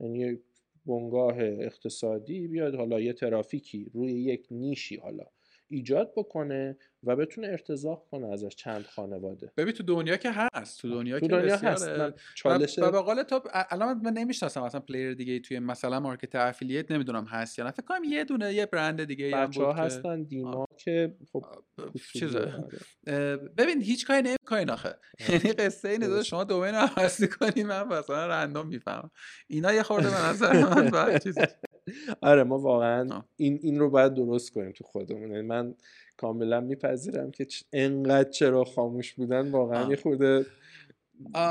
یعنی 0.00 0.38
بنگاه 0.86 1.36
اقتصادی 1.40 2.48
بیاد 2.48 2.74
حالا 2.74 3.00
یه 3.00 3.12
ترافیکی 3.12 3.90
روی 3.94 4.12
یک 4.12 4.46
niche 4.50 4.88
ی 4.88 4.96
حالا 4.96 5.24
ایجاد 5.72 6.12
بکنه 6.16 6.76
و 7.02 7.16
بتونه 7.16 7.46
ارتزاق 7.48 8.06
کنه 8.10 8.32
ازش 8.32 8.54
چند 8.56 8.86
خانواده. 8.86 9.52
ببین 9.56 9.72
تو 9.72 9.82
دنیا 9.82 10.16
که 10.16 10.30
هست 10.32 10.80
تو 10.80 10.90
دنیا 10.90 11.20
تو 11.20 11.26
که 11.26 11.32
دنیا 11.32 11.56
هست. 11.56 11.90
چالش 12.34 12.78
و 12.78 12.90
به 12.90 13.00
قول 13.00 13.22
تو 13.22 13.40
الان 13.52 14.00
من 14.04 14.12
نمی‌شناسم 14.12 14.62
مثلا 14.62 14.80
player 14.80 15.14
دیگه 15.14 15.38
توی 15.38 15.58
مثلا 15.58 16.00
market 16.00 16.34
affiliate 16.34 16.90
نمی‌دونم 16.90 17.24
هست 17.24 17.58
یا 17.58 17.64
نه. 17.64 17.70
فکر 17.70 17.82
کنم 17.82 18.04
یه 18.04 18.24
دونه 18.24 18.54
یه 18.54 18.66
برند 18.66 19.04
دیگه 19.04 19.30
بچه 19.30 19.64
ها 19.64 19.72
هستن 19.72 20.22
دیما 20.22 20.66
که 20.76 21.16
خب 21.32 21.44
چیزه. 22.12 22.52
ببین 23.56 23.82
هیچ 23.82 24.06
کاری 24.06 24.22
نمی‌کنین 24.22 24.70
آخه. 24.70 24.98
یعنی 25.28 25.52
قصه 25.52 25.88
اینه 25.88 26.22
شما 26.22 26.44
domain 26.44 26.74
رو 26.74 26.88
عوض 26.96 27.24
کنین 27.24 27.66
من 27.66 27.88
مثلا 27.88 28.26
random 28.26 28.66
می‌فهمم. 28.66 29.10
اینا 29.46 29.72
یه 29.72 29.82
خورده 29.82 30.10
به 30.10 30.24
نظر 30.28 30.52
من 30.64 31.18
چیز 31.24 31.38
آره 32.20 32.44
ما 32.44 32.58
واقعا 32.58 33.22
این 33.36 33.58
این 33.62 33.78
رو 33.78 33.90
باید 33.90 34.14
درست 34.14 34.52
کنیم 34.52 34.72
تو 34.72 34.84
خودمون. 34.84 35.30
یعنی 35.30 35.42
من 35.42 35.74
کاملا 36.16 36.60
میپذیرم 36.60 37.30
که 37.30 37.46
انقدر 37.72 38.30
چرا 38.30 38.64
خاموش 38.64 39.12
بودن 39.14 39.50
واقعا 39.50 39.90
یه 39.90 39.96
خورده 39.96 40.46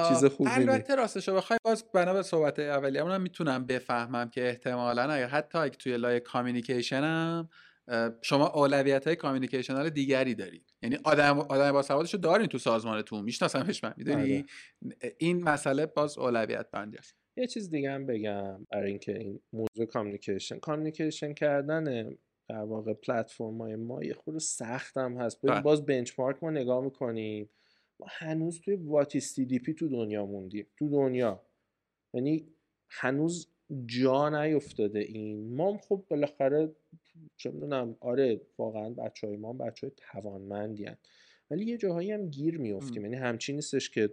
چیز 0.09 0.25
خوبی 0.25 0.49
البته 0.49 0.95
راستش 0.95 1.27
رو 1.27 1.35
بخوای 1.35 1.59
باز 1.65 1.85
بنا 1.93 2.13
به 2.13 2.21
صحبت 2.21 2.59
اولیه‌مون 2.59 3.11
هم 3.11 3.21
می‌تونم 3.21 3.65
بفهمم 3.65 4.29
که 4.29 4.47
احتمالا 4.47 5.03
اگر 5.03 5.27
حتی 5.27 5.57
اگه 5.57 5.75
توی 5.75 5.97
لای 5.97 6.19
کامیکیشن 6.19 7.03
هم 7.03 7.49
شما 8.21 8.47
اولویت 8.47 9.07
های 9.07 9.15
کامیکیشنال 9.15 9.89
دیگری 9.89 10.35
دارید 10.35 10.73
یعنی 10.81 10.97
آدم 11.03 11.39
آدم 11.39 11.71
با 11.71 11.81
سوادشو 11.81 12.17
دارین 12.17 12.47
تو 12.47 12.57
سازمانتون. 12.57 13.23
میشناسمش 13.23 13.83
من 13.83 13.93
می‌دونی؟ 13.97 14.37
آره. 14.37 14.45
این 15.17 15.43
مسئله 15.43 15.85
باز 15.85 16.17
اولویت 16.17 16.71
بندی 16.71 16.97
است 16.97 17.20
یه 17.37 17.47
چیز 17.47 17.69
دیگه 17.69 17.91
هم 17.91 18.05
بگم 18.05 18.67
برای 18.71 18.89
اینکه 18.89 19.19
این 19.19 19.39
موضوع 19.53 19.85
کامیکیشن 19.85 20.59
کامیکیشن 20.59 21.33
کردن 21.33 22.15
در 22.49 22.63
واقع 22.63 22.93
پلتفرم 22.93 23.61
های 23.61 23.75
ما 23.75 24.03
یه 24.03 24.13
خورده 24.13 24.39
سخت 24.39 24.97
هم 24.97 25.17
هست 25.17 25.41
ببین 25.41 25.53
بله. 25.53 25.63
باز 25.63 25.85
بنچمارک 25.85 26.43
ما 26.43 26.51
نگاه 26.51 26.83
می‌کنیم 26.83 27.49
ما 27.99 28.07
هنوز 28.09 28.61
توی 28.61 28.75
واتیس 28.75 29.33
تی 29.33 29.45
دی 29.45 29.59
پی 29.59 29.73
تو 29.73 29.87
دنیا 29.87 30.25
موندیم 30.25 30.67
تو 30.77 30.89
دنیا 30.89 31.41
یعنی 32.13 32.47
هنوز 32.89 33.47
جا 33.85 34.29
نیفتاده 34.29 34.99
این 34.99 35.55
ما 35.55 35.77
خب 35.77 36.03
بالاخره 36.09 36.71
چه 37.37 37.51
می‌دونم 37.51 37.95
آره 37.99 38.41
واقعا 38.57 38.89
بچه 38.89 39.27
های 39.27 39.37
ما 39.37 39.53
بچه 39.53 39.87
های 39.87 39.93
توانمندی 39.97 40.85
هن. 40.85 40.97
ولی 41.51 41.65
یه 41.65 41.77
جاهایی 41.77 42.11
هم 42.11 42.29
گیر 42.29 42.57
میفتیم 42.57 43.03
یعنی 43.03 43.15
همچین 43.15 43.55
نیستش 43.55 43.89
که. 43.89 44.09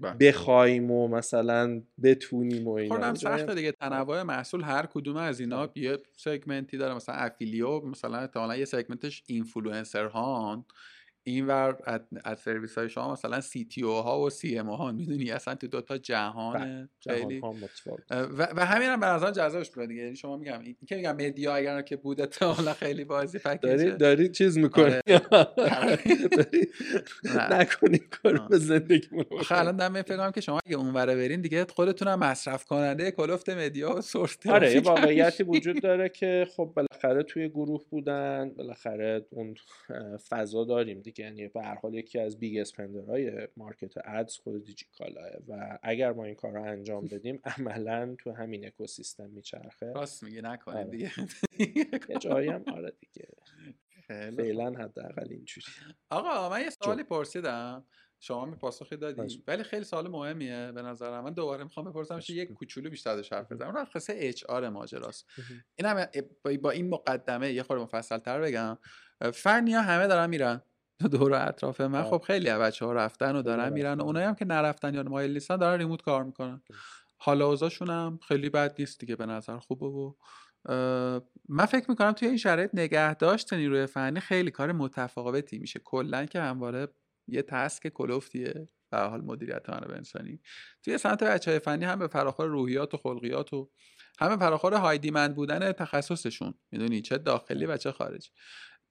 بخوایم 0.00 0.90
و 0.90 1.08
مثلا 1.08 1.82
بتونیم 2.02 2.68
و 2.68 2.70
اینا. 2.70 2.94
خودم 2.94 3.08
یه 3.08 3.16
جاهایی 3.18 3.40
سخته 3.40 3.52
هم- 3.52 3.58
دیگه. 3.58 3.72
تنوع 3.72 4.22
محصول 4.22 4.62
هر 4.62 4.86
کدوم 4.86 5.16
از 5.16 5.40
اینا 5.40 5.58
آره. 5.58 5.70
یه 5.74 5.98
segment 6.16 6.69
ی 6.69 6.76
داره. 6.76 6.94
مثلا 6.94 7.14
افیلیو 7.14 7.80
مثلا 7.80 8.18
احتمالا 8.18 8.56
یه 8.56 8.64
segment 8.64 9.09
ش 9.09 9.22
influencer 9.26 10.04
هان 10.04 10.64
این 11.26 11.46
ور 11.46 11.76
از, 12.24 12.38
سرویس 12.38 12.78
های 12.78 12.88
شما 12.88 13.12
مثلا 13.12 13.40
CTO 13.40 13.92
ها 13.92 14.20
و 14.20 14.30
CMO 14.30 14.70
ها 14.70 14.92
می‌دونی؟ 14.92 15.30
اصلا 15.30 15.54
تو 15.54 15.66
دوتا 15.66 15.98
جهان 15.98 16.88
خیلی 17.00 17.40
جهان 17.40 17.40
ها 17.40 17.52
متفاوت 17.52 18.00
و, 18.10 18.48
و 18.56 18.64
همین 18.64 18.88
هم 18.88 19.00
به 19.00 19.06
نظر 19.06 19.30
جذابش 19.30 19.70
بود 19.70 19.88
دیگه. 19.88 20.02
یعنی 20.02 20.16
شما 20.16 20.36
میگم 20.36 20.60
این 20.60 20.76
که 20.88 20.96
میگم 20.96 21.16
media 21.16 21.54
اگر 21.54 21.82
که 21.82 21.96
بود 21.96 22.20
احتمالا 22.20 22.72
خیلی 22.72 23.04
بازی 23.04 23.38
داری 23.38 23.58
پکیجه 23.58 23.90
داری 23.90 24.28
چیز 24.28 24.58
می‌کنی. 24.58 25.00
داری 26.36 26.66
نه. 27.24 27.60
نکنی 27.60 27.98
کارو 27.98 28.40
آه. 28.40 28.48
به 28.48 28.58
زندگیمون 28.58 29.24
آخه 29.30 29.58
الان 29.58 29.76
دم 29.76 30.02
فکر 30.02 30.30
که 30.30 30.40
شما 30.40 30.60
اگه 30.66 30.76
اونوره 30.76 31.16
برین 31.16 31.40
دیگه 31.40 31.66
خودتون 31.74 32.08
هم 32.08 32.18
مصرف 32.18 32.64
کننده 32.64 33.10
کلفت 33.10 33.48
media 33.48 33.96
و 33.96 34.00
source 34.00 34.46
آره 34.46 34.74
یه 34.74 34.80
واقعیتی. 34.80 35.42
وجود 35.42 35.82
داره 35.82 36.08
که 36.08 36.46
خب 36.56 36.72
بالاخره 36.76 37.22
توی 37.22 37.48
گروه 37.48 37.84
بودن 37.90 38.52
بالاخره 38.56 39.26
اون 39.30 39.54
فضا 40.28 40.64
داریم. 40.64 41.00
یعنی 41.18 41.48
به 41.48 41.62
هر 41.62 41.74
حال 41.74 41.94
یکی 41.94 42.18
از 42.18 42.38
big 42.38 42.58
spender 42.58 43.48
های 43.56 43.65
market 43.65 43.94
ads 44.04 44.36
خود 44.36 44.64
دیجیکالاه 44.64 45.30
و 45.48 45.78
اگر 45.82 46.12
ما 46.12 46.24
این 46.24 46.34
کار 46.34 46.52
رو 46.52 46.62
انجام 46.62 47.04
بدیم 47.12 47.40
عملا 47.44 48.16
تو 48.18 48.32
همین 48.32 48.66
اکوسیستم 48.66 49.30
میچرخه. 49.30 49.92
راست 49.92 50.22
میگه 50.22 50.40
نکنید 50.42 50.76
آره. 50.78 50.90
دیگه. 50.90 51.10
یه 52.08 52.18
جایی 52.18 52.48
هم 52.48 52.64
آره 52.74 52.92
دیگه. 53.00 53.28
فعلا 54.08 54.70
حداقل 54.70 55.26
اینجوری. 55.30 55.66
آقا 56.10 56.50
من 56.50 56.60
یه 56.60 56.70
سوالی 56.70 57.02
پرسیدم. 57.02 57.86
شما 58.20 58.44
می 58.44 58.56
پاسخی 58.56 58.96
دادی. 58.96 59.42
ولی 59.46 59.62
خیلی 59.62 59.84
سوال 59.84 60.08
مهمیه 60.08 60.72
به 60.72 60.82
نظرم. 60.82 61.24
من 61.24 61.32
دوباره 61.32 61.64
می‌خوام 61.64 61.90
بپرسم 61.90 62.14
باشه. 62.14 62.32
یک 62.34 62.52
کوچولو 62.52 62.90
بیشتر 62.90 63.10
ازش 63.10 63.32
حرف 63.32 63.52
بزنم 63.52 63.76
اون 63.76 63.84
قصه 63.94 64.12
اچ 64.16 64.44
آر 64.44 64.68
ماجراست. 64.68 65.26
مهم. 65.38 65.64
این 65.76 65.88
هم 65.88 66.06
با- 66.44 66.52
با 66.62 66.70
این 66.70 66.88
مقدمه 66.90 67.52
یه 67.52 67.62
خورده 67.62 67.82
مفصل 67.82 68.18
تر 68.18 68.40
بگم. 68.40 68.78
فنی 69.34 69.74
ها 69.74 69.82
همه 69.82 70.06
دارن 70.06 70.30
میرن؟ 70.30 70.62
دور 70.98 71.32
و 71.32 71.48
اطراف 71.48 71.80
من. 71.80 72.02
خب 72.02 72.22
خیلی 72.26 72.48
از 72.48 72.60
بچه 72.60 72.86
ها 72.86 72.92
رفتن 72.92 73.36
و 73.36 73.42
دارن 73.42 73.72
میرن 73.72 73.92
رفتن. 73.92 74.00
اونایی 74.00 74.26
هم 74.26 74.34
که 74.34 74.44
نرفتن 74.44 74.94
یا 74.94 75.02
مایل 75.02 75.32
نیستن 75.32 75.56
دارن 75.56 75.78
ریموت 75.78 76.02
کار 76.02 76.24
می‌کنن. 76.24 76.62
حالا 77.18 77.46
اوضاعشون 77.46 77.90
هم 77.90 78.18
خیلی 78.28 78.50
بد 78.50 78.74
نیست 78.78 79.00
دیگه 79.00 79.16
به 79.16 79.26
نظر 79.26 79.58
خوبه 79.58 79.86
و 79.86 80.12
من 81.48 81.66
فکر 81.66 81.90
می‌کنم 81.90 82.12
توی 82.12 82.28
این 82.28 82.36
شرایط 82.36 82.70
نگه 82.74 83.14
داشت 83.14 83.52
نیروی 83.52 83.86
فنی 83.86 84.20
خیلی 84.20 84.50
کار 84.50 84.72
متفاوتی 84.72 85.58
میشه. 85.58 85.80
کلا 85.84 86.24
که 86.24 86.40
همواره 86.40 86.88
یه 87.28 87.42
تسک 87.42 87.88
کلوفتیه 87.88 88.68
به 88.90 88.98
حال 88.98 89.20
مدیریت 89.20 89.70
منابع 89.70 89.96
انسانی. 89.96 90.40
توی 90.82 90.98
سمت 90.98 91.24
بچه 91.24 91.50
های 91.50 91.60
فنی 91.60 91.84
هم 91.84 91.98
به 91.98 92.06
فراخور 92.06 92.46
روحیات 92.46 92.94
و 92.94 92.96
خلقیات 92.96 93.52
و 93.52 93.70
همه 94.18 94.36
فراخور 94.36 94.74
های 94.74 94.98
دیمند 94.98 95.34
بودن 95.34 95.72
تخصصشون. 95.72 96.54
می‌دونی 96.70 97.02
چه 97.02 97.18
داخلی 97.18 97.66
و 97.66 97.76
چه 97.76 97.92
خارجی. 97.92 98.30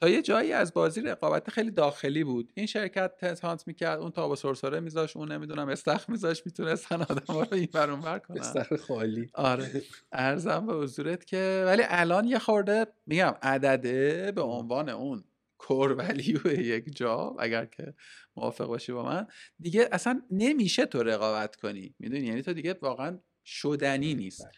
تا 0.05 0.09
یه 0.09 0.21
جایی 0.21 0.51
از 0.51 0.73
بازی 0.73 1.01
رقابت 1.01 1.49
خیلی 1.49 1.71
داخلی 1.71 2.23
بود. 2.23 2.51
این 2.55 2.65
شرکت 2.65 3.17
تنت 3.17 3.67
می‌کرد 3.67 3.99
اون 3.99 4.11
تاب 4.11 4.31
و 4.31 4.35
سرسره 4.35 4.79
میذاش 4.79 5.17
اون 5.17 5.31
نمی‌دونم 5.31 5.69
استخ 5.69 6.09
میذاش 6.09 6.45
می‌تونستن 6.45 7.01
آدم 7.01 7.33
رو 7.33 7.47
این 7.51 7.67
بر 7.73 7.89
اون 7.89 7.99
ور 7.99 8.19
کنن 8.19 8.39
استخر 8.39 8.75
خالی. 8.75 9.29
آره. 9.33 9.81
ارزم 10.11 10.65
به 10.65 10.73
حضورت 10.73 11.25
که 11.25 11.63
ولی 11.65 11.83
الان 11.85 12.27
یه 12.27 12.39
خورده 12.39 12.87
میگم 13.05 13.35
عدده 13.41 14.31
به 14.31 14.41
عنوان 14.41 14.89
اون 14.89 15.23
کور 15.57 15.91
ولیو 15.91 16.47
یک 16.47 16.95
جا 16.95 17.35
اگر 17.39 17.65
که 17.65 17.93
موافق 18.35 18.65
باشی 18.65 18.91
با 18.91 19.03
من. 19.03 19.27
دیگه 19.59 19.89
اصلا 19.91 20.21
نمیشه 20.31 20.85
تو 20.85 21.03
رقابت 21.03 21.55
کنی. 21.55 21.95
می‌دونی؟ 21.99 22.25
یعنی 22.25 22.41
تو 22.41 22.53
دیگه 22.53 22.75
واقعا 22.81 23.19
شدنی 23.45 24.15
نیست. 24.15 24.45
اه، 24.45 24.51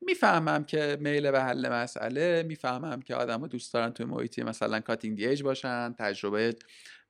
می‌فهمم 0.00 0.64
که 0.64 0.98
میل 1.00 1.30
به 1.30 1.40
حل 1.40 1.68
مسئله 1.68 2.42
می‌فهمم 2.42 3.02
که 3.02 3.14
آدم 3.14 3.46
دوست 3.46 3.74
دارن 3.74 3.90
توی 3.90 4.06
محیطی 4.06 4.42
مثلا 4.42 4.80
کاتینگ 4.80 5.16
دیج 5.16 5.42
باشن 5.42 5.92
تجربه 5.98 6.54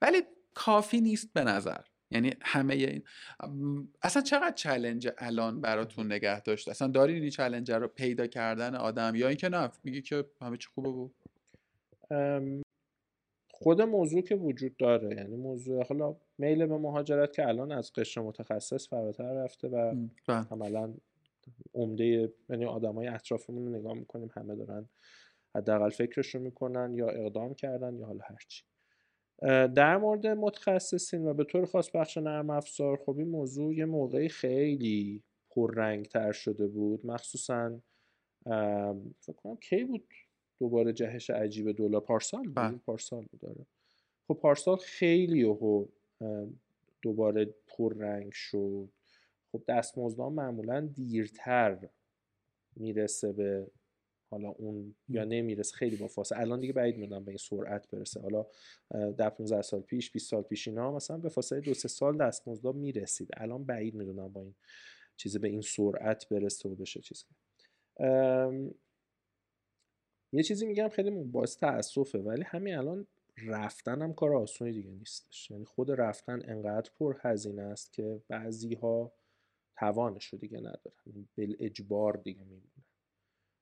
ولی 0.03 0.23
کافی 0.55 1.01
نیست 1.01 1.33
به 1.33 1.45
نظر. 1.45 1.81
یعنی 2.11 2.35
همه 2.41 2.75
این 2.75 3.03
اصلا 4.03 4.23
چقدر 4.23 4.55
چلنج 4.55 5.09
الان 5.19 5.61
براتون 5.61 6.13
نگه 6.13 6.41
داشت؟ 6.41 6.69
اصلا 6.69 6.89
دارین 6.89 7.23
این 7.23 7.31
چلنج 7.31 7.71
رو 7.71 7.89
پیدا 7.89 8.27
کردن 8.27 8.75
آدم 8.75 9.15
یا 9.15 9.29
اینکه 9.29 9.49
نه 9.49 9.71
میگی 9.85 10.03
که 10.03 10.25
همه 10.41 10.57
چی 10.57 10.69
خوبه 10.75 10.91
بود؟ 10.91 11.15
خود 13.51 13.83
موضوع 13.83 14.23
که 14.23 14.35
وجود 14.35 14.77
داره 14.77 15.17
یعنی 15.17 15.37
موضوع 15.37 15.87
حالا 15.87 16.17
میل 16.39 16.67
به 16.67 16.79
مهاجرت 16.79 17.33
که 17.33 17.49
الان 17.49 17.73
از 17.73 17.93
قشر 17.93 18.21
متخصص 18.21 18.89
فراتر 18.89 19.33
رفته 19.33 19.69
و 19.69 19.95
بله. 20.29 20.47
عملا 20.51 20.95
عمده 21.75 22.33
یعنی 22.51 22.65
آدمای 22.65 23.07
اطرافمون 23.07 23.67
رو 23.67 23.79
نگاه 23.79 23.95
می‌کنیم 23.95 24.31
همه 24.37 24.57
دارن 24.57 24.89
حداقل 25.55 25.91
فکرش 25.91 26.35
رو 26.35 26.41
می‌کنن 26.41 26.95
یا 26.95 27.09
اقدام 27.09 27.55
کردن 27.55 27.97
یا 27.97 28.07
حالا 28.07 28.21
هرچی 28.25 28.65
در 29.75 29.97
مورد 29.97 30.27
متخصصین 30.27 31.27
و 31.27 31.35
به 31.35 31.45
طور 31.45 31.67
خاص 31.67 31.91
بخش 31.95 32.17
نرم 32.17 32.51
افزار 32.51 32.97
خب 32.97 33.19
این 33.19 33.29
موضوع 33.29 33.75
یه 33.75 33.85
موقعی 33.85 34.29
خیلی 34.29 35.23
پررنگ 35.51 36.07
تر 36.07 36.33
شده 36.33 36.67
بود. 36.67 37.07
مخصوصا 37.07 37.81
فکر 39.21 39.37
کنم 39.37 39.57
کی 39.57 39.85
بود 39.85 40.05
دوباره 40.59 40.93
جهش 40.93 41.31
عجیب 41.31 41.73
دلار 41.73 42.01
پارسال 42.01 42.49
بله. 42.49 42.71
بود 42.71 42.83
پارسال 42.85 43.27
بود 43.31 43.41
داره 43.41 43.67
خب 44.29 44.35
پارسال 44.35 44.77
خیلی 44.77 45.39
یهو 45.39 45.87
دوباره 47.03 47.55
پررنگ 47.67 48.33
شد. 48.33 48.89
خب 49.53 49.63
دستمزدها 49.69 50.31
معمولا 50.31 50.81
دیرتر 50.81 51.89
می‌رسه 52.77 53.33
به 53.33 53.71
حالا 54.31 54.49
اون 54.49 54.95
یا 55.09 55.25
نمی‌رسه 55.25 55.77
خیلی 55.77 55.97
با 55.97 56.09
فاصله. 56.09 56.41
الان 56.41 56.61
دیگه 56.61 56.73
بعید 56.73 56.99
می‌دونم 56.99 57.25
به 57.25 57.31
این 57.31 57.39
سرعت 57.39 57.91
برسه. 57.91 58.21
حالا 58.21 58.47
ده 59.11 59.31
15 59.31 59.63
سال 59.63 59.81
پیش 59.81 60.11
20 60.11 60.31
سال 60.31 60.43
پیش 60.43 60.69
اینا 60.69 60.93
مثلا 60.93 61.19
به 61.19 61.29
فاصله 61.29 61.61
دو 61.61 61.75
سه 61.75 61.89
سال 61.89 62.17
دستمزدها 62.19 62.73
می‌رسید. 62.73 63.29
الان 63.37 63.65
بعید 63.65 63.95
می‌دونم 63.95 64.29
با 64.33 64.43
این 64.43 64.55
چیز 65.17 65.37
به 65.37 65.49
این 65.49 65.61
سرعت 65.61 66.29
برسه 66.29 66.69
و 66.69 66.75
بشه 66.75 67.01
چیز. 67.01 67.25
ام، 68.01 68.75
یه 70.33 70.43
چیزی 70.43 70.67
میگم 70.67 70.89
خیلی 70.89 71.11
باعث 71.11 71.57
تاسفه 71.57 72.19
ولی 72.19 72.43
همین 72.43 72.75
الان 72.75 73.07
رفتن 73.47 74.03
هم 74.03 74.15
کار 74.15 74.37
آسونی 74.37 74.73
دیگه 74.73 74.91
نیستش. 74.91 75.51
یعنی 75.51 75.65
خود 75.65 75.91
رفتن 75.91 76.41
انقدر 76.45 76.91
پر 76.99 77.17
هزینه 77.21 77.63
است 77.63 77.93
که 77.93 78.23
بعضی 78.29 78.75
ها 78.75 79.13
توانش 79.79 80.27
رو 80.27 80.39
دیگه 80.39 80.59
ندارن. 80.59 81.29
بل 81.37 81.57
اجبار 81.61 82.17
دیگه 82.17 82.41
میمونن 82.41 82.85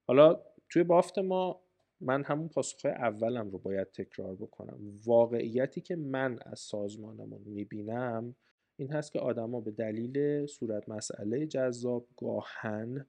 حالا 0.06 0.42
توی 0.68 0.82
بافت 0.84 1.18
ما 1.18 1.60
من 2.00 2.24
همون 2.24 2.48
پاسخهای 2.48 2.94
اولم 2.94 3.50
رو 3.50 3.58
باید 3.58 3.90
تکرار 3.90 4.34
بکنم. 4.34 4.78
واقعیتی 5.06 5.80
که 5.80 5.96
من 5.96 6.38
از 6.42 6.60
سازمانمون 6.60 7.42
می‌بینم 7.44 8.34
این 8.76 8.92
هست 8.92 9.12
که 9.12 9.18
آدما 9.18 9.60
به 9.60 9.70
دلیل 9.70 10.46
صورت 10.46 10.88
مسئله 10.88 11.46
جذاب 11.46 12.06
گاهن 12.16 13.06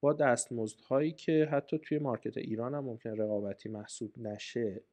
با 0.00 0.12
دستمزدهایی 0.12 1.12
که 1.12 1.48
حتی 1.52 1.78
توی 1.78 1.98
مارکت 1.98 2.36
ایران 2.36 2.74
هم 2.74 2.84
ممکن 2.84 3.10
رقابتی 3.10 3.68
محسوب 3.68 4.18
نشه 4.18 4.84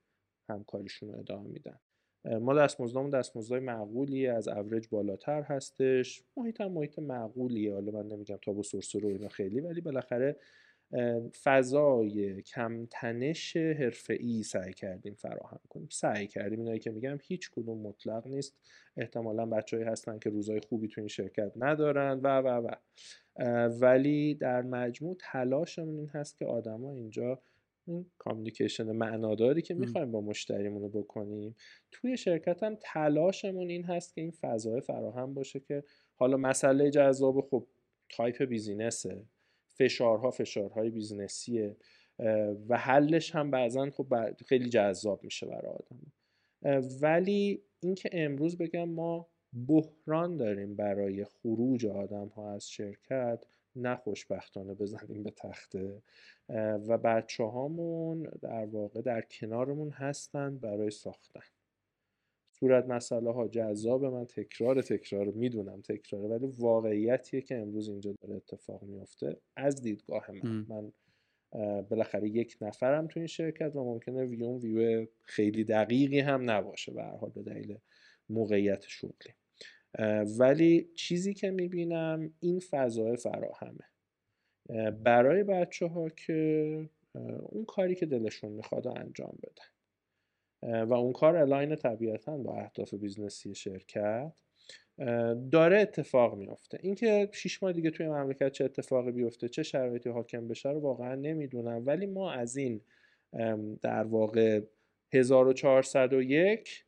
همکاریشون 0.49 1.09
رو 1.09 1.19
ادامه 1.19 1.49
میدن. 1.49 1.79
ما 2.25 2.53
دستمزدامون 2.53 3.09
دستمزدهای 3.09 3.61
معقولی 3.61 4.27
از 4.27 4.47
اوریج 4.47 4.87
بالاتر 4.87 5.41
هستش. 5.41 6.23
محیط 6.37 6.61
هم 6.61 6.71
محیط 6.71 6.99
معقولیه. 6.99 7.73
حالا 7.73 7.91
من 7.91 8.07
نمیگم 8.07 8.37
تاب 8.41 8.57
و 8.57 8.63
اینا 9.03 9.27
خیلی 9.27 9.59
ولی 9.59 9.81
بالاخره 9.81 10.35
فضای 11.43 12.41
کم 12.41 12.87
تنش 12.91 13.57
حرفه‌ای 13.57 14.43
سعی 14.43 14.73
کردیم 14.73 15.13
فراهم 15.13 15.59
کنیم. 15.69 15.87
سعی 15.91 16.27
کردیم 16.27 16.59
اینایی 16.59 16.79
که 16.79 16.91
میگم 16.91 17.17
هیچ 17.21 17.51
کدوم 17.51 17.81
مطلق 17.81 18.27
نیست. 18.27 18.57
احتمالا 18.97 19.45
بچههایی 19.45 19.89
هستن 19.89 20.19
که 20.19 20.29
روزای 20.29 20.59
خوبی 20.59 20.87
تو 20.87 21.01
این 21.01 21.07
شرکت 21.07 21.51
ندارن 21.55 22.19
و 22.23 22.41
و 22.41 22.47
و. 22.47 22.75
ولی 23.67 24.35
در 24.35 24.61
مجموع 24.61 25.17
تلاشمون 25.19 25.97
این 25.97 26.09
هست 26.09 26.37
که 26.37 26.45
آدما 26.45 26.93
اینجا 26.93 27.41
این 27.89 28.05
کامیونیکیشن 28.17 28.91
معناداری 28.91 29.61
که 29.61 29.73
می‌خوایم 29.73 30.11
با 30.11 30.21
مشتریمون 30.21 30.81
رو 30.81 30.89
بکنیم 30.89 31.55
توی 31.91 32.17
شرکت 32.17 32.63
هم 32.63 32.77
تلاشمون 32.81 33.69
این 33.69 33.83
هست 33.83 34.15
که 34.15 34.21
این 34.21 34.31
فضای 34.31 34.81
فراهم 34.81 35.33
باشه 35.33 35.59
که 35.59 35.83
حالا 36.15 36.37
مسئله 36.37 36.89
جذاب 36.89 37.41
خب 37.41 37.67
type 38.09 38.43
business 38.43 39.14
ه 39.14 39.23
فشارها 39.67 40.31
فشارهای 40.31 40.89
business 40.89 41.60
یه 41.60 41.77
و 42.69 42.77
حلش 42.77 43.35
هم 43.35 43.51
بعضا 43.51 43.89
خب 43.89 44.07
خیلی 44.45 44.69
جذاب 44.69 45.23
میشه 45.23 45.45
برای 45.45 45.71
آدم. 45.71 46.11
ولی 47.01 47.63
اینکه 47.79 48.09
امروز 48.13 48.57
بگم 48.57 48.89
ما 48.89 49.27
بحران 49.67 50.37
داریم 50.37 50.75
برای 50.75 51.25
خروج 51.25 51.85
آدم 51.85 52.27
ها 52.27 52.53
از 52.53 52.69
شرکت 52.69 53.45
نه 53.75 53.95
خوشبختانه 53.95 54.73
بزنیم 54.73 55.23
به 55.23 55.31
تخته. 55.31 56.01
و 56.87 56.97
بچه 56.97 57.43
هامون 57.43 58.23
در 58.41 58.65
واقع 58.65 59.01
در 59.01 59.21
کنارمون 59.21 59.89
هستند 59.89 60.61
برای 60.61 60.91
ساختن. 60.91 61.41
صورت 62.51 62.85
مسئله 62.85 63.31
ها 63.31 63.47
جذاب 63.47 64.05
من 64.05 64.25
تکرار 64.25 64.81
تکرار 64.81 65.25
می‌دونم 65.25 65.81
تکراره 65.81 66.27
ولی 66.27 66.47
واقعیتیه 66.57 67.41
که 67.41 67.57
امروز 67.57 67.89
اینجا 67.89 68.13
داره 68.21 68.35
اتفاق 68.35 68.83
میفته 68.83 69.37
از 69.55 69.81
دیدگاه 69.81 70.31
من. 70.31 70.65
من 70.69 70.91
بالاخره 71.81 72.29
یک 72.29 72.57
نفرم 72.61 73.07
تو 73.07 73.19
این 73.19 73.27
شرکت 73.27 73.75
و 73.75 73.83
ممکنه 73.83 74.25
ویون 74.25 74.57
ویو 74.57 75.07
خیلی 75.21 75.63
دقیقی 75.63 76.19
هم 76.19 76.49
نباشه 76.49 76.93
به 76.93 77.03
حال 77.03 77.29
به 77.29 77.43
دلیل 77.43 77.77
موقعیت 78.29 78.85
شغلی. 78.87 79.33
ولی 80.39 80.89
چیزی 80.95 81.33
که 81.33 81.51
می‌بینم 81.51 82.33
این 82.39 82.59
فضای 82.59 83.17
فراهمه. 83.17 83.89
برای 85.03 85.43
بچه 85.43 85.87
ها 85.87 86.09
که 86.09 86.89
اون 87.41 87.65
کاری 87.65 87.95
که 87.95 88.05
دلشون 88.05 88.51
می‌خواد 88.51 88.87
انجام 88.87 89.37
بدن. 89.43 90.85
و 90.85 90.93
اون 90.93 91.13
کار 91.13 91.35
align 91.35 91.75
طبیعتا 91.75 92.37
با 92.37 92.55
اهداف 92.55 92.93
business 92.93 93.48
ی 93.48 93.55
شرکت 93.55 94.33
داره 95.51 95.79
اتفاق 95.79 96.37
میافته. 96.37 96.79
اینکه 96.81 97.29
شیش 97.33 97.63
ماه 97.63 97.73
دیگه 97.73 97.91
توی 97.91 98.07
مملکت 98.07 98.51
چه 98.51 98.65
اتفاقی 98.65 99.11
بیفته 99.11 99.49
چه 99.49 99.63
شرایطی 99.63 100.09
حاکم 100.09 100.47
بشه 100.47 100.69
رو 100.69 100.79
واقعا 100.79 101.15
نمی‌دونم. 101.15 101.83
ولی 101.85 102.05
ما 102.05 102.31
از 102.31 102.57
این 102.57 102.81
در 103.81 104.03
واقع 104.03 104.61
1401 105.13 106.85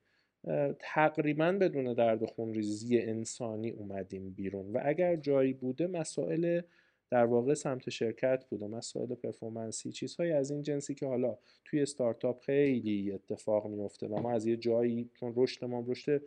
تقریبا 0.80 1.52
بدون 1.52 1.94
درد 1.94 2.26
خونریزی 2.26 3.00
انسانی 3.00 3.70
اومدیم 3.70 4.30
بیرون 4.30 4.74
و 4.74 4.80
اگر 4.84 5.16
جایی 5.16 5.54
بوده 5.54 5.88
مسائل 5.88 6.62
در 7.10 7.26
واقع 7.26 7.54
سمت 7.54 7.90
شرکت 7.90 8.46
بوده 8.50 8.68
مسائل 8.68 9.16
پرفورمنسی 9.16 9.92
چیزهایی 9.92 10.32
از 10.32 10.52
این 10.52 10.62
جنسی 10.62 10.96
که 10.96 11.06
حالا 11.06 11.38
توی 11.66 11.82
استارتاپ 11.82 12.42
خیلی 12.42 13.12
اتفاق 13.12 13.68
میفته 13.68 14.08
و 14.08 14.20
ما 14.20 14.32
از 14.32 14.46
یه 14.46 14.58
جایی 14.58 15.10
چون 15.14 15.34
رشد 15.36 15.66
ما 15.66 15.86
رشد 15.88 16.22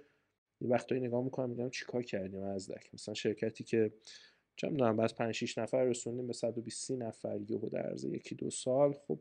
یه 0.61 0.69
وقتایی 0.69 1.01
نگاه 1.01 1.25
می‌کنم 1.25 1.51
میگم 1.51 1.71
چیکار 1.71 2.03
کردیم 2.03 2.43
از 2.43 2.71
دک 2.71 2.95
مثلا 2.95 3.15
شرکتی 3.15 3.65
که 3.65 3.93
چه 4.57 4.69
می‌دونم 4.69 5.01
از 5.01 5.15
5 5.15 5.35
6 5.35 5.59
نفر 5.59 5.85
رسوندیم 5.85 6.27
به 6.27 6.33
120 6.33 6.91
نفر 6.91 7.41
یهو 7.49 7.69
در 7.69 7.83
عرض 7.83 8.05
یکی 8.05 8.35
دو 8.35 8.51
سال 8.51 8.93
خب 8.93 9.19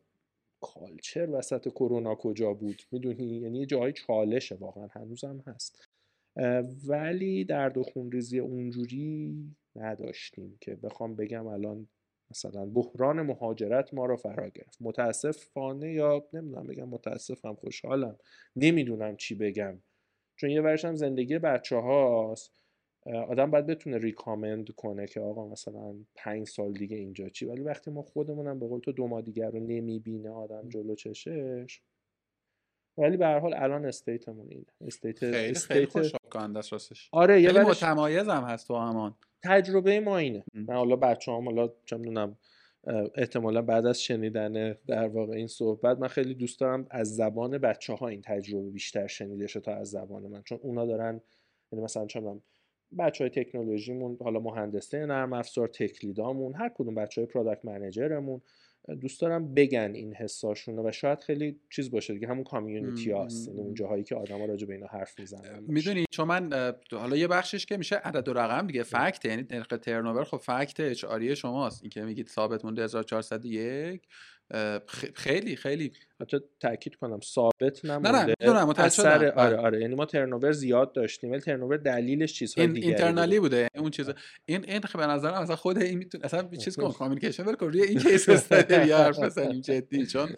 کالچر 0.63 1.29
وسط 1.29 1.67
کرونا 1.69 2.15
کجا 2.15 2.53
بود؟ 2.53 2.81
می‌دونی؟ 2.91 3.25
یعنی 3.25 3.59
یه 3.59 3.65
جایی 3.65 3.93
چالشه 3.93 4.55
واقعا 4.55 4.87
هنوزم 4.91 5.43
هست. 5.47 5.85
ولی 6.87 7.43
درد 7.45 7.77
و 7.77 7.83
خونریزی 7.83 8.39
اونجوری 8.39 9.35
نداشتیم 9.75 10.57
که 10.61 10.75
بخوام 10.75 11.15
بگم 11.15 11.47
الان 11.47 11.87
مثلا 12.31 12.65
بحران 12.65 13.21
مهاجرت 13.21 13.93
ما 13.93 14.05
رو 14.05 14.15
فرا 14.17 14.49
گرفت. 14.49 14.77
متاسفانه 14.81 15.93
یا 15.93 16.27
نمی‌دونم 16.33 16.67
بگم 16.67 16.89
متاسفم 16.89 17.53
خوشحالم. 17.55 18.17
نمی‌دونم 18.55 19.15
چی 19.15 19.35
بگم. 19.35 19.79
چون 20.35 20.49
یه 20.49 20.61
ورشم 20.61 20.95
زندگی 20.95 21.39
بچه 21.39 21.75
هاست 21.75 22.62
آدم 23.05 23.51
باید 23.51 23.65
بتونه 23.65 23.97
recommend 23.97 24.71
کنه 24.71 25.07
که 25.07 25.19
آقا 25.19 25.47
مثلا 25.47 25.95
پنج 26.15 26.47
سال 26.47 26.73
دیگه 26.73 26.97
اینجا 26.97 27.29
چی 27.29 27.45
ولی 27.45 27.61
وقتی 27.61 27.91
ما 27.91 28.01
خودمونم 28.01 28.59
به 28.59 28.67
قول 28.67 28.79
تو 28.79 28.91
دو 28.91 29.07
ماه 29.07 29.21
دیگر 29.21 29.49
رو 29.49 29.59
نمی‌بینه 29.59 30.29
آدم 30.29 30.69
جلو 30.69 30.95
چشش. 30.95 31.81
ولی 32.97 33.17
به 33.17 33.25
هر 33.25 33.39
حال 33.39 33.53
الان 33.53 33.85
state 33.85 34.24
مون 34.24 34.47
اینه. 34.49 34.65
state 34.87 35.19
خیلی 35.19 35.51
state 35.51 35.89
خیلی 35.89 36.05
راستش. 36.71 37.09
آره 37.11 37.41
یه 37.41 37.51
متمایز 37.51 38.27
هم 38.27 38.43
هست 38.43 38.67
تو 38.67 38.75
همان. 38.75 39.15
تجربه 39.43 39.99
ما 39.99 40.17
اینه. 40.17 40.43
من 40.53 40.75
حالا 40.75 40.95
بچه 40.95 41.31
هم 41.31 41.45
حالا 41.45 41.69
چه 41.85 41.97
می‌دونم 41.97 42.37
احتمالا 43.15 43.61
بعد 43.61 43.85
از 43.85 44.01
شنیدن 44.01 44.75
در 44.87 45.07
واقع 45.07 45.33
این 45.33 45.47
صحبت 45.47 45.99
من 45.99 46.07
خیلی 46.07 46.33
دوست 46.33 46.59
دارم 46.59 46.87
از 46.89 47.15
زبان 47.15 47.57
بچه 47.57 47.93
ها 47.93 48.07
این 48.07 48.21
تجربه 48.21 48.69
بیشتر 48.69 49.07
شنیده 49.07 49.47
شه 49.47 49.59
تا 49.59 49.75
از 49.75 49.89
زبان 49.89 50.27
من. 50.27 50.41
چون 50.43 50.59
اونا 50.61 50.85
دارن 50.85 51.21
یعنی 51.71 51.85
مثلا 51.85 52.05
چه 52.05 52.21
بچه 52.99 53.23
های 53.23 53.31
تکنولوژیمون 53.43 54.17
حالا 54.23 54.39
مهندسه 54.39 55.05
نرم 55.05 55.33
افزار 55.33 55.67
تکلیدامون 55.67 56.53
هر 56.55 56.69
کدوم 56.69 56.95
بچه 56.95 57.21
های 57.21 57.25
پرادکت 57.25 57.65
منیجرمون 57.65 58.41
دوست 59.01 59.21
دارم 59.21 59.53
بگن 59.53 59.91
این 59.95 60.13
حساشونه 60.13 60.81
و 60.81 60.91
شاید 60.91 61.19
خیلی 61.19 61.59
چیز 61.69 61.91
باشه 61.91 62.13
دیگه 62.13 62.27
همون 62.27 62.43
کامیونیتی 62.43 63.11
هاست 63.11 63.47
یعنی 63.47 63.61
اون 63.61 63.73
جاهایی 63.73 64.03
که 64.03 64.15
آدما 64.15 64.45
راجع 64.45 64.67
به 64.67 64.73
اینا 64.73 64.87
حرف 64.87 65.19
می‌زنن 65.19 65.63
می‌دونی 65.67 66.05
چون 66.11 66.27
من 66.27 66.73
حالا 66.91 67.17
یه 67.17 67.27
بخشش 67.27 67.65
که 67.65 67.77
میشه 67.77 67.95
عدد 67.95 68.27
و 68.27 68.33
رقم 68.33 68.67
دیگه 68.67 68.83
فکت 68.83 69.25
یعنی 69.25 69.45
نرخ 69.49 69.67
ترنوور 69.67 70.23
خب 70.23 70.37
فکت 70.37 70.79
اچ 70.79 71.05
شماست. 71.33 71.83
این 71.83 71.89
که 71.89 72.01
میگید 72.01 72.27
ثابت 72.27 72.65
مونده 72.65 72.83
1401 72.83 74.07
خیلی 75.15 75.55
خیلی. 75.55 75.91
حتی 76.21 76.37
تاکید 76.59 76.95
کنم 76.95 77.19
ثابت 77.23 77.85
نمونده 77.85 78.35
نه 78.41 78.53
نه 78.53 78.79
اثر 78.79 79.31
آره 79.31 79.57
آره. 79.57 79.81
یعنی 79.81 79.95
ما 79.95 80.05
ترنوور 80.05 80.51
زیاد 80.51 80.93
داشتیم 80.93 81.31
ولی 81.31 81.41
ترنوور 81.41 81.77
دلیلش 81.77 82.33
چیزهای 82.33 82.65
این 82.65 82.73
دیگه 82.73 82.87
اینترنالی 82.87 83.39
بوده 83.39 83.67
اون 83.75 83.91
چیز 83.91 84.09
این 84.45 84.65
این 84.69 84.81
به 84.95 85.07
نظر 85.07 85.41
مثلا 85.41 85.55
خود 85.55 85.77
این 85.77 85.97
می‌تونه 85.97 86.25
اصلا 86.25 86.49
چیز 86.63 86.75
کن 86.75 86.91
کامیکیشن 86.91 87.43
ول 87.43 87.55
روی 87.59 87.81
این 87.81 87.99
کیس 88.03 88.29
استادی 88.29 88.75
حرف 88.75 89.19
بزنیم 89.19 89.61
جدی 89.61 90.05
چون 90.05 90.29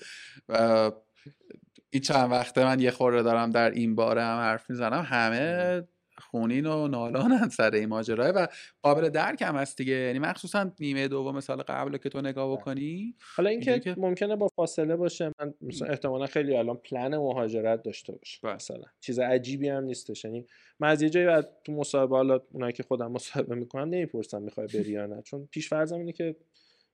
این 1.90 2.02
چند 2.02 2.32
وقته 2.32 2.66
من 2.66 2.80
یه 2.80 2.92
خورده 2.92 3.24
دارم 3.24 3.50
در 3.50 3.72
این 3.72 3.96
باره 3.96 4.24
هم 4.24 4.40
حرف 4.40 4.70
می‌زنم. 4.70 5.06
همه 5.08 5.84
خونین 6.31 6.65
و 6.65 6.88
نالانن 6.88 7.49
سر 7.49 7.76
این 7.76 7.85
ماجرا 7.85 8.34
و 8.35 8.47
قابل 8.81 9.10
درک 9.10 9.41
هم 9.41 9.56
هست 9.56 9.77
دیگه. 9.77 9.93
یعنی 9.93 10.19
مخصوصا 10.19 10.72
نیمه 10.80 11.07
دوم 11.07 11.39
سال 11.39 11.61
قبل 11.61 11.97
که 11.97 12.10
تو 12.10 12.22
نگاه 12.22 12.47
بله. 12.47 12.57
بکنی 12.57 13.15
حالا 13.35 13.49
اینکه 13.49 13.80
که... 13.80 13.95
ممکنه 13.97 14.35
با 14.35 14.47
فاصله 14.56 14.95
باشه 14.95 15.31
من 15.39 15.53
مثلا 15.61 15.88
احتمالا 15.88 16.26
خیلی 16.26 16.56
الان 16.56 16.77
پلن 16.77 17.18
مهاجرت 17.18 17.84
داشته 17.84 18.14
باشه 18.14 18.39
بله. 18.43 18.56
مثلا. 18.56 18.84
چیز 18.99 19.19
عجیبی 19.19 19.69
هم 19.69 19.84
نیستش. 19.84 20.26
یعنی 20.26 20.45
من 20.80 20.89
از 20.89 21.02
یه 21.02 21.10
جایی 21.10 21.43
تو 21.64 21.72
مصاحبه 21.72 22.15
حالا 22.15 22.39
اونایی 22.52 22.73
که 22.73 22.84
خودم 22.84 23.11
مصاحبه 23.11 23.56
می‌کنم 23.56 23.89
نمی‌پرسم 23.89 24.41
می‌خوای 24.41 24.68
بری 24.68 24.91
یا 24.91 25.06
نه. 25.06 25.22
چون 25.22 25.47
پیش 25.52 25.69
فرضم 25.69 25.97
اینه 25.97 26.11
که 26.11 26.35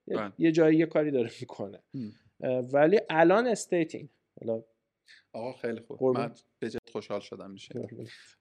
بله. 0.07 0.31
یه 0.37 0.51
جایی 0.51 0.77
یه 0.77 0.85
کاری 0.85 1.11
داره 1.11 1.31
می‌کنه. 1.41 1.79
ولی 2.73 2.99
الان 3.09 3.47
state 3.47 3.86
اینه 3.86 4.09
حالا 4.39 4.63
آقا 5.33 5.53
خیلی 5.53 5.81
خوب. 5.87 6.17
من 6.17 6.31
به 6.59 6.69
جد 6.69 6.79
خوشحال 6.91 7.19
شدم 7.19 7.51
میشه 7.51 7.87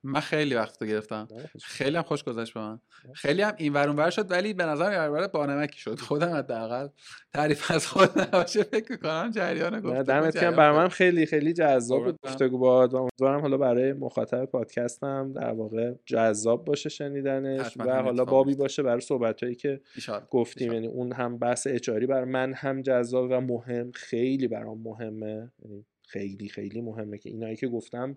من 0.03 0.21
خیلی 0.21 0.55
وقت 0.55 0.85
گرفتم. 0.85 1.29
خیلی 1.63 1.97
هم 1.97 2.03
خوش 2.03 2.25
گذشت 2.25 2.55
به 2.55 2.61
من. 2.61 2.81
خیلی 3.15 3.43
هم 3.43 3.55
این 3.57 3.73
ورون 3.73 3.97
ور 3.97 4.11
شد 4.11 4.31
ولی 4.31 4.55
به 4.55 4.65
نظر 4.65 5.21
یه 5.21 5.29
بانمکی 5.29 5.81
شد. 5.81 5.99
خودم 5.99 6.35
حداقل 6.35 6.89
تعریف 7.33 7.71
از 7.71 7.87
خود 7.87 8.19
نباشه 8.19 8.63
فکر 8.63 8.97
کنم 8.97 9.31
جریان 9.31 9.81
گفت 9.81 10.03
دمت 10.03 10.41
گرم. 10.41 10.57
برای 10.57 10.77
من 10.77 10.89
خیلی 10.89 11.27
خیلی 11.27 11.53
جذاب 11.53 12.05
بود 12.05 12.19
گفتگو 12.25 12.59
باهات 12.59 12.95
و 12.95 12.97
امیدوارم 12.97 13.41
حالا 13.41 13.57
برای 13.57 13.93
مخاطب 13.93 14.45
پادکستم 14.45 15.33
در 15.33 15.53
واقع 15.53 15.93
جذاب 16.07 16.65
باشه 16.65 16.89
شنیدنش 16.89 17.77
و 17.77 18.03
حالا 18.03 18.25
بابی 18.25 18.55
باشه 18.55 18.83
برای 18.83 19.01
صحبتایی 19.01 19.55
که 19.55 19.81
گفتیم. 20.31 20.73
یعنی 20.73 20.87
اون 20.87 21.13
هم 21.13 21.39
بحث 21.39 21.67
اچاری 21.67 22.07
برای 22.07 22.25
من 22.25 22.53
هم 22.53 22.83
جذاب 22.83 23.31
و 23.31 23.41
مهم 23.41 23.93
خیلی 23.95 24.49
برام 24.49 24.83
مهمه. 24.83 25.53
یعنی 25.65 25.87
خیلی 26.11 26.49
خیلی 26.49 26.81
مهمه 26.81 27.19
که 27.19 27.31
اینایی 27.31 27.57
که 27.57 27.69
گفتم 27.69 28.17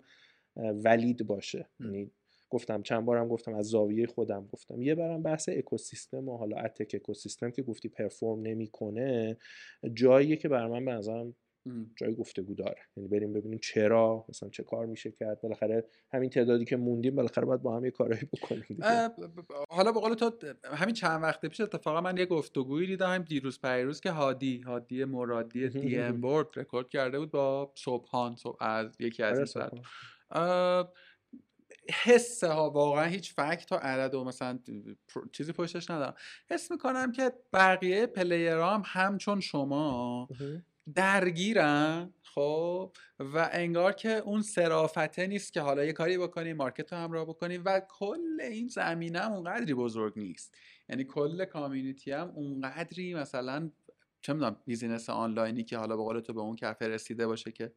ولید 0.56 1.26
باشه. 1.26 1.68
یعنی 1.80 2.10
گفتم 2.50 2.82
چند 2.82 3.04
بارم 3.04 3.28
گفتم 3.28 3.54
از 3.54 3.66
زاویه 3.66 4.06
خودم 4.06 4.48
گفتم. 4.52 4.82
یه 4.82 4.94
برم 4.94 5.22
بحث 5.22 5.48
اکوسیستم 5.48 6.28
و 6.28 6.36
حالا 6.36 6.56
اتک 6.56 6.90
اکوسیستم 6.94 7.50
که 7.50 7.62
گفتی 7.62 7.88
پرفورم 7.88 8.42
نمی‌کنه 8.42 9.36
جاییه 9.94 10.36
که 10.36 10.48
بر 10.48 10.66
من 10.66 10.84
به 10.84 10.92
نظرم 10.92 11.36
جای 11.96 12.14
گفتگو 12.14 12.54
داره. 12.54 12.82
یعنی 12.96 13.08
بریم 13.08 13.32
ببینیم 13.32 13.58
چرا 13.58 14.24
مثلا 14.28 14.48
چه 14.48 14.62
کار 14.62 14.86
میشه 14.86 15.10
کرد. 15.10 15.40
بالاخره 15.40 15.84
همین 16.12 16.30
تعدادی 16.30 16.64
که 16.64 16.76
موندیم 16.76 17.14
بالاخره 17.14 17.44
باید 17.44 17.62
با 17.62 17.76
هم 17.76 17.84
یه 17.84 17.90
کارایی 17.90 18.28
بکنیم 18.32 18.78
حالا 19.70 19.92
به 19.92 20.00
قول 20.00 20.14
تو 20.14 20.30
همین 20.64 20.94
چند 20.94 21.22
وقت 21.22 21.46
پیش 21.46 21.60
اتفاقا 21.60 22.00
من 22.00 22.16
یه 22.16 22.26
گفتگویی 22.26 22.86
دیدم 22.86 23.18
دیروز 23.18 23.60
پیروز 23.60 24.00
که 24.00 24.10
هادی 24.10 24.60
هادی 24.60 25.04
مرادی 25.04 25.68
دی 25.68 25.98
ام 25.98 26.20
بورد 26.20 26.48
رکورد 26.56 26.88
کرده 26.88 27.18
بود 27.18 27.30
با 27.30 27.72
صبحان 27.76 28.36
صبح 28.36 28.56
از 28.60 28.96
یکی 29.00 29.22
از 29.22 29.56
این 29.56 29.68
آره، 30.30 30.88
حس 32.04 32.44
ها 32.44 32.70
واقعا 32.70 33.04
هیچ 33.04 33.34
فکت 33.34 33.72
و 33.72 33.74
عدد 33.74 34.14
و 34.14 34.24
مثلا 34.24 34.58
چیزی 35.32 35.52
پشتش 35.52 35.90
ندارم. 35.90 36.14
حس 36.50 36.70
می‌کنم 36.70 37.12
که 37.12 37.32
بقیه 37.52 38.06
player 38.06 38.71
ام 38.71 38.82
همچون 38.86 39.40
شما 39.40 40.28
درگیرن؟ 40.94 42.14
خب 42.22 42.92
و 43.20 43.50
انگار 43.52 43.92
که 43.92 44.10
اون 44.10 44.42
صرافته 44.42 45.26
نیست 45.26 45.52
که 45.52 45.60
حالا 45.60 45.84
یه 45.84 45.92
کاری 45.92 46.18
بکنیم 46.18 46.56
market 46.56 46.92
رو 46.92 46.98
همراه 46.98 47.24
بکنیم 47.24 47.62
و 47.64 47.80
کل 47.88 48.40
این 48.40 48.68
زمینه 48.68 49.18
هم 49.18 49.32
اونقدری 49.32 49.74
بزرگ 49.74 50.12
نیست. 50.16 50.54
یعنی 50.88 51.04
کل 51.04 51.44
community 51.44 52.12
هم 52.12 52.28
اونقدری 52.34 53.14
مثلا 53.14 53.70
چه 54.22 54.32
می‌دونم 54.32 54.56
business 54.66 55.10
آنلاینی 55.10 55.64
که 55.64 55.78
حالا 55.78 55.96
به 55.96 56.02
قول 56.02 56.20
تو 56.20 56.32
به 56.32 56.40
اون 56.40 56.56
کفه 56.56 56.88
رسیده 56.88 57.26
باشه 57.26 57.52
که 57.52 57.72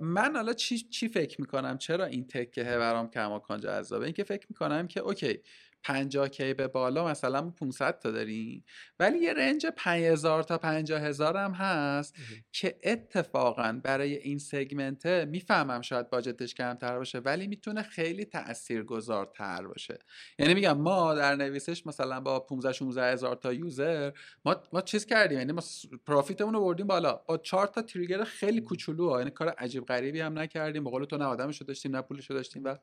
من 0.00 0.36
حالا 0.36 0.52
چی, 0.52 0.78
چی 0.78 1.08
فکر 1.08 1.40
می‌کنم؟ 1.40 1.78
چرا 1.78 2.04
این 2.04 2.26
تکه 2.26 2.62
برام 2.62 3.10
کماکان 3.10 3.60
جذابه؟ 3.60 4.04
اینکه 4.04 4.24
فکر 4.24 4.46
می‌کنم 4.50 4.88
که 4.88 5.00
okay 5.00 5.40
50 5.86 6.28
کی 6.28 6.54
به 6.54 6.68
بالا 6.68 7.08
مثلا 7.08 7.50
500 7.50 7.98
تا 7.98 8.10
داریم 8.10 8.64
ولی 9.00 9.18
یه 9.18 9.32
رنج 9.32 9.66
5000 9.76 10.42
تا 10.42 10.58
50000 10.58 11.36
هم 11.36 11.52
هست 11.52 12.14
که 12.52 12.78
اتفاقا 12.84 13.80
برای 13.84 14.16
این 14.16 14.38
سگمنت 14.38 15.06
می‌فهمم 15.06 15.80
شاید 15.80 16.10
باجتش 16.10 16.54
کمتر 16.54 16.98
باشه 16.98 17.18
ولی 17.18 17.46
می‌تونه 17.46 17.82
خیلی 17.82 18.24
تاثیرگذارتر 18.24 19.66
باشه. 19.66 19.98
یعنی 20.38 20.54
میگم 20.54 20.78
ما 20.78 21.14
در 21.14 21.36
نویسش 21.36 21.86
مثلا 21.86 22.20
با 22.20 22.40
15 22.40 22.72
16 22.72 23.12
هزار 23.12 23.36
تا 23.36 23.52
یوزر 23.52 24.12
ما 24.44 24.56
ما 24.72 24.80
چیز 24.80 25.06
کردیم؟ 25.06 25.38
یعنی 25.38 25.52
ما 25.52 25.62
پروفیتمون 26.06 26.54
رو 26.54 26.60
بردیم 26.60 26.86
بالا. 26.86 27.12
با 27.12 27.38
4 27.38 27.66
تا 27.66 27.82
تریگر 27.82 28.24
خیلی 28.24 28.60
کوچولو 28.60 29.18
یعنی 29.18 29.30
کار 29.30 29.48
عجیب 29.48 29.84
غریبی 29.84 30.20
هم 30.20 30.38
نکردیم. 30.38 30.84
به 30.84 30.90
قول 30.90 31.04
تو 31.04 31.16
نه 31.16 31.24
آدمشو 31.24 31.64
داشتیم 31.64 31.96
نه 31.96 32.02
پولشو 32.02 32.34
داشتیم 32.34 32.64
و 32.64 32.76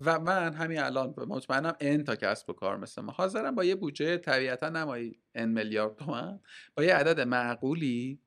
و 0.00 0.18
من 0.20 0.52
همین 0.52 0.78
الان 0.78 1.14
مطمئنم 1.16 1.76
ان 1.80 2.04
تا 2.04 2.16
کسب 2.16 2.50
و 2.50 2.52
کار 2.52 2.76
مثل 2.76 3.02
ما. 3.02 3.12
حاضرم 3.12 3.54
با 3.54 3.64
یه 3.64 3.74
بودجه 3.74 4.16
طبیعتا 4.16 4.68
نمایی 4.68 5.20
ان 5.34 5.48
میلیارد 5.48 5.96
تومن 5.96 6.40
با 6.74 6.84
یه 6.84 6.94
عدد 6.94 7.20
معقولی 7.20 8.20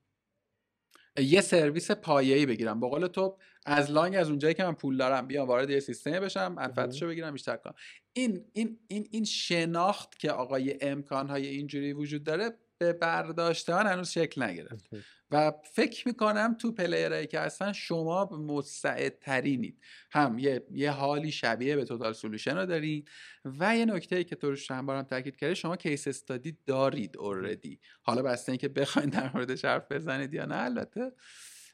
یه 1.18 1.42
سرویس 1.42 1.92
پایه‌ای 1.92 2.46
بگیرم. 2.46 2.80
با 2.80 2.90
قول 2.90 3.08
تو 3.08 3.38
از 3.66 3.92
لانگ 3.92 4.16
از 4.16 4.30
اونجایی 4.30 4.54
که 4.54 4.64
من 4.64 4.74
پول 4.74 4.98
دارم 4.98 5.28
بیام 5.28 5.48
وارد 5.48 5.70
یه 5.70 5.80
سیستمی 5.80 6.20
بشم 6.20 6.54
منفعتشو 6.54 7.08
بگیرم 7.08 7.32
بیشتر 7.32 7.56
کنم 7.56 7.74
این 8.14 8.46
این 8.54 8.80
این 8.88 9.08
این 9.12 9.24
شناخت 9.24 10.20
که 10.20 10.32
آقای 10.32 10.78
امکانهای 10.82 11.48
اینجوری 11.48 11.94
وجود 11.94 12.24
داره 12.24 12.58
به 12.84 12.94
برداشت 12.94 13.70
من 13.70 13.88
هنوز 13.88 14.10
شکل 14.10 14.44
نگرفت. 14.44 14.90
و 15.32 15.52
فکر 15.74 16.08
می‌کنم 16.08 16.56
تو 16.60 16.72
پلیرهایی 16.72 17.28
که 17.28 17.40
هستن 17.40 17.72
شما 17.72 18.26
مستعدترینید. 18.26 19.80
هم 20.12 20.40
یه،, 20.40 20.66
یه 20.72 20.92
حالی 20.92 21.32
شبیه 21.32 21.76
به 21.76 21.86
total 21.86 22.14
solution 22.14 22.58
رو 22.58 22.66
دارید 22.66 23.10
و 23.46 23.78
یه 23.78 23.86
نکته 23.86 24.16
ای 24.16 24.24
که 24.24 24.36
تو 24.36 24.50
روش 24.50 24.72
هم 24.72 24.86
بارم 24.86 25.04
تاکید 25.04 25.36
کردی 25.36 25.56
شما 25.56 25.76
case 25.76 26.08
study 26.08 26.58
دارید 26.66 27.18
اوردی 27.18 27.80
حالا 28.02 28.22
بسته 28.22 28.52
اینکه 28.52 28.68
بخواین 28.68 29.10
در 29.10 29.32
موردش 29.34 29.66
حرف 29.66 29.92
بزنید 29.92 30.34
یا 30.34 30.46
نه 30.46 30.56
البته 30.56 31.12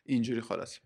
اینجوری 0.06 0.41
خلاص 0.41 0.80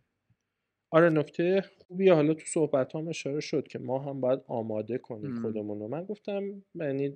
آره 0.93 1.09
نکته 1.09 1.63
خوبیه. 1.87 2.13
حالا 2.13 2.33
تو 2.33 2.45
صحبت 2.45 2.95
هم 2.95 3.07
اشاره 3.07 3.39
شد 3.39 3.67
که 3.67 3.79
ما 3.79 3.99
هم 3.99 4.21
باید 4.21 4.39
آماده 4.47 4.97
کنیم 4.97 5.41
خودمون 5.41 5.79
رو. 5.79 5.87
من 5.87 6.03
گفتم 6.03 6.63
یعنی 6.75 7.13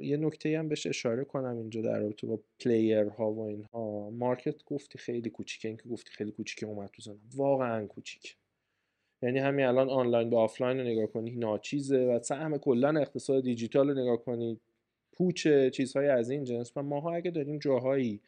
یه 0.00 0.16
نکته 0.16 0.58
هم 0.58 0.68
بهش 0.68 0.86
اشاره 0.86 1.24
کنم 1.24 1.56
اینجا 1.56 1.80
در 1.80 1.98
رابطه 1.98 2.26
با 2.26 2.40
player 2.60 3.04
ها 3.04 3.32
و 3.32 3.40
اینها. 3.40 4.10
market 4.10 4.64
گفتی 4.64 4.98
خیلی 4.98 5.30
کوچیکه. 5.30 5.68
اینکه 5.68 5.88
گفتی 5.88 6.10
خیلی 6.10 6.30
کوچیکه 6.30 6.66
اومد 6.66 6.90
تو 6.92 7.02
ذهنم 7.02 7.18
واقعا 7.36 7.86
کوچیک 7.86 8.36
یعنی 9.22 9.38
همین 9.38 9.66
الان 9.66 9.88
آنلاین 9.88 10.30
به 10.30 10.36
آفلاین 10.36 10.78
رو 10.78 10.84
نگاه 10.84 11.06
کنی 11.06 11.30
ناچیزه 11.30 11.98
و 11.98 12.18
سهم 12.22 12.58
کلا 12.58 13.00
اقتصاد 13.00 13.42
دیجیتال 13.42 13.88
رو 13.88 14.02
نگاه 14.02 14.24
کنی. 14.24 14.60
پوچه 15.12 15.70
چیزهای 15.70 16.08
از 16.08 16.30
این 16.30 16.44
جنس. 16.44 16.72
و 16.76 16.82
ماها 16.82 17.14
اگه 17.14 17.30
داریم 17.30 17.58
جاهایی 17.58 18.20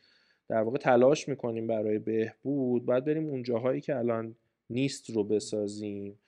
در 0.48 0.62
واقع 0.62 0.78
تلاش 0.78 1.28
می‌کنیم 1.28 1.66
برای 1.66 1.98
بهبود 1.98 2.85
باید 2.85 3.05
بریم 3.05 3.27
اون 3.27 3.43
جاهایی 3.43 3.81
که 3.81 3.97
الان 3.97 4.36
نیست 4.73 5.11
رو 5.11 5.24
بسازیم. 5.24 6.19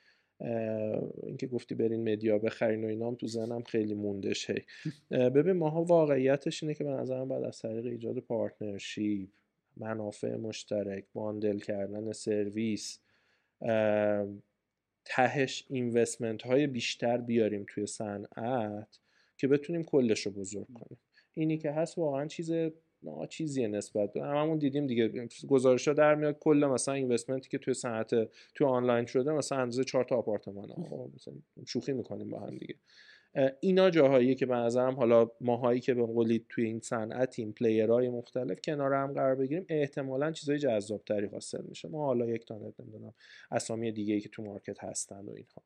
اینکه 1.23 1.47
گفتی 1.47 1.75
برین 1.75 2.13
media 2.13 2.39
بخرین 2.39 2.85
و 2.85 2.89
اینام 2.89 3.15
تو 3.15 3.27
ذهنم 3.27 3.63
خیلی 3.63 3.95
موندش. 3.95 4.51
هی. 4.51 4.63
ببین 5.11 5.53
ماها 5.53 5.85
واقعیتش 5.85 6.63
اینه 6.63 6.75
که 6.75 6.85
به 6.85 6.91
نظرم 6.91 7.29
باید 7.29 7.45
از 7.45 7.59
طریق 7.59 7.87
ایجاد 7.87 8.19
partnership 8.19 9.29
منافع 9.77 10.37
مشترک 10.37 11.05
باندل 11.13 11.59
کردن 11.59 12.13
سرویس 12.13 12.99
تهش 15.05 15.65
اینوستمنت 15.69 16.43
های 16.43 16.67
بیشتر 16.67 17.17
بیاریم 17.17 17.67
توی 17.69 17.87
صنعت 17.87 18.99
که 19.37 19.49
بتونیم 19.49 19.85
کلش 19.85 20.21
رو 20.21 20.33
بزرگ 20.33 20.67
کنیم. 20.75 20.99
اینی 21.35 21.59
که 21.59 21.71
هست 21.71 21.99
واقعا 21.99 22.27
چیز 22.27 22.53
چیزیه 23.29 23.69
نسبت 23.69 24.13
به 24.13 24.23
هممون 24.23 24.59
دیدیم 24.59 24.87
دیگه. 24.87 25.29
گزارش 25.49 25.89
ها 25.89 25.95
در 25.95 26.15
میاد 26.15 26.39
کل 26.39 26.67
مثلا 26.71 26.95
اینوستمنتی 26.95 27.49
که 27.49 27.59
توی 27.59 27.75
صنعت 27.75 28.11
توی 28.55 28.67
آنلاین 28.67 29.07
شده 29.07 29.33
مثلا 29.33 29.59
اندازه 29.59 29.85
چهار 29.85 30.05
تا 30.05 30.17
آپارتمان. 30.17 30.69
مثلا 31.15 31.35
شوخی 31.67 31.93
می‌کنیم 31.93 32.31
با 32.31 32.41
هم 32.41 32.59
دیگه. 32.59 32.75
اینا 33.61 33.91
جاهایی 33.91 34.35
که 34.35 34.47
به 34.47 34.55
نظرم 34.55 34.95
حالا 34.95 35.31
ماهایی 35.41 35.81
که 35.81 35.95
به 35.95 36.07
قولی 36.07 36.47
توی 36.49 36.65
این 36.65 36.81
صنعتیم 36.81 37.53
پلیرهای 37.53 38.09
مختلف 38.09 38.61
کنار 38.65 38.93
هم 38.93 39.13
قرار 39.13 39.35
بگیریم 39.35 39.67
احتمالا 39.69 40.33
چیزای 40.33 40.59
جذابتری 40.59 41.27
حاصل 41.27 41.63
میشه. 41.69 41.89
ما 41.89 42.05
حالا 42.07 42.27
یک 42.27 42.47
تانت 42.47 42.81
نمی‌دونم 42.81 43.15
اسامی 43.51 43.93
دیگه 43.93 44.15
ای 44.15 44.21
که 44.21 44.29
تو 44.29 44.43
مارکت 44.43 44.85
هستن 44.85 45.25
و 45.25 45.31
اینها. 45.31 45.63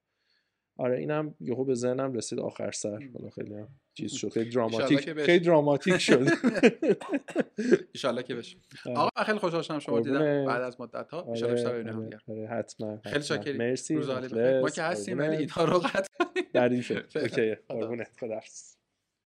آره 0.79 0.99
اینم 0.99 1.35
یهو 1.41 1.65
به 1.65 1.75
ذهنم 1.75 2.13
رسید 2.13 2.41
آخر 2.41 2.71
سر. 2.71 2.99
حالا 3.15 3.31
خیلی 3.31 3.55
هم 3.55 3.69
چیز 3.95 4.13
شد 4.13 4.29
خیلی 4.29 4.51
دراماتیک 4.55 5.23
خیلی 5.23 5.45
دراماتیک 5.45 5.99
شد. 5.99 6.27
ان 7.95 8.23
که 8.23 8.35
بشه. 8.35 8.57
آقا 8.97 9.25
خیلی 9.25 9.39
خوشحال 9.39 9.63
شدم 9.63 9.79
شما 9.79 10.01
دیدم. 10.01 10.45
بعد 10.47 10.63
از 10.63 10.81
مدت 10.81 11.11
ها 11.11 11.23
ان 11.23 11.35
شاء 11.35 11.49
الله 11.49 11.63
بیشتر 11.63 11.83
ببینیم 11.83 12.11
آره. 12.29 12.49
حتما 12.49 13.01
خیلی 13.05 13.23
شاکریم 13.23 13.57
مرسی. 13.57 13.97
ما 14.63 14.71
که 14.71 14.83
هستیم 14.83 15.19
ولی 15.19 15.37
اینها 15.37 15.65
رو 15.65 15.79
قطع 15.79 16.09
در 16.53 16.69
این 16.69 16.83
شد 16.83 17.07
اوکی. 17.17 17.55
قربونت. 17.55 18.17
خداحافظ. 18.21 18.78